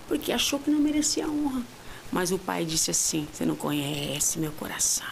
Porque 0.08 0.32
achou 0.32 0.60
que 0.60 0.72
não 0.72 0.80
merecia 0.80 1.28
honra. 1.30 1.62
Mas 2.12 2.32
o 2.32 2.38
pai 2.38 2.66
disse 2.66 2.92
assim: 2.92 3.28
Você 3.32 3.46
não 3.46 3.56
conhece 3.56 4.38
meu 4.40 4.52
coração. 4.52 5.08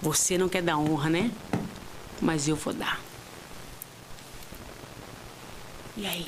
Você 0.00 0.38
não 0.38 0.48
quer 0.48 0.62
dar 0.62 0.78
honra, 0.78 1.10
né? 1.10 1.30
Mas 2.20 2.46
eu 2.48 2.56
vou 2.56 2.72
dar. 2.72 3.00
E 5.96 6.06
aí? 6.06 6.26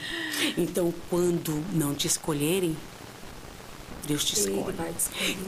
Então, 0.57 0.93
quando 1.11 1.53
não 1.73 1.95
te 1.95 2.07
escolherem, 2.07 2.77
Deus 4.07 4.25
te 4.25 4.35
escolhe. 4.35 4.57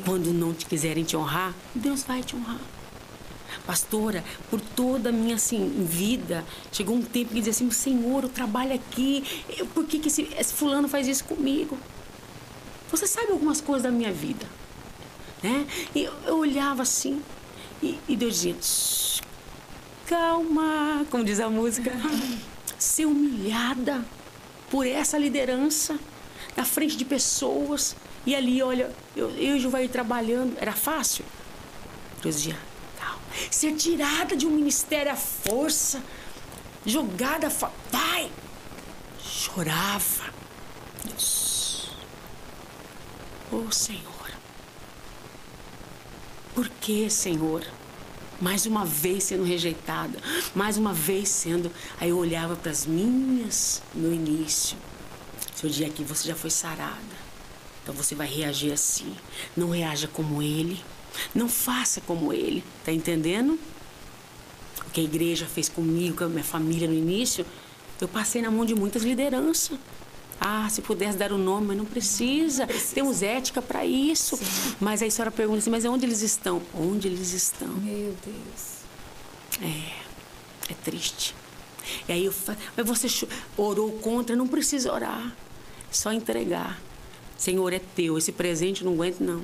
Quando 0.04 0.32
não 0.32 0.52
te 0.52 0.66
quiserem 0.66 1.04
te 1.04 1.16
honrar, 1.16 1.54
Deus 1.74 2.02
vai 2.02 2.22
te 2.22 2.36
honrar. 2.36 2.60
Pastora, 3.66 4.22
por 4.50 4.60
toda 4.60 5.08
a 5.08 5.12
minha 5.12 5.34
assim, 5.36 5.84
vida, 5.88 6.44
chegou 6.70 6.94
um 6.96 7.02
tempo 7.02 7.28
que 7.30 7.36
dizia 7.36 7.50
assim: 7.52 7.70
Senhor, 7.70 8.24
eu 8.24 8.28
trabalho 8.28 8.74
aqui, 8.74 9.24
eu- 9.56 9.66
por 9.66 9.84
que, 9.86 9.98
que 9.98 10.08
esse, 10.08 10.22
esse 10.38 10.52
fulano 10.54 10.88
faz 10.88 11.08
isso 11.08 11.24
comigo? 11.24 11.78
Você 12.90 13.06
sabe 13.06 13.32
algumas 13.32 13.60
coisas 13.60 13.84
da 13.84 13.90
minha 13.90 14.12
vida, 14.12 14.46
né? 15.42 15.66
E 15.94 16.04
eu, 16.04 16.36
olhava 16.36 16.82
assim, 16.82 17.22
e, 17.82 17.98
e 18.08 18.16
Deus 18.16 18.34
dizia: 18.34 18.56
"Shh, 18.60 19.20
calma, 20.06 21.06
como 21.10 21.24
diz 21.24 21.38
a 21.40 21.48
música, 21.48 21.92
ser 22.78 23.06
humilhada 23.06 24.04
por 24.70 24.86
essa 24.86 25.18
liderança 25.18 25.98
na 26.56 26.64
frente 26.64 26.96
de 26.96 27.04
pessoas. 27.04 27.96
E 28.26 28.34
ali, 28.34 28.62
olha, 28.62 28.90
eu, 29.16 29.30
eu 29.30 29.54
e 29.54 29.58
o 29.58 29.60
Juvair 29.60 29.88
trabalhando, 29.88 30.56
era 30.60 30.72
fácil? 30.72 31.24
Deus 32.22 32.36
dizia, 32.36 32.58
calma. 32.98 33.20
Ser 33.50 33.74
tirada 33.74 34.36
de 34.36 34.46
um 34.46 34.50
ministério 34.50 35.10
à 35.10 35.16
força, 35.16 36.02
jogada, 36.84 37.48
vai! 37.90 38.30
Chorava. 39.22 40.32
Deus. 41.04 41.39
Oh, 43.52 43.70
Senhor. 43.72 44.30
Por 46.54 46.68
que, 46.68 47.10
Senhor? 47.10 47.66
Mais 48.40 48.64
uma 48.64 48.86
vez 48.86 49.24
sendo 49.24 49.44
rejeitada, 49.44 50.18
mais 50.54 50.78
uma 50.78 50.94
vez 50.94 51.28
sendo. 51.28 51.70
Aí 52.00 52.10
eu 52.10 52.16
olhava 52.16 52.56
para 52.56 52.70
as 52.70 52.86
minhas 52.86 53.82
no 53.94 54.12
início. 54.12 54.76
Seu 55.54 55.68
dia 55.68 55.88
aqui 55.88 56.04
você 56.04 56.28
já 56.28 56.34
foi 56.34 56.48
sarada. 56.48 57.20
Então 57.82 57.94
você 57.94 58.14
vai 58.14 58.26
reagir 58.26 58.72
assim. 58.72 59.14
Não 59.56 59.70
reaja 59.70 60.08
como 60.08 60.40
ele. 60.40 60.82
Não 61.34 61.48
faça 61.48 62.00
como 62.00 62.32
ele. 62.32 62.64
Tá 62.84 62.92
entendendo? 62.92 63.58
O 64.86 64.90
que 64.90 65.00
a 65.00 65.04
igreja 65.04 65.44
fez 65.44 65.68
comigo, 65.68 66.16
com 66.16 66.24
a 66.24 66.28
minha 66.28 66.44
família 66.44 66.88
no 66.88 66.94
início, 66.94 67.44
eu 68.00 68.08
passei 68.08 68.40
na 68.40 68.50
mão 68.50 68.64
de 68.64 68.74
muitas 68.74 69.02
lideranças. 69.02 69.78
Ah, 70.40 70.66
se 70.70 70.80
pudesse 70.80 71.18
dar 71.18 71.32
o 71.32 71.38
nome, 71.38 71.68
mas 71.68 71.76
não 71.76 71.84
precisa. 71.84 72.66
Temos 72.94 73.22
ética 73.22 73.60
para 73.60 73.84
isso. 73.84 74.38
Mas 74.80 75.02
aí 75.02 75.08
a 75.08 75.10
senhora 75.10 75.30
pergunta 75.30 75.58
assim, 75.58 75.70
mas 75.70 75.84
onde 75.84 76.06
eles 76.06 76.22
estão? 76.22 76.62
Onde 76.74 77.08
eles 77.08 77.32
estão? 77.32 77.68
Meu 77.68 78.16
Deus. 78.24 78.80
É, 79.60 80.72
é 80.72 80.74
triste. 80.82 81.34
E 82.08 82.12
aí 82.12 82.24
eu 82.24 82.32
falo, 82.32 82.58
mas 82.74 82.86
você 82.86 83.28
orou 83.56 83.92
contra, 83.98 84.34
não 84.34 84.48
precisa 84.48 84.92
orar. 84.92 85.36
Só 85.90 86.10
entregar. 86.12 86.80
Senhor, 87.36 87.72
é 87.72 87.78
teu, 87.78 88.16
esse 88.16 88.32
presente 88.32 88.84
não 88.84 88.94
aguento, 88.94 89.20
não. 89.20 89.42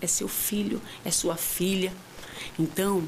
É 0.00 0.06
seu 0.06 0.28
filho, 0.28 0.80
é 1.04 1.10
sua 1.10 1.36
filha. 1.36 1.92
Então, 2.58 3.04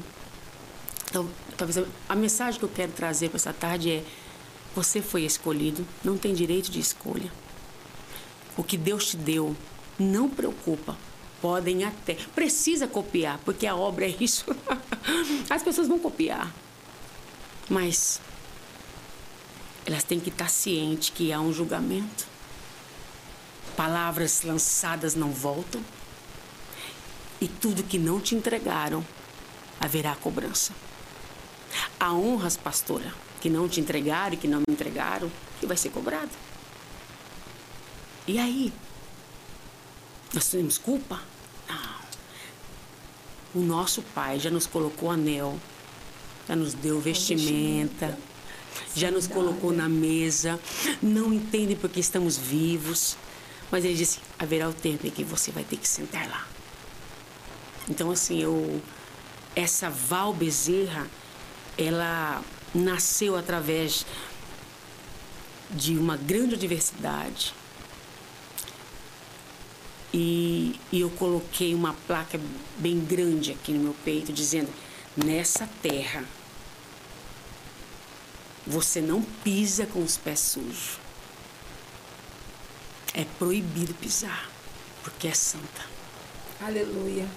então, 1.09 1.29
talvez 1.55 1.77
a, 1.77 1.85
a 2.09 2.15
mensagem 2.15 2.59
que 2.59 2.65
eu 2.65 2.69
quero 2.69 2.91
trazer 2.91 3.29
para 3.29 3.37
essa 3.37 3.53
tarde 3.53 3.91
é: 3.91 4.03
você 4.75 5.01
foi 5.01 5.23
escolhido, 5.23 5.85
não 6.03 6.17
tem 6.17 6.33
direito 6.33 6.71
de 6.71 6.79
escolha. 6.79 7.31
O 8.57 8.63
que 8.63 8.77
Deus 8.77 9.07
te 9.07 9.17
deu, 9.17 9.55
não 9.99 10.29
preocupa. 10.29 10.97
Podem 11.41 11.83
até. 11.83 12.15
Precisa 12.33 12.87
copiar, 12.87 13.39
porque 13.43 13.67
a 13.67 13.75
obra 13.75 14.05
é 14.05 14.15
isso. 14.19 14.45
As 15.49 15.61
pessoas 15.61 15.87
vão 15.87 15.99
copiar. 15.99 16.51
Mas 17.69 18.21
elas 19.85 20.03
têm 20.03 20.19
que 20.19 20.29
estar 20.29 20.49
cientes 20.49 21.09
que 21.09 21.33
há 21.33 21.39
um 21.39 21.51
julgamento. 21.51 22.25
Palavras 23.75 24.43
lançadas 24.43 25.15
não 25.15 25.31
voltam. 25.31 25.83
E 27.41 27.47
tudo 27.47 27.83
que 27.83 27.99
não 27.99 28.21
te 28.21 28.35
entregaram, 28.35 29.05
haverá 29.79 30.15
cobrança. 30.15 30.71
Há 31.99 32.13
honras, 32.13 32.55
pastora, 32.55 33.13
que 33.43 33.49
não 33.49 33.67
te 33.67 33.81
entregaram 33.81 34.35
e 34.35 34.37
que 34.37 34.47
não 34.47 34.59
me 34.59 34.73
entregaram, 34.73 35.29
que 35.59 35.67
vai 35.67 35.75
ser 35.75 35.89
cobrado. 35.89 36.31
E 38.25 38.39
aí? 38.39 38.71
Nós 40.33 40.47
temos 40.47 40.77
culpa? 40.77 41.19
Não. 41.67 43.61
O 43.61 43.65
nosso 43.65 44.01
Pai 44.01 44.39
já 44.39 44.49
nos 44.49 44.65
colocou 44.65 45.11
anel, 45.11 45.59
já 46.47 46.55
nos 46.55 46.73
deu 46.73 47.01
vestimenta, 47.01 48.17
já 48.95 49.11
nos 49.11 49.27
colocou 49.27 49.73
na 49.73 49.89
mesa. 49.89 50.57
Não 51.01 51.33
entendem 51.33 51.75
porque 51.75 51.99
estamos 51.99 52.37
vivos. 52.37 53.17
Mas 53.69 53.83
ele 53.83 53.95
disse: 53.95 54.19
haverá 54.39 54.69
o 54.69 54.73
tempo 54.73 55.05
em 55.05 55.09
que 55.09 55.25
você 55.25 55.51
vai 55.51 55.65
ter 55.65 55.75
que 55.75 55.87
sentar 55.89 56.29
lá. 56.29 56.47
Então, 57.89 58.09
assim, 58.09 58.41
eu. 58.41 58.81
Essa 59.53 59.89
Val 59.89 60.33
Bezerra, 60.33 61.05
ela 61.77 62.41
nasceu 62.73 63.35
através 63.35 64.05
de 65.69 65.97
uma 65.97 66.17
grande 66.17 66.55
universidade. 66.55 67.53
E, 70.13 70.79
e 70.91 71.01
eu 71.01 71.09
coloquei 71.09 71.73
uma 71.73 71.93
placa 72.05 72.39
bem 72.77 72.99
grande 72.99 73.51
aqui 73.51 73.71
no 73.71 73.79
meu 73.79 73.95
peito, 74.05 74.31
dizendo: 74.31 74.69
nessa 75.17 75.67
terra 75.81 76.23
você 78.65 79.01
não 79.01 79.21
pisa 79.21 79.85
com 79.85 80.01
os 80.03 80.17
pés 80.17 80.39
sujos. 80.39 80.99
É 83.13 83.25
proibido 83.37 83.93
pisar, 83.95 84.49
porque 85.03 85.27
é 85.27 85.33
santa. 85.33 85.85
Aleluia. 86.61 87.27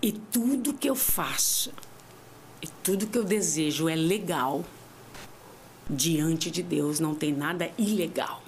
E 0.00 0.12
tudo 0.12 0.74
que 0.74 0.88
eu 0.88 0.94
faço, 0.94 1.72
e 2.62 2.66
tudo 2.82 3.06
que 3.06 3.18
eu 3.18 3.24
desejo 3.24 3.88
é 3.88 3.96
legal. 3.96 4.64
Diante 5.90 6.50
de 6.50 6.62
Deus 6.62 7.00
não 7.00 7.14
tem 7.14 7.32
nada 7.32 7.70
ilegal. 7.76 8.42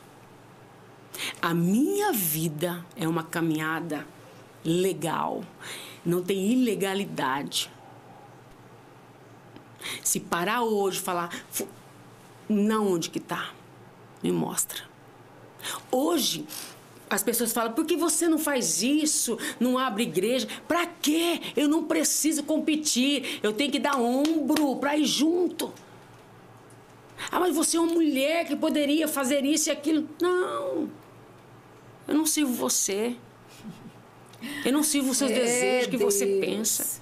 A 1.42 1.52
minha 1.52 2.12
vida 2.12 2.84
é 2.96 3.08
uma 3.08 3.24
caminhada 3.24 4.06
legal. 4.64 5.44
Não 6.06 6.22
tem 6.22 6.52
ilegalidade. 6.52 7.70
Se 10.02 10.20
parar 10.20 10.62
hoje 10.62 11.00
falar, 11.00 11.30
não 12.48 12.92
onde 12.92 13.10
que 13.10 13.20
tá? 13.20 13.52
Me 14.22 14.32
mostra. 14.32 14.82
Hoje, 15.90 16.46
as 17.08 17.22
pessoas 17.22 17.52
falam, 17.52 17.72
por 17.72 17.84
que 17.84 17.96
você 17.96 18.28
não 18.28 18.38
faz 18.38 18.82
isso? 18.82 19.38
Não 19.60 19.78
abre 19.78 20.04
igreja? 20.04 20.48
Para 20.66 20.86
quê? 20.86 21.40
Eu 21.56 21.68
não 21.68 21.84
preciso 21.84 22.42
competir. 22.42 23.40
Eu 23.42 23.52
tenho 23.52 23.70
que 23.70 23.78
dar 23.78 23.96
ombro 23.96 24.76
para 24.76 24.96
ir 24.96 25.04
junto. 25.04 25.72
Ah, 27.30 27.40
mas 27.40 27.54
você 27.54 27.76
é 27.76 27.80
uma 27.80 27.92
mulher 27.92 28.46
que 28.46 28.56
poderia 28.56 29.06
fazer 29.06 29.44
isso 29.44 29.68
e 29.68 29.72
aquilo. 29.72 30.08
Não. 30.20 30.90
Eu 32.06 32.14
não 32.14 32.26
sirvo 32.26 32.52
você. 32.52 33.16
Eu 34.64 34.72
não 34.72 34.82
sirvo 34.82 35.10
os 35.10 35.16
seus 35.16 35.30
é 35.30 35.34
desejos 35.34 35.90
que 35.90 35.96
Deus. 35.96 36.14
você 36.14 36.26
pensa. 36.40 37.00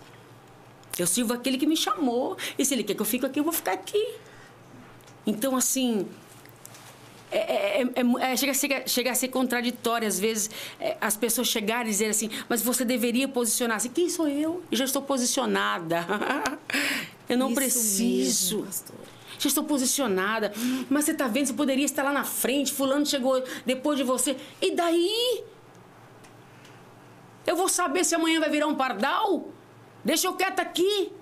Eu 0.99 1.07
sirvo 1.07 1.33
aquele 1.33 1.59
que 1.59 1.67
me 1.67 1.77
chamou. 1.77 2.37
E 2.59 2.65
se 2.65 2.75
ele 2.75 2.85
quer 2.85 2.95
que 2.95 3.01
eu 3.01 3.07
fique 3.07 3.25
aqui, 3.25 3.41
eu 3.41 3.45
vou 3.45 3.53
ficar 3.53 3.73
aqui. 3.73 4.15
Então, 5.27 5.57
assim. 5.57 6.07
É, 7.33 7.81
é, 7.81 7.83
é, 7.83 8.33
é 8.33 8.37
chega, 8.37 8.53
chega, 8.53 8.87
chega, 8.87 9.11
a 9.11 9.15
ser 9.15 9.29
contraditório, 9.29 10.07
às 10.07 10.21
vezes, 10.21 10.51
é, 10.79 10.99
as 11.01 11.17
pessoas 11.17 11.49
chegarem 11.49 11.87
e 11.87 11.91
dizer 11.91 12.11
assim, 12.11 12.29
mas 12.49 12.61
você 12.61 12.85
deveria 12.85 13.27
posicionar-se. 13.27 13.89
Quem 13.89 14.11
sou 14.11 14.29
eu? 14.29 14.63
Eu 14.71 14.77
já 14.77 14.85
estou 14.85 15.01
posicionada. 15.01 16.07
eu 17.29 17.39
não 17.39 17.49
Isso 17.49 17.55
preciso. 17.55 18.59
Mesmo, 18.65 18.93
já 19.39 19.49
estou 19.49 19.65
posicionada. 19.65 20.53
Mas 20.89 21.07
você 21.07 21.13
está 21.13 21.27
vendo, 21.27 21.47
você 21.47 21.55
poderia 21.55 21.85
estar 21.85 22.03
lá 22.03 22.13
na 22.13 22.25
frente, 22.25 22.73
fulano 22.73 23.05
chegou 23.07 23.43
depois 23.65 23.97
de 23.97 24.05
você. 24.05 24.37
E 24.61 24.75
daí? 24.75 25.43
Eu 27.47 27.57
vou 27.57 27.69
saber 27.69 28.05
se 28.05 28.15
amanhã 28.15 28.39
vai 28.39 28.51
virar 28.51 28.67
um 28.67 28.75
pardal? 28.75 29.49
Deixa 30.05 30.29
eu 30.29 30.35
quieta 30.35 30.63
aqui. 30.63 31.13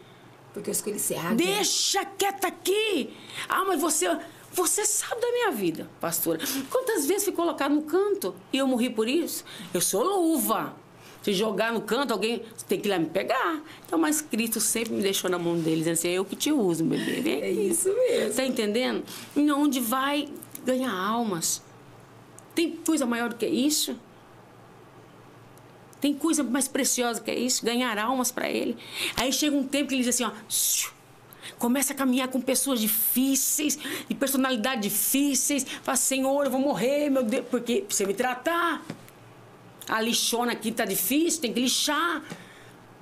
Porque 0.53 0.69
eu 0.69 0.73
escolhi 0.73 0.99
ser 0.99 1.17
águia. 1.17 1.37
Deixa 1.37 2.05
quieta 2.05 2.49
aqui. 2.49 3.17
Ah, 3.49 3.65
mas 3.65 3.81
você... 3.81 4.19
Você 4.53 4.85
sabe 4.85 5.21
da 5.21 5.31
minha 5.31 5.51
vida, 5.53 5.89
pastora. 6.01 6.41
Quantas 6.71 7.07
vezes 7.07 7.25
fui 7.25 7.33
colocado 7.33 7.73
no 7.73 7.83
canto 7.83 8.35
e 8.53 8.59
eu 8.59 8.67
morri 8.67 8.91
por 8.91 9.09
isso? 9.09 9.45
Eu 9.73 9.81
sou 9.81 10.03
luva. 10.03 10.75
Se 11.23 11.33
jogar 11.35 11.73
no 11.73 11.83
canto, 11.83 12.13
alguém 12.13 12.43
tem 12.67 12.81
que 12.81 12.89
ir 12.89 12.91
lá 12.91 12.99
me 12.99 13.07
pegar. 13.07 13.63
Então, 13.87 13.99
mas 13.99 14.21
Cristo 14.23 14.59
sempre 14.59 14.95
me 14.95 15.03
deixou 15.03 15.31
na 15.31 15.39
mão 15.39 15.59
dele, 15.59 15.77
dizendo 15.77 15.93
assim, 15.93 16.09
é 16.09 16.13
eu 16.13 16.25
que 16.25 16.35
te 16.35 16.51
uso, 16.51 16.83
bebê. 16.83 17.21
Vem 17.21 17.35
é 17.35 17.37
aqui. 17.37 17.47
É 17.47 17.51
isso 17.51 17.93
mesmo. 17.93 18.35
Tá 18.35 18.45
entendendo? 18.45 19.05
E 19.37 19.53
onde 19.53 19.81
vai 19.81 20.29
ganhar 20.65 20.93
almas. 20.93 21.63
Tem 22.55 22.73
coisa 22.73 23.05
maior 23.07 23.29
do 23.29 23.37
que 23.37 23.47
isso? 23.47 23.97
Tem 26.01 26.15
coisa 26.15 26.43
mais 26.43 26.67
preciosa 26.67 27.21
que 27.21 27.33
isso, 27.33 27.65
ganhar 27.65 27.99
almas 27.99 28.33
para 28.33 28.49
ele. 28.49 28.77
Aí 29.17 29.31
chega 29.31 29.55
um 29.55 29.63
tempo 29.63 29.91
que 29.91 29.95
ele 29.95 30.03
diz 30.03 30.15
assim, 30.15 30.25
ó, 30.25 30.33
começa 31.59 31.93
a 31.93 31.97
caminhar 31.97 32.29
com 32.29 32.41
pessoas 32.41 32.81
difíceis, 32.81 33.79
de 34.09 34.15
personalidade 34.15 34.83
difíceis, 34.83 35.67
fala, 35.83 35.97
Senhor, 35.97 36.45
eu 36.45 36.51
vou 36.51 36.61
morrer, 36.61 37.11
meu 37.11 37.23
Deus, 37.23 37.45
porque 37.51 37.83
precisa 37.83 38.07
me 38.07 38.15
tratar. 38.15 38.83
A 39.89 40.01
lixona 40.01 40.53
aqui 40.53 40.71
tá 40.71 40.85
difícil, 40.85 41.41
tem 41.41 41.53
que 41.53 41.61
lixar. 41.61 42.23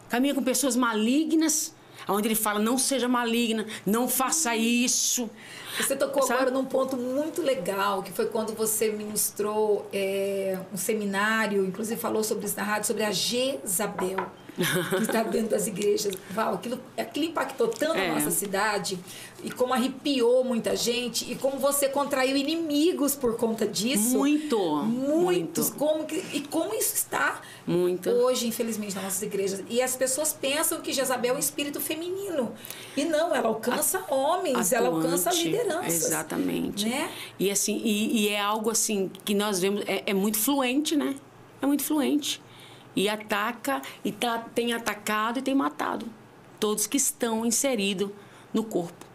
Caminha 0.09 0.35
com 0.35 0.43
pessoas 0.43 0.75
malignas, 0.75 1.75
onde 2.09 2.29
ele 2.29 2.35
fala, 2.35 2.59
não 2.59 2.79
seja 2.79 3.07
maligna, 3.07 3.67
não 3.85 4.09
faça 4.09 4.57
isso. 4.57 5.29
Você 5.77 5.95
tocou 5.95 6.23
Sabe? 6.23 6.41
agora 6.41 6.51
num 6.51 6.65
ponto 6.65 6.97
muito 6.97 7.43
legal, 7.43 8.03
que 8.03 8.11
foi 8.11 8.27
quando 8.27 8.55
você 8.55 8.91
ministrou 8.91 9.87
é, 9.93 10.59
um 10.73 10.77
seminário, 10.77 11.65
inclusive 11.67 12.01
falou 12.01 12.25
sobre 12.25 12.47
isso 12.47 12.57
na 12.57 12.63
rádio, 12.63 12.87
sobre 12.87 13.05
a 13.05 13.13
Jezabel 13.13 14.27
que 14.59 15.03
está 15.03 15.23
dentro 15.23 15.51
das 15.51 15.67
igrejas. 15.67 16.13
Val, 16.31 16.55
aquilo, 16.55 16.81
aquilo 16.97 17.27
impactou 17.27 17.69
tanto 17.69 17.97
é. 17.97 18.11
a 18.11 18.15
nossa 18.15 18.31
cidade 18.31 18.99
e 19.43 19.51
como 19.51 19.73
arrepiou 19.73 20.43
muita 20.43 20.75
gente 20.75 21.31
e 21.31 21.37
como 21.37 21.59
você 21.59 21.89
contraiu 21.89 22.37
inimigos 22.37 23.15
por 23.15 23.37
conta 23.37 23.67
disso. 23.67 24.19
Muito. 24.19 24.59
Muitos. 24.59 25.71
Muito. 25.71 25.73
Como 25.77 26.05
que, 26.05 26.17
e 26.33 26.41
como 26.41 26.75
isso 26.75 26.95
está 26.97 27.41
muito. 27.67 28.11
hoje, 28.11 28.47
infelizmente, 28.49 28.95
nas 28.95 29.05
nossas 29.05 29.23
igrejas. 29.23 29.63
E 29.69 29.81
as 29.81 29.95
pessoas 29.95 30.33
pensam 30.33 30.81
que 30.81 30.93
Jezabel 30.93 31.35
é 31.35 31.37
um 31.37 31.39
espírito 31.39 31.81
feminino. 31.81 32.53
E 32.97 33.05
não, 33.05 33.35
ela 33.35 33.49
alcança 33.49 34.05
a, 34.09 34.15
homens, 34.15 34.73
atuante, 34.73 34.75
ela 34.75 34.89
alcança 34.89 35.33
lideranças. 35.33 36.05
Exatamente. 36.05 36.89
Né? 36.89 37.11
E 37.39 37.51
assim, 37.51 37.81
e, 37.85 38.25
e, 38.25 38.29
é 38.29 38.41
algo 38.41 38.71
assim 38.71 39.11
que 39.25 39.35
nós 39.35 39.61
vemos, 39.61 39.83
é, 39.87 40.03
é 40.07 40.15
muito 40.15 40.39
fluente, 40.39 40.97
né? 40.97 41.15
É 41.63 41.67
muito 41.67 41.85
fluente 41.85 42.41
e 42.99 43.09
ataca 43.09 43.81
e 44.05 44.11
tá, 44.11 44.39
tem 44.53 44.73
atacado 44.73 45.39
e 45.39 45.43
tem 45.43 45.55
matado 45.55 46.05
todos 46.59 46.89
que 46.89 46.97
estão 46.97 47.47
inseridos 47.47 48.11
no 48.53 48.65
corpo. 48.65 49.07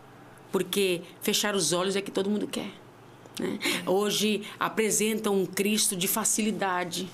Porque 0.53 1.01
fechar 1.21 1.53
os 1.53 1.73
olhos 1.73 1.97
é 1.97 2.01
que 2.01 2.09
todo 2.09 2.29
mundo 2.29 2.47
quer. 2.47 2.71
Né? 3.37 3.59
Hoje 3.85 4.43
apresentam 4.57 5.35
um 5.35 5.45
Cristo 5.45 5.97
de 5.97 6.07
facilidade. 6.07 7.09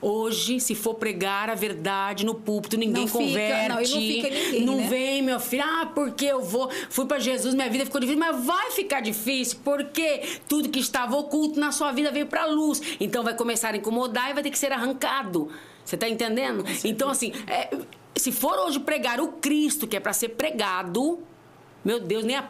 Hoje, 0.00 0.60
se 0.60 0.76
for 0.76 0.94
pregar 0.94 1.50
a 1.50 1.54
verdade 1.56 2.24
no 2.24 2.34
púlpito, 2.34 2.76
ninguém 2.76 3.04
não 3.04 3.08
converte. 3.08 3.62
Fica, 3.62 3.68
não, 3.68 3.80
não, 3.80 3.86
fica 3.86 4.30
ninguém, 4.30 4.64
não 4.64 4.76
né? 4.76 4.86
vem, 4.88 5.22
meu 5.22 5.40
filho. 5.40 5.64
Ah, 5.66 5.90
porque 5.92 6.26
eu 6.26 6.40
vou. 6.40 6.70
Fui 6.88 7.04
para 7.04 7.18
Jesus, 7.18 7.52
minha 7.52 7.68
vida 7.68 7.84
ficou 7.84 8.00
difícil. 8.00 8.20
Mas 8.20 8.44
vai 8.44 8.70
ficar 8.70 9.00
difícil, 9.00 9.58
porque 9.64 10.22
tudo 10.48 10.68
que 10.68 10.78
estava 10.78 11.16
oculto 11.16 11.58
na 11.58 11.72
sua 11.72 11.90
vida 11.90 12.12
veio 12.12 12.26
para 12.26 12.46
luz. 12.46 12.80
Então 13.00 13.24
vai 13.24 13.34
começar 13.34 13.74
a 13.74 13.76
incomodar 13.76 14.30
e 14.30 14.34
vai 14.34 14.42
ter 14.42 14.50
que 14.50 14.58
ser 14.58 14.72
arrancado. 14.72 15.50
Você 15.84 15.96
está 15.96 16.08
entendendo? 16.08 16.64
Então, 16.84 17.08
assim, 17.08 17.32
é, 17.46 17.76
se 18.14 18.30
for 18.30 18.56
hoje 18.58 18.78
pregar 18.78 19.20
o 19.20 19.28
Cristo, 19.32 19.86
que 19.88 19.96
é 19.96 20.00
para 20.00 20.12
ser 20.12 20.30
pregado, 20.30 21.18
meu 21.84 21.98
Deus, 21.98 22.24
nem 22.24 22.36
a 22.36 22.48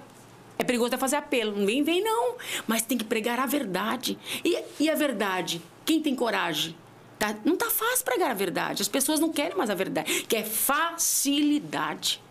é 0.59 0.65
perigoso 0.65 0.89
até 0.89 0.99
fazer 0.99 1.17
apelo. 1.17 1.57
Ninguém 1.57 1.83
vem, 1.83 2.03
não. 2.03 2.35
Mas 2.67 2.83
tem 2.83 2.99
que 2.99 3.05
pregar 3.05 3.39
a 3.39 3.47
verdade. 3.47 4.19
E, 4.45 4.59
e 4.81 4.91
a 4.91 4.95
verdade? 4.95 5.63
Quem 5.85 6.03
tem 6.03 6.15
coragem? 6.15 6.75
Tá, 7.19 7.35
não 7.45 7.57
tá 7.57 7.69
fácil 7.69 8.05
pregar 8.05 8.31
a 8.31 8.35
verdade. 8.35 8.83
As 8.83 8.89
pessoas 8.89 9.19
não 9.19 9.33
querem 9.33 9.57
mais 9.57 9.71
a 9.71 9.75
verdade. 9.75 10.23
Quer 10.29 10.45
facilidade. 10.45 12.23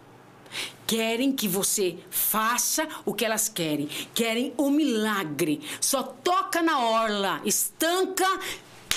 Querem 0.86 1.34
que 1.34 1.48
você 1.48 1.98
faça 2.10 2.88
o 3.06 3.14
que 3.14 3.26
elas 3.26 3.50
querem. 3.50 3.88
Querem 4.14 4.54
o 4.56 4.70
milagre. 4.70 5.62
Só 5.82 6.02
toca 6.02 6.62
na 6.62 6.80
orla, 6.80 7.42
estanca, 7.44 8.26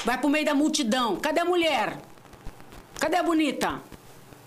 vai 0.04 0.16
pro 0.16 0.30
meio 0.30 0.44
da 0.44 0.54
multidão. 0.54 1.16
Cadê 1.16 1.40
a 1.40 1.44
mulher? 1.44 1.98
Cadê 3.00 3.16
a 3.16 3.22
bonita? 3.22 3.82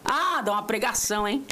Ah, 0.06 0.42
dá 0.42 0.54
uma 0.54 0.64
pregação, 0.64 1.28
hein? 1.28 1.46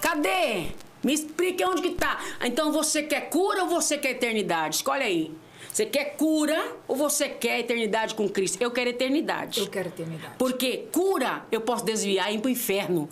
Cadê? 0.00 0.68
Me 1.02 1.12
explique 1.12 1.64
onde 1.64 1.82
que 1.82 1.90
tá. 1.90 2.18
Então 2.42 2.72
você 2.72 3.02
quer 3.02 3.28
cura 3.28 3.64
ou 3.64 3.68
você 3.68 3.98
quer 3.98 4.12
eternidade? 4.12 4.76
Escolhe 4.76 5.02
aí. 5.02 5.34
Você 5.78 5.86
quer 5.86 6.16
cura 6.16 6.76
ou 6.88 6.96
você 6.96 7.28
quer 7.28 7.60
eternidade 7.60 8.12
com 8.16 8.28
Cristo? 8.28 8.60
Eu 8.60 8.68
quero 8.68 8.90
eternidade. 8.90 9.60
Eu 9.60 9.68
quero 9.68 9.86
eternidade. 9.86 10.34
Porque 10.36 10.88
cura 10.92 11.46
eu 11.52 11.60
posso 11.60 11.84
desviar 11.84 12.32
e 12.32 12.34
ir 12.34 12.40
pro 12.40 12.50
inferno. 12.50 13.08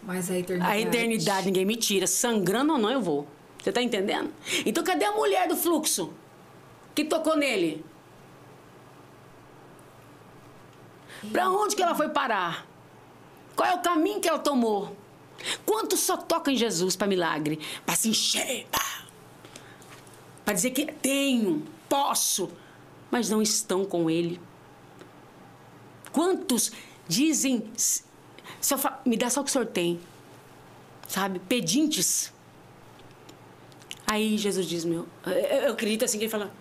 Mas 0.00 0.30
a 0.30 0.38
eternidade. 0.38 0.72
A 0.72 0.78
eternidade 0.78 1.46
ninguém 1.46 1.64
me 1.64 1.74
tira. 1.74 2.06
Sangrando 2.06 2.74
ou 2.74 2.78
não, 2.78 2.88
eu 2.88 3.02
vou. 3.02 3.26
Você 3.60 3.72
tá 3.72 3.82
entendendo? 3.82 4.32
Então 4.64 4.84
cadê 4.84 5.04
a 5.04 5.10
mulher 5.16 5.48
do 5.48 5.56
fluxo? 5.56 6.14
Que 6.94 7.04
tocou 7.04 7.36
nele? 7.36 7.84
Para 11.32 11.50
onde 11.50 11.74
que 11.74 11.82
ela 11.82 11.96
foi 11.96 12.08
parar? 12.08 12.68
Qual 13.56 13.68
é 13.68 13.74
o 13.74 13.80
caminho 13.80 14.20
que 14.20 14.28
ela 14.28 14.38
tomou? 14.38 14.96
Quantos 15.66 15.98
só 15.98 16.16
tocam 16.16 16.54
em 16.54 16.56
Jesus 16.56 16.94
para 16.94 17.08
milagre? 17.08 17.58
Para 17.84 17.96
se 17.96 18.10
encher, 18.10 18.64
para 20.44 20.54
dizer 20.54 20.70
que 20.70 20.86
tenho, 20.86 21.64
posso, 21.88 22.50
mas 23.10 23.30
não 23.30 23.40
estão 23.40 23.84
com 23.84 24.10
Ele. 24.10 24.40
Quantos 26.12 26.72
dizem, 27.08 27.70
só 28.60 28.76
me 29.04 29.16
dá 29.16 29.30
só 29.30 29.40
o 29.40 29.44
que 29.44 29.50
o 29.50 29.52
senhor 29.52 29.66
tem, 29.66 29.98
sabe? 31.08 31.38
Pedintes. 31.40 32.32
Aí 34.06 34.36
Jesus 34.36 34.66
diz, 34.66 34.84
meu, 34.84 35.06
eu 35.26 35.72
acredito 35.72 36.04
assim 36.04 36.18
que 36.18 36.24
ele 36.24 36.30
fala, 36.30 36.52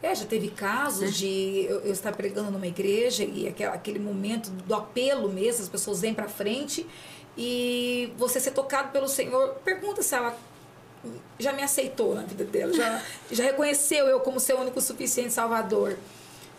É, 0.00 0.14
já 0.14 0.24
teve 0.24 0.48
casos 0.48 1.08
é. 1.08 1.12
de 1.12 1.66
eu, 1.68 1.80
eu, 1.80 1.92
estar 1.92 2.12
pregando 2.12 2.50
numa 2.50 2.66
igreja 2.66 3.24
e 3.24 3.48
aquele, 3.48 3.70
aquele 3.70 3.98
momento 3.98 4.48
do 4.50 4.74
apelo 4.74 5.28
mesmo, 5.28 5.62
as 5.62 5.68
pessoas 5.68 6.00
vêm 6.00 6.14
para 6.14 6.28
frente 6.28 6.86
e 7.36 8.12
você 8.16 8.38
ser 8.38 8.52
tocado 8.52 8.90
pelo 8.92 9.08
Senhor. 9.08 9.54
Pergunta 9.64 10.02
se 10.02 10.14
ela 10.14 10.36
já 11.38 11.52
me 11.52 11.62
aceitou 11.62 12.14
na 12.14 12.22
vida 12.22 12.44
dela, 12.44 12.72
já, 12.72 13.02
já 13.30 13.44
reconheceu 13.44 14.06
eu 14.06 14.20
como 14.20 14.40
seu 14.40 14.58
único 14.58 14.80
suficiente 14.80 15.32
salvador. 15.32 15.96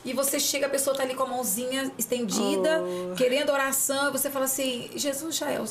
E 0.03 0.13
você 0.13 0.39
chega, 0.39 0.67
a 0.67 0.69
pessoa 0.69 0.95
tá 0.95 1.03
ali 1.03 1.13
com 1.13 1.23
a 1.23 1.27
mãozinha 1.27 1.91
estendida, 1.97 2.81
oh. 2.81 3.15
querendo 3.15 3.51
oração, 3.51 4.09
e 4.09 4.11
você 4.11 4.29
fala 4.29 4.45
assim: 4.45 4.89
Jesus 4.95 5.35
já 5.35 5.51
é, 5.51 5.61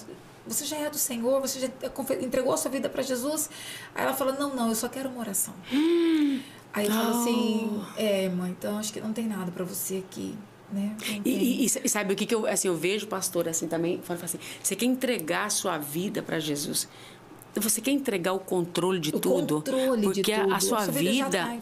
você 0.47 0.65
já 0.65 0.77
é 0.77 0.91
do 0.91 0.99
Senhor, 0.99 1.41
você 1.41 1.61
já 1.61 1.69
entregou 2.21 2.53
a 2.53 2.57
sua 2.57 2.71
vida 2.71 2.89
para 2.89 3.03
Jesus. 3.03 3.49
Aí 3.95 4.05
ela 4.05 4.15
fala: 4.15 4.33
Não, 4.33 4.55
não, 4.55 4.69
eu 4.69 4.75
só 4.75 4.89
quero 4.89 5.09
uma 5.09 5.21
oração. 5.21 5.55
Hum. 5.73 6.41
Aí 6.75 6.87
eu 6.87 6.93
oh. 6.93 6.95
falo 6.95 7.23
assim: 7.23 7.85
É, 7.97 8.29
mãe, 8.29 8.51
então 8.51 8.79
acho 8.79 8.93
que 8.93 9.01
não 9.01 9.13
tem 9.13 9.27
nada 9.27 9.51
para 9.51 9.65
você 9.65 10.05
aqui. 10.07 10.37
Né? 10.71 10.95
E, 11.25 11.65
e, 11.65 11.65
e, 11.65 11.89
sabe 11.89 12.13
o 12.13 12.17
que, 12.17 12.27
que 12.27 12.35
eu, 12.35 12.47
assim, 12.47 12.69
eu 12.69 12.77
vejo, 12.77 13.07
pastor, 13.07 13.49
assim 13.49 13.67
também, 13.67 14.03
fala 14.03 14.21
assim, 14.23 14.39
você 14.63 14.77
quer 14.77 14.85
entregar 14.85 15.47
a 15.47 15.51
sua 15.51 15.79
vida 15.79 16.23
para 16.23 16.39
Jesus. 16.39 16.87
Você 17.61 17.81
quer 17.81 17.91
entregar 17.91 18.33
o 18.33 18.39
controle 18.39 18.99
de 18.99 19.11
o 19.11 19.21
tudo? 19.21 19.57
Controle 19.57 20.03
porque 20.03 20.23
de 20.23 20.41
tudo. 20.41 20.55
a, 20.55 20.61
sua, 20.61 20.87
vida, 20.87 21.31
tá, 21.31 21.59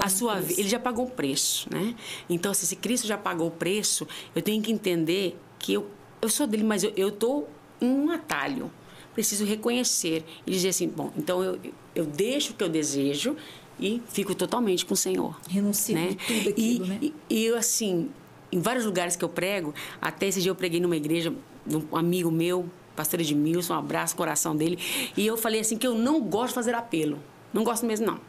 a, 0.00 0.06
a, 0.06 0.08
sua 0.08 0.40
vida, 0.40 0.60
ele 0.60 0.68
já 0.68 0.78
pagou 0.78 1.06
o 1.06 1.10
preço, 1.10 1.68
né? 1.70 1.94
Então, 2.28 2.52
assim, 2.52 2.66
se 2.66 2.76
Cristo 2.76 3.06
já 3.06 3.18
pagou 3.18 3.48
o 3.48 3.50
preço, 3.50 4.06
eu 4.34 4.42
tenho 4.42 4.62
que 4.62 4.70
entender 4.70 5.38
que 5.58 5.74
eu, 5.74 5.86
eu 6.20 6.28
sou 6.28 6.46
dele, 6.46 6.64
mas 6.64 6.82
eu, 6.82 7.10
tô 7.10 7.44
em 7.80 7.88
um 7.88 8.10
atalho. 8.10 8.70
Preciso 9.14 9.44
reconhecer 9.44 10.24
e 10.46 10.50
dizer 10.50 10.68
assim, 10.68 10.88
bom, 10.88 11.12
então 11.16 11.42
eu, 11.42 11.58
eu 11.94 12.06
deixo 12.06 12.52
o 12.52 12.54
que 12.54 12.64
eu 12.64 12.68
desejo 12.68 13.36
e 13.78 14.00
fico 14.08 14.34
totalmente 14.34 14.86
com 14.86 14.94
o 14.94 14.96
Senhor. 14.96 15.38
Renuncio 15.48 15.94
né? 15.94 16.16
tudo 16.26 16.48
aquilo, 16.48 16.86
e, 16.86 16.88
né? 16.88 16.98
E, 17.02 17.14
e 17.28 17.44
eu, 17.44 17.56
assim, 17.56 18.10
em 18.50 18.60
vários 18.60 18.84
lugares 18.84 19.16
que 19.16 19.24
eu 19.24 19.28
prego, 19.28 19.74
até 20.00 20.26
esse 20.26 20.40
dia 20.40 20.50
eu 20.50 20.54
preguei 20.54 20.80
numa 20.80 20.96
igreja, 20.96 21.32
um 21.66 21.96
amigo 21.96 22.30
meu, 22.30 22.68
pastor 23.02 23.20
Edmilson, 23.20 23.74
um 23.74 23.78
abraço, 23.78 24.14
coração 24.14 24.54
dele. 24.54 24.78
E 25.16 25.26
eu 25.26 25.36
falei 25.36 25.60
assim 25.60 25.76
que 25.76 25.86
eu 25.86 25.94
não 25.94 26.20
gosto 26.20 26.48
de 26.48 26.54
fazer 26.54 26.74
apelo. 26.74 27.18
Não 27.52 27.64
gosto 27.64 27.84
mesmo, 27.84 28.06
não. 28.06 28.20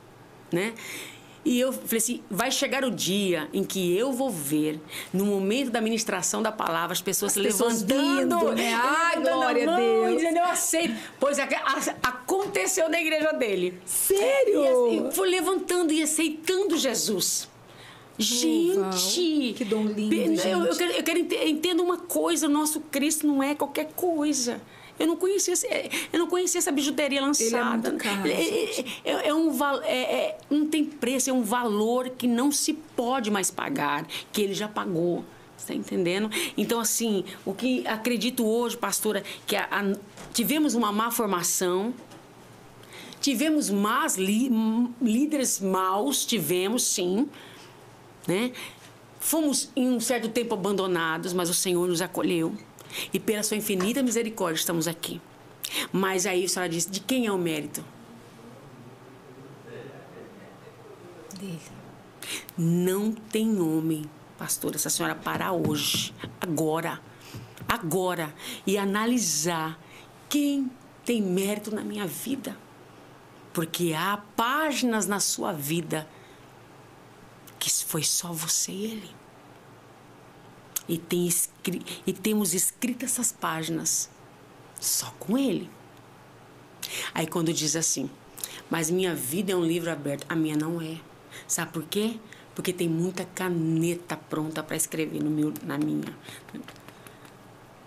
Né? 0.52 0.74
E 1.46 1.60
eu 1.60 1.72
falei 1.72 1.98
assim: 1.98 2.22
vai 2.30 2.50
chegar 2.52 2.84
o 2.84 2.90
dia 2.92 3.50
em 3.54 3.64
que 3.64 3.96
eu 3.96 4.12
vou 4.12 4.30
ver, 4.30 4.80
no 5.14 5.26
momento 5.26 5.70
da 5.70 5.82
ministração 5.82 6.42
da 6.42 6.52
palavra, 6.52 6.94
as 6.94 7.02
pessoas 7.02 7.38
as 7.38 7.44
levantando. 7.44 8.40
Vindo, 8.40 8.52
né? 8.54 8.74
Ai, 8.74 9.22
glória 9.22 9.70
a 9.70 9.76
Deus. 9.76 10.16
Dizendo, 10.16 10.38
eu 10.38 10.46
aceito. 10.46 10.96
Pois 11.20 11.38
aconteceu 12.02 12.90
na 12.90 13.00
igreja 13.00 13.32
dele. 13.34 13.80
Sério? 13.86 14.64
E 14.64 14.68
assim, 14.68 15.12
foi 15.12 15.30
levantando 15.30 15.94
e 15.94 16.02
aceitando 16.02 16.78
Jesus. 16.78 17.50
Gente! 18.18 19.54
que 19.58 19.66
dom 19.66 19.86
lindo, 19.86 20.14
eu, 20.14 20.36
gente. 20.36 20.48
Eu, 20.48 20.76
quero, 20.76 20.92
eu 20.92 21.04
quero 21.04 21.20
entender 21.20 21.82
uma 21.82 21.98
coisa, 21.98 22.48
o 22.48 22.50
nosso 22.50 22.80
Cristo 22.80 23.26
não 23.26 23.42
é 23.42 23.56
qualquer 23.56 23.92
coisa. 23.96 24.62
Eu 25.00 25.08
não 25.08 25.16
conhecia, 25.16 25.56
eu 26.12 26.20
não 26.20 26.28
conhecia 26.28 26.60
essa 26.60 26.72
bijuteria 26.72 27.20
lançada. 27.20 27.90
Ele 27.90 27.96
é, 27.96 28.00
caro, 28.00 28.28
é, 28.28 29.26
é, 29.26 29.28
é, 29.30 29.34
um 29.34 29.52
é, 29.84 30.02
é, 30.02 30.38
não 30.50 30.68
tem 30.68 30.86
preço, 30.86 31.30
é 31.32 31.34
um 31.34 31.42
valor 31.42 32.10
que 32.10 32.28
não 32.28 32.52
se 32.52 32.74
pode 32.74 33.32
mais 33.32 33.50
pagar, 33.50 34.06
que 34.32 34.42
ele 34.42 34.54
já 34.54 34.68
pagou. 34.68 35.26
Está 35.58 35.74
entendendo? 35.74 36.30
Então, 36.58 36.80
assim, 36.80 37.24
o 37.46 37.54
que 37.54 37.88
acredito 37.88 38.46
hoje, 38.46 38.78
pastora, 38.78 39.24
que 39.48 39.56
a, 39.56 39.64
a, 39.64 39.96
tivemos 40.34 40.76
uma 40.76 40.92
má 40.92 41.10
formação, 41.10 41.94
tivemos 43.20 43.70
más 43.70 44.18
líderes 44.18 45.60
maus, 45.60 46.26
tivemos 46.26 46.84
sim 46.84 47.28
né? 48.28 48.52
Fomos 49.20 49.70
em 49.76 49.88
um 49.88 50.00
certo 50.00 50.30
tempo 50.30 50.54
abandonados, 50.54 51.34
mas 51.34 51.50
o 51.50 51.54
Senhor 51.54 51.88
nos 51.88 52.02
acolheu. 52.02 52.56
E 53.14 53.20
pela 53.20 53.42
sua 53.42 53.58
infinita 53.58 54.04
misericórdia 54.04 54.60
estamos 54.60 54.88
aqui. 54.88 55.22
Mas 55.92 56.26
aí 56.26 56.46
a 56.46 56.48
senhora 56.48 56.70
disse: 56.70 56.90
de 56.90 57.00
quem 57.00 57.26
é 57.26 57.32
o 57.32 57.38
mérito? 57.38 57.84
Dele. 61.40 61.60
Não 62.58 63.12
tem 63.12 63.60
homem, 63.60 64.06
pastora, 64.38 64.78
se 64.78 64.88
a 64.88 64.92
senhora 64.92 65.16
parar 65.16 65.54
hoje, 65.54 66.14
agora, 66.40 67.02
agora, 67.68 68.34
e 68.66 68.78
analisar 68.78 69.80
quem 70.30 70.70
tem 71.06 71.22
mérito 71.22 71.74
na 71.74 71.84
minha 71.84 72.06
vida. 72.06 72.58
Porque 73.52 73.94
há 73.94 74.18
páginas 74.36 75.06
na 75.06 75.20
sua 75.20 75.52
vida 75.52 76.08
que 77.64 77.86
foi 77.86 78.04
só 78.04 78.34
você 78.34 78.72
e 78.74 78.86
ele. 78.86 79.10
E, 80.90 80.98
tem 80.98 81.30
e 82.06 82.12
temos 82.12 82.54
escrito 82.54 83.06
essas 83.06 83.32
páginas 83.32 84.10
só 84.82 85.14
com 85.18 85.38
ele. 85.38 85.70
Aí 87.14 87.26
quando 87.26 87.54
diz 87.54 87.78
assim, 87.78 88.10
mas 88.70 88.92
minha 88.92 89.16
vida 89.16 89.54
é 89.54 89.56
um 89.56 89.64
livro 89.64 89.90
aberto, 89.90 90.26
a 90.28 90.36
minha 90.36 90.58
não 90.58 90.82
é. 90.82 90.98
Sabe 91.48 91.72
por 91.72 91.84
quê? 91.84 92.20
Porque 92.54 92.74
tem 92.74 92.90
muita 92.90 93.24
caneta 93.24 94.18
pronta 94.18 94.62
para 94.62 94.76
escrever 94.76 95.24
no 95.24 95.30
meu, 95.30 95.54
na 95.64 95.78
minha. 95.78 96.14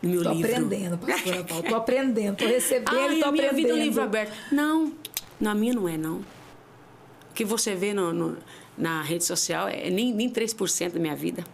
No 0.02 0.08
meu 0.08 0.22
tô 0.22 0.32
livro. 0.32 0.50
aprendendo, 0.50 0.98
pastora 0.98 1.44
Paulo. 1.44 1.68
Tô 1.68 1.74
aprendendo, 1.74 2.36
tô 2.36 2.46
recebendo 2.46 2.96
Ai, 2.96 3.20
tô 3.20 3.30
minha 3.30 3.50
aprendendo. 3.50 3.54
vida 3.56 3.68
é 3.68 3.74
um 3.74 3.78
livro 3.78 4.02
aberto. 4.02 4.32
Não, 4.50 4.94
na 5.38 5.54
minha 5.54 5.74
não 5.74 5.86
é, 5.86 5.98
não. 5.98 6.16
O 6.16 7.34
que 7.34 7.44
você 7.44 7.74
vê 7.74 7.92
no, 7.92 8.14
no 8.14 8.38
na 8.76 9.02
rede 9.02 9.24
social 9.24 9.68
é 9.68 9.90
nem, 9.90 10.12
nem 10.12 10.30
3% 10.30 10.92
da 10.92 11.00
minha 11.00 11.16
vida. 11.16 11.44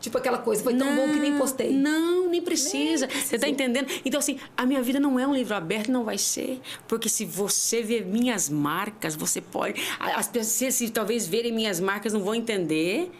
Tipo 0.00 0.16
aquela 0.16 0.38
coisa, 0.38 0.62
foi 0.62 0.74
tão 0.74 0.94
não, 0.94 0.96
bom 0.96 1.12
que 1.12 1.18
nem 1.18 1.36
postei. 1.36 1.72
Não, 1.72 2.28
nem 2.28 2.40
precisa. 2.40 3.06
Nem 3.08 3.20
você 3.20 3.34
está 3.34 3.48
entendendo? 3.48 3.88
Então, 4.04 4.20
assim, 4.20 4.38
a 4.56 4.64
minha 4.64 4.80
vida 4.80 5.00
não 5.00 5.18
é 5.18 5.26
um 5.26 5.34
livro 5.34 5.54
aberto, 5.56 5.90
não 5.90 6.04
vai 6.04 6.16
ser. 6.16 6.60
Porque 6.86 7.08
se 7.08 7.24
você 7.24 7.82
ver 7.82 8.06
minhas 8.06 8.48
marcas, 8.48 9.16
você 9.16 9.40
pode. 9.40 9.82
As 9.98 10.28
pessoas, 10.28 10.74
se 10.74 10.90
talvez 10.90 11.26
verem 11.26 11.52
minhas 11.52 11.80
marcas, 11.80 12.12
não 12.12 12.20
vão 12.20 12.34
entender. 12.34 13.10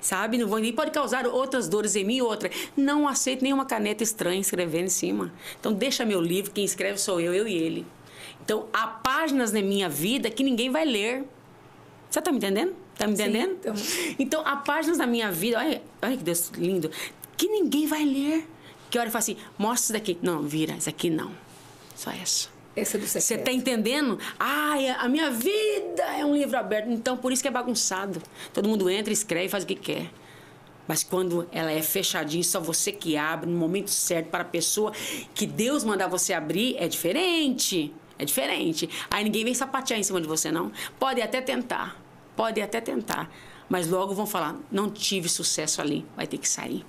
Sabe? 0.00 0.38
Não 0.38 0.46
vão 0.46 0.60
nem 0.60 0.72
pode 0.72 0.92
causar 0.92 1.26
outras 1.26 1.68
dores 1.68 1.96
em 1.96 2.04
mim 2.04 2.20
outra. 2.20 2.48
Não 2.76 3.08
aceito 3.08 3.42
nenhuma 3.42 3.64
caneta 3.64 4.04
estranha 4.04 4.40
escrevendo 4.40 4.86
em 4.86 4.90
cima. 4.90 5.32
Então, 5.58 5.72
deixa 5.72 6.04
meu 6.04 6.20
livro, 6.20 6.52
quem 6.52 6.64
escreve 6.64 6.98
sou 6.98 7.20
eu, 7.20 7.34
eu 7.34 7.48
e 7.48 7.54
ele. 7.54 7.84
Então, 8.44 8.68
há 8.72 8.86
páginas 8.86 9.50
na 9.50 9.60
minha 9.60 9.88
vida 9.88 10.30
que 10.30 10.44
ninguém 10.44 10.70
vai 10.70 10.84
ler. 10.84 11.24
Você 12.10 12.22
tá 12.22 12.30
me 12.30 12.38
entendendo? 12.38 12.74
Tá 12.96 13.06
me 13.06 13.12
entendendo? 13.12 13.76
Sim, 13.76 14.10
então... 14.10 14.16
então, 14.18 14.42
há 14.46 14.56
páginas 14.56 14.98
da 14.98 15.06
minha 15.06 15.30
vida, 15.30 15.58
olha, 15.58 15.82
olha 16.02 16.16
que 16.16 16.22
Deus 16.22 16.50
lindo, 16.56 16.90
que 17.36 17.46
ninguém 17.48 17.86
vai 17.86 18.04
ler. 18.04 18.48
Que 18.90 18.98
hora 18.98 19.08
e 19.08 19.12
fala 19.12 19.20
assim, 19.20 19.36
mostra 19.58 19.84
isso 19.84 19.92
daqui. 19.92 20.18
Não, 20.22 20.42
vira, 20.42 20.74
isso 20.74 20.88
aqui 20.88 21.10
não. 21.10 21.30
Só 21.94 22.10
essa. 22.10 22.48
Essa 22.74 22.96
é 22.96 23.00
do 23.00 23.06
secreto. 23.06 23.24
Você 23.24 23.38
tá 23.38 23.52
entendendo? 23.52 24.18
Ai, 24.38 24.88
a 24.88 25.08
minha 25.08 25.30
vida 25.30 26.02
é 26.16 26.24
um 26.24 26.34
livro 26.34 26.56
aberto. 26.56 26.90
Então, 26.90 27.16
por 27.16 27.32
isso 27.32 27.42
que 27.42 27.48
é 27.48 27.50
bagunçado. 27.50 28.22
Todo 28.52 28.68
mundo 28.68 28.88
entra, 28.88 29.12
escreve, 29.12 29.48
faz 29.48 29.64
o 29.64 29.66
que 29.66 29.74
quer. 29.74 30.10
Mas 30.86 31.02
quando 31.02 31.46
ela 31.52 31.70
é 31.70 31.82
fechadinha, 31.82 32.42
só 32.42 32.60
você 32.60 32.90
que 32.90 33.16
abre 33.16 33.50
no 33.50 33.58
momento 33.58 33.90
certo 33.90 34.28
para 34.28 34.40
a 34.40 34.46
pessoa 34.46 34.90
que 35.34 35.46
Deus 35.46 35.84
mandar 35.84 36.06
você 36.06 36.32
abrir, 36.32 36.76
é 36.78 36.88
diferente. 36.88 37.92
É 38.18 38.24
diferente. 38.24 38.88
Aí 39.10 39.22
ninguém 39.22 39.44
vem 39.44 39.54
sapatear 39.54 39.98
em 39.98 40.02
cima 40.02 40.20
de 40.20 40.26
você, 40.26 40.50
não. 40.50 40.72
Pode 40.98 41.22
até 41.22 41.40
tentar. 41.40 41.96
Pode 42.34 42.60
até 42.60 42.80
tentar. 42.80 43.30
Mas 43.68 43.88
logo 43.88 44.14
vão 44.14 44.26
falar: 44.26 44.56
não 44.70 44.90
tive 44.90 45.28
sucesso 45.28 45.80
ali, 45.80 46.04
vai 46.16 46.26
ter 46.26 46.38
que 46.38 46.48
sair. 46.48 46.84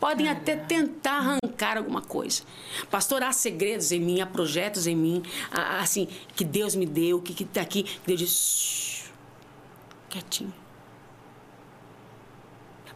Podem 0.00 0.26
Caramba. 0.26 0.42
até 0.42 0.56
tentar 0.56 1.16
arrancar 1.18 1.78
alguma 1.78 2.02
coisa. 2.02 2.42
Pastor, 2.90 3.22
há 3.22 3.32
segredos 3.32 3.92
em 3.92 4.00
mim, 4.00 4.20
há 4.20 4.26
projetos 4.26 4.86
em 4.86 4.96
mim, 4.96 5.22
há, 5.50 5.80
assim, 5.80 6.08
que 6.34 6.44
Deus 6.44 6.74
me 6.74 6.84
deu, 6.84 7.22
que 7.22 7.42
está 7.42 7.60
aqui. 7.60 7.86
Deus 8.06 8.18
diz: 8.18 9.12
quietinho. 10.10 10.52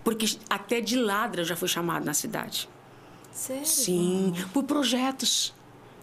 Porque 0.03 0.27
até 0.49 0.81
de 0.81 0.97
ladra 0.97 1.43
eu 1.43 1.45
já 1.45 1.55
fui 1.55 1.69
chamado 1.69 2.05
na 2.05 2.15
cidade. 2.15 2.69
Sério? 3.31 3.67
Sim, 3.67 4.35
por 4.53 4.65
projetos. 4.65 5.55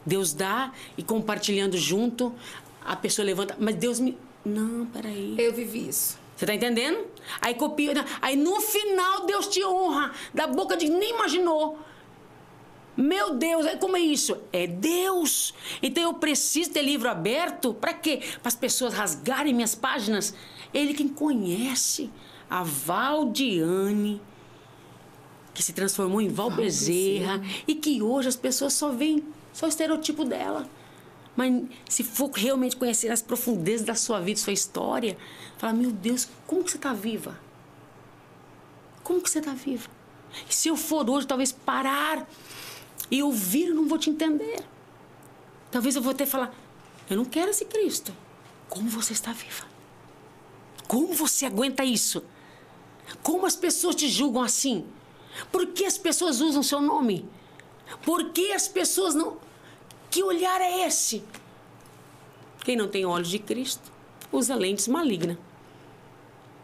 Deus 0.06 0.34
dá 0.34 0.72
e 0.98 1.04
compartilhando 1.04 1.78
junto, 1.78 2.34
a 2.84 2.96
pessoa 2.96 3.26
levanta. 3.26 3.58
Mas 3.60 3.76
Deus 3.76 4.00
me. 4.00 4.18
Não, 4.46 4.86
peraí. 4.86 5.36
Eu 5.38 5.54
vivi 5.54 5.88
isso. 5.88 6.20
Você 6.36 6.46
tá 6.46 6.54
entendendo? 6.54 7.06
Aí 7.42 7.56
copia. 7.56 7.94
Aí 8.22 8.36
no 8.36 8.60
final 8.62 9.26
Deus 9.26 9.48
te 9.48 9.64
honra. 9.66 10.12
Da 10.34 10.46
boca 10.46 10.76
de 10.76 10.90
nem 10.90 11.16
imaginou. 11.16 11.80
Meu 12.98 13.34
Deus, 13.34 13.66
como 13.80 13.98
é 13.98 14.00
isso? 14.00 14.38
É 14.54 14.68
Deus. 14.68 15.54
Então 15.82 16.04
eu 16.04 16.14
preciso 16.14 16.72
ter 16.72 16.82
livro 16.82 17.10
aberto. 17.10 17.74
Para 17.74 17.94
quê? 17.94 18.22
Para 18.42 18.48
as 18.48 18.56
pessoas 18.56 18.94
rasgarem 18.94 19.54
minhas 19.54 19.76
páginas. 19.76 20.34
Ele 20.74 20.94
quem 20.94 21.08
conhece. 21.08 22.10
A 22.48 22.62
Valdiane, 22.62 24.22
que 25.52 25.64
se 25.64 25.74
transformou 25.74 26.22
em 26.22 26.30
Val 26.30 26.52
Bezerra. 26.52 27.42
E 27.68 27.76
que 27.76 28.02
hoje 28.02 28.28
as 28.28 28.36
pessoas 28.36 28.74
só 28.74 28.92
veem 28.92 29.24
só 29.56 29.68
o 29.68 29.70
estereotipo 29.70 30.26
dela. 30.26 30.70
Mas 31.34 31.64
se 31.88 32.04
for 32.04 32.30
realmente 32.32 32.76
conhecer 32.76 33.10
as 33.10 33.22
profundezas 33.22 33.88
da 33.88 33.96
sua 33.96 34.20
vida, 34.20 34.38
sua 34.38 34.52
história, 34.52 35.18
falar, 35.58 35.72
meu 35.72 35.92
Deus, 35.92 36.28
como 36.46 36.62
que 36.62 36.72
você 36.72 36.78
está 36.78 36.94
viva? 36.94 37.40
Como 39.02 39.22
que 39.22 39.30
você 39.30 39.40
está 39.40 39.54
viva? 39.54 39.90
E 40.50 40.54
se 40.54 40.68
eu 40.68 40.76
for 40.76 41.10
hoje, 41.10 41.26
talvez 41.26 41.54
parar 41.54 42.28
e 43.10 43.24
ouvir, 43.24 43.68
eu 43.68 43.76
não 43.76 43.88
vou 43.88 43.98
te 43.98 44.10
entender. 44.10 44.62
Talvez 45.72 45.96
eu 45.96 46.02
vou 46.02 46.12
até 46.12 46.26
falar, 46.26 46.54
eu 47.10 47.16
não 47.16 47.24
quero 47.24 47.52
esse 47.52 47.64
Cristo. 47.64 48.14
Como 48.68 48.90
você 48.90 49.14
está 49.14 49.32
viva? 49.32 49.66
Como 50.86 51.14
você 51.14 51.46
aguenta 51.46 51.86
isso? 51.86 52.22
Como 53.24 53.46
as 53.46 53.56
pessoas 53.56 53.96
te 53.96 54.10
julgam 54.10 54.42
assim? 54.42 54.86
Por 55.50 55.68
que 55.68 55.86
as 55.86 55.98
pessoas 55.98 56.42
usam 56.42 56.62
seu 56.62 56.82
nome? 56.82 57.26
Por 58.04 58.32
que 58.32 58.52
as 58.52 58.68
pessoas 58.68 59.16
não. 59.16 59.45
Que 60.10 60.24
olhar 60.24 60.62
é 60.62 60.88
esse? 60.88 61.24
Quem 62.64 62.76
não 62.76 62.88
tem 62.88 63.06
olhos 63.06 63.30
de 63.30 63.40
Cristo 63.40 63.92
usa 64.32 64.56
lentes 64.56 64.88
malignas. 64.88 65.38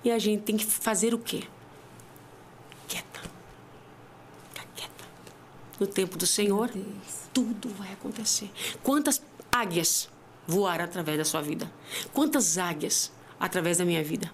E 0.04 0.12
a 0.12 0.18
gente 0.18 0.44
tem 0.44 0.58
que 0.58 0.66
fazer 0.66 1.14
o 1.14 1.20
quê? 1.20 1.44
Quieta. 2.88 3.22
Fica 4.50 4.68
quieta. 4.76 5.06
No 5.80 5.86
tempo 5.86 6.18
do 6.18 6.26
Senhor, 6.26 6.72
tudo 7.32 7.70
vai 7.70 7.94
acontecer. 7.94 8.50
Quantas 8.82 9.22
águias 9.52 10.10
voaram 10.48 10.86
através 10.86 11.18
da 11.18 11.26
sua 11.26 11.42
vida? 11.42 11.72
Quantas 12.14 12.58
águias 12.58 13.12
através 13.40 13.78
da 13.78 13.86
minha 13.86 14.04
vida? 14.04 14.32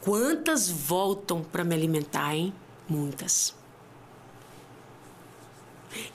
Quantas 0.00 0.68
voltam 0.68 1.42
para 1.42 1.64
me 1.64 1.74
alimentar, 1.74 2.34
hein? 2.34 2.54
Muitas. 2.88 3.54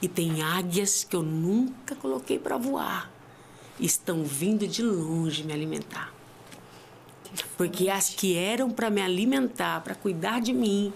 E 0.02 0.08
tem 0.08 0.42
águias 0.42 1.04
que 1.04 1.16
eu 1.16 1.24
nunca 1.24 1.96
coloquei 1.96 2.40
para 2.40 2.58
voar. 2.58 3.12
Estão 3.80 4.24
vindo 4.24 4.68
de 4.68 4.82
longe 4.84 5.44
me 5.44 5.54
alimentar. 5.54 6.14
Porque 7.56 7.90
as 7.90 8.10
que 8.10 8.36
eram 8.36 8.70
para 8.70 8.90
me 8.90 9.02
alimentar, 9.02 9.82
para 9.82 9.96
cuidar 9.96 10.42
de 10.42 10.54
mim, 10.54 10.92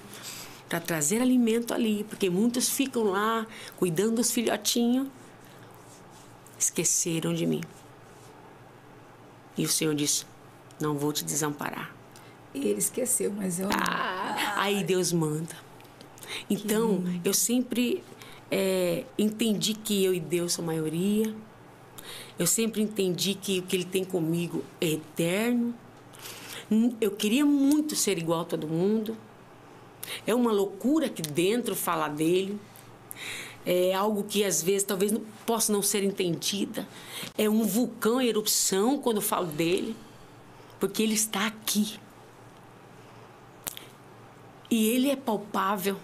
para 0.67 0.79
trazer 0.79 1.21
alimento 1.21 1.73
ali, 1.73 2.03
porque 2.09 2.29
muitos 2.29 2.69
ficam 2.69 3.03
lá 3.03 3.45
cuidando 3.77 4.15
dos 4.15 4.31
filhotinhos, 4.31 5.07
esqueceram 6.57 7.33
de 7.33 7.45
mim. 7.45 7.61
E 9.57 9.65
o 9.65 9.69
Senhor 9.69 9.93
disse: 9.93 10.25
Não 10.79 10.97
vou 10.97 11.13
te 11.13 11.23
desamparar. 11.23 11.93
Ele 12.53 12.79
esqueceu, 12.79 13.31
mas 13.31 13.59
eu. 13.59 13.69
Ah, 13.71 14.53
aí 14.57 14.83
Deus 14.83 15.11
manda. 15.11 15.55
Então, 16.49 17.03
eu 17.23 17.33
sempre 17.33 18.03
é, 18.55 19.03
entendi 19.17 19.73
que 19.73 20.05
eu 20.05 20.13
e 20.13 20.19
Deus 20.19 20.53
são 20.53 20.63
maioria. 20.63 21.33
Eu 22.37 22.45
sempre 22.45 22.83
entendi 22.83 23.33
que 23.33 23.57
o 23.57 23.63
que 23.63 23.75
Ele 23.75 23.83
tem 23.83 24.05
comigo 24.05 24.63
é 24.79 24.89
eterno. 24.91 25.73
Eu 27.01 27.09
queria 27.09 27.43
muito 27.43 27.95
ser 27.95 28.19
igual 28.19 28.41
a 28.41 28.45
todo 28.45 28.67
mundo. 28.67 29.17
É 30.27 30.35
uma 30.35 30.51
loucura 30.51 31.07
aqui 31.07 31.23
dentro 31.23 31.75
falar 31.75 32.09
dele. 32.09 32.59
É 33.65 33.91
algo 33.91 34.23
que 34.23 34.43
às 34.43 34.61
vezes 34.61 34.83
talvez 34.83 35.11
não, 35.11 35.21
possa 35.47 35.73
não 35.73 35.81
ser 35.81 36.03
entendida. 36.03 36.87
É 37.35 37.49
um 37.49 37.63
vulcão 37.63 38.21
em 38.21 38.27
erupção 38.27 38.99
quando 38.99 39.15
eu 39.15 39.23
falo 39.23 39.47
dele, 39.47 39.95
porque 40.79 41.01
ele 41.01 41.15
está 41.15 41.47
aqui. 41.47 41.99
E 44.69 44.89
ele 44.89 45.09
é 45.09 45.15
palpável. 45.15 45.97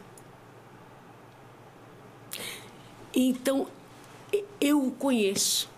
Então, 3.13 3.67
eu 4.59 4.85
o 4.85 4.91
conheço. 4.91 5.69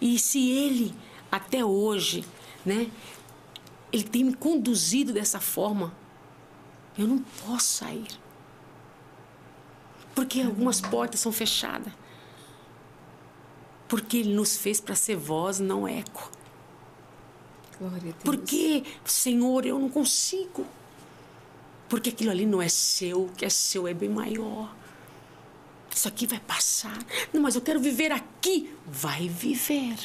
E 0.00 0.18
se 0.18 0.50
ele, 0.50 0.94
até 1.30 1.64
hoje, 1.64 2.24
né, 2.64 2.90
ele 3.92 4.04
tem 4.04 4.24
me 4.24 4.34
conduzido 4.34 5.12
dessa 5.12 5.40
forma, 5.40 5.94
eu 6.98 7.06
não 7.06 7.18
posso 7.18 7.66
sair. 7.66 8.08
Porque 10.14 10.42
algumas 10.42 10.80
portas 10.80 11.20
são 11.20 11.32
fechadas. 11.32 11.92
Porque 13.88 14.18
ele 14.18 14.34
nos 14.34 14.56
fez 14.56 14.80
para 14.80 14.94
ser 14.94 15.16
voz, 15.16 15.58
não 15.58 15.86
eco. 15.86 16.30
Glória 17.78 17.98
a 17.98 18.00
Deus. 18.00 18.16
Porque, 18.22 18.84
Senhor, 19.04 19.66
eu 19.66 19.78
não 19.78 19.88
consigo. 19.88 20.66
Porque 21.88 22.10
aquilo 22.10 22.30
ali 22.30 22.46
não 22.46 22.62
é 22.62 22.68
seu, 22.68 23.24
o 23.24 23.28
que 23.30 23.44
é 23.44 23.48
seu 23.48 23.86
é 23.86 23.94
bem 23.94 24.08
maior. 24.08 24.74
Isso 25.94 26.08
aqui 26.08 26.26
vai 26.26 26.40
passar. 26.40 26.98
Não, 27.32 27.40
mas 27.40 27.54
eu 27.54 27.60
quero 27.60 27.78
viver 27.78 28.10
aqui. 28.10 28.74
Vai 28.86 29.28
viver. 29.28 29.96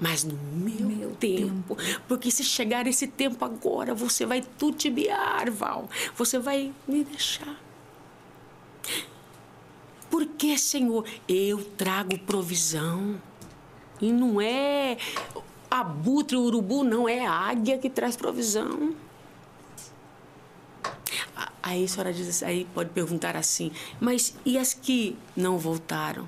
Mas 0.00 0.22
no 0.22 0.36
meu, 0.36 0.88
Meu 0.88 1.10
tempo. 1.12 1.76
Porque 2.06 2.30
se 2.30 2.44
chegar 2.44 2.86
esse 2.86 3.06
tempo 3.06 3.44
agora, 3.44 3.94
você 3.94 4.26
vai 4.26 4.42
tutibiar, 4.42 5.50
Val. 5.50 5.88
Você 6.14 6.38
vai 6.38 6.72
me 6.86 7.02
deixar. 7.02 7.56
Por 10.10 10.26
que, 10.26 10.56
Senhor? 10.58 11.04
Eu 11.26 11.64
trago 11.64 12.18
provisão. 12.18 13.20
E 14.00 14.12
não 14.12 14.40
é 14.40 14.96
abutre, 15.70 16.36
urubu, 16.36 16.84
não. 16.84 17.08
É 17.08 17.26
águia 17.26 17.78
que 17.78 17.90
traz 17.90 18.16
provisão. 18.16 18.94
Aí 21.68 21.84
a 21.84 21.88
senhora 21.88 22.14
diz 22.14 22.26
assim, 22.26 22.46
aí 22.46 22.64
pode 22.72 22.88
perguntar 22.90 23.36
assim, 23.36 23.70
mas 24.00 24.34
e 24.42 24.56
as 24.56 24.72
que 24.72 25.18
não 25.36 25.58
voltaram? 25.58 26.26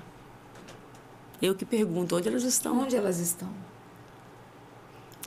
Eu 1.41 1.55
que 1.55 1.65
pergunto, 1.65 2.15
onde 2.15 2.27
elas 2.27 2.43
estão? 2.43 2.79
Onde 2.79 2.95
elas 2.95 3.17
estão? 3.17 3.51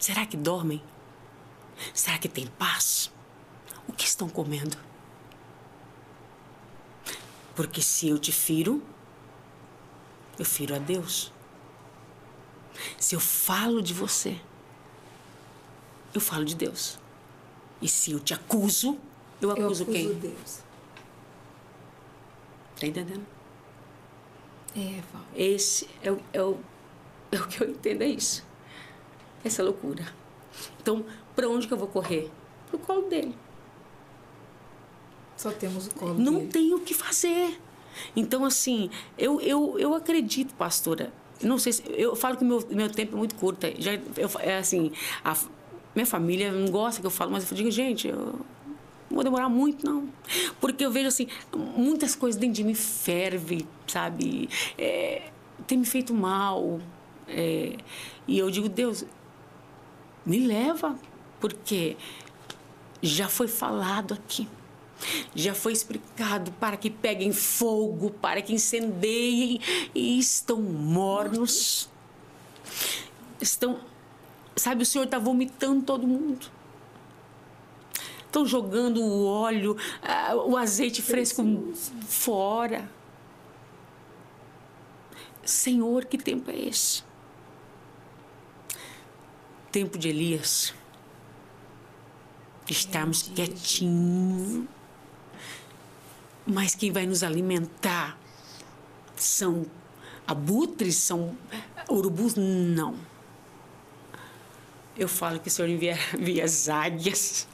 Será 0.01 0.25
que 0.25 0.37
dormem? 0.37 0.81
Será 1.93 2.17
que 2.17 2.29
tem 2.29 2.47
paz? 2.47 3.11
O 3.89 3.93
que 3.93 4.05
estão 4.05 4.29
comendo? 4.29 4.77
Porque 7.57 7.83
se 7.83 8.09
eu 8.09 8.17
te 8.17 8.31
firo, 8.31 8.81
eu 10.39 10.45
firo 10.45 10.77
a 10.77 10.79
Deus. 10.79 11.33
Se 13.01 13.17
eu 13.17 13.21
falo 13.21 13.83
de 13.83 13.93
você, 13.93 14.41
eu 16.15 16.21
falo 16.21 16.45
de 16.45 16.55
Deus. 16.55 17.01
E 17.83 17.89
se 17.89 18.13
eu 18.13 18.21
te 18.21 18.33
acuso, 18.33 18.97
eu 19.45 19.51
Eu 19.57 19.65
acuso 19.65 19.83
acuso 19.85 19.99
quem? 19.99 20.15
Deus. 20.15 20.61
Tá 22.79 22.87
entendendo? 22.87 23.27
É, 24.77 25.01
Val. 25.13 25.23
Esse 25.37 25.89
é 26.03 26.11
o, 26.11 26.19
é 26.33 26.43
o, 26.43 26.59
é 27.31 27.37
o 27.41 27.47
que 27.47 27.63
eu 27.63 27.71
entendo, 27.71 28.03
é 28.03 28.09
isso. 28.09 28.45
Essa 29.45 29.63
loucura. 29.63 30.05
Então, 30.81 31.05
para 31.37 31.49
onde 31.49 31.67
que 31.69 31.73
eu 31.73 31.79
vou 31.79 31.89
correr? 31.89 32.31
Pro 32.69 32.79
colo 32.79 33.03
dele. 33.09 33.35
Só 35.37 35.51
temos 35.51 35.87
o 35.87 35.95
colo 35.95 36.15
Não 36.15 36.35
dele. 36.39 36.49
tem 36.49 36.75
o 36.75 36.81
que 36.81 36.95
fazer. 36.95 37.61
Então, 38.17 38.45
assim, 38.45 38.91
eu, 39.17 39.41
eu, 39.41 39.79
eu 39.79 39.95
acredito, 39.95 40.55
pastora. 40.55 41.13
Não 41.41 41.59
sei 41.59 41.73
se. 41.73 41.85
Eu 41.89 42.17
falo 42.17 42.37
que 42.37 42.45
meu, 42.45 42.65
meu 42.71 42.91
tempo 42.91 43.15
é 43.15 43.19
muito 43.19 43.35
curto. 43.37 43.67
Já, 43.79 43.93
eu, 43.95 44.31
é 44.41 44.59
assim, 44.59 44.91
a, 45.25 45.37
minha 45.95 46.07
família 46.07 46.51
não 46.51 46.71
gosta 46.71 47.01
que 47.01 47.07
eu 47.07 47.11
falo, 47.11 47.31
mas 47.31 47.49
eu 47.51 47.57
digo, 47.57 47.71
gente, 47.71 48.09
eu 48.09 48.35
não 49.15 49.23
vou 49.23 49.25
demorar 49.25 49.49
muito, 49.49 49.87
não. 49.87 50.09
Porque 50.61 50.85
eu 50.85 50.91
vejo, 50.91 51.07
assim, 51.07 51.29
muitas 51.77 52.17
coisas 52.17 52.39
dentro 52.39 52.57
de 52.57 52.65
mim 52.65 52.75
fervem, 52.75 53.67
sabe? 53.87 54.49
É, 54.77 55.31
tem 55.69 55.79
me 55.79 55.87
feito 55.87 56.13
mal. 56.13 56.81
É, 57.29 57.77
e 58.27 58.37
eu 58.39 58.51
digo, 58.51 58.69
Deus, 58.69 59.05
me 60.27 60.45
leva, 60.45 60.99
porque 61.41 61.97
já 63.01 63.29
foi 63.29 63.47
falado 63.47 64.15
aqui. 64.15 64.49
Já 65.35 65.55
foi 65.55 65.73
explicado 65.73 66.51
para 66.53 66.77
que 66.77 66.91
peguem 66.91 67.33
fogo, 67.33 68.11
para 68.11 68.43
que 68.43 68.53
incendeiem 68.53 69.61
e 69.95 70.19
estão 70.19 70.61
mornos. 70.61 71.89
Estão. 73.41 73.79
Sabe, 74.57 74.83
o 74.83 74.87
Senhor 74.87 75.05
está 75.05 75.19
vomitando 75.19 75.83
todo 75.83 76.07
mundo. 76.07 76.54
Estão 78.35 78.45
jogando 78.45 79.01
o 79.01 79.27
óleo, 79.27 79.77
ah, 80.03 80.35
o 80.35 80.57
azeite 80.57 81.01
fresco 81.01 81.73
fora. 82.09 82.91
Senhor, 85.45 86.05
que 86.05 86.19
tempo 86.19 86.51
é 86.51 86.59
esse? 86.59 87.05
Tempo 89.71 89.97
de 89.97 90.09
Elias. 90.09 90.75
De 92.67 92.73
estarmos 92.73 93.23
quietinhos. 93.23 94.67
Mas 96.45 96.75
quem 96.75 96.91
vai 96.91 97.07
nos 97.07 97.23
alimentar 97.23 98.19
são 99.15 99.65
abutres, 100.27 100.97
são 100.97 101.39
urubus? 101.89 102.35
Não. 102.35 102.97
Eu 104.97 105.07
falo 105.07 105.39
que 105.39 105.47
o 105.47 105.51
Senhor 105.53 105.69
envia, 105.69 105.97
envia 106.19 106.45
as 106.45 106.69
águias, 106.69 107.47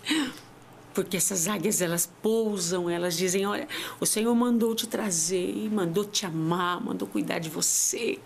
Porque 1.04 1.16
essas 1.16 1.48
águias, 1.48 1.80
elas 1.80 2.10
pousam, 2.22 2.88
elas 2.88 3.16
dizem: 3.16 3.46
Olha, 3.46 3.68
o 3.98 4.06
Senhor 4.06 4.34
mandou 4.34 4.74
te 4.74 4.86
trazer, 4.86 5.68
mandou 5.70 6.04
te 6.04 6.26
amar, 6.26 6.82
mandou 6.82 7.08
cuidar 7.08 7.38
de 7.38 7.48
você. 7.48 8.18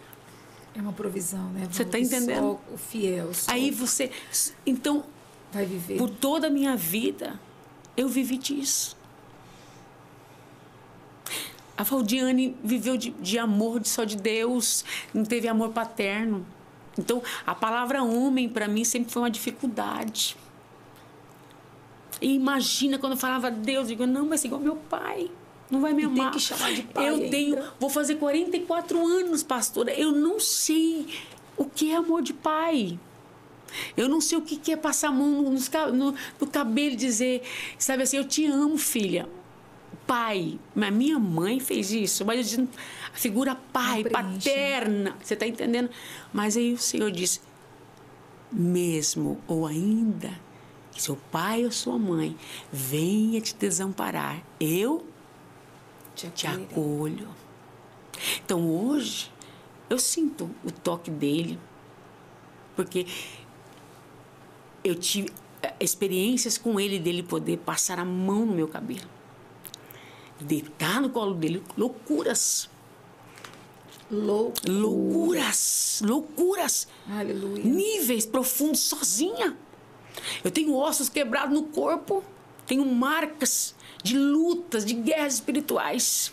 É 0.75 0.81
uma 0.81 0.93
provisão, 0.93 1.51
né? 1.51 1.69
Você 1.71 1.83
está 1.83 1.99
entendendo? 1.99 2.59
Só 2.69 2.75
o 2.75 2.77
fiel. 2.77 3.33
Só 3.33 3.53
Aí 3.53 3.71
você. 3.71 4.11
Então, 4.67 5.05
vai 5.53 5.65
viver. 5.65 5.99
por 5.99 6.11
toda 6.11 6.49
a 6.49 6.51
minha 6.51 6.77
vida, 6.77 7.39
eu 7.97 8.09
vivi 8.09 8.37
disso. 8.37 8.97
A 11.77 11.83
Valdiane 11.83 12.57
viveu 12.63 12.97
de, 12.97 13.11
de 13.11 13.39
amor 13.39 13.81
de 13.81 13.89
só 13.89 14.05
de 14.05 14.17
Deus, 14.17 14.85
não 15.13 15.25
teve 15.25 15.49
amor 15.49 15.71
paterno. 15.71 16.47
Então, 16.99 17.23
a 17.45 17.55
palavra 17.55 18.03
homem 18.03 18.49
para 18.49 18.69
mim 18.69 18.85
sempre 18.85 19.13
foi 19.13 19.23
uma 19.23 19.31
dificuldade. 19.31 20.37
E 22.25 22.37
imagina 22.37 22.99
quando 22.99 23.13
eu 23.13 23.19
falava 23.19 23.51
Deus, 23.51 23.83
eu 23.83 23.97
digo, 23.97 24.07
não, 24.07 24.27
vai 24.27 24.39
ser 24.39 24.47
igual 24.47 24.59
meu 24.59 24.77
pai. 24.77 25.31
Não 25.71 25.83
vai 25.83 25.93
me 25.93 26.05
E 26.05 26.09
tem 26.09 26.21
amar. 26.21 26.33
que 26.33 26.41
chamar 26.41 26.73
de 26.73 26.83
pai 26.83 27.07
Eu 27.07 27.29
tenho, 27.29 27.63
vou 27.79 27.91
fazer 27.91 28.15
44 28.15 28.99
anos, 29.07 29.43
pastora. 29.43 29.93
Eu 29.93 30.11
não 30.11 30.41
sei 30.41 31.07
o 31.55 31.67
que 31.67 31.93
é 31.93 31.97
amor 31.97 32.23
de 32.23 32.33
pai. 32.33 32.99
Eu 33.95 34.09
não 34.09 34.23
sei 34.23 34.39
o 34.39 34.41
que 34.41 34.73
é 34.73 34.77
passar 34.77 35.09
a 35.09 35.13
mão 35.13 35.51
nos 35.51 35.69
no, 35.93 36.15
no 36.41 36.47
cabelo 36.47 36.95
e 36.95 36.97
dizer, 36.97 37.43
sabe 37.79 38.05
assim, 38.05 38.17
eu 38.17 38.25
te 38.25 38.47
amo, 38.47 38.79
filha. 38.79 39.29
Pai, 40.07 40.59
mas 40.75 40.95
minha 40.95 41.19
mãe 41.19 41.61
fez 41.61 41.93
isso, 41.93 42.25
mas 42.25 42.59
a 42.59 43.17
figura 43.19 43.55
pai, 43.71 44.03
paterna, 44.03 45.15
você 45.21 45.35
está 45.35 45.47
entendendo? 45.47 45.91
Mas 46.33 46.57
aí 46.57 46.73
o 46.73 46.79
Senhor 46.79 47.11
disse, 47.11 47.43
mesmo 48.51 49.39
ou 49.47 49.67
ainda 49.67 50.44
seu 50.97 51.17
pai 51.31 51.65
ou 51.65 51.73
sua 51.73 51.99
mãe 51.99 52.37
venha 52.73 53.41
te 53.41 53.55
desamparar, 53.55 54.43
eu 54.61 55.05
Te 56.15 56.29
te 56.31 56.47
acolho. 56.47 57.29
Então 58.45 58.71
hoje 58.71 59.31
eu 59.91 59.99
sinto 59.99 60.49
o 60.65 60.71
toque 60.71 61.11
dele, 61.11 61.59
porque 62.77 63.07
eu 64.83 64.95
tive 64.95 65.31
eh, 65.63 65.75
experiências 65.81 66.57
com 66.57 66.79
ele 66.79 66.99
dele 66.99 67.23
poder 67.23 67.59
passar 67.59 67.99
a 67.99 68.05
mão 68.05 68.47
no 68.47 68.55
meu 68.55 68.69
cabelo, 68.69 69.09
deitar 70.41 71.01
no 71.01 71.11
colo 71.11 71.35
dele, 71.35 71.63
loucuras, 71.77 72.71
Louco. 74.11 74.53
loucuras, 74.71 76.03
loucuras, 76.05 76.87
Aleluia. 77.11 77.65
níveis 77.65 78.25
profundos 78.27 78.81
sozinha. 78.81 79.57
Eu 80.43 80.51
tenho 80.51 80.75
ossos 80.75 81.09
quebrados 81.09 81.55
no 81.55 81.65
corpo, 81.65 82.23
tenho 82.67 82.85
marcas 82.87 83.75
de 84.03 84.19
lutas, 84.19 84.85
de 84.85 84.95
guerras 84.95 85.35
espirituais. 85.35 86.33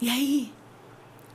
E 0.00 0.08
aí? 0.08 0.52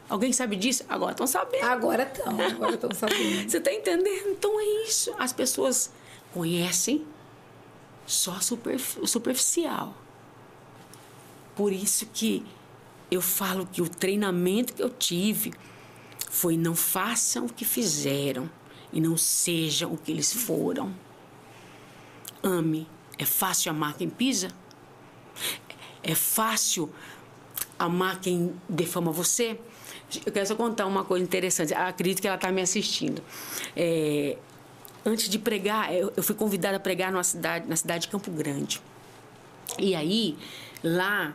Alguém 0.08 0.32
sabe 0.32 0.56
disso? 0.56 0.84
Agora 0.88 1.12
estão 1.12 1.28
sabendo. 1.28 1.66
Agora 1.66 2.04
estão, 2.04 2.40
agora 2.40 2.76
estão 2.76 2.92
sabendo. 2.94 3.50
Você 3.50 3.58
está 3.58 3.74
entendendo? 3.74 4.30
Então 4.30 4.60
é 4.60 4.88
isso. 4.88 5.14
As 5.18 5.34
pessoas 5.34 5.92
conhecem 6.34 7.06
só 8.06 8.38
o 9.02 9.08
superficial. 9.08 9.96
Por 11.56 11.72
isso 11.72 12.06
que 12.08 12.46
eu 13.10 13.22
falo 13.22 13.66
que 13.66 13.82
o 13.82 13.90
treinamento 13.90 14.74
que 14.74 14.84
eu 14.84 14.90
tive 14.90 15.54
foi 16.30 16.58
não 16.58 16.76
façam 16.76 17.46
o 17.46 17.54
que 17.54 17.66
fizeram 17.66 18.50
e 18.92 19.00
não 19.02 19.18
sejam 19.18 19.94
o 19.94 19.98
que 19.98 20.12
eles 20.12 20.34
foram. 20.34 20.94
Ame. 22.44 22.88
É 23.18 23.26
fácil 23.26 23.72
amar 23.72 23.96
quem 23.96 24.10
pisa? 24.10 24.50
É 26.04 26.14
fácil 26.14 26.92
amar 27.80 28.20
quem 28.20 28.54
defama 28.68 29.12
você? 29.12 29.60
Eu 30.26 30.32
quero 30.32 30.46
só 30.46 30.56
contar 30.56 30.86
uma 30.86 31.04
coisa 31.04 31.24
interessante. 31.24 31.74
Acredito 31.74 32.22
que 32.22 32.28
ela 32.28 32.36
está 32.36 32.52
me 32.52 32.62
assistindo. 32.62 33.22
É, 33.76 34.38
antes 35.06 35.28
de 35.28 35.40
pregar, 35.40 35.94
eu, 35.94 36.14
eu 36.16 36.24
fui 36.24 36.36
convidada 36.36 36.78
a 36.78 36.80
pregar 36.80 37.12
numa 37.12 37.24
cidade, 37.24 37.68
na 37.68 37.76
cidade 37.76 38.04
de 38.04 38.08
Campo 38.10 38.30
Grande. 38.32 38.82
E 39.80 39.96
aí, 39.96 40.38
lá, 40.84 41.34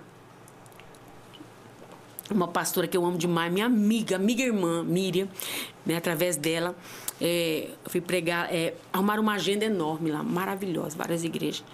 uma 2.31 2.49
pastora 2.49 2.87
que 2.87 2.97
eu 2.97 3.05
amo 3.05 3.19
demais, 3.19 3.53
minha 3.53 3.67
amiga, 3.67 4.17
amiga 4.17 4.43
irmã, 4.43 4.85
Miriam, 4.85 5.29
né, 5.85 5.97
através 5.97 6.37
dela, 6.37 6.77
é, 7.21 7.69
fui 7.87 8.01
pregar, 8.01 8.53
é, 8.53 8.75
arrumaram 8.93 9.23
uma 9.23 9.35
agenda 9.35 9.65
enorme 9.65 10.11
lá, 10.11 10.23
maravilhosa, 10.23 10.97
várias 10.97 11.23
igrejas. 11.23 11.65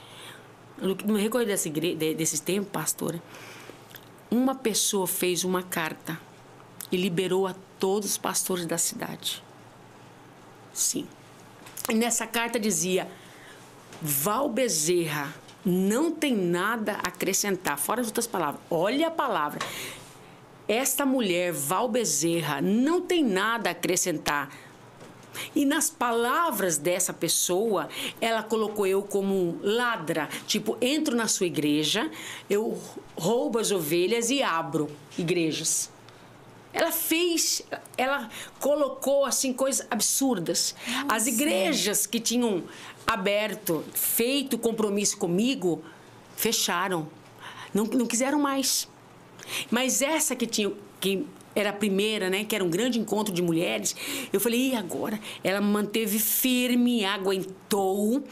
No, 0.78 0.94
no 0.94 1.16
recorrer 1.16 1.46
dessa 1.46 1.68
igre, 1.68 1.94
de, 1.94 2.14
desses 2.14 2.40
tempos, 2.40 2.70
pastora, 2.70 3.22
uma 4.30 4.54
pessoa 4.54 5.06
fez 5.06 5.44
uma 5.44 5.62
carta 5.62 6.18
e 6.90 6.96
liberou 6.96 7.46
a 7.46 7.54
todos 7.78 8.10
os 8.10 8.18
pastores 8.18 8.66
da 8.66 8.76
cidade. 8.76 9.42
Sim. 10.72 11.06
E 11.88 11.94
nessa 11.94 12.26
carta 12.26 12.58
dizia: 12.58 13.08
Val 14.02 14.48
Bezerra 14.48 15.32
não 15.64 16.12
tem 16.12 16.36
nada 16.36 16.94
a 16.94 17.08
acrescentar, 17.08 17.78
fora 17.78 18.00
as 18.00 18.08
outras 18.08 18.26
palavras. 18.26 18.60
Olha 18.70 19.08
a 19.08 19.10
palavra. 19.10 19.60
Esta 20.68 21.06
mulher, 21.06 21.52
Val 21.52 21.88
Bezerra, 21.88 22.60
não 22.60 23.00
tem 23.00 23.24
nada 23.24 23.70
a 23.70 23.72
acrescentar. 23.72 24.50
E 25.54 25.64
nas 25.64 25.90
palavras 25.90 26.76
dessa 26.78 27.12
pessoa, 27.12 27.88
ela 28.20 28.42
colocou 28.42 28.86
eu 28.86 29.02
como 29.02 29.58
ladra. 29.62 30.28
Tipo, 30.46 30.76
entro 30.80 31.16
na 31.16 31.28
sua 31.28 31.46
igreja, 31.46 32.10
eu 32.48 32.80
roubo 33.16 33.58
as 33.58 33.70
ovelhas 33.70 34.30
e 34.30 34.42
abro 34.42 34.88
igrejas. 35.18 35.90
Ela 36.72 36.92
fez, 36.92 37.62
ela 37.96 38.28
colocou 38.60 39.24
assim 39.24 39.52
coisas 39.52 39.86
absurdas. 39.90 40.74
As 41.08 41.26
igrejas 41.26 42.06
que 42.06 42.20
tinham 42.20 42.64
aberto, 43.06 43.82
feito 43.94 44.58
compromisso 44.58 45.16
comigo, 45.16 45.82
fecharam. 46.36 47.08
Não, 47.72 47.84
não 47.84 48.06
quiseram 48.06 48.38
mais. 48.38 48.86
Mas 49.70 50.02
essa 50.02 50.36
que 50.36 50.46
tinha 50.46 50.70
que 51.00 51.26
era 51.56 51.70
a 51.70 51.72
primeira, 51.72 52.28
né, 52.28 52.44
que 52.44 52.54
era 52.54 52.62
um 52.62 52.68
grande 52.68 53.00
encontro 53.00 53.32
de 53.32 53.40
mulheres, 53.40 53.96
eu 54.30 54.38
falei, 54.38 54.72
e 54.72 54.76
agora? 54.76 55.18
Ela 55.42 55.60
manteve 55.60 56.18
firme, 56.18 57.02
aguentou, 57.06 58.22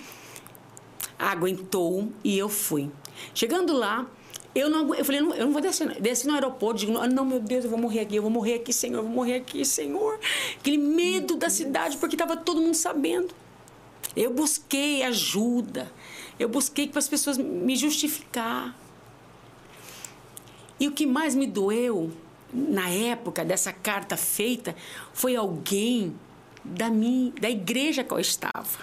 aguentou 1.18 2.12
e 2.22 2.36
eu 2.36 2.51
fui. 2.51 2.90
Chegando 3.34 3.72
lá, 3.72 4.06
eu 4.55 4.68
não 4.68 4.94
eu 4.94 5.05
falei, 5.05 5.22
não, 5.22 5.34
eu 5.34 5.46
não 5.46 5.52
vou 5.52 5.62
descer, 5.62 5.86
não. 5.86 5.94
desci 5.98 6.26
no 6.26 6.34
aeroporto, 6.34 6.80
digo, 6.80 6.92
não, 6.92 7.06
não, 7.06 7.24
meu 7.24 7.40
Deus, 7.40 7.64
eu 7.64 7.70
vou 7.70 7.78
morrer 7.78 8.01
aqui, 8.01 8.16
eu 8.16 8.22
vou 8.22 8.30
morrer 8.30 8.56
aqui, 8.56 8.74
Senhor, 8.74 8.98
eu 8.98 9.05
vou 9.05 9.12
morrer 9.12 9.36
aqui, 9.36 9.64
Senhor. 9.64 10.20
Aquele 10.60 10.78
medo 10.78 11.34
da 11.34 11.48
cidade, 11.48 11.96
porque 11.96 12.14
estava 12.14 12.36
todo 12.36 12.60
mundo 12.60 12.74
sabendo. 12.74 13.34
Eu 14.14 14.32
busquei 14.32 15.02
ajuda, 15.02 15.90
eu 16.38 16.48
busquei 16.48 16.86
para 16.86 16.98
as 16.98 17.09
pessoas 17.09 17.38
me 17.38 17.74
justificar. 17.74 18.78
E 20.78 20.86
o 20.86 20.92
que 20.92 21.06
mais 21.06 21.34
me 21.34 21.46
doeu 21.46 22.12
na 22.55 22.89
época 22.89 23.44
dessa 23.44 23.72
carta 23.72 24.16
feita 24.16 24.76
foi 25.12 25.35
alguém 25.35 26.14
da 26.64 26.89
minha, 26.89 27.32
da 27.32 27.51
igreja 27.51 28.05
que 28.05 28.12
eu 28.12 28.20
estava. 28.20 28.78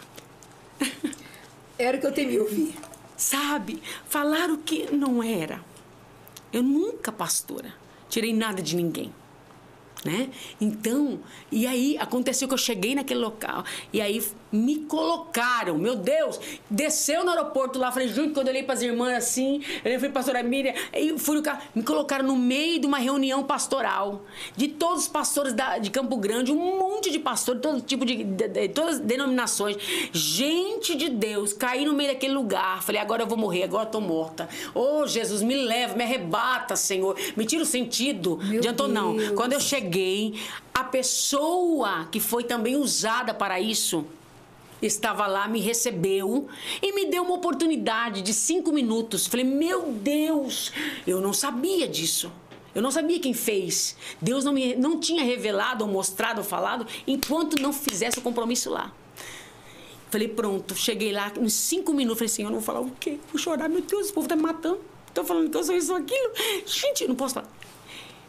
Era 1.80 1.98
o 1.98 2.00
que 2.02 2.06
eu 2.06 2.12
temia 2.12 2.42
ouvir. 2.44 2.76
Sabe? 3.16 3.82
Falar 4.06 4.50
o 4.50 4.58
que 4.58 4.92
não 4.92 5.24
era. 5.24 5.64
Eu 6.52 6.64
nunca, 6.64 7.12
pastora, 7.12 7.74
tirei 8.10 8.34
nada 8.34 8.62
de 8.62 8.76
ninguém. 8.76 9.14
Né? 10.04 10.30
Então, 10.60 11.20
e 11.52 11.68
aí 11.68 11.98
aconteceu 12.00 12.48
que 12.48 12.54
eu 12.54 12.58
cheguei 12.58 12.96
naquele 12.96 13.20
local 13.20 13.64
e 13.94 14.02
aí 14.02 14.24
me 14.52 14.80
colocaram, 14.80 15.78
meu 15.78 15.96
Deus, 15.96 16.40
desceu 16.70 17.24
no 17.24 17.32
aeroporto 17.32 17.80
lá, 17.80 17.92
falei, 17.92 18.08
junto, 18.08 18.34
quando 18.34 18.48
eu 18.48 18.52
olhei 18.52 18.64
para 18.64 18.74
as 18.74 18.82
irmãs 18.82 19.18
assim, 19.18 19.62
eu 19.84 20.00
fui 20.00 20.10
pastora 20.10 20.44
Miriam, 20.44 20.74
aí 20.92 21.18
fui 21.18 21.38
no 21.38 21.42
carro, 21.42 21.62
me 21.74 21.84
colocaram 21.84 22.26
no 22.26 22.36
meio 22.36 22.80
de 22.80 22.88
uma 22.88 22.98
reunião 22.98 23.44
pastoral 23.44 24.24
de 24.56 24.68
todos 24.68 25.04
os 25.04 25.08
pastores 25.08 25.54
da, 25.54 25.78
de 25.78 25.90
Campo 25.90 26.18
Grande, 26.18 26.52
um 26.52 26.80
monte 26.80 27.10
de 27.10 27.20
pastores, 27.20 27.62
todo 27.62 27.82
tipo 27.82 28.06
de, 28.06 28.24
de, 28.24 28.48
de 28.48 28.70
todas 28.70 28.96
as 28.96 29.00
denominações, 29.00 29.78
gente 30.12 30.96
de 30.96 31.10
Deus, 31.10 31.54
caí 31.54 31.86
no 31.86 31.94
meio 31.94 32.10
daquele 32.14 32.34
lugar, 32.34 32.84
falei, 32.84 33.00
agora 33.00 33.24
eu 33.24 33.28
vou 33.28 33.38
morrer, 33.38 33.64
agora 33.64 33.88
eu 33.88 33.92
tô 33.92 34.02
morta. 34.02 34.50
Ô 34.74 35.08
Jesus, 35.08 35.42
me 35.42 35.56
leva, 35.56 35.96
me 35.96 36.04
arrebata, 36.04 36.76
Senhor, 36.76 37.16
me 37.36 37.46
tira 37.46 37.64
o 37.64 37.66
sentido. 37.66 38.40
Meu 38.44 38.60
Adiantou 38.60 38.88
não. 38.88 39.16
Deus. 39.16 39.36
Quando 39.36 39.54
eu 39.54 39.60
cheguei, 39.60 40.40
a 40.74 40.84
pessoa 40.84 42.08
que 42.12 42.20
foi 42.20 42.44
também 42.44 42.76
usada 42.76 43.34
para 43.34 43.60
isso 43.60 44.06
estava 44.82 45.28
lá, 45.28 45.48
me 45.48 45.60
recebeu 45.60 46.48
e 46.82 46.94
me 46.94 47.06
deu 47.06 47.24
uma 47.24 47.36
oportunidade 47.36 48.22
de 48.22 48.34
cinco 48.34 48.72
minutos. 48.72 49.28
Falei, 49.28 49.46
meu 49.46 49.92
Deus, 49.92 50.72
eu 51.06 51.22
não 51.22 51.34
sabia 51.34 51.88
disso. 51.88 52.32
Eu 52.74 52.82
não 52.82 52.92
sabia 52.92 53.20
quem 53.20 53.34
fez. 53.34 53.98
Deus 54.22 54.44
não, 54.44 54.54
me, 54.54 54.76
não 54.76 55.00
tinha 55.00 55.24
revelado, 55.24 55.84
ou 55.84 55.92
mostrado, 55.92 56.40
ou 56.40 56.46
falado, 56.46 56.88
enquanto 57.06 57.62
não 57.62 57.74
fizesse 57.74 58.18
o 58.20 58.22
compromisso 58.22 58.70
lá. 58.70 58.94
Falei, 60.10 60.28
pronto, 60.28 60.76
cheguei 60.76 61.12
lá, 61.12 61.32
em 61.40 61.50
cinco 61.50 61.94
minutos, 61.94 62.20
falei 62.20 62.32
assim, 62.32 62.44
eu 62.44 62.50
não 62.50 62.60
vou 62.60 62.66
falar 62.66 62.82
o 62.82 62.92
quê? 63.00 63.18
Vou 63.32 63.42
chorar, 63.42 63.70
meu 63.70 63.82
Deus, 63.82 64.10
o 64.10 64.14
povo 64.14 64.28
tá 64.28 64.36
me 64.36 64.42
matando. 64.42 64.80
Estão 65.08 65.26
falando 65.26 65.50
que 65.50 65.58
eu 65.58 65.64
sou 65.64 65.76
isso 65.76 65.92
ou 65.92 65.98
aquilo. 65.98 66.32
Gente, 66.66 67.08
não 67.08 67.16
posso 67.16 67.36
falar. 67.36 67.50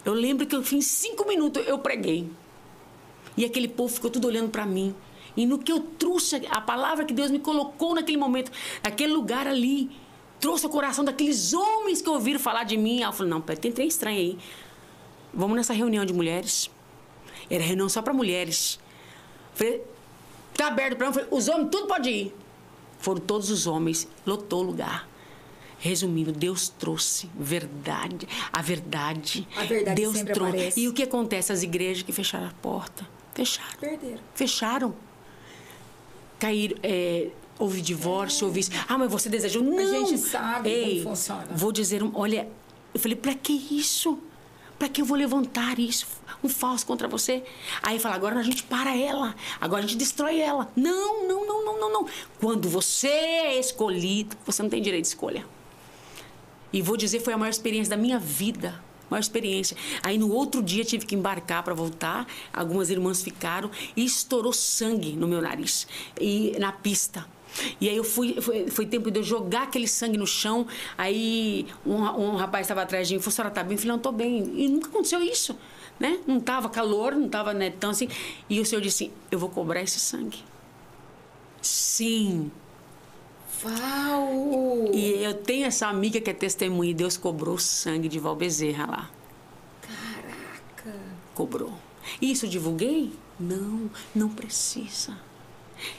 Eu 0.05 0.13
lembro 0.13 0.47
que 0.47 0.55
eu 0.55 0.63
fiz 0.65 0.87
cinco 0.87 1.27
minutos, 1.27 1.65
eu 1.67 1.79
preguei. 1.79 2.29
E 3.37 3.45
aquele 3.45 3.69
povo 3.69 3.93
ficou 3.95 4.11
tudo 4.11 4.27
olhando 4.27 4.51
para 4.51 4.67
mim. 4.67 4.95
E 5.37 5.47
no 5.47 5.59
que 5.59 5.73
eu 5.73 5.81
trouxe 5.81 6.43
a 6.51 6.61
palavra 6.61 7.05
que 7.05 7.15
Deus 7.15 7.31
me 7.31 7.39
colocou 7.39 7.95
naquele 7.95 8.19
momento, 8.19 8.53
naquele 8.83 9.13
lugar 9.13 9.47
ali, 9.47 9.91
trouxe 10.39 10.67
o 10.67 10.69
coração 10.69 11.05
daqueles 11.05 11.53
homens 11.53 12.03
que 12.03 12.11
ouviram 12.11 12.39
falar 12.39 12.65
de 12.65 12.77
mim. 12.77 12.99
Aí 12.99 13.09
eu 13.09 13.13
falei, 13.13 13.31
não, 13.31 13.41
pera, 13.41 13.59
tem 13.59 13.73
trem 13.73 13.89
estranho 13.89 14.19
aí. 14.19 14.39
Vamos 15.33 15.57
nessa 15.57 15.73
reunião 15.73 16.05
de 16.05 16.13
mulheres. 16.13 16.71
Era 17.49 17.63
reunião 17.65 17.89
só 17.89 18.03
para 18.03 18.13
mulheres. 18.13 18.79
Falei, 19.55 19.83
tá 20.55 20.67
aberto 20.67 20.97
para 20.97 21.07
mim? 21.07 21.13
Falei, 21.15 21.29
os 21.31 21.49
homens, 21.49 21.69
tudo 21.71 21.87
pode 21.87 22.11
ir. 22.11 22.35
Foram 22.99 23.21
todos 23.21 23.51
os 23.51 23.67
homens, 23.67 24.07
lotou 24.27 24.61
o 24.61 24.63
lugar. 24.63 25.09
Resumindo, 25.79 26.31
Deus 26.31 26.69
trouxe 26.69 27.29
verdade, 27.35 28.29
a 28.53 28.63
verdade. 28.63 29.49
A 29.57 29.65
verdade 29.65 30.01
Deus 30.01 30.17
sempre 30.17 30.35
trouxe. 30.35 30.57
aparece. 30.57 30.81
E 30.81 30.89
o 30.89 30.93
que 30.93 31.03
acontece? 31.03 31.53
As 31.53 31.65
igrejas 31.65 32.05
que 32.05 32.13
fecharam 32.13 32.47
a 32.47 32.53
porta, 32.63 33.09
fecharam. 33.35 33.79
Perderam. 33.81 34.21
Fecharam. 34.33 34.95
Caíram. 36.43 36.77
É, 36.83 37.29
houve 37.57 37.81
divórcio, 37.81 38.49
houve 38.49 38.59
isso. 38.61 38.71
Ah, 38.89 38.99
mas 38.99 39.09
você 39.11 39.29
desejou? 39.29 39.63
Não. 39.63 40.07
gente 40.07 40.19
sabe 40.19 40.69
Ei, 40.69 41.03
como 41.03 41.15
funciona. 41.15 41.47
Vou 41.55 41.71
dizer, 41.71 42.03
um- 42.03 42.11
olha, 42.15 42.49
eu 42.93 42.99
falei, 42.99 43.17
pra 43.17 43.33
que 43.35 43.53
isso? 43.53 44.19
Pra 44.77 44.89
que 44.89 45.01
eu 45.01 45.05
vou 45.05 45.17
levantar 45.17 45.79
isso? 45.79 46.05
Um 46.43 46.49
falso 46.49 46.85
contra 46.85 47.07
você? 47.07 47.45
Aí 47.81 48.01
fala, 48.01 48.17
agora 48.17 48.41
a 48.41 48.43
gente 48.43 48.65
para 48.65 48.97
ela, 48.97 49.37
agora 49.61 49.85
a 49.85 49.87
gente 49.87 49.97
destrói 49.97 50.41
ela. 50.41 50.69
Não, 50.75 51.29
não, 51.29 51.47
não, 51.47 51.65
não, 51.65 51.81
não, 51.81 51.93
não. 51.93 52.07
Quando 52.41 52.69
você 52.69 53.07
é 53.07 53.61
escolhido, 53.61 54.37
você 54.45 54.61
não 54.65 54.69
tem 54.71 54.83
direito 54.83 55.03
de 55.05 55.09
escolha. 55.09 55.47
E 56.73 56.83
vou 56.83 56.97
dizer, 56.97 57.21
foi 57.21 57.33
a 57.35 57.39
maior 57.39 57.51
experiência 57.51 57.91
da 57.91 57.97
minha 57.97 58.19
vida. 58.19 58.83
Maior 59.13 59.21
experiência. 59.21 59.77
Aí 60.03 60.17
no 60.17 60.33
outro 60.33 60.63
dia 60.63 60.85
tive 60.85 61.05
que 61.05 61.15
embarcar 61.15 61.63
para 61.63 61.75
voltar. 61.75 62.27
Algumas 62.53 62.89
irmãs 62.89 63.23
ficaram 63.23 63.71
e 63.95 64.05
estourou 64.05 64.53
sangue 64.53 65.13
no 65.13 65.29
meu 65.29 65.43
nariz 65.43 65.87
e 66.19 66.57
na 66.59 66.73
pista. 66.73 67.27
E 67.79 67.89
aí 67.89 67.97
eu 67.97 68.05
fui, 68.05 68.41
foi, 68.41 68.69
foi 68.69 68.87
tempo 68.87 69.11
de 69.11 69.21
eu 69.21 69.23
jogar 69.23 69.65
aquele 69.65 69.87
sangue 69.87 70.17
no 70.17 70.27
chão. 70.27 70.67
Aí 70.97 71.67
um, 71.85 71.97
um 71.97 72.37
rapaz 72.37 72.65
estava 72.65 72.83
atrás 72.83 73.07
de 73.07 73.15
mim, 73.15 73.21
falou, 73.21 73.33
senhora 73.33 73.55
tá 73.55 73.63
bem? 73.63 73.75
Eu 73.75 73.79
falei, 73.79 73.93
não, 73.93 73.99
tô 73.99 74.13
bem. 74.13 74.53
E 74.57 74.69
nunca 74.69 74.89
aconteceu 74.89 75.23
isso, 75.23 75.59
né? 76.01 76.19
Não 76.27 76.41
tava 76.41 76.69
calor, 76.69 77.15
não 77.15 77.29
tava 77.29 77.53
né, 77.53 77.71
tão 77.71 77.91
assim. 77.91 78.09
E 78.49 78.61
o 78.61 78.65
senhor 78.65 78.81
disse, 78.81 79.13
eu 79.31 79.39
vou 79.39 79.51
cobrar 79.51 79.83
esse 79.83 80.01
sangue. 80.01 80.39
Sim, 81.61 82.51
Uau! 83.65 84.91
e 84.93 85.23
eu 85.23 85.35
tenho 85.35 85.67
essa 85.67 85.87
amiga 85.87 86.21
que 86.21 86.31
é 86.31 86.35
testemunha 86.35 86.91
e 86.91 86.95
Deus 86.95 87.17
cobrou 87.17 87.55
o 87.55 87.61
sangue 87.61 88.09
de 88.09 88.19
Val 88.19 88.37
Bezerra 88.37 88.87
lá. 88.87 89.11
Caraca! 89.81 90.99
Cobrou. 91.35 91.73
Isso 92.21 92.49
divulguei? 92.49 93.13
Não, 93.39 93.91
não 94.15 94.29
precisa. 94.29 95.17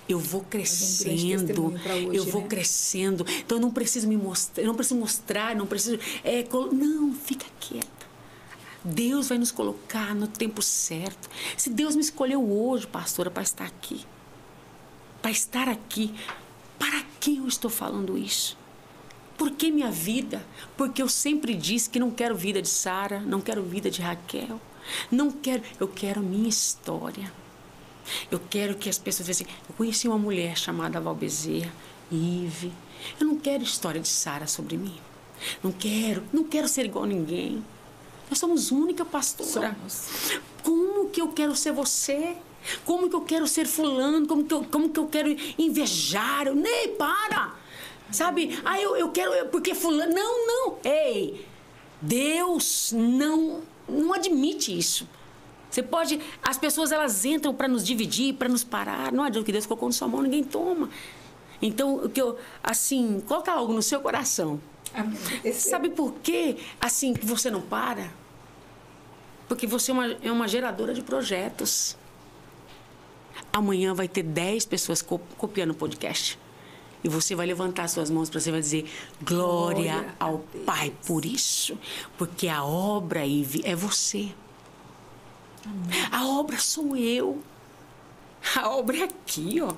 Eu 0.07 0.19
vou 0.19 0.41
grande 0.41 0.69
crescendo, 0.69 1.73
hoje, 1.73 2.15
eu 2.15 2.25
vou 2.25 2.41
né? 2.41 2.47
crescendo. 2.47 3.25
Então 3.39 3.57
eu 3.57 3.61
não 3.61 3.71
preciso 3.71 4.07
me 4.07 4.15
mostrar, 4.15 4.63
não 4.63 4.75
preciso 4.75 4.99
mostrar, 4.99 5.55
não 5.55 5.65
preciso. 5.65 5.99
é, 6.23 6.45
não, 6.71 7.13
fica 7.13 7.45
quieta. 7.59 7.87
Deus 8.83 9.29
vai 9.29 9.37
nos 9.37 9.51
colocar 9.51 10.13
no 10.13 10.27
tempo 10.27 10.61
certo. 10.61 11.29
Se 11.57 11.69
Deus 11.69 11.95
me 11.95 12.01
escolheu 12.01 12.43
hoje, 12.51 12.85
pastora, 12.85 13.31
para 13.31 13.43
estar 13.43 13.65
aqui, 13.65 14.05
para 15.21 15.31
estar 15.31 15.69
aqui, 15.69 16.13
para 16.77 17.03
que 17.19 17.37
eu 17.37 17.47
estou 17.47 17.69
falando 17.69 18.17
isso? 18.17 18.57
Por 19.37 19.51
que 19.51 19.71
minha 19.71 19.91
vida? 19.91 20.45
Porque 20.77 21.01
eu 21.01 21.09
sempre 21.09 21.53
disse 21.55 21.89
que 21.89 21.99
não 21.99 22.11
quero 22.11 22.35
vida 22.35 22.61
de 22.61 22.69
Sara, 22.69 23.19
não 23.19 23.41
quero 23.41 23.63
vida 23.63 23.89
de 23.89 24.01
Raquel. 24.01 24.59
Não 25.09 25.31
quero, 25.31 25.63
eu 25.79 25.87
quero 25.87 26.21
minha 26.21 26.49
história. 26.49 27.31
Eu 28.29 28.39
quero 28.39 28.75
que 28.75 28.89
as 28.89 28.97
pessoas 28.97 29.27
vejam 29.27 29.45
assim, 29.45 29.55
eu 29.69 29.75
conheci 29.75 30.07
uma 30.07 30.17
mulher 30.17 30.57
chamada 30.57 30.99
Val 30.99 31.15
Bezerra, 31.15 31.73
Ive. 32.11 32.71
Eu 33.19 33.27
não 33.27 33.37
quero 33.37 33.63
história 33.63 33.99
de 33.99 34.07
Sara 34.07 34.47
sobre 34.47 34.77
mim. 34.77 34.99
Não 35.63 35.71
quero, 35.71 36.23
não 36.31 36.43
quero 36.43 36.67
ser 36.67 36.85
igual 36.85 37.05
a 37.05 37.07
ninguém. 37.07 37.63
Nós 38.29 38.39
somos 38.39 38.71
única 38.71 39.05
pastora. 39.05 39.75
Somos. 39.75 40.39
Como 40.63 41.09
que 41.09 41.21
eu 41.21 41.29
quero 41.29 41.55
ser 41.55 41.71
você? 41.71 42.35
Como 42.85 43.09
que 43.09 43.15
eu 43.15 43.21
quero 43.21 43.47
ser 43.47 43.65
fulano? 43.65 44.25
Como 44.27 44.43
que 44.45 44.53
eu, 44.53 44.63
como 44.65 44.89
que 44.89 44.99
eu 44.99 45.07
quero 45.07 45.35
invejar? 45.57 46.47
Eu, 46.47 46.55
Ney, 46.55 46.89
para! 46.89 47.55
Sabe? 48.11 48.59
Ah, 48.63 48.79
eu, 48.79 48.95
eu 48.95 49.09
quero... 49.11 49.31
eu- 49.33 49.47
Porque 49.47 49.73
fulano... 49.73 50.13
Não, 50.13 50.47
não! 50.47 50.77
Ei! 50.83 51.45
Deus 52.01 52.91
não, 52.95 53.61
não 53.87 54.13
admite 54.13 54.77
isso. 54.77 55.07
Você 55.69 55.81
pode... 55.81 56.19
As 56.41 56.57
pessoas, 56.57 56.91
elas 56.91 57.25
entram 57.25 57.53
para 57.53 57.67
nos 57.67 57.83
dividir, 57.83 58.35
para 58.35 58.47
nos 58.49 58.63
parar. 58.63 59.11
Não 59.11 59.23
adianta 59.23 59.41
o 59.41 59.45
que 59.45 59.51
Deus 59.51 59.65
colocou 59.65 59.89
na 59.89 59.93
sua 59.93 60.07
mão, 60.07 60.21
ninguém 60.21 60.43
toma. 60.43 60.89
Então, 61.61 61.95
o 61.95 62.09
que 62.09 62.21
eu... 62.21 62.37
Assim, 62.61 63.21
coloca 63.27 63.51
algo 63.51 63.73
no 63.73 63.81
seu 63.81 63.99
coração. 64.01 64.61
Amém. 64.93 65.17
Sabe 65.53 65.89
por 65.89 66.13
quê, 66.21 66.57
assim, 66.79 67.13
que 67.13 67.25
você 67.25 67.49
não 67.49 67.61
para? 67.61 68.11
Porque 69.47 69.65
você 69.65 69.89
é 69.89 69.93
uma, 69.93 70.11
é 70.21 70.31
uma 70.31 70.47
geradora 70.47 70.93
de 70.93 71.01
projetos. 71.01 71.97
Amanhã 73.53 73.93
vai 73.93 74.07
ter 74.07 74.23
10 74.23 74.65
pessoas 74.65 75.01
co- 75.01 75.19
copiando 75.37 75.71
o 75.71 75.75
podcast. 75.75 76.39
E 77.03 77.09
você 77.09 77.35
vai 77.35 77.45
levantar 77.45 77.87
suas 77.87 78.09
mãos 78.09 78.29
para 78.29 78.39
você 78.39 78.49
vai 78.49 78.61
dizer 78.61 78.89
glória, 79.21 79.93
Glória 79.93 80.15
ao. 80.19 80.39
Pai 80.65 80.91
por 81.05 81.23
isso. 81.25 81.77
Porque 82.17 82.47
a 82.47 82.63
obra, 82.63 83.25
Ive, 83.25 83.61
é 83.65 83.75
você. 83.75 84.29
A 86.11 86.25
obra 86.25 86.57
sou 86.57 86.95
eu. 86.97 87.41
A 88.55 88.69
obra 88.69 88.97
é 88.97 89.03
aqui, 89.03 89.59
ó. 89.61 89.73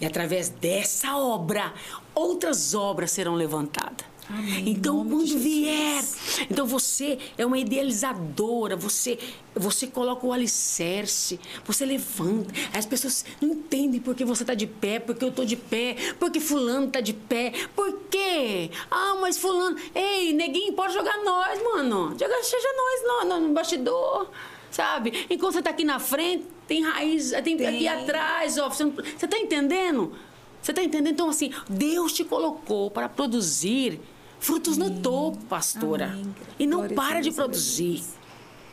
E 0.00 0.06
através 0.06 0.48
dessa 0.48 1.16
obra, 1.16 1.72
outras 2.14 2.74
obras 2.74 3.10
serão 3.10 3.34
levantadas. 3.34 4.04
Amém. 4.28 4.70
Então, 4.70 5.06
quando 5.06 5.26
Jesus. 5.26 5.42
vier, 5.42 6.04
então 6.50 6.66
você 6.66 7.18
é 7.36 7.44
uma 7.44 7.58
idealizadora, 7.58 8.74
você 8.74 9.18
você 9.54 9.86
coloca 9.86 10.26
o 10.26 10.32
alicerce, 10.32 11.38
você 11.64 11.84
levanta. 11.84 12.52
As 12.72 12.84
pessoas 12.86 13.24
não 13.40 13.50
entendem 13.50 14.00
por 14.00 14.14
que 14.14 14.24
você 14.24 14.42
está 14.42 14.54
de 14.54 14.66
pé, 14.66 14.98
porque 14.98 15.24
eu 15.24 15.28
estou 15.28 15.44
de 15.44 15.56
pé, 15.56 15.96
porque 16.18 16.40
fulano 16.40 16.86
está 16.86 17.00
de 17.00 17.12
pé. 17.12 17.52
Por 17.76 18.00
quê? 18.10 18.70
Ah, 18.90 19.16
mas 19.20 19.38
fulano, 19.38 19.76
ei, 19.94 20.32
neguinho, 20.32 20.72
pode 20.72 20.94
jogar 20.94 21.18
nós, 21.22 21.62
mano. 21.62 22.16
Joga, 22.18 22.42
seja 22.42 22.68
nós 22.76 23.28
no, 23.28 23.40
no, 23.40 23.54
bastidor. 23.54 24.28
Sabe? 24.70 25.26
Enquanto 25.30 25.52
você 25.52 25.58
está 25.60 25.70
aqui 25.70 25.84
na 25.84 26.00
frente, 26.00 26.46
tem 26.66 26.82
raiz, 26.82 27.30
tem, 27.44 27.56
Tem. 27.56 27.66
aqui 27.66 27.86
atrás, 27.86 28.58
ó. 28.58 28.68
Você, 28.68 28.84
não- 28.84 28.92
você 28.92 29.28
tá 29.28 29.38
entendendo? 29.38 30.12
Você 30.60 30.72
está 30.72 30.82
entendendo? 30.82 31.12
Então, 31.12 31.28
assim, 31.28 31.52
Deus 31.68 32.12
te 32.12 32.24
colocou 32.24 32.90
para 32.90 33.08
produzir 33.08 34.00
frutos 34.44 34.76
no 34.76 34.90
topo, 35.00 35.38
pastora. 35.46 36.06
Amém. 36.06 36.34
E 36.58 36.66
não 36.66 36.80
Glória 36.80 36.96
para 36.96 37.20
de 37.20 37.32
produzir. 37.32 38.04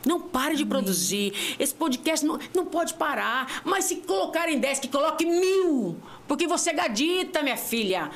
Não 0.06 0.20
pare 0.20 0.54
de 0.54 0.66
produzir. 0.66 1.56
Esse 1.58 1.74
podcast 1.74 2.26
não, 2.26 2.38
não 2.54 2.66
pode 2.66 2.94
parar. 2.94 3.62
Mas 3.64 3.86
se 3.86 3.96
colocarem 3.96 4.58
10, 4.58 4.80
que 4.80 4.88
coloque 4.88 5.24
mil. 5.24 5.96
Porque 6.28 6.46
você 6.46 6.70
é 6.70 6.74
gadita, 6.74 7.42
minha 7.42 7.56
filha. 7.56 8.10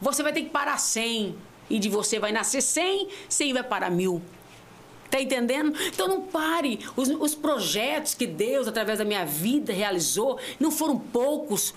Você 0.00 0.22
vai 0.22 0.32
ter 0.32 0.42
que 0.42 0.50
parar 0.50 0.76
100. 0.78 1.34
E 1.70 1.78
de 1.78 1.88
você 1.88 2.18
vai 2.18 2.32
nascer 2.32 2.60
100, 2.60 3.08
100 3.28 3.52
vai 3.54 3.62
para 3.62 3.88
mil. 3.88 4.20
Tá 5.10 5.20
entendendo? 5.20 5.72
Então 5.86 6.06
não 6.08 6.22
pare. 6.22 6.80
Os, 6.94 7.08
os 7.08 7.34
projetos 7.34 8.14
que 8.14 8.26
Deus, 8.26 8.68
através 8.68 8.98
da 8.98 9.04
minha 9.04 9.24
vida, 9.24 9.72
realizou, 9.72 10.38
não 10.60 10.70
foram 10.70 10.98
poucos. 10.98 11.72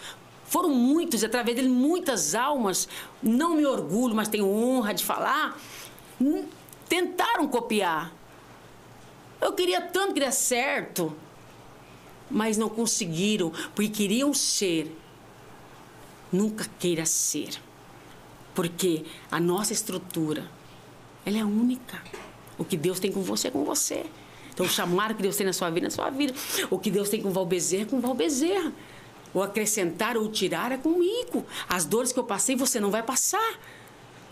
Foram 0.52 0.69
muitos, 0.69 1.23
e 1.23 1.26
através 1.26 1.56
dele, 1.56 1.69
muitas 1.69 2.36
almas. 2.36 2.86
Não 3.23 3.56
me 3.56 3.65
orgulho, 3.65 4.14
mas 4.14 4.28
tenho 4.28 4.45
honra 4.45 4.94
de 4.94 5.06
falar. 5.06 5.57
Tentaram 6.90 7.48
copiar. 7.48 8.14
Eu 9.40 9.53
queria 9.53 9.80
tanto 9.80 10.14
que 10.14 10.19
desse 10.19 10.44
certo, 10.44 11.15
mas 12.30 12.57
não 12.57 12.68
conseguiram, 12.68 13.53
porque 13.73 13.90
queriam 13.90 14.34
ser. 14.34 14.94
Nunca 16.30 16.69
queira 16.78 17.06
ser. 17.06 17.52
Porque 18.53 19.06
a 19.32 19.40
nossa 19.40 19.72
estrutura, 19.72 20.52
ela 21.26 21.38
é 21.38 21.45
única. 21.45 22.03
O 22.57 22.65
que 22.65 22.76
Deus 22.76 22.99
tem 22.99 23.10
com 23.10 23.22
você 23.22 23.48
é 23.48 23.52
com 23.52 23.64
você. 23.64 24.06
Então, 24.53 24.65
o 24.65 24.69
chamado 24.69 25.15
que 25.15 25.22
Deus 25.23 25.38
tem 25.38 25.45
na 25.48 25.53
sua 25.53 25.69
vida 25.69 25.88
na 25.88 25.91
sua 25.91 26.10
vida. 26.10 26.34
O 26.69 26.78
que 26.78 26.91
Deus 26.91 27.07
tem 27.07 27.22
com 27.22 27.32
Val 27.32 27.45
Bezerra 27.45 27.84
é 27.84 27.86
com 27.86 28.02
Val 28.02 28.14
Bezerra. 28.14 28.73
O 29.33 29.41
acrescentar 29.41 30.17
ou 30.17 30.29
tirar 30.29 30.71
é 30.71 30.77
comigo. 30.77 31.45
As 31.67 31.85
dores 31.85 32.11
que 32.11 32.19
eu 32.19 32.23
passei, 32.23 32.55
você 32.55 32.79
não 32.79 32.91
vai 32.91 33.03
passar. 33.03 33.59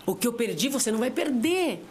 O 0.05 0.15
que 0.15 0.27
eu 0.27 0.33
perdi, 0.33 0.69
você 0.69 0.91
não 0.91 0.99
vai 0.99 1.11
perder. 1.11 1.83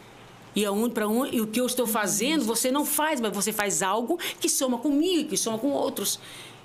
E, 0.55 0.65
aonde, 0.65 0.95
pra 0.95 1.07
onde, 1.07 1.37
e 1.37 1.41
o 1.41 1.47
que 1.47 1.61
eu 1.61 1.67
estou 1.67 1.87
fazendo, 1.87 2.45
você 2.45 2.71
não 2.71 2.85
faz, 2.85 3.21
mas 3.21 3.33
você 3.33 3.53
faz 3.53 3.83
algo 3.83 4.19
que 4.41 4.49
soma 4.49 4.79
comigo, 4.79 5.29
que 5.29 5.37
soma 5.37 5.59
com 5.59 5.71
outros. 5.71 6.19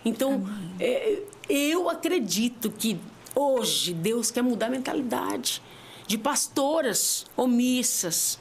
Então, 0.03 0.43
é, 0.79 1.21
eu 1.47 1.89
acredito 1.89 2.71
que 2.71 2.99
hoje 3.35 3.93
Deus 3.93 4.31
quer 4.31 4.41
mudar 4.41 4.67
a 4.67 4.69
mentalidade 4.69 5.61
de 6.07 6.17
pastoras 6.17 7.25
omissas, 7.37 8.39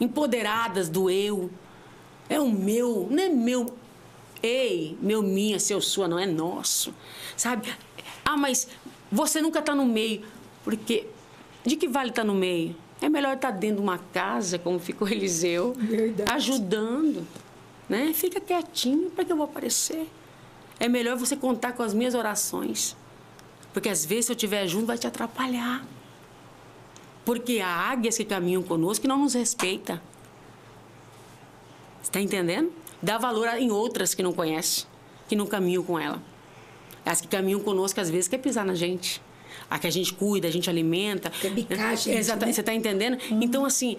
empoderadas 0.00 0.88
do 0.88 1.08
eu. 1.10 1.50
É 2.28 2.40
o 2.40 2.50
meu, 2.50 3.06
não 3.10 3.22
é 3.22 3.28
meu. 3.28 3.74
Ei, 4.42 4.96
meu, 5.00 5.22
minha, 5.22 5.58
seu, 5.58 5.80
sua, 5.80 6.06
não 6.06 6.18
é 6.18 6.26
nosso. 6.26 6.94
Sabe? 7.36 7.72
Ah, 8.24 8.36
mas 8.36 8.68
você 9.10 9.40
nunca 9.40 9.60
está 9.60 9.74
no 9.74 9.84
meio. 9.86 10.22
Porque 10.64 11.06
de 11.64 11.76
que 11.76 11.88
vale 11.88 12.10
estar 12.10 12.22
tá 12.22 12.26
no 12.26 12.34
meio? 12.34 12.76
É 13.00 13.08
melhor 13.08 13.34
estar 13.34 13.52
tá 13.52 13.56
dentro 13.56 13.76
de 13.76 13.82
uma 13.82 13.98
casa, 13.98 14.58
como 14.58 14.78
ficou 14.78 15.06
Eliseu, 15.10 15.74
Verdade. 15.76 16.30
ajudando. 16.32 17.26
Né? 17.88 18.12
Fica 18.14 18.40
quietinho, 18.40 19.10
para 19.10 19.24
que 19.24 19.32
eu 19.32 19.36
vou 19.36 19.44
aparecer? 19.44 20.08
É 20.78 20.88
melhor 20.88 21.16
você 21.16 21.36
contar 21.36 21.72
com 21.72 21.82
as 21.82 21.94
minhas 21.94 22.14
orações. 22.14 22.96
Porque 23.72 23.88
às 23.88 24.04
vezes, 24.04 24.26
se 24.26 24.32
eu 24.32 24.36
estiver 24.36 24.66
junto, 24.66 24.86
vai 24.86 24.98
te 24.98 25.06
atrapalhar. 25.06 25.84
Porque 27.24 27.60
há 27.60 27.90
águias 27.90 28.16
que 28.16 28.24
caminham 28.24 28.62
conosco 28.62 29.02
que 29.02 29.08
não 29.08 29.18
nos 29.18 29.34
respeita. 29.34 30.02
Está 32.02 32.20
entendendo? 32.20 32.72
Dá 33.06 33.18
valor 33.18 33.46
em 33.56 33.70
outras 33.70 34.14
que 34.14 34.22
não 34.22 34.32
conhece, 34.32 34.84
que 35.28 35.36
não 35.36 35.46
caminham 35.46 35.80
com 35.84 35.96
ela. 35.96 36.20
As 37.04 37.20
que 37.20 37.28
caminham 37.28 37.60
conosco, 37.60 38.00
às 38.00 38.10
vezes, 38.10 38.26
quer 38.26 38.38
pisar 38.38 38.66
na 38.66 38.74
gente. 38.74 39.22
A 39.70 39.78
que 39.78 39.86
a 39.86 39.90
gente 39.90 40.12
cuida, 40.12 40.48
a 40.48 40.50
gente 40.50 40.68
alimenta. 40.68 41.30
Quer 41.30 41.52
bicar 41.52 41.92
a 41.92 41.94
gente, 41.94 42.18
Exatamente, 42.18 42.48
né? 42.48 42.52
você 42.54 42.60
está 42.62 42.74
entendendo? 42.74 43.16
Hum. 43.30 43.38
Então, 43.40 43.64
assim, 43.64 43.96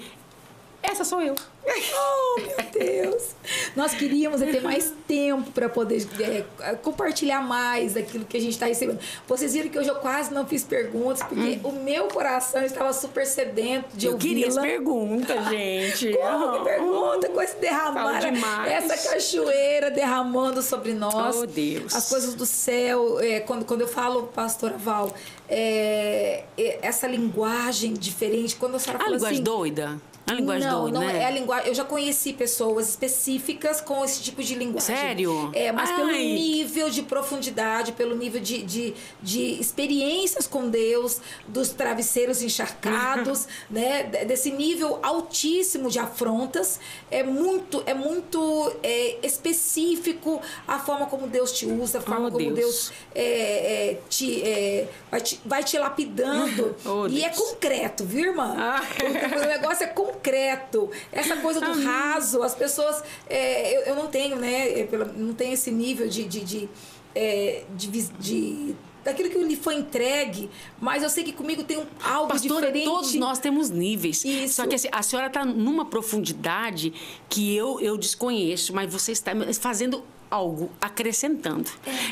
essa 0.90 1.04
sou 1.04 1.22
eu. 1.22 1.36
Oh, 1.66 2.40
meu 2.40 2.72
Deus! 2.72 3.36
Nós 3.76 3.94
queríamos 3.94 4.40
ter 4.40 4.62
mais 4.62 4.94
tempo 5.08 5.52
para 5.52 5.68
poder 5.68 6.08
é, 6.20 6.76
compartilhar 6.76 7.42
mais 7.42 7.94
daquilo 7.94 8.26
que 8.26 8.38
a 8.38 8.40
gente 8.40 8.54
está 8.54 8.66
recebendo. 8.66 9.00
Vocês 9.28 9.54
viram 9.54 9.70
que 9.70 9.78
hoje 9.78 9.90
eu 9.90 9.96
quase 9.96 10.34
não 10.34 10.46
fiz 10.46 10.64
perguntas, 10.64 11.22
porque 11.24 11.60
hum. 11.64 11.70
o 11.70 11.72
meu 11.84 12.08
coração 12.08 12.64
estava 12.64 12.94
super 12.94 13.26
sedento 13.26 13.96
de 13.96 14.08
ouvir. 14.08 14.16
Eu 14.16 14.18
queria 14.18 14.48
as 14.48 14.58
perguntas, 14.58 15.46
gente. 15.50 16.14
Como 16.18 16.58
que 16.58 16.64
pergunta 16.64 17.30
com 17.30 17.42
esse 17.42 17.58
derramar? 17.58 18.68
Essa 18.68 19.10
cachoeira 19.10 19.92
derramando 19.92 20.62
sobre 20.62 20.94
nós. 20.94 21.36
Oh, 21.36 21.46
Deus. 21.46 21.94
As 21.94 22.10
coisas 22.10 22.34
do 22.34 22.46
céu. 22.46 23.20
É, 23.20 23.42
quando, 23.42 23.66
quando 23.66 23.82
eu 23.82 23.88
falo, 23.88 24.24
pastora 24.28 24.78
Val, 24.78 25.14
é, 25.50 26.44
é 26.58 26.80
essa 26.82 27.08
linguagem 27.08 27.94
diferente. 27.94 28.56
Quando 28.56 28.76
a 28.76 28.80
senhora 28.80 29.00
a 29.00 29.04
fala 29.04 29.16
linguagem 29.16 29.36
assim, 29.36 29.44
doida? 29.44 30.02
A 30.28 30.34
linguagem 30.34 30.68
não, 30.68 30.82
doida, 30.82 31.00
não 31.00 31.08
né? 31.08 31.22
é 31.22 31.26
a 31.26 31.30
linguagem. 31.30 31.70
Eu 31.70 31.74
já 31.74 31.86
conheci 31.86 32.34
pessoas 32.34 32.90
específicas 32.90 33.80
com 33.80 34.04
esse 34.04 34.22
tipo 34.22 34.44
de 34.44 34.56
linguagem. 34.56 34.94
Sério? 34.94 35.50
É, 35.54 35.72
mas 35.72 35.90
Ai. 35.90 35.96
pelo 35.96 36.12
nível 36.12 36.90
de 36.90 37.02
profundidade, 37.04 37.94
pelo 37.94 38.14
nível 38.14 38.42
de, 38.42 38.62
de, 38.62 38.94
de 39.22 39.42
experiências 39.58 40.46
com 40.46 40.70
Deus, 40.70 41.22
dos 41.48 41.70
travesseiros 41.70 42.42
encharcados, 42.44 43.48
né? 43.72 44.04
Desse 44.04 44.52
nível 44.52 45.00
altíssimo 45.02 45.90
de 45.90 45.98
afrontas, 45.98 46.78
é 47.10 47.24
muito, 47.24 47.82
é 47.86 47.94
muito 47.94 48.74
é, 48.84 49.26
específico 49.26 50.42
a 50.68 50.78
forma 50.78 51.06
como 51.06 51.28
Deus 51.28 51.54
te 51.54 51.66
usa, 51.66 52.00
a 52.00 52.02
forma 52.02 52.28
oh, 52.28 52.32
como 52.32 52.52
Deus, 52.52 52.58
Deus 52.58 52.94
é, 53.16 53.92
é, 53.92 54.00
te, 54.10 54.42
é, 54.44 54.90
vai 55.10 55.22
te, 55.22 55.42
vai 55.46 55.64
te 55.64 55.78
lapidando. 55.78 56.76
Oh, 56.86 57.08
e 57.08 57.24
é 57.24 57.30
Deus. 57.30 57.42
é 57.42 57.46
concreto, 57.46 58.04
viu, 58.06 58.32
irmã? 58.32 58.56
Ah. 58.58 58.82
O, 59.02 59.44
o 59.44 59.48
negócio 59.48 59.84
é 59.84 59.88
concreto 59.88 60.17
concreto. 60.18 60.90
Essa 61.12 61.38
coisa 61.38 61.62
do 61.62 61.84
raso, 61.84 62.44
as 62.44 62.56
pessoas. 62.56 63.04
É, 63.30 63.78
eu, 63.78 63.82
eu, 63.82 63.96
não 63.96 64.08
tenho, 64.08 64.36
né? 64.38 64.70
Eu 64.70 65.06
não 65.16 65.34
tenho 65.34 65.54
esse 65.54 65.72
nível 65.72 66.08
de. 66.08 66.26
de, 66.26 66.42
de, 66.42 66.70
é, 67.16 67.64
de, 67.76 67.88
de 68.20 68.76
daquilo 69.04 69.30
que 69.30 69.38
lhe 69.38 69.56
foi 69.56 69.76
entregue, 69.76 70.50
mas 70.82 71.02
eu 71.02 71.10
sei 71.10 71.24
que 71.24 71.32
comigo 71.32 71.64
tem 71.64 71.78
um, 71.78 71.86
algo 72.04 72.28
Pastora, 72.28 72.68
diferente. 72.68 72.84
todos 72.84 73.14
nós 73.14 73.40
temos 73.40 73.70
níveis. 73.70 74.26
Isso. 74.26 74.56
Só 74.56 74.68
que 74.68 74.76
assim, 74.76 74.90
a 74.92 75.02
senhora 75.02 75.28
está 75.28 75.46
numa 75.46 75.86
profundidade 75.86 76.94
que 77.30 77.56
eu, 77.56 77.80
eu 77.80 77.98
desconheço, 77.98 78.74
mas 78.74 78.92
você 78.92 79.14
está 79.14 79.32
fazendo 79.54 80.04
algo, 80.30 80.70
acrescentando. 80.80 81.70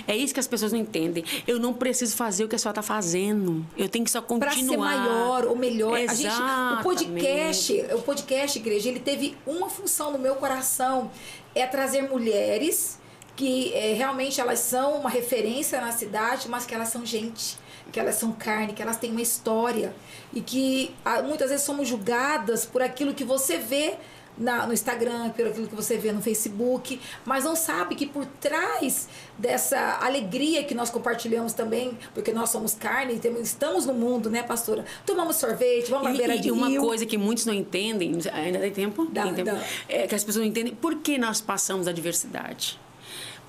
É. 0.08 0.14
é. 0.14 0.18
isso 0.18 0.34
que 0.34 0.40
as 0.40 0.48
pessoas 0.48 0.72
não 0.72 0.80
entendem. 0.80 1.24
Eu 1.48 1.60
não 1.60 1.74
preciso 1.74 2.16
fazer 2.16 2.44
o 2.44 2.48
que 2.48 2.56
a 2.56 2.60
senhora 2.60 2.80
está 2.80 2.94
fazendo. 2.94 3.66
Eu 3.78 3.90
tenho 3.90 4.06
que 4.06 4.12
só 4.12 4.22
continuar. 4.22 4.54
Para 4.54 4.64
ser 4.64 4.78
maior 4.78 5.46
ou 5.46 5.56
melhor. 5.56 5.98
Exatamente. 5.98 6.28
A 6.28 6.74
gente, 6.74 6.80
o 6.80 6.84
podcast, 6.84 7.86
o 7.94 8.02
podcast, 8.02 8.60
igreja, 8.60 8.90
ele 8.90 9.00
teve 9.00 9.38
uma 9.46 9.70
função 9.70 10.12
no 10.12 10.20
meu 10.20 10.36
coração, 10.36 11.12
é 11.54 11.66
trazer 11.66 12.04
mulheres 12.04 13.00
que 13.36 13.74
é, 13.74 13.94
realmente 13.94 14.40
elas 14.40 14.60
são 14.60 14.98
uma 15.00 15.10
referência 15.10 15.82
na 15.82 15.92
cidade, 15.92 16.48
mas 16.48 16.66
que 16.66 16.74
elas 16.74 16.88
são 16.88 17.06
gente 17.06 17.58
que 17.92 18.00
elas 18.00 18.16
são 18.16 18.32
carne, 18.32 18.74
que 18.74 18.82
elas 18.82 18.98
têm 18.98 19.12
uma 19.12 19.22
história 19.22 19.96
e 20.34 20.42
que 20.42 20.94
ah, 21.04 21.22
muitas 21.22 21.50
vezes 21.50 21.66
somos 21.66 21.88
julgadas 21.88 22.66
por 22.66 22.82
aquilo 22.82 23.14
que 23.14 23.24
você 23.24 23.58
vê 23.58 23.96
na, 24.38 24.68
no 24.68 24.74
Instagram, 24.74 25.30
pelo 25.30 25.50
aquilo 25.50 25.68
que 25.68 25.76
você 25.76 25.98
vê 25.98 26.12
no 26.12 26.22
Facebook, 26.22 27.00
mas 27.24 27.44
não 27.44 27.56
sabe 27.56 27.96
que 27.96 28.06
por 28.06 28.26
trás 28.26 29.08
dessa 29.38 30.00
alegria 30.02 30.64
que 30.64 30.74
nós 30.74 30.90
compartilhamos 30.90 31.54
também, 31.54 31.98
porque 32.14 32.32
nós 32.32 32.50
somos 32.50 32.74
carne, 32.74 33.20
temos, 33.20 33.42
estamos 33.42 33.86
no 33.86 33.94
mundo, 33.94 34.30
né, 34.30 34.44
pastora? 34.44 34.86
Tomamos 35.06 35.38
sorvete, 35.38 35.90
vamos 35.90 36.08
à 36.08 36.14
beira 36.14 36.36
e, 36.36 36.40
de 36.40 36.48
e 36.50 36.52
uma 36.52 36.68
rio. 36.68 36.82
coisa 36.82 37.06
que 37.06 37.18
muitos 37.18 37.46
não 37.46 37.54
entendem, 37.54 38.14
ainda 38.32 38.60
tem 38.60 38.72
tempo? 38.72 39.06
Dá, 39.06 39.24
tem 39.24 39.36
tempo. 39.36 39.52
Dá. 39.52 39.64
É 39.88 40.08
que 40.08 40.16
as 40.16 40.24
pessoas 40.24 40.44
não 40.44 40.50
entendem 40.50 40.76
por 40.76 40.96
que 40.96 41.18
nós 41.18 41.42
passamos 41.42 41.88
a 41.88 41.92
diversidade. 41.92 42.80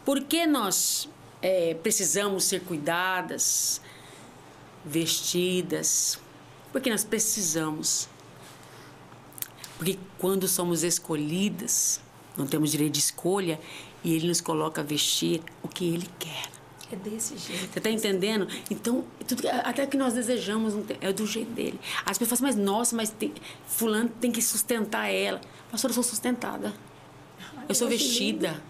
Por 0.05 0.21
que 0.23 0.47
nós 0.47 1.09
é, 1.43 1.75
precisamos 1.75 2.45
ser 2.45 2.61
cuidadas, 2.61 3.81
vestidas? 4.85 6.19
Porque 6.73 6.91
nós 6.91 7.03
precisamos 7.03 8.09
porque 9.77 9.99
quando 10.19 10.49
somos 10.49 10.83
escolhidas, 10.83 12.01
não 12.37 12.47
temos 12.47 12.71
direito 12.71 12.93
de 12.93 13.01
escolha 13.01 13.61
e 14.03 14.15
ele 14.15 14.29
nos 14.29 14.41
coloca 14.41 14.81
a 14.81 14.85
vestir 14.85 15.43
o 15.63 15.69
que 15.69 15.85
ele 15.87 16.09
quer. 16.19 16.49
É 16.91 16.95
desse 16.97 17.37
jeito. 17.37 17.73
Você 17.73 17.79
está 17.79 17.91
entendendo? 17.91 18.47
Então, 18.71 19.05
tudo, 19.27 19.43
até 19.65 19.85
que 19.87 19.97
nós 19.97 20.15
desejamos 20.15 20.75
é 21.01 21.13
do 21.13 21.27
jeito 21.27 21.51
dele. 21.51 21.81
As 22.05 22.17
pessoas 22.17 22.39
falam, 22.39 22.55
mas 22.55 22.65
nossa, 22.65 22.95
mas 22.95 23.11
tem, 23.11 23.33
fulano 23.67 24.09
tem 24.21 24.31
que 24.31 24.41
sustentar 24.41 25.09
ela. 25.09 25.41
Pastor, 25.71 25.91
eu 25.91 25.95
sou 25.95 26.05
sustentada. 26.05 26.73
eu 27.69 27.75
sou 27.75 27.89
vestida. 27.89 28.63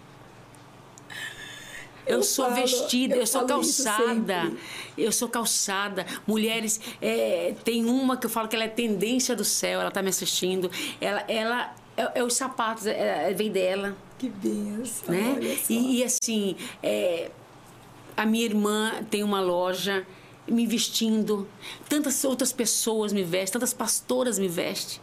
Eu, 2.07 2.17
eu 2.17 2.23
sou 2.23 2.45
falo, 2.45 2.55
vestida, 2.61 3.15
eu, 3.15 3.21
eu 3.21 3.27
sou 3.27 3.45
calçada. 3.45 4.51
Eu 4.97 5.11
sou 5.11 5.27
calçada. 5.27 6.05
Mulheres, 6.25 6.79
é, 7.01 7.53
tem 7.63 7.85
uma 7.85 8.15
que 8.17 8.25
eu 8.25 8.29
falo 8.29 8.47
que 8.47 8.55
ela 8.55 8.65
é 8.65 8.69
tendência 8.69 9.35
do 9.35 9.43
céu, 9.43 9.79
ela 9.81 9.89
está 9.89 10.01
me 10.01 10.09
assistindo. 10.09 10.71
Ela, 11.01 11.23
ela 11.27 11.75
é, 11.97 12.19
é 12.19 12.23
os 12.23 12.35
sapatos, 12.35 12.85
é, 12.85 13.29
é, 13.29 13.33
vem 13.33 13.51
dela. 13.51 13.95
Que 14.17 14.29
benção. 14.29 15.13
Né? 15.13 15.57
E, 15.69 15.97
e, 15.97 16.03
assim, 16.03 16.55
é, 16.81 17.29
a 18.15 18.25
minha 18.25 18.45
irmã 18.45 19.03
tem 19.09 19.23
uma 19.23 19.41
loja 19.41 20.05
me 20.47 20.65
vestindo. 20.65 21.47
Tantas 21.89 22.23
outras 22.23 22.53
pessoas 22.53 23.11
me 23.11 23.23
vestem, 23.23 23.53
tantas 23.53 23.73
pastoras 23.73 24.39
me 24.39 24.47
vestem. 24.47 25.01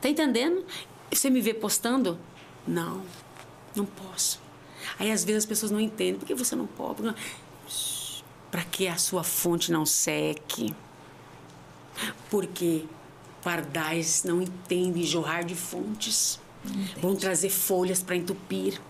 Tá 0.00 0.08
entendendo? 0.08 0.64
Você 1.10 1.30
me 1.30 1.40
vê 1.40 1.54
postando? 1.54 2.18
Não, 2.66 3.02
não 3.74 3.86
posso. 3.86 4.43
Aí 4.98 5.10
às 5.10 5.24
vezes 5.24 5.44
as 5.44 5.46
pessoas 5.46 5.72
não 5.72 5.80
entendem. 5.80 6.18
Por 6.18 6.26
que 6.26 6.34
você 6.34 6.54
não 6.54 6.66
pode? 6.66 7.02
Para 8.50 8.62
que 8.64 8.86
a 8.86 8.96
sua 8.96 9.24
fonte 9.24 9.72
não 9.72 9.84
seque. 9.84 10.74
Porque 12.30 12.84
pardais 13.42 14.24
não 14.24 14.40
entendem 14.40 15.04
jorrar 15.04 15.44
de 15.44 15.54
fontes. 15.54 16.40
Vão 17.00 17.14
trazer 17.14 17.50
folhas 17.50 18.02
para 18.02 18.16
entupir. 18.16 18.80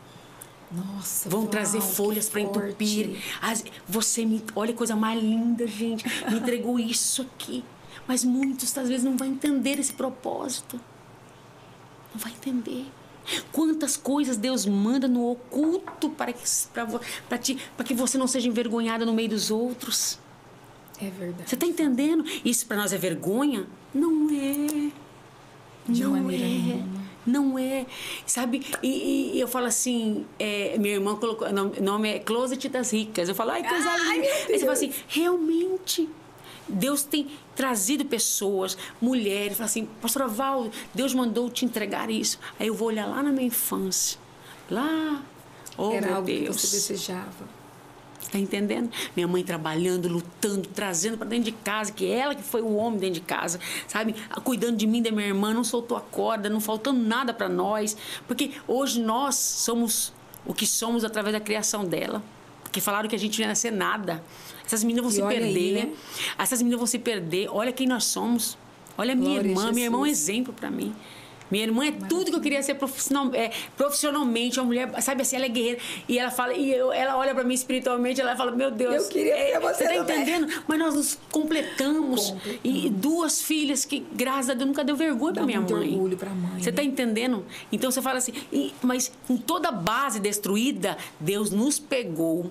Nossa, 0.70 1.28
vão 1.28 1.40
uau, 1.40 1.48
trazer 1.48 1.80
folhas 1.80 2.28
para 2.28 2.40
entupir. 2.40 3.22
As, 3.40 3.64
você 3.86 4.24
me, 4.24 4.42
olha 4.56 4.72
que 4.72 4.78
coisa 4.78 4.96
mais 4.96 5.22
linda, 5.22 5.66
gente. 5.66 6.04
Me 6.28 6.36
entregou 6.36 6.78
isso 6.78 7.22
aqui. 7.22 7.64
Mas 8.06 8.24
muitos 8.24 8.76
às 8.76 8.88
vezes 8.88 9.04
não 9.04 9.16
vão 9.16 9.28
entender 9.28 9.78
esse 9.78 9.92
propósito. 9.92 10.80
Não 12.12 12.20
vai 12.20 12.32
entender. 12.32 12.86
Quantas 13.52 13.96
coisas 13.96 14.36
Deus 14.36 14.66
manda 14.66 15.08
no 15.08 15.32
oculto 15.32 16.10
para 16.10 16.32
que, 16.32 16.42
para, 17.28 17.38
ti, 17.38 17.58
para 17.76 17.84
que 17.84 17.94
você 17.94 18.18
não 18.18 18.26
seja 18.26 18.48
envergonhada 18.48 19.04
no 19.04 19.12
meio 19.12 19.30
dos 19.30 19.50
outros. 19.50 20.18
É 21.00 21.10
verdade. 21.10 21.48
Você 21.48 21.54
está 21.54 21.66
entendendo? 21.66 22.24
Isso 22.44 22.66
para 22.66 22.76
nós 22.76 22.92
é 22.92 22.98
vergonha? 22.98 23.66
Não 23.92 24.28
é. 24.30 24.90
De 25.88 26.02
não 26.02 26.12
maneira 26.12 26.44
é. 26.44 26.48
nenhuma. 26.48 27.04
Não 27.26 27.58
é. 27.58 27.86
Sabe? 28.26 28.64
E, 28.82 29.32
e 29.34 29.40
eu 29.40 29.48
falo 29.48 29.66
assim, 29.66 30.26
é, 30.38 30.76
minha 30.78 30.94
irmã 30.94 31.16
colocou, 31.16 31.48
o 31.48 31.82
nome 31.82 32.08
é 32.08 32.18
Closet 32.18 32.68
das 32.68 32.92
Ricas. 32.92 33.28
Eu 33.28 33.34
falo, 33.34 33.52
ai, 33.52 33.66
coisa 33.66 33.96
linda. 33.96 34.26
Aí 34.48 34.58
você 34.58 34.60
fala 34.60 34.72
assim, 34.72 34.92
realmente 35.08 36.08
Deus 36.68 37.02
tem 37.04 37.28
trazido 37.54 38.04
pessoas, 38.04 38.76
mulheres, 39.00 39.56
fala 39.56 39.66
assim, 39.66 39.86
pastora 40.00 40.26
Val, 40.26 40.70
Deus 40.94 41.12
mandou 41.14 41.50
te 41.50 41.64
entregar 41.64 42.10
isso. 42.10 42.38
Aí 42.58 42.66
eu 42.68 42.74
vou 42.74 42.88
olhar 42.88 43.06
lá 43.06 43.22
na 43.22 43.30
minha 43.30 43.46
infância, 43.46 44.18
lá 44.70 45.22
Oh, 45.76 45.92
Era 45.92 46.06
meu 46.06 46.16
algo 46.16 46.26
Deus. 46.26 46.56
que 46.56 46.66
você 46.66 46.76
desejava. 46.76 47.64
Tá 48.30 48.38
entendendo? 48.38 48.90
Minha 49.14 49.28
mãe 49.28 49.44
trabalhando, 49.44 50.08
lutando, 50.08 50.68
trazendo 50.68 51.16
para 51.18 51.26
dentro 51.28 51.44
de 51.44 51.52
casa, 51.52 51.92
que 51.92 52.10
ela 52.10 52.34
que 52.34 52.42
foi 52.42 52.62
o 52.62 52.74
homem 52.76 52.98
dentro 52.98 53.14
de 53.16 53.20
casa, 53.20 53.60
sabe? 53.86 54.14
Cuidando 54.42 54.76
de 54.76 54.86
mim, 54.86 55.02
da 55.02 55.10
minha 55.10 55.26
irmã, 55.28 55.52
não 55.52 55.62
soltou 55.62 55.96
a 55.96 56.00
corda, 56.00 56.48
não 56.48 56.60
faltando 56.60 57.00
nada 57.00 57.34
para 57.34 57.48
nós, 57.48 57.96
porque 58.26 58.52
hoje 58.66 59.00
nós 59.00 59.34
somos 59.36 60.12
o 60.46 60.54
que 60.54 60.66
somos 60.66 61.04
através 61.04 61.32
da 61.32 61.40
criação 61.40 61.84
dela. 61.84 62.22
Porque 62.62 62.80
falaram 62.80 63.08
que 63.08 63.14
a 63.14 63.18
gente 63.18 63.38
não 63.38 63.44
ia 63.44 63.48
nascer 63.48 63.70
nada. 63.70 64.22
Essas 64.66 64.82
meninas 64.84 65.02
vão 65.04 65.10
E 65.12 65.14
se 65.14 65.22
olha 65.22 65.38
aí, 65.46 65.52
perder. 65.54 65.86
né? 65.86 65.92
Essas 66.38 66.60
meninas 66.60 66.78
vão 66.78 66.86
se 66.86 66.98
perder. 66.98 67.48
Olha 67.50 67.72
quem 67.72 67.86
nós 67.86 68.04
somos. 68.04 68.56
Olha 68.96 69.14
minha 69.14 69.30
Glória 69.42 69.48
irmã. 69.48 69.72
Minha 69.72 69.86
irmã 69.86 69.98
é 69.98 70.00
um 70.02 70.06
exemplo 70.06 70.52
para 70.54 70.70
mim. 70.70 70.94
Minha 71.50 71.64
irmã 71.64 71.84
é 71.86 71.92
tudo 71.92 72.30
que 72.30 72.36
eu 72.36 72.40
queria 72.40 72.62
ser 72.62 72.74
profissional, 72.74 73.30
é, 73.34 73.50
profissionalmente, 73.76 74.58
uma 74.58 74.66
mulher, 74.66 74.90
sabe 75.02 75.22
assim, 75.22 75.36
ela 75.36 75.44
é 75.44 75.48
guerreira. 75.48 75.78
E 76.08 76.18
ela 76.18 76.30
fala, 76.30 76.54
e 76.54 76.72
eu, 76.72 76.90
ela 76.90 77.16
olha 77.18 77.34
para 77.34 77.44
mim 77.44 77.52
espiritualmente, 77.54 78.20
ela 78.20 78.34
fala, 78.34 78.50
meu 78.52 78.70
Deus. 78.70 78.94
Eu 78.94 79.08
queria 79.08 79.34
é, 79.36 79.60
você 79.60 79.84
tá 79.84 79.90
também." 79.94 80.22
entendendo? 80.22 80.62
Mas 80.66 80.78
nós 80.78 80.94
nos 80.94 81.18
completamos. 81.30 82.30
Completamos. 82.30 82.60
E 82.64 82.88
duas 82.88 83.42
filhas 83.42 83.84
que, 83.84 84.04
graças 84.12 84.50
a 84.50 84.54
Deus, 84.54 84.66
nunca 84.68 84.82
deu 84.82 84.96
vergonha 84.96 85.34
para 85.34 85.46
minha 85.46 85.60
mãe. 85.60 85.92
orgulho 85.92 86.16
pra 86.16 86.30
mãe, 86.30 86.60
Você 86.62 86.70
né? 86.70 86.76
tá 86.76 86.82
entendendo? 86.82 87.44
Então 87.70 87.90
você 87.90 88.00
fala 88.00 88.18
assim, 88.18 88.32
e- 88.52 88.72
mas 88.82 89.12
com 89.28 89.36
toda 89.36 89.68
a 89.68 89.72
base 89.72 90.18
destruída, 90.20 90.96
Deus 91.20 91.50
nos 91.50 91.78
pegou 91.78 92.50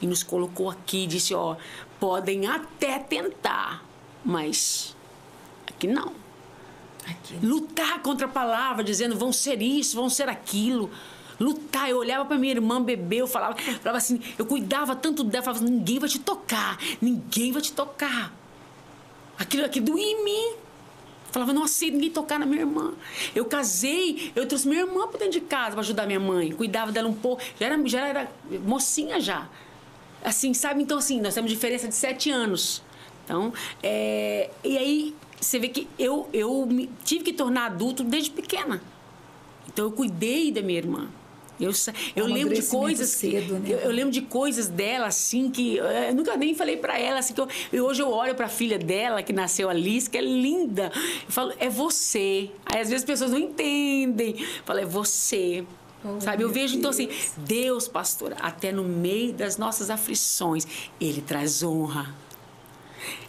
e 0.00 0.06
nos 0.06 0.22
colocou 0.22 0.70
aqui 0.70 1.04
e 1.04 1.06
disse, 1.06 1.34
ó, 1.34 1.56
podem 1.98 2.46
até 2.46 2.98
tentar, 2.98 3.84
mas 4.24 4.96
aqui 5.66 5.86
não 5.86 6.12
Aqui. 7.08 7.38
lutar 7.40 8.02
contra 8.02 8.26
a 8.26 8.28
palavra, 8.28 8.82
dizendo 8.82 9.16
vão 9.16 9.32
ser 9.32 9.62
isso, 9.62 9.96
vão 9.96 10.10
ser 10.10 10.28
aquilo. 10.28 10.90
Lutar, 11.38 11.88
eu 11.88 11.98
olhava 11.98 12.24
para 12.24 12.38
minha 12.38 12.54
irmã 12.54 12.82
bebê, 12.82 13.16
eu 13.16 13.26
falava, 13.26 13.56
falava 13.82 13.98
assim, 13.98 14.20
eu 14.38 14.46
cuidava 14.46 14.96
tanto 14.96 15.22
dela, 15.22 15.44
falava 15.44 15.64
assim, 15.64 15.72
ninguém 15.72 15.98
vai 15.98 16.08
te 16.08 16.18
tocar, 16.18 16.78
ninguém 17.00 17.52
vai 17.52 17.62
te 17.62 17.72
tocar. 17.72 18.32
Aquilo 19.38 19.64
aqui 19.64 19.80
doía 19.80 20.04
em 20.04 20.24
mim. 20.24 20.54
Falava, 21.30 21.52
não 21.52 21.64
aceito 21.64 21.94
ninguém 21.94 22.10
tocar 22.10 22.38
na 22.38 22.46
minha 22.46 22.62
irmã. 22.62 22.94
Eu 23.34 23.44
casei, 23.44 24.32
eu 24.34 24.46
trouxe 24.46 24.66
minha 24.66 24.80
irmã 24.80 25.06
para 25.06 25.18
dentro 25.18 25.38
de 25.38 25.42
casa 25.42 25.72
para 25.72 25.80
ajudar 25.80 26.06
minha 26.06 26.20
mãe, 26.20 26.50
cuidava 26.52 26.90
dela 26.90 27.08
um 27.08 27.14
pouco, 27.14 27.42
já 27.60 27.66
era, 27.66 27.86
já 27.86 28.06
era 28.06 28.32
mocinha 28.64 29.20
já. 29.20 29.46
Assim, 30.26 30.52
sabe? 30.52 30.82
Então, 30.82 30.98
assim, 30.98 31.20
nós 31.20 31.34
temos 31.34 31.48
diferença 31.48 31.86
de 31.86 31.94
sete 31.94 32.32
anos. 32.32 32.82
Então, 33.24 33.52
é, 33.80 34.50
e 34.64 34.76
aí 34.76 35.14
você 35.40 35.56
vê 35.56 35.68
que 35.68 35.86
eu, 35.96 36.28
eu 36.32 36.66
me, 36.66 36.90
tive 37.04 37.22
que 37.22 37.32
tornar 37.32 37.66
adulto 37.66 38.02
desde 38.02 38.32
pequena. 38.32 38.82
Então, 39.68 39.84
eu 39.84 39.92
cuidei 39.92 40.50
da 40.50 40.62
minha 40.62 40.78
irmã. 40.78 41.08
Eu, 41.60 41.70
eu 42.16 42.26
lembro 42.26 42.54
de 42.54 42.62
coisas 42.62 43.08
cedo, 43.08 43.54
né? 43.54 43.70
eu, 43.70 43.78
eu 43.78 43.90
lembro 43.92 44.10
de 44.10 44.20
coisas 44.20 44.68
dela 44.68 45.06
assim 45.06 45.50
que 45.50 45.76
eu 45.76 46.14
nunca 46.14 46.36
nem 46.36 46.54
falei 46.54 46.76
pra 46.76 46.98
ela 46.98 47.20
assim 47.20 47.32
que 47.32 47.40
eu, 47.40 47.48
e 47.72 47.80
hoje 47.80 48.02
eu 48.02 48.10
olho 48.10 48.34
pra 48.34 48.46
filha 48.46 48.78
dela 48.78 49.22
que 49.22 49.32
nasceu 49.32 49.70
Alice 49.70 50.08
que 50.10 50.18
é 50.18 50.20
linda 50.20 50.92
eu 50.94 51.32
falo 51.32 51.54
é 51.58 51.70
você 51.70 52.50
aí 52.66 52.82
às 52.82 52.90
vezes 52.90 52.96
as 52.96 53.04
pessoas 53.04 53.30
não 53.30 53.38
entendem 53.38 54.34
eu 54.38 54.64
falo 54.66 54.80
é 54.80 54.84
você 54.84 55.64
Oh, 56.06 56.20
sabe 56.20 56.42
eu 56.42 56.52
vejo 56.52 56.76
então 56.76 56.90
assim 56.90 57.08
Deus. 57.38 57.88
Pastora 57.88 58.36
até 58.40 58.70
no 58.70 58.84
meio 58.84 59.32
das 59.32 59.56
nossas 59.56 59.90
aflições 59.90 60.66
ele 61.00 61.20
traz 61.20 61.62
honra 61.62 62.14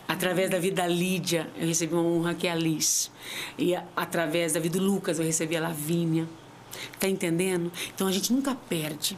Através 0.08 0.50
da 0.50 0.58
vida 0.58 0.84
da 0.84 0.88
Lídia, 0.88 1.50
eu 1.58 1.68
recebi 1.68 1.94
uma 1.94 2.02
honra 2.02 2.34
que 2.34 2.48
é 2.48 2.52
a 2.52 2.56
Liz. 2.56 3.12
E 3.58 3.76
através 3.94 4.54
da 4.54 4.60
vida 4.60 4.80
do 4.80 4.86
Lucas, 4.86 5.20
eu 5.20 5.26
recebi 5.26 5.58
a 5.58 5.60
Lavínia. 5.60 6.28
Tá 6.98 7.10
entendendo? 7.10 7.72
Então 7.94 8.08
a 8.08 8.12
gente 8.12 8.32
nunca 8.32 8.56
perde. 8.56 9.18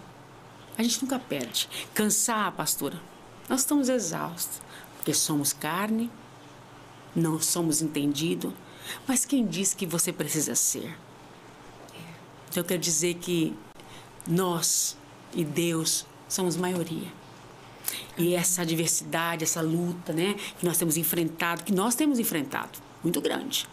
A 0.77 0.81
gente 0.81 1.01
nunca 1.03 1.19
perde. 1.19 1.69
Cansar, 1.93 2.51
pastora. 2.53 2.99
Nós 3.47 3.59
estamos 3.59 3.87
exaustos. 3.87 4.61
Porque 4.95 5.13
somos 5.13 5.53
carne, 5.53 6.09
não 7.15 7.39
somos 7.39 7.83
entendidos. 7.83 8.51
Mas 9.07 9.25
quem 9.25 9.45
diz 9.45 9.75
que 9.75 9.85
você 9.85 10.11
precisa 10.11 10.55
ser? 10.55 10.97
Então 12.49 12.61
eu 12.61 12.65
quero 12.65 12.81
dizer 12.81 13.15
que 13.15 13.55
nós 14.27 14.97
e 15.33 15.43
Deus 15.43 16.05
somos 16.27 16.55
maioria. 16.55 17.07
E 18.17 18.35
essa 18.35 18.61
adversidade, 18.61 19.43
essa 19.43 19.61
luta, 19.61 20.13
né, 20.13 20.35
que 20.59 20.65
nós 20.65 20.77
temos 20.77 20.97
enfrentado, 20.97 21.63
que 21.63 21.73
nós 21.73 21.95
temos 21.95 22.19
enfrentado, 22.19 22.79
muito 23.03 23.21
grande. 23.21 23.67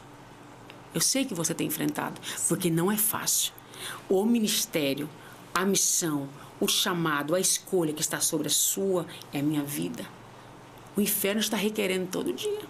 Eu 0.94 1.00
sei 1.00 1.24
que 1.24 1.34
você 1.34 1.52
tem 1.52 1.66
enfrentado, 1.66 2.20
porque 2.48 2.70
não 2.70 2.90
é 2.90 2.96
fácil. 2.96 3.52
O 4.08 4.24
ministério, 4.24 5.08
a 5.52 5.64
missão, 5.64 6.28
o 6.60 6.66
chamado, 6.66 7.34
a 7.34 7.40
escolha 7.40 7.92
que 7.92 8.00
está 8.00 8.20
sobre 8.20 8.46
a 8.46 8.50
sua 8.50 9.06
é 9.32 9.40
a 9.40 9.42
minha 9.42 9.62
vida. 9.62 10.06
O 10.96 11.00
inferno 11.00 11.40
está 11.40 11.56
requerendo 11.56 12.06
todo 12.06 12.32
dia. 12.32 12.62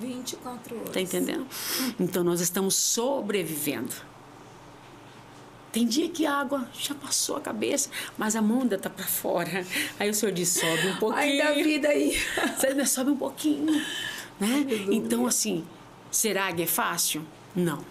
24 0.00 0.76
horas. 0.76 0.90
Tá 0.90 1.00
entendendo? 1.00 1.46
Então 2.00 2.24
nós 2.24 2.40
estamos 2.40 2.74
sobrevivendo. 2.74 3.94
Tem 5.74 5.84
dia 5.88 6.08
que 6.08 6.24
a 6.24 6.36
água 6.36 6.68
já 6.72 6.94
passou 6.94 7.36
a 7.36 7.40
cabeça, 7.40 7.90
mas 8.16 8.36
a 8.36 8.40
mão 8.40 8.60
ainda 8.60 8.78
tá 8.78 8.88
para 8.88 9.04
fora. 9.04 9.66
Aí 9.98 10.08
o 10.08 10.14
senhor 10.14 10.30
diz, 10.30 10.50
sobe 10.50 10.86
um 10.86 10.96
pouquinho. 10.98 11.20
Ainda 11.20 11.48
a 11.48 11.52
vida 11.52 11.88
aí. 11.88 12.16
Você 12.56 12.68
ainda 12.68 12.86
sobe 12.86 13.10
um 13.10 13.16
pouquinho. 13.16 13.72
Né? 14.38 14.64
Então, 14.92 15.26
assim, 15.26 15.66
será 16.12 16.52
que 16.52 16.62
é 16.62 16.66
fácil? 16.66 17.26
Não. 17.56 17.84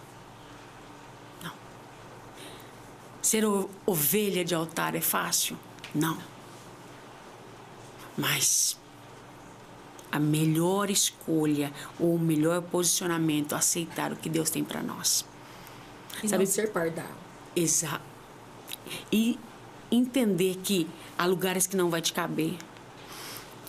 Não. 1.44 1.52
Ser 3.22 3.44
ovelha 3.86 4.46
de 4.46 4.56
altar 4.56 4.96
é 4.96 5.02
fácil? 5.02 5.60
Não. 5.94 6.18
Mas 8.18 8.80
a 10.10 10.20
melhor 10.20 10.90
escolha 10.90 11.74
ou 12.00 12.16
o 12.16 12.20
melhor 12.20 12.62
posicionamento 12.62 13.54
é 13.54 13.58
aceitar 13.58 14.14
o 14.14 14.16
que 14.16 14.30
Deus 14.30 14.50
tem 14.50 14.64
para 14.64 14.82
nós. 14.82 15.26
E 16.24 16.30
Sabe- 16.30 16.46
não 16.46 16.50
ser 16.50 16.72
pardal. 16.72 17.23
Exato. 17.56 18.04
E 19.12 19.40
entender 19.92 20.58
que 20.64 20.88
há 21.18 21.26
lugares 21.26 21.68
que 21.68 21.78
não 21.78 21.90
vai 21.90 22.02
te 22.02 22.14
caber. 22.14 22.56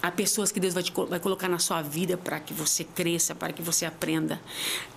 Há 0.02 0.10
pessoas 0.10 0.52
que 0.52 0.60
Deus 0.60 0.74
vai, 0.74 0.82
te, 0.82 0.92
vai 0.92 1.18
colocar 1.18 1.48
na 1.48 1.58
sua 1.58 1.80
vida 1.80 2.18
para 2.18 2.38
que 2.38 2.52
você 2.52 2.84
cresça, 2.84 3.34
para 3.34 3.54
que 3.54 3.62
você 3.62 3.86
aprenda. 3.86 4.38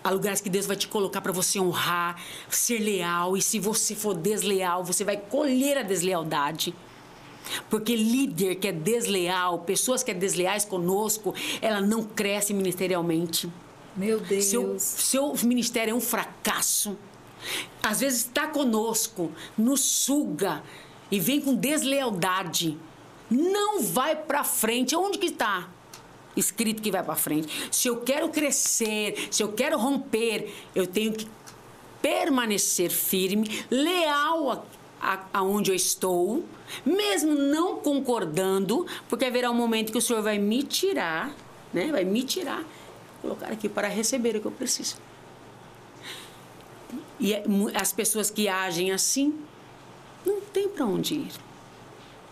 Há 0.04 0.10
lugares 0.10 0.42
que 0.42 0.50
Deus 0.50 0.66
vai 0.66 0.76
te 0.76 0.88
colocar 0.88 1.22
para 1.22 1.32
você 1.32 1.60
honrar, 1.60 2.22
ser 2.50 2.80
leal. 2.80 3.38
E 3.38 3.42
se 3.42 3.58
você 3.58 3.96
for 3.96 4.14
desleal, 4.14 4.84
você 4.84 5.06
vai 5.06 5.16
colher 5.16 5.78
a 5.78 5.82
deslealdade. 5.82 6.76
Porque 7.70 7.96
líder 7.96 8.56
que 8.56 8.68
é 8.68 8.72
desleal, 8.74 9.60
pessoas 9.60 10.04
que 10.04 10.12
é 10.12 10.14
desleais 10.14 10.66
conosco, 10.66 11.34
ela 11.62 11.80
não 11.80 12.04
cresce 12.04 12.54
ministerialmente. 12.54 13.50
Meu 13.96 14.20
Deus. 14.20 14.46
Seu, 14.46 14.80
seu 14.80 15.34
ministério 15.44 15.92
é 15.92 15.96
um 15.96 16.02
fracasso. 16.02 16.98
Às 17.82 18.02
vezes 18.02 18.20
está 18.26 18.48
conosco, 18.48 19.32
nos 19.58 19.82
suga 19.82 20.64
e 21.12 21.20
vem 21.20 21.40
com 21.40 21.56
deslealdade. 21.56 22.78
Não 23.30 23.82
vai 23.82 24.16
para 24.16 24.44
frente. 24.44 24.96
Onde 24.96 25.18
que 25.18 25.28
está? 25.28 25.70
Escrito 26.36 26.82
que 26.82 26.92
vai 26.92 27.04
para 27.04 27.16
frente. 27.16 27.70
Se 27.72 27.88
eu 27.88 28.02
quero 28.02 28.30
crescer, 28.30 29.28
se 29.32 29.42
eu 29.42 29.52
quero 29.54 29.78
romper, 29.78 30.54
eu 30.76 30.86
tenho 30.86 31.14
que 31.14 31.28
permanecer 32.02 32.92
firme, 32.92 33.66
leal 33.70 34.66
a, 35.02 35.26
aonde 35.34 35.72
eu 35.72 35.76
estou, 35.76 36.44
mesmo 36.86 37.34
não 37.34 37.78
concordando, 37.78 38.86
porque 39.10 39.26
haverá 39.26 39.50
um 39.50 39.56
momento 39.56 39.92
que 39.92 39.98
o 39.98 40.02
Senhor 40.02 40.22
vai 40.22 40.38
me 40.38 40.64
tirar, 40.64 41.36
né? 41.74 41.92
Vai 41.92 42.04
me 42.04 42.24
tirar, 42.24 42.64
colocar 43.22 43.48
aqui 43.48 43.68
para 43.68 43.88
receber 43.88 44.36
o 44.36 44.42
que 44.42 44.48
eu 44.48 44.52
preciso. 44.52 44.98
E 47.20 47.34
é 47.34 47.44
as 47.74 47.92
pessoas 47.92 48.30
que 48.30 48.48
agem 48.48 48.92
assim 48.92 49.34
não 50.26 50.42
tem 50.42 50.68
para 50.70 50.86
onde 50.86 51.16
ir. 51.16 51.32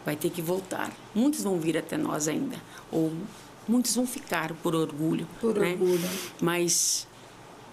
Vai 0.05 0.15
ter 0.15 0.29
que 0.29 0.41
voltar. 0.41 0.91
Muitos 1.13 1.43
vão 1.43 1.59
vir 1.59 1.77
até 1.77 1.97
nós 1.97 2.27
ainda, 2.27 2.57
ou 2.91 3.11
muitos 3.67 3.95
vão 3.95 4.05
ficar 4.05 4.53
por 4.53 4.75
orgulho. 4.75 5.27
Por 5.41 5.55
né? 5.55 5.71
orgulho. 5.71 6.09
Mas 6.41 7.07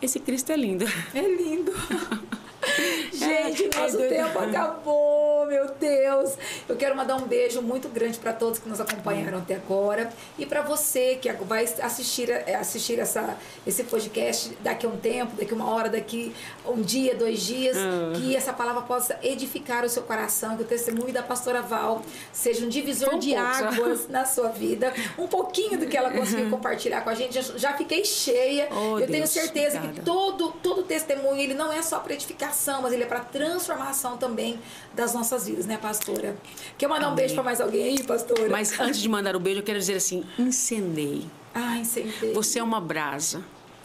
esse 0.00 0.18
Cristo 0.18 0.50
é 0.52 0.56
lindo. 0.56 0.84
É 1.14 1.20
lindo. 1.20 1.72
Gente, 3.12 3.64
É, 3.76 3.80
nosso 3.80 4.00
é 4.02 4.08
tempo 4.08 4.38
acabou, 4.38 5.46
meu 5.46 5.68
Deus. 5.78 6.34
Eu 6.68 6.76
quero 6.76 6.96
mandar 6.96 7.16
um 7.16 7.22
beijo 7.26 7.60
muito 7.60 7.88
grande 7.88 8.18
para 8.18 8.32
todos 8.32 8.58
que 8.58 8.68
nos 8.68 8.80
acompanharam 8.80 9.38
até 9.38 9.54
agora 9.56 10.10
e 10.38 10.46
para 10.46 10.62
você 10.62 11.16
que 11.16 11.30
vai 11.32 11.64
assistir, 11.64 12.30
eh, 12.30 12.54
assistir 12.54 12.98
essa, 12.98 13.36
esse 13.66 13.84
podcast 13.84 14.56
daqui 14.60 14.86
a 14.86 14.88
um 14.88 14.96
tempo, 14.96 15.36
daqui 15.36 15.52
uma 15.52 15.68
hora, 15.70 15.88
daqui 15.88 16.34
um 16.66 16.80
dia, 16.80 17.14
dois 17.14 17.40
dias, 17.40 17.76
Ah. 17.76 18.12
que 18.16 18.34
essa 18.36 18.52
palavra 18.52 18.82
possa 18.82 19.18
edificar 19.22 19.84
o 19.84 19.88
seu 19.88 20.02
coração, 20.02 20.56
que 20.56 20.62
o 20.62 20.66
testemunho 20.66 21.12
da 21.12 21.22
pastora 21.22 21.62
Val 21.62 22.02
seja 22.32 22.64
um 22.64 22.68
divisor 22.68 23.14
um 23.14 23.18
de 23.18 23.34
pouco 23.34 23.46
águas 23.46 24.08
na 24.08 24.24
sua 24.24 24.48
vida. 24.48 24.92
Um 25.18 25.26
pouquinho 25.26 25.78
do 25.78 25.86
que 25.86 25.96
ela 25.96 26.10
conseguiu 26.10 26.48
compartilhar 26.48 27.02
com 27.02 27.10
a 27.10 27.14
gente. 27.14 27.34
Já, 27.40 27.42
já 27.58 27.72
fiquei 27.74 28.04
cheia. 28.04 28.68
Oh, 28.70 28.98
Eu 28.98 29.06
tenho 29.06 29.18
Deus, 29.18 29.30
certeza 29.30 29.78
que 29.78 29.84
obrigada. 29.86 30.02
todo, 30.04 30.52
todo 30.62 30.82
testemunho 30.84 31.38
ele 31.38 31.54
não 31.54 31.72
é 31.72 31.82
só 31.82 31.98
para 31.98 32.14
edificação, 32.52 32.82
mas 32.82 32.92
ele 32.92 33.02
é 33.02 33.06
para 33.06 33.20
transformação 33.20 34.16
também 34.16 34.58
das 34.94 35.14
nossas 35.14 35.46
vidas, 35.46 35.66
né, 35.66 35.76
pastora? 35.76 36.36
Quer 36.76 36.88
mandar 36.88 37.10
um 37.10 37.14
beijo 37.14 37.34
para 37.34 37.42
mais 37.42 37.60
alguém 37.60 37.84
aí, 37.84 38.02
pastora? 38.04 38.48
Mas 38.48 38.78
antes 38.78 39.00
de 39.00 39.08
mandar 39.08 39.34
o 39.34 39.40
beijo, 39.40 39.60
eu 39.60 39.64
quero 39.64 39.78
dizer 39.78 39.94
assim: 39.94 40.24
incendei. 40.38 41.26
Ah, 41.54 41.78
incendei. 41.78 42.32
Você 42.32 42.58
é 42.58 42.62
uma 42.62 42.80
brasa. 42.80 43.42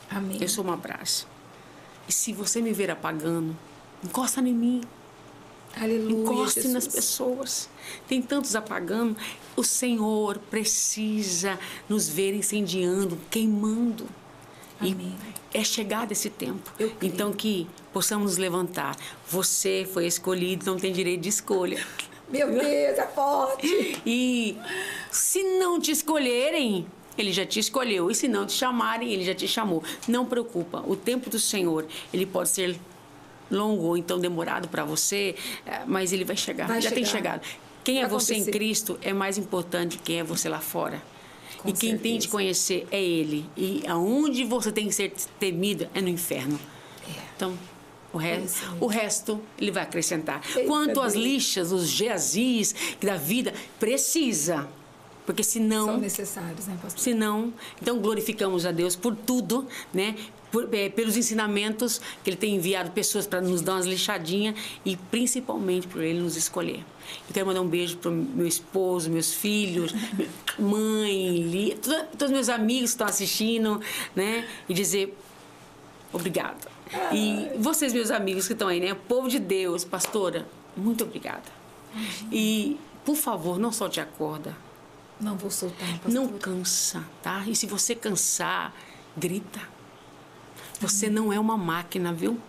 Amém. 0.09 0.37
Eu 0.39 0.47
sou 0.47 0.63
uma 0.63 0.77
brasa. 0.77 1.25
E 2.07 2.11
se 2.13 2.31
você 2.31 2.61
me 2.61 2.71
ver 2.71 2.91
apagando, 2.91 3.55
encosta 4.03 4.39
em 4.41 4.53
mim. 4.53 4.81
Aleluia. 5.75 6.23
Encoste 6.23 6.61
Jesus. 6.61 6.73
nas 6.73 6.87
pessoas. 6.87 7.69
Tem 8.07 8.21
tantos 8.21 8.55
apagando. 8.55 9.15
O 9.55 9.63
Senhor 9.63 10.39
precisa 10.49 11.59
nos 11.87 12.07
ver 12.07 12.33
incendiando, 12.33 13.17
queimando. 13.29 14.07
Amém. 14.79 15.15
E 15.46 15.46
é 15.53 15.63
chegado 15.63 16.11
esse 16.11 16.29
tempo. 16.29 16.71
Então 17.01 17.31
que 17.31 17.67
possamos 17.93 18.31
nos 18.31 18.37
levantar. 18.37 18.95
Você 19.29 19.87
foi 19.91 20.05
escolhido, 20.05 20.65
não 20.65 20.77
tem 20.77 20.91
direito 20.91 21.21
de 21.21 21.29
escolha. 21.29 21.83
Meu 22.29 22.47
Deus, 22.51 22.63
é 22.63 23.07
forte. 23.07 24.01
E 24.05 24.57
se 25.09 25.41
não 25.59 25.79
te 25.79 25.91
escolherem, 25.91 26.85
ele 27.17 27.31
já 27.31 27.45
te 27.45 27.59
escolheu. 27.59 28.11
E 28.11 28.15
se 28.15 28.27
não 28.27 28.45
te 28.45 28.51
chamarem, 28.51 29.11
ele 29.11 29.23
já 29.23 29.33
te 29.33 29.47
chamou. 29.47 29.81
Não 30.07 30.25
preocupa. 30.25 30.83
O 30.85 30.95
tempo 30.95 31.29
do 31.29 31.39
Senhor, 31.39 31.85
ele 32.13 32.25
pode 32.25 32.49
ser 32.49 32.77
longo 33.49 33.83
ou 33.83 33.97
então 33.97 34.19
demorado 34.19 34.67
para 34.67 34.83
você, 34.83 35.35
eh, 35.65 35.81
mas 35.85 36.11
ele 36.11 36.25
vai 36.25 36.35
chegar. 36.35 36.67
Vai 36.67 36.81
já 36.81 36.91
tem 36.91 37.05
chegar. 37.05 37.39
chegado. 37.39 37.47
Quem 37.83 38.01
é 38.01 38.07
você 38.07 38.35
em. 38.35 38.45
Cristo 38.45 38.99
é 39.01 39.13
mais 39.13 39.37
importante 39.37 39.97
que 39.97 40.03
quem 40.03 40.19
é 40.19 40.23
você 40.23 40.49
lá 40.49 40.59
fora. 40.59 41.01
Com 41.59 41.69
e 41.69 41.73
quem 41.73 41.91
tem 41.91 41.97
certeza. 41.97 42.19
te 42.19 42.27
conhecer 42.29 42.87
é 42.91 43.01
Ele. 43.01 43.45
E 43.55 43.83
aonde 43.87 44.43
você 44.43 44.71
tem 44.71 44.87
que 44.87 44.93
ser 44.93 45.13
temido 45.39 45.87
é 45.93 46.01
no 46.01 46.09
inferno. 46.09 46.59
Então, 47.35 47.57
o, 48.11 48.17
re 48.17 48.37
isso 48.39 48.63
mesmo. 48.65 48.77
o 48.85 48.87
resto 48.87 49.41
ele 49.59 49.71
vai 49.71 49.83
acrescentar. 49.83 50.41
Quanto 50.65 51.01
às 51.01 51.13
lixas, 51.13 51.71
os 51.71 51.87
geazis 51.87 52.73
da 53.01 53.15
vida, 53.15 53.53
precisa. 53.79 54.67
Porque 55.25 55.43
senão 55.43 55.87
São 55.87 55.97
necessários, 55.97 56.67
né, 56.67 56.77
pastor? 56.81 57.01
se 57.01 57.13
não, 57.13 57.53
então 57.81 57.99
glorificamos 57.99 58.65
a 58.65 58.71
Deus 58.71 58.95
por 58.95 59.13
tudo, 59.13 59.67
né? 59.93 60.15
Por, 60.51 60.73
eh, 60.73 60.89
pelos 60.89 61.17
ensinamentos 61.17 61.99
que 62.23 62.29
Ele 62.29 62.37
tem 62.37 62.55
enviado 62.55 62.91
pessoas 62.91 63.27
para 63.27 63.41
nos 63.41 63.61
dar 63.61 63.73
umas 63.73 63.85
lixadinhas 63.85 64.55
e 64.85 64.95
principalmente 64.95 65.87
por 65.87 66.01
Ele 66.01 66.19
nos 66.21 66.37
escolher. 66.37 66.85
Eu 67.27 67.33
quero 67.33 67.45
mandar 67.47 67.61
um 67.61 67.67
beijo 67.67 67.97
para 67.97 68.09
meu 68.11 68.47
esposo, 68.47 69.09
meus 69.09 69.33
filhos, 69.33 69.93
mãe, 70.57 71.37
Li, 71.41 71.75
toda- 71.81 72.03
todos 72.17 72.31
meus 72.31 72.47
amigos 72.49 72.91
que 72.91 72.95
estão 72.95 73.07
assistindo, 73.07 73.81
né? 74.15 74.47
E 74.69 74.73
dizer 74.73 75.17
obrigada. 76.13 76.77
E 77.11 77.49
vocês, 77.59 77.91
meus 77.93 78.09
amigos 78.11 78.47
que 78.47 78.53
estão 78.53 78.69
aí, 78.69 78.79
né? 78.79 78.95
Povo 79.07 79.27
de 79.27 79.39
Deus, 79.39 79.83
pastora, 79.83 80.47
muito 80.75 81.03
obrigada. 81.03 81.43
E, 82.31 82.77
por 83.03 83.15
favor, 83.15 83.59
não 83.59 83.71
solte 83.71 83.99
a 83.99 84.05
corda. 84.05 84.55
Não 85.19 85.35
vou 85.35 85.49
soltar, 85.51 85.87
pastor. 85.99 86.11
Não 86.13 86.27
cansa, 86.29 87.03
tá? 87.21 87.43
E 87.47 87.55
se 87.55 87.65
você 87.65 87.95
cansar, 87.95 88.73
grita. 89.17 89.59
Você 90.79 91.09
não 91.09 91.33
é 91.33 91.39
uma 91.39 91.57
máquina, 91.57 92.13
viu? 92.13 92.39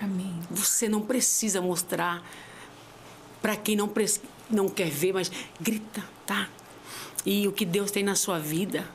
Amém. 0.00 0.40
Você 0.50 0.88
não 0.88 1.02
precisa 1.02 1.60
mostrar 1.60 2.22
para 3.40 3.56
quem 3.56 3.76
não, 3.76 3.90
não 4.50 4.68
quer 4.68 4.90
ver, 4.90 5.12
mas 5.12 5.30
grita, 5.60 6.04
tá? 6.26 6.48
E 7.24 7.46
o 7.46 7.52
que 7.52 7.64
Deus 7.64 7.90
tem 7.90 8.02
na 8.02 8.14
sua 8.14 8.38
vida 8.38 8.88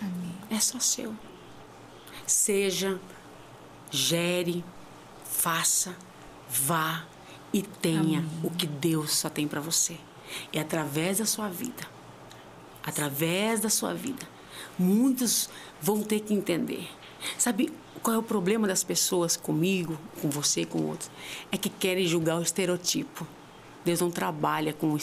Amém. 0.00 0.34
é 0.50 0.58
só 0.58 0.78
seu. 0.78 1.14
Seja, 2.26 2.98
gere, 3.90 4.64
faça, 5.24 5.94
vá 6.48 7.04
e 7.52 7.62
tenha 7.62 8.24
o 8.42 8.50
que 8.50 8.66
Deus 8.66 9.12
só 9.12 9.28
tem 9.28 9.46
para 9.46 9.60
você. 9.60 9.98
É 10.52 10.60
através 10.60 11.18
da 11.18 11.26
sua 11.26 11.48
vida. 11.48 11.86
Através 12.82 13.60
da 13.60 13.68
sua 13.68 13.92
vida. 13.92 14.26
Muitos 14.78 15.50
vão 15.80 16.02
ter 16.02 16.20
que 16.20 16.32
entender. 16.32 16.88
Sabe 17.38 17.72
qual 18.02 18.16
é 18.16 18.18
o 18.18 18.22
problema 18.22 18.66
das 18.66 18.82
pessoas 18.82 19.36
comigo, 19.36 19.98
com 20.20 20.28
você, 20.28 20.64
com 20.64 20.82
outros? 20.82 21.10
É 21.50 21.56
que 21.56 21.68
querem 21.68 22.06
julgar 22.06 22.38
o 22.38 22.42
estereotipo. 22.42 23.26
Deus 23.84 24.00
não 24.00 24.10
trabalha 24.10 24.72
com 24.72 24.96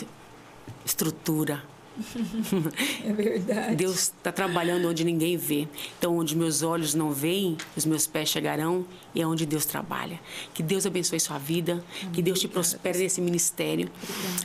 estrutura. 0.85 1.63
É 3.03 3.11
verdade. 3.11 3.75
Deus 3.75 3.95
está 3.95 4.31
trabalhando 4.31 4.87
onde 4.87 5.03
ninguém 5.03 5.35
vê. 5.35 5.67
Então, 5.97 6.17
onde 6.17 6.35
meus 6.35 6.61
olhos 6.61 6.93
não 6.93 7.11
veem, 7.11 7.57
os 7.75 7.85
meus 7.85 8.07
pés 8.07 8.29
chegarão 8.29 8.85
e 9.13 9.21
é 9.21 9.27
onde 9.27 9.45
Deus 9.45 9.65
trabalha. 9.65 10.19
Que 10.53 10.63
Deus 10.63 10.85
abençoe 10.85 11.19
sua 11.19 11.37
vida, 11.37 11.83
que 12.13 12.21
Deus 12.21 12.39
te 12.39 12.47
prospere 12.47 12.99
nesse 12.99 13.19
ministério. 13.19 13.89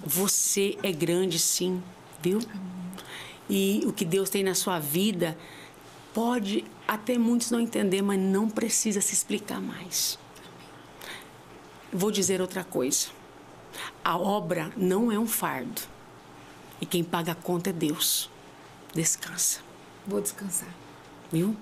Você 0.04 0.76
é 0.82 0.90
grande, 0.90 1.38
sim, 1.38 1.82
viu? 2.20 2.40
E 3.48 3.82
o 3.86 3.92
que 3.92 4.04
Deus 4.04 4.30
tem 4.30 4.42
na 4.42 4.54
sua 4.54 4.78
vida 4.78 5.36
pode 6.14 6.64
até 6.86 7.18
muitos 7.18 7.50
não 7.50 7.60
entender, 7.60 8.00
mas 8.00 8.18
não 8.18 8.48
precisa 8.48 9.00
se 9.00 9.12
explicar 9.12 9.60
mais. 9.60 10.18
Vou 11.92 12.10
dizer 12.10 12.40
outra 12.40 12.64
coisa. 12.64 13.08
A 14.02 14.16
obra 14.16 14.72
não 14.76 15.10
é 15.10 15.18
um 15.18 15.26
fardo. 15.26 15.82
E 16.80 16.86
quem 16.86 17.02
paga 17.04 17.32
a 17.32 17.34
conta 17.34 17.70
é 17.70 17.72
Deus. 17.72 18.30
Descansa, 18.94 19.60
Vou 20.06 20.20
descansar. 20.20 20.68
viu? 21.32 21.56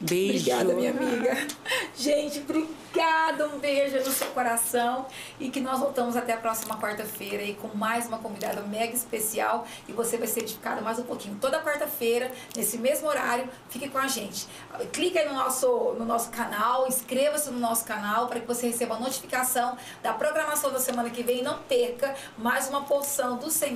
Beijo. 0.00 0.50
Obrigada, 0.50 0.74
minha 0.74 0.90
amiga. 0.90 1.36
Gente, 1.96 2.38
obrigada. 2.40 3.48
Um 3.48 3.58
beijo 3.58 3.96
no 3.96 4.12
seu 4.12 4.28
coração. 4.28 5.06
E 5.40 5.50
que 5.50 5.60
nós 5.60 5.80
voltamos 5.80 6.16
até 6.16 6.32
a 6.32 6.36
próxima 6.36 6.78
quarta-feira 6.78 7.42
aí 7.42 7.54
com 7.54 7.68
mais 7.76 8.06
uma 8.06 8.18
convidada 8.18 8.62
mega 8.62 8.94
especial. 8.94 9.66
E 9.88 9.92
você 9.92 10.16
vai 10.16 10.28
ser 10.28 10.40
edificada 10.40 10.80
mais 10.80 10.98
um 10.98 11.02
pouquinho. 11.02 11.36
Toda 11.40 11.60
quarta-feira, 11.60 12.30
nesse 12.56 12.78
mesmo 12.78 13.08
horário, 13.08 13.48
fique 13.68 13.88
com 13.88 13.98
a 13.98 14.06
gente. 14.06 14.46
Clique 14.92 15.18
aí 15.18 15.28
no 15.28 15.34
nosso, 15.34 15.94
no 15.98 16.04
nosso 16.04 16.30
canal, 16.30 16.86
inscreva-se 16.86 17.50
no 17.50 17.58
nosso 17.58 17.84
canal 17.84 18.28
para 18.28 18.40
que 18.40 18.46
você 18.46 18.68
receba 18.68 18.94
a 18.94 19.00
notificação 19.00 19.76
da 20.02 20.12
programação 20.12 20.72
da 20.72 20.78
semana 20.78 21.10
que 21.10 21.22
vem. 21.22 21.40
E 21.40 21.42
não 21.42 21.58
perca 21.58 22.14
mais 22.36 22.68
uma 22.68 22.82
porção 22.82 23.36
do 23.36 23.50
Senhor. 23.50 23.68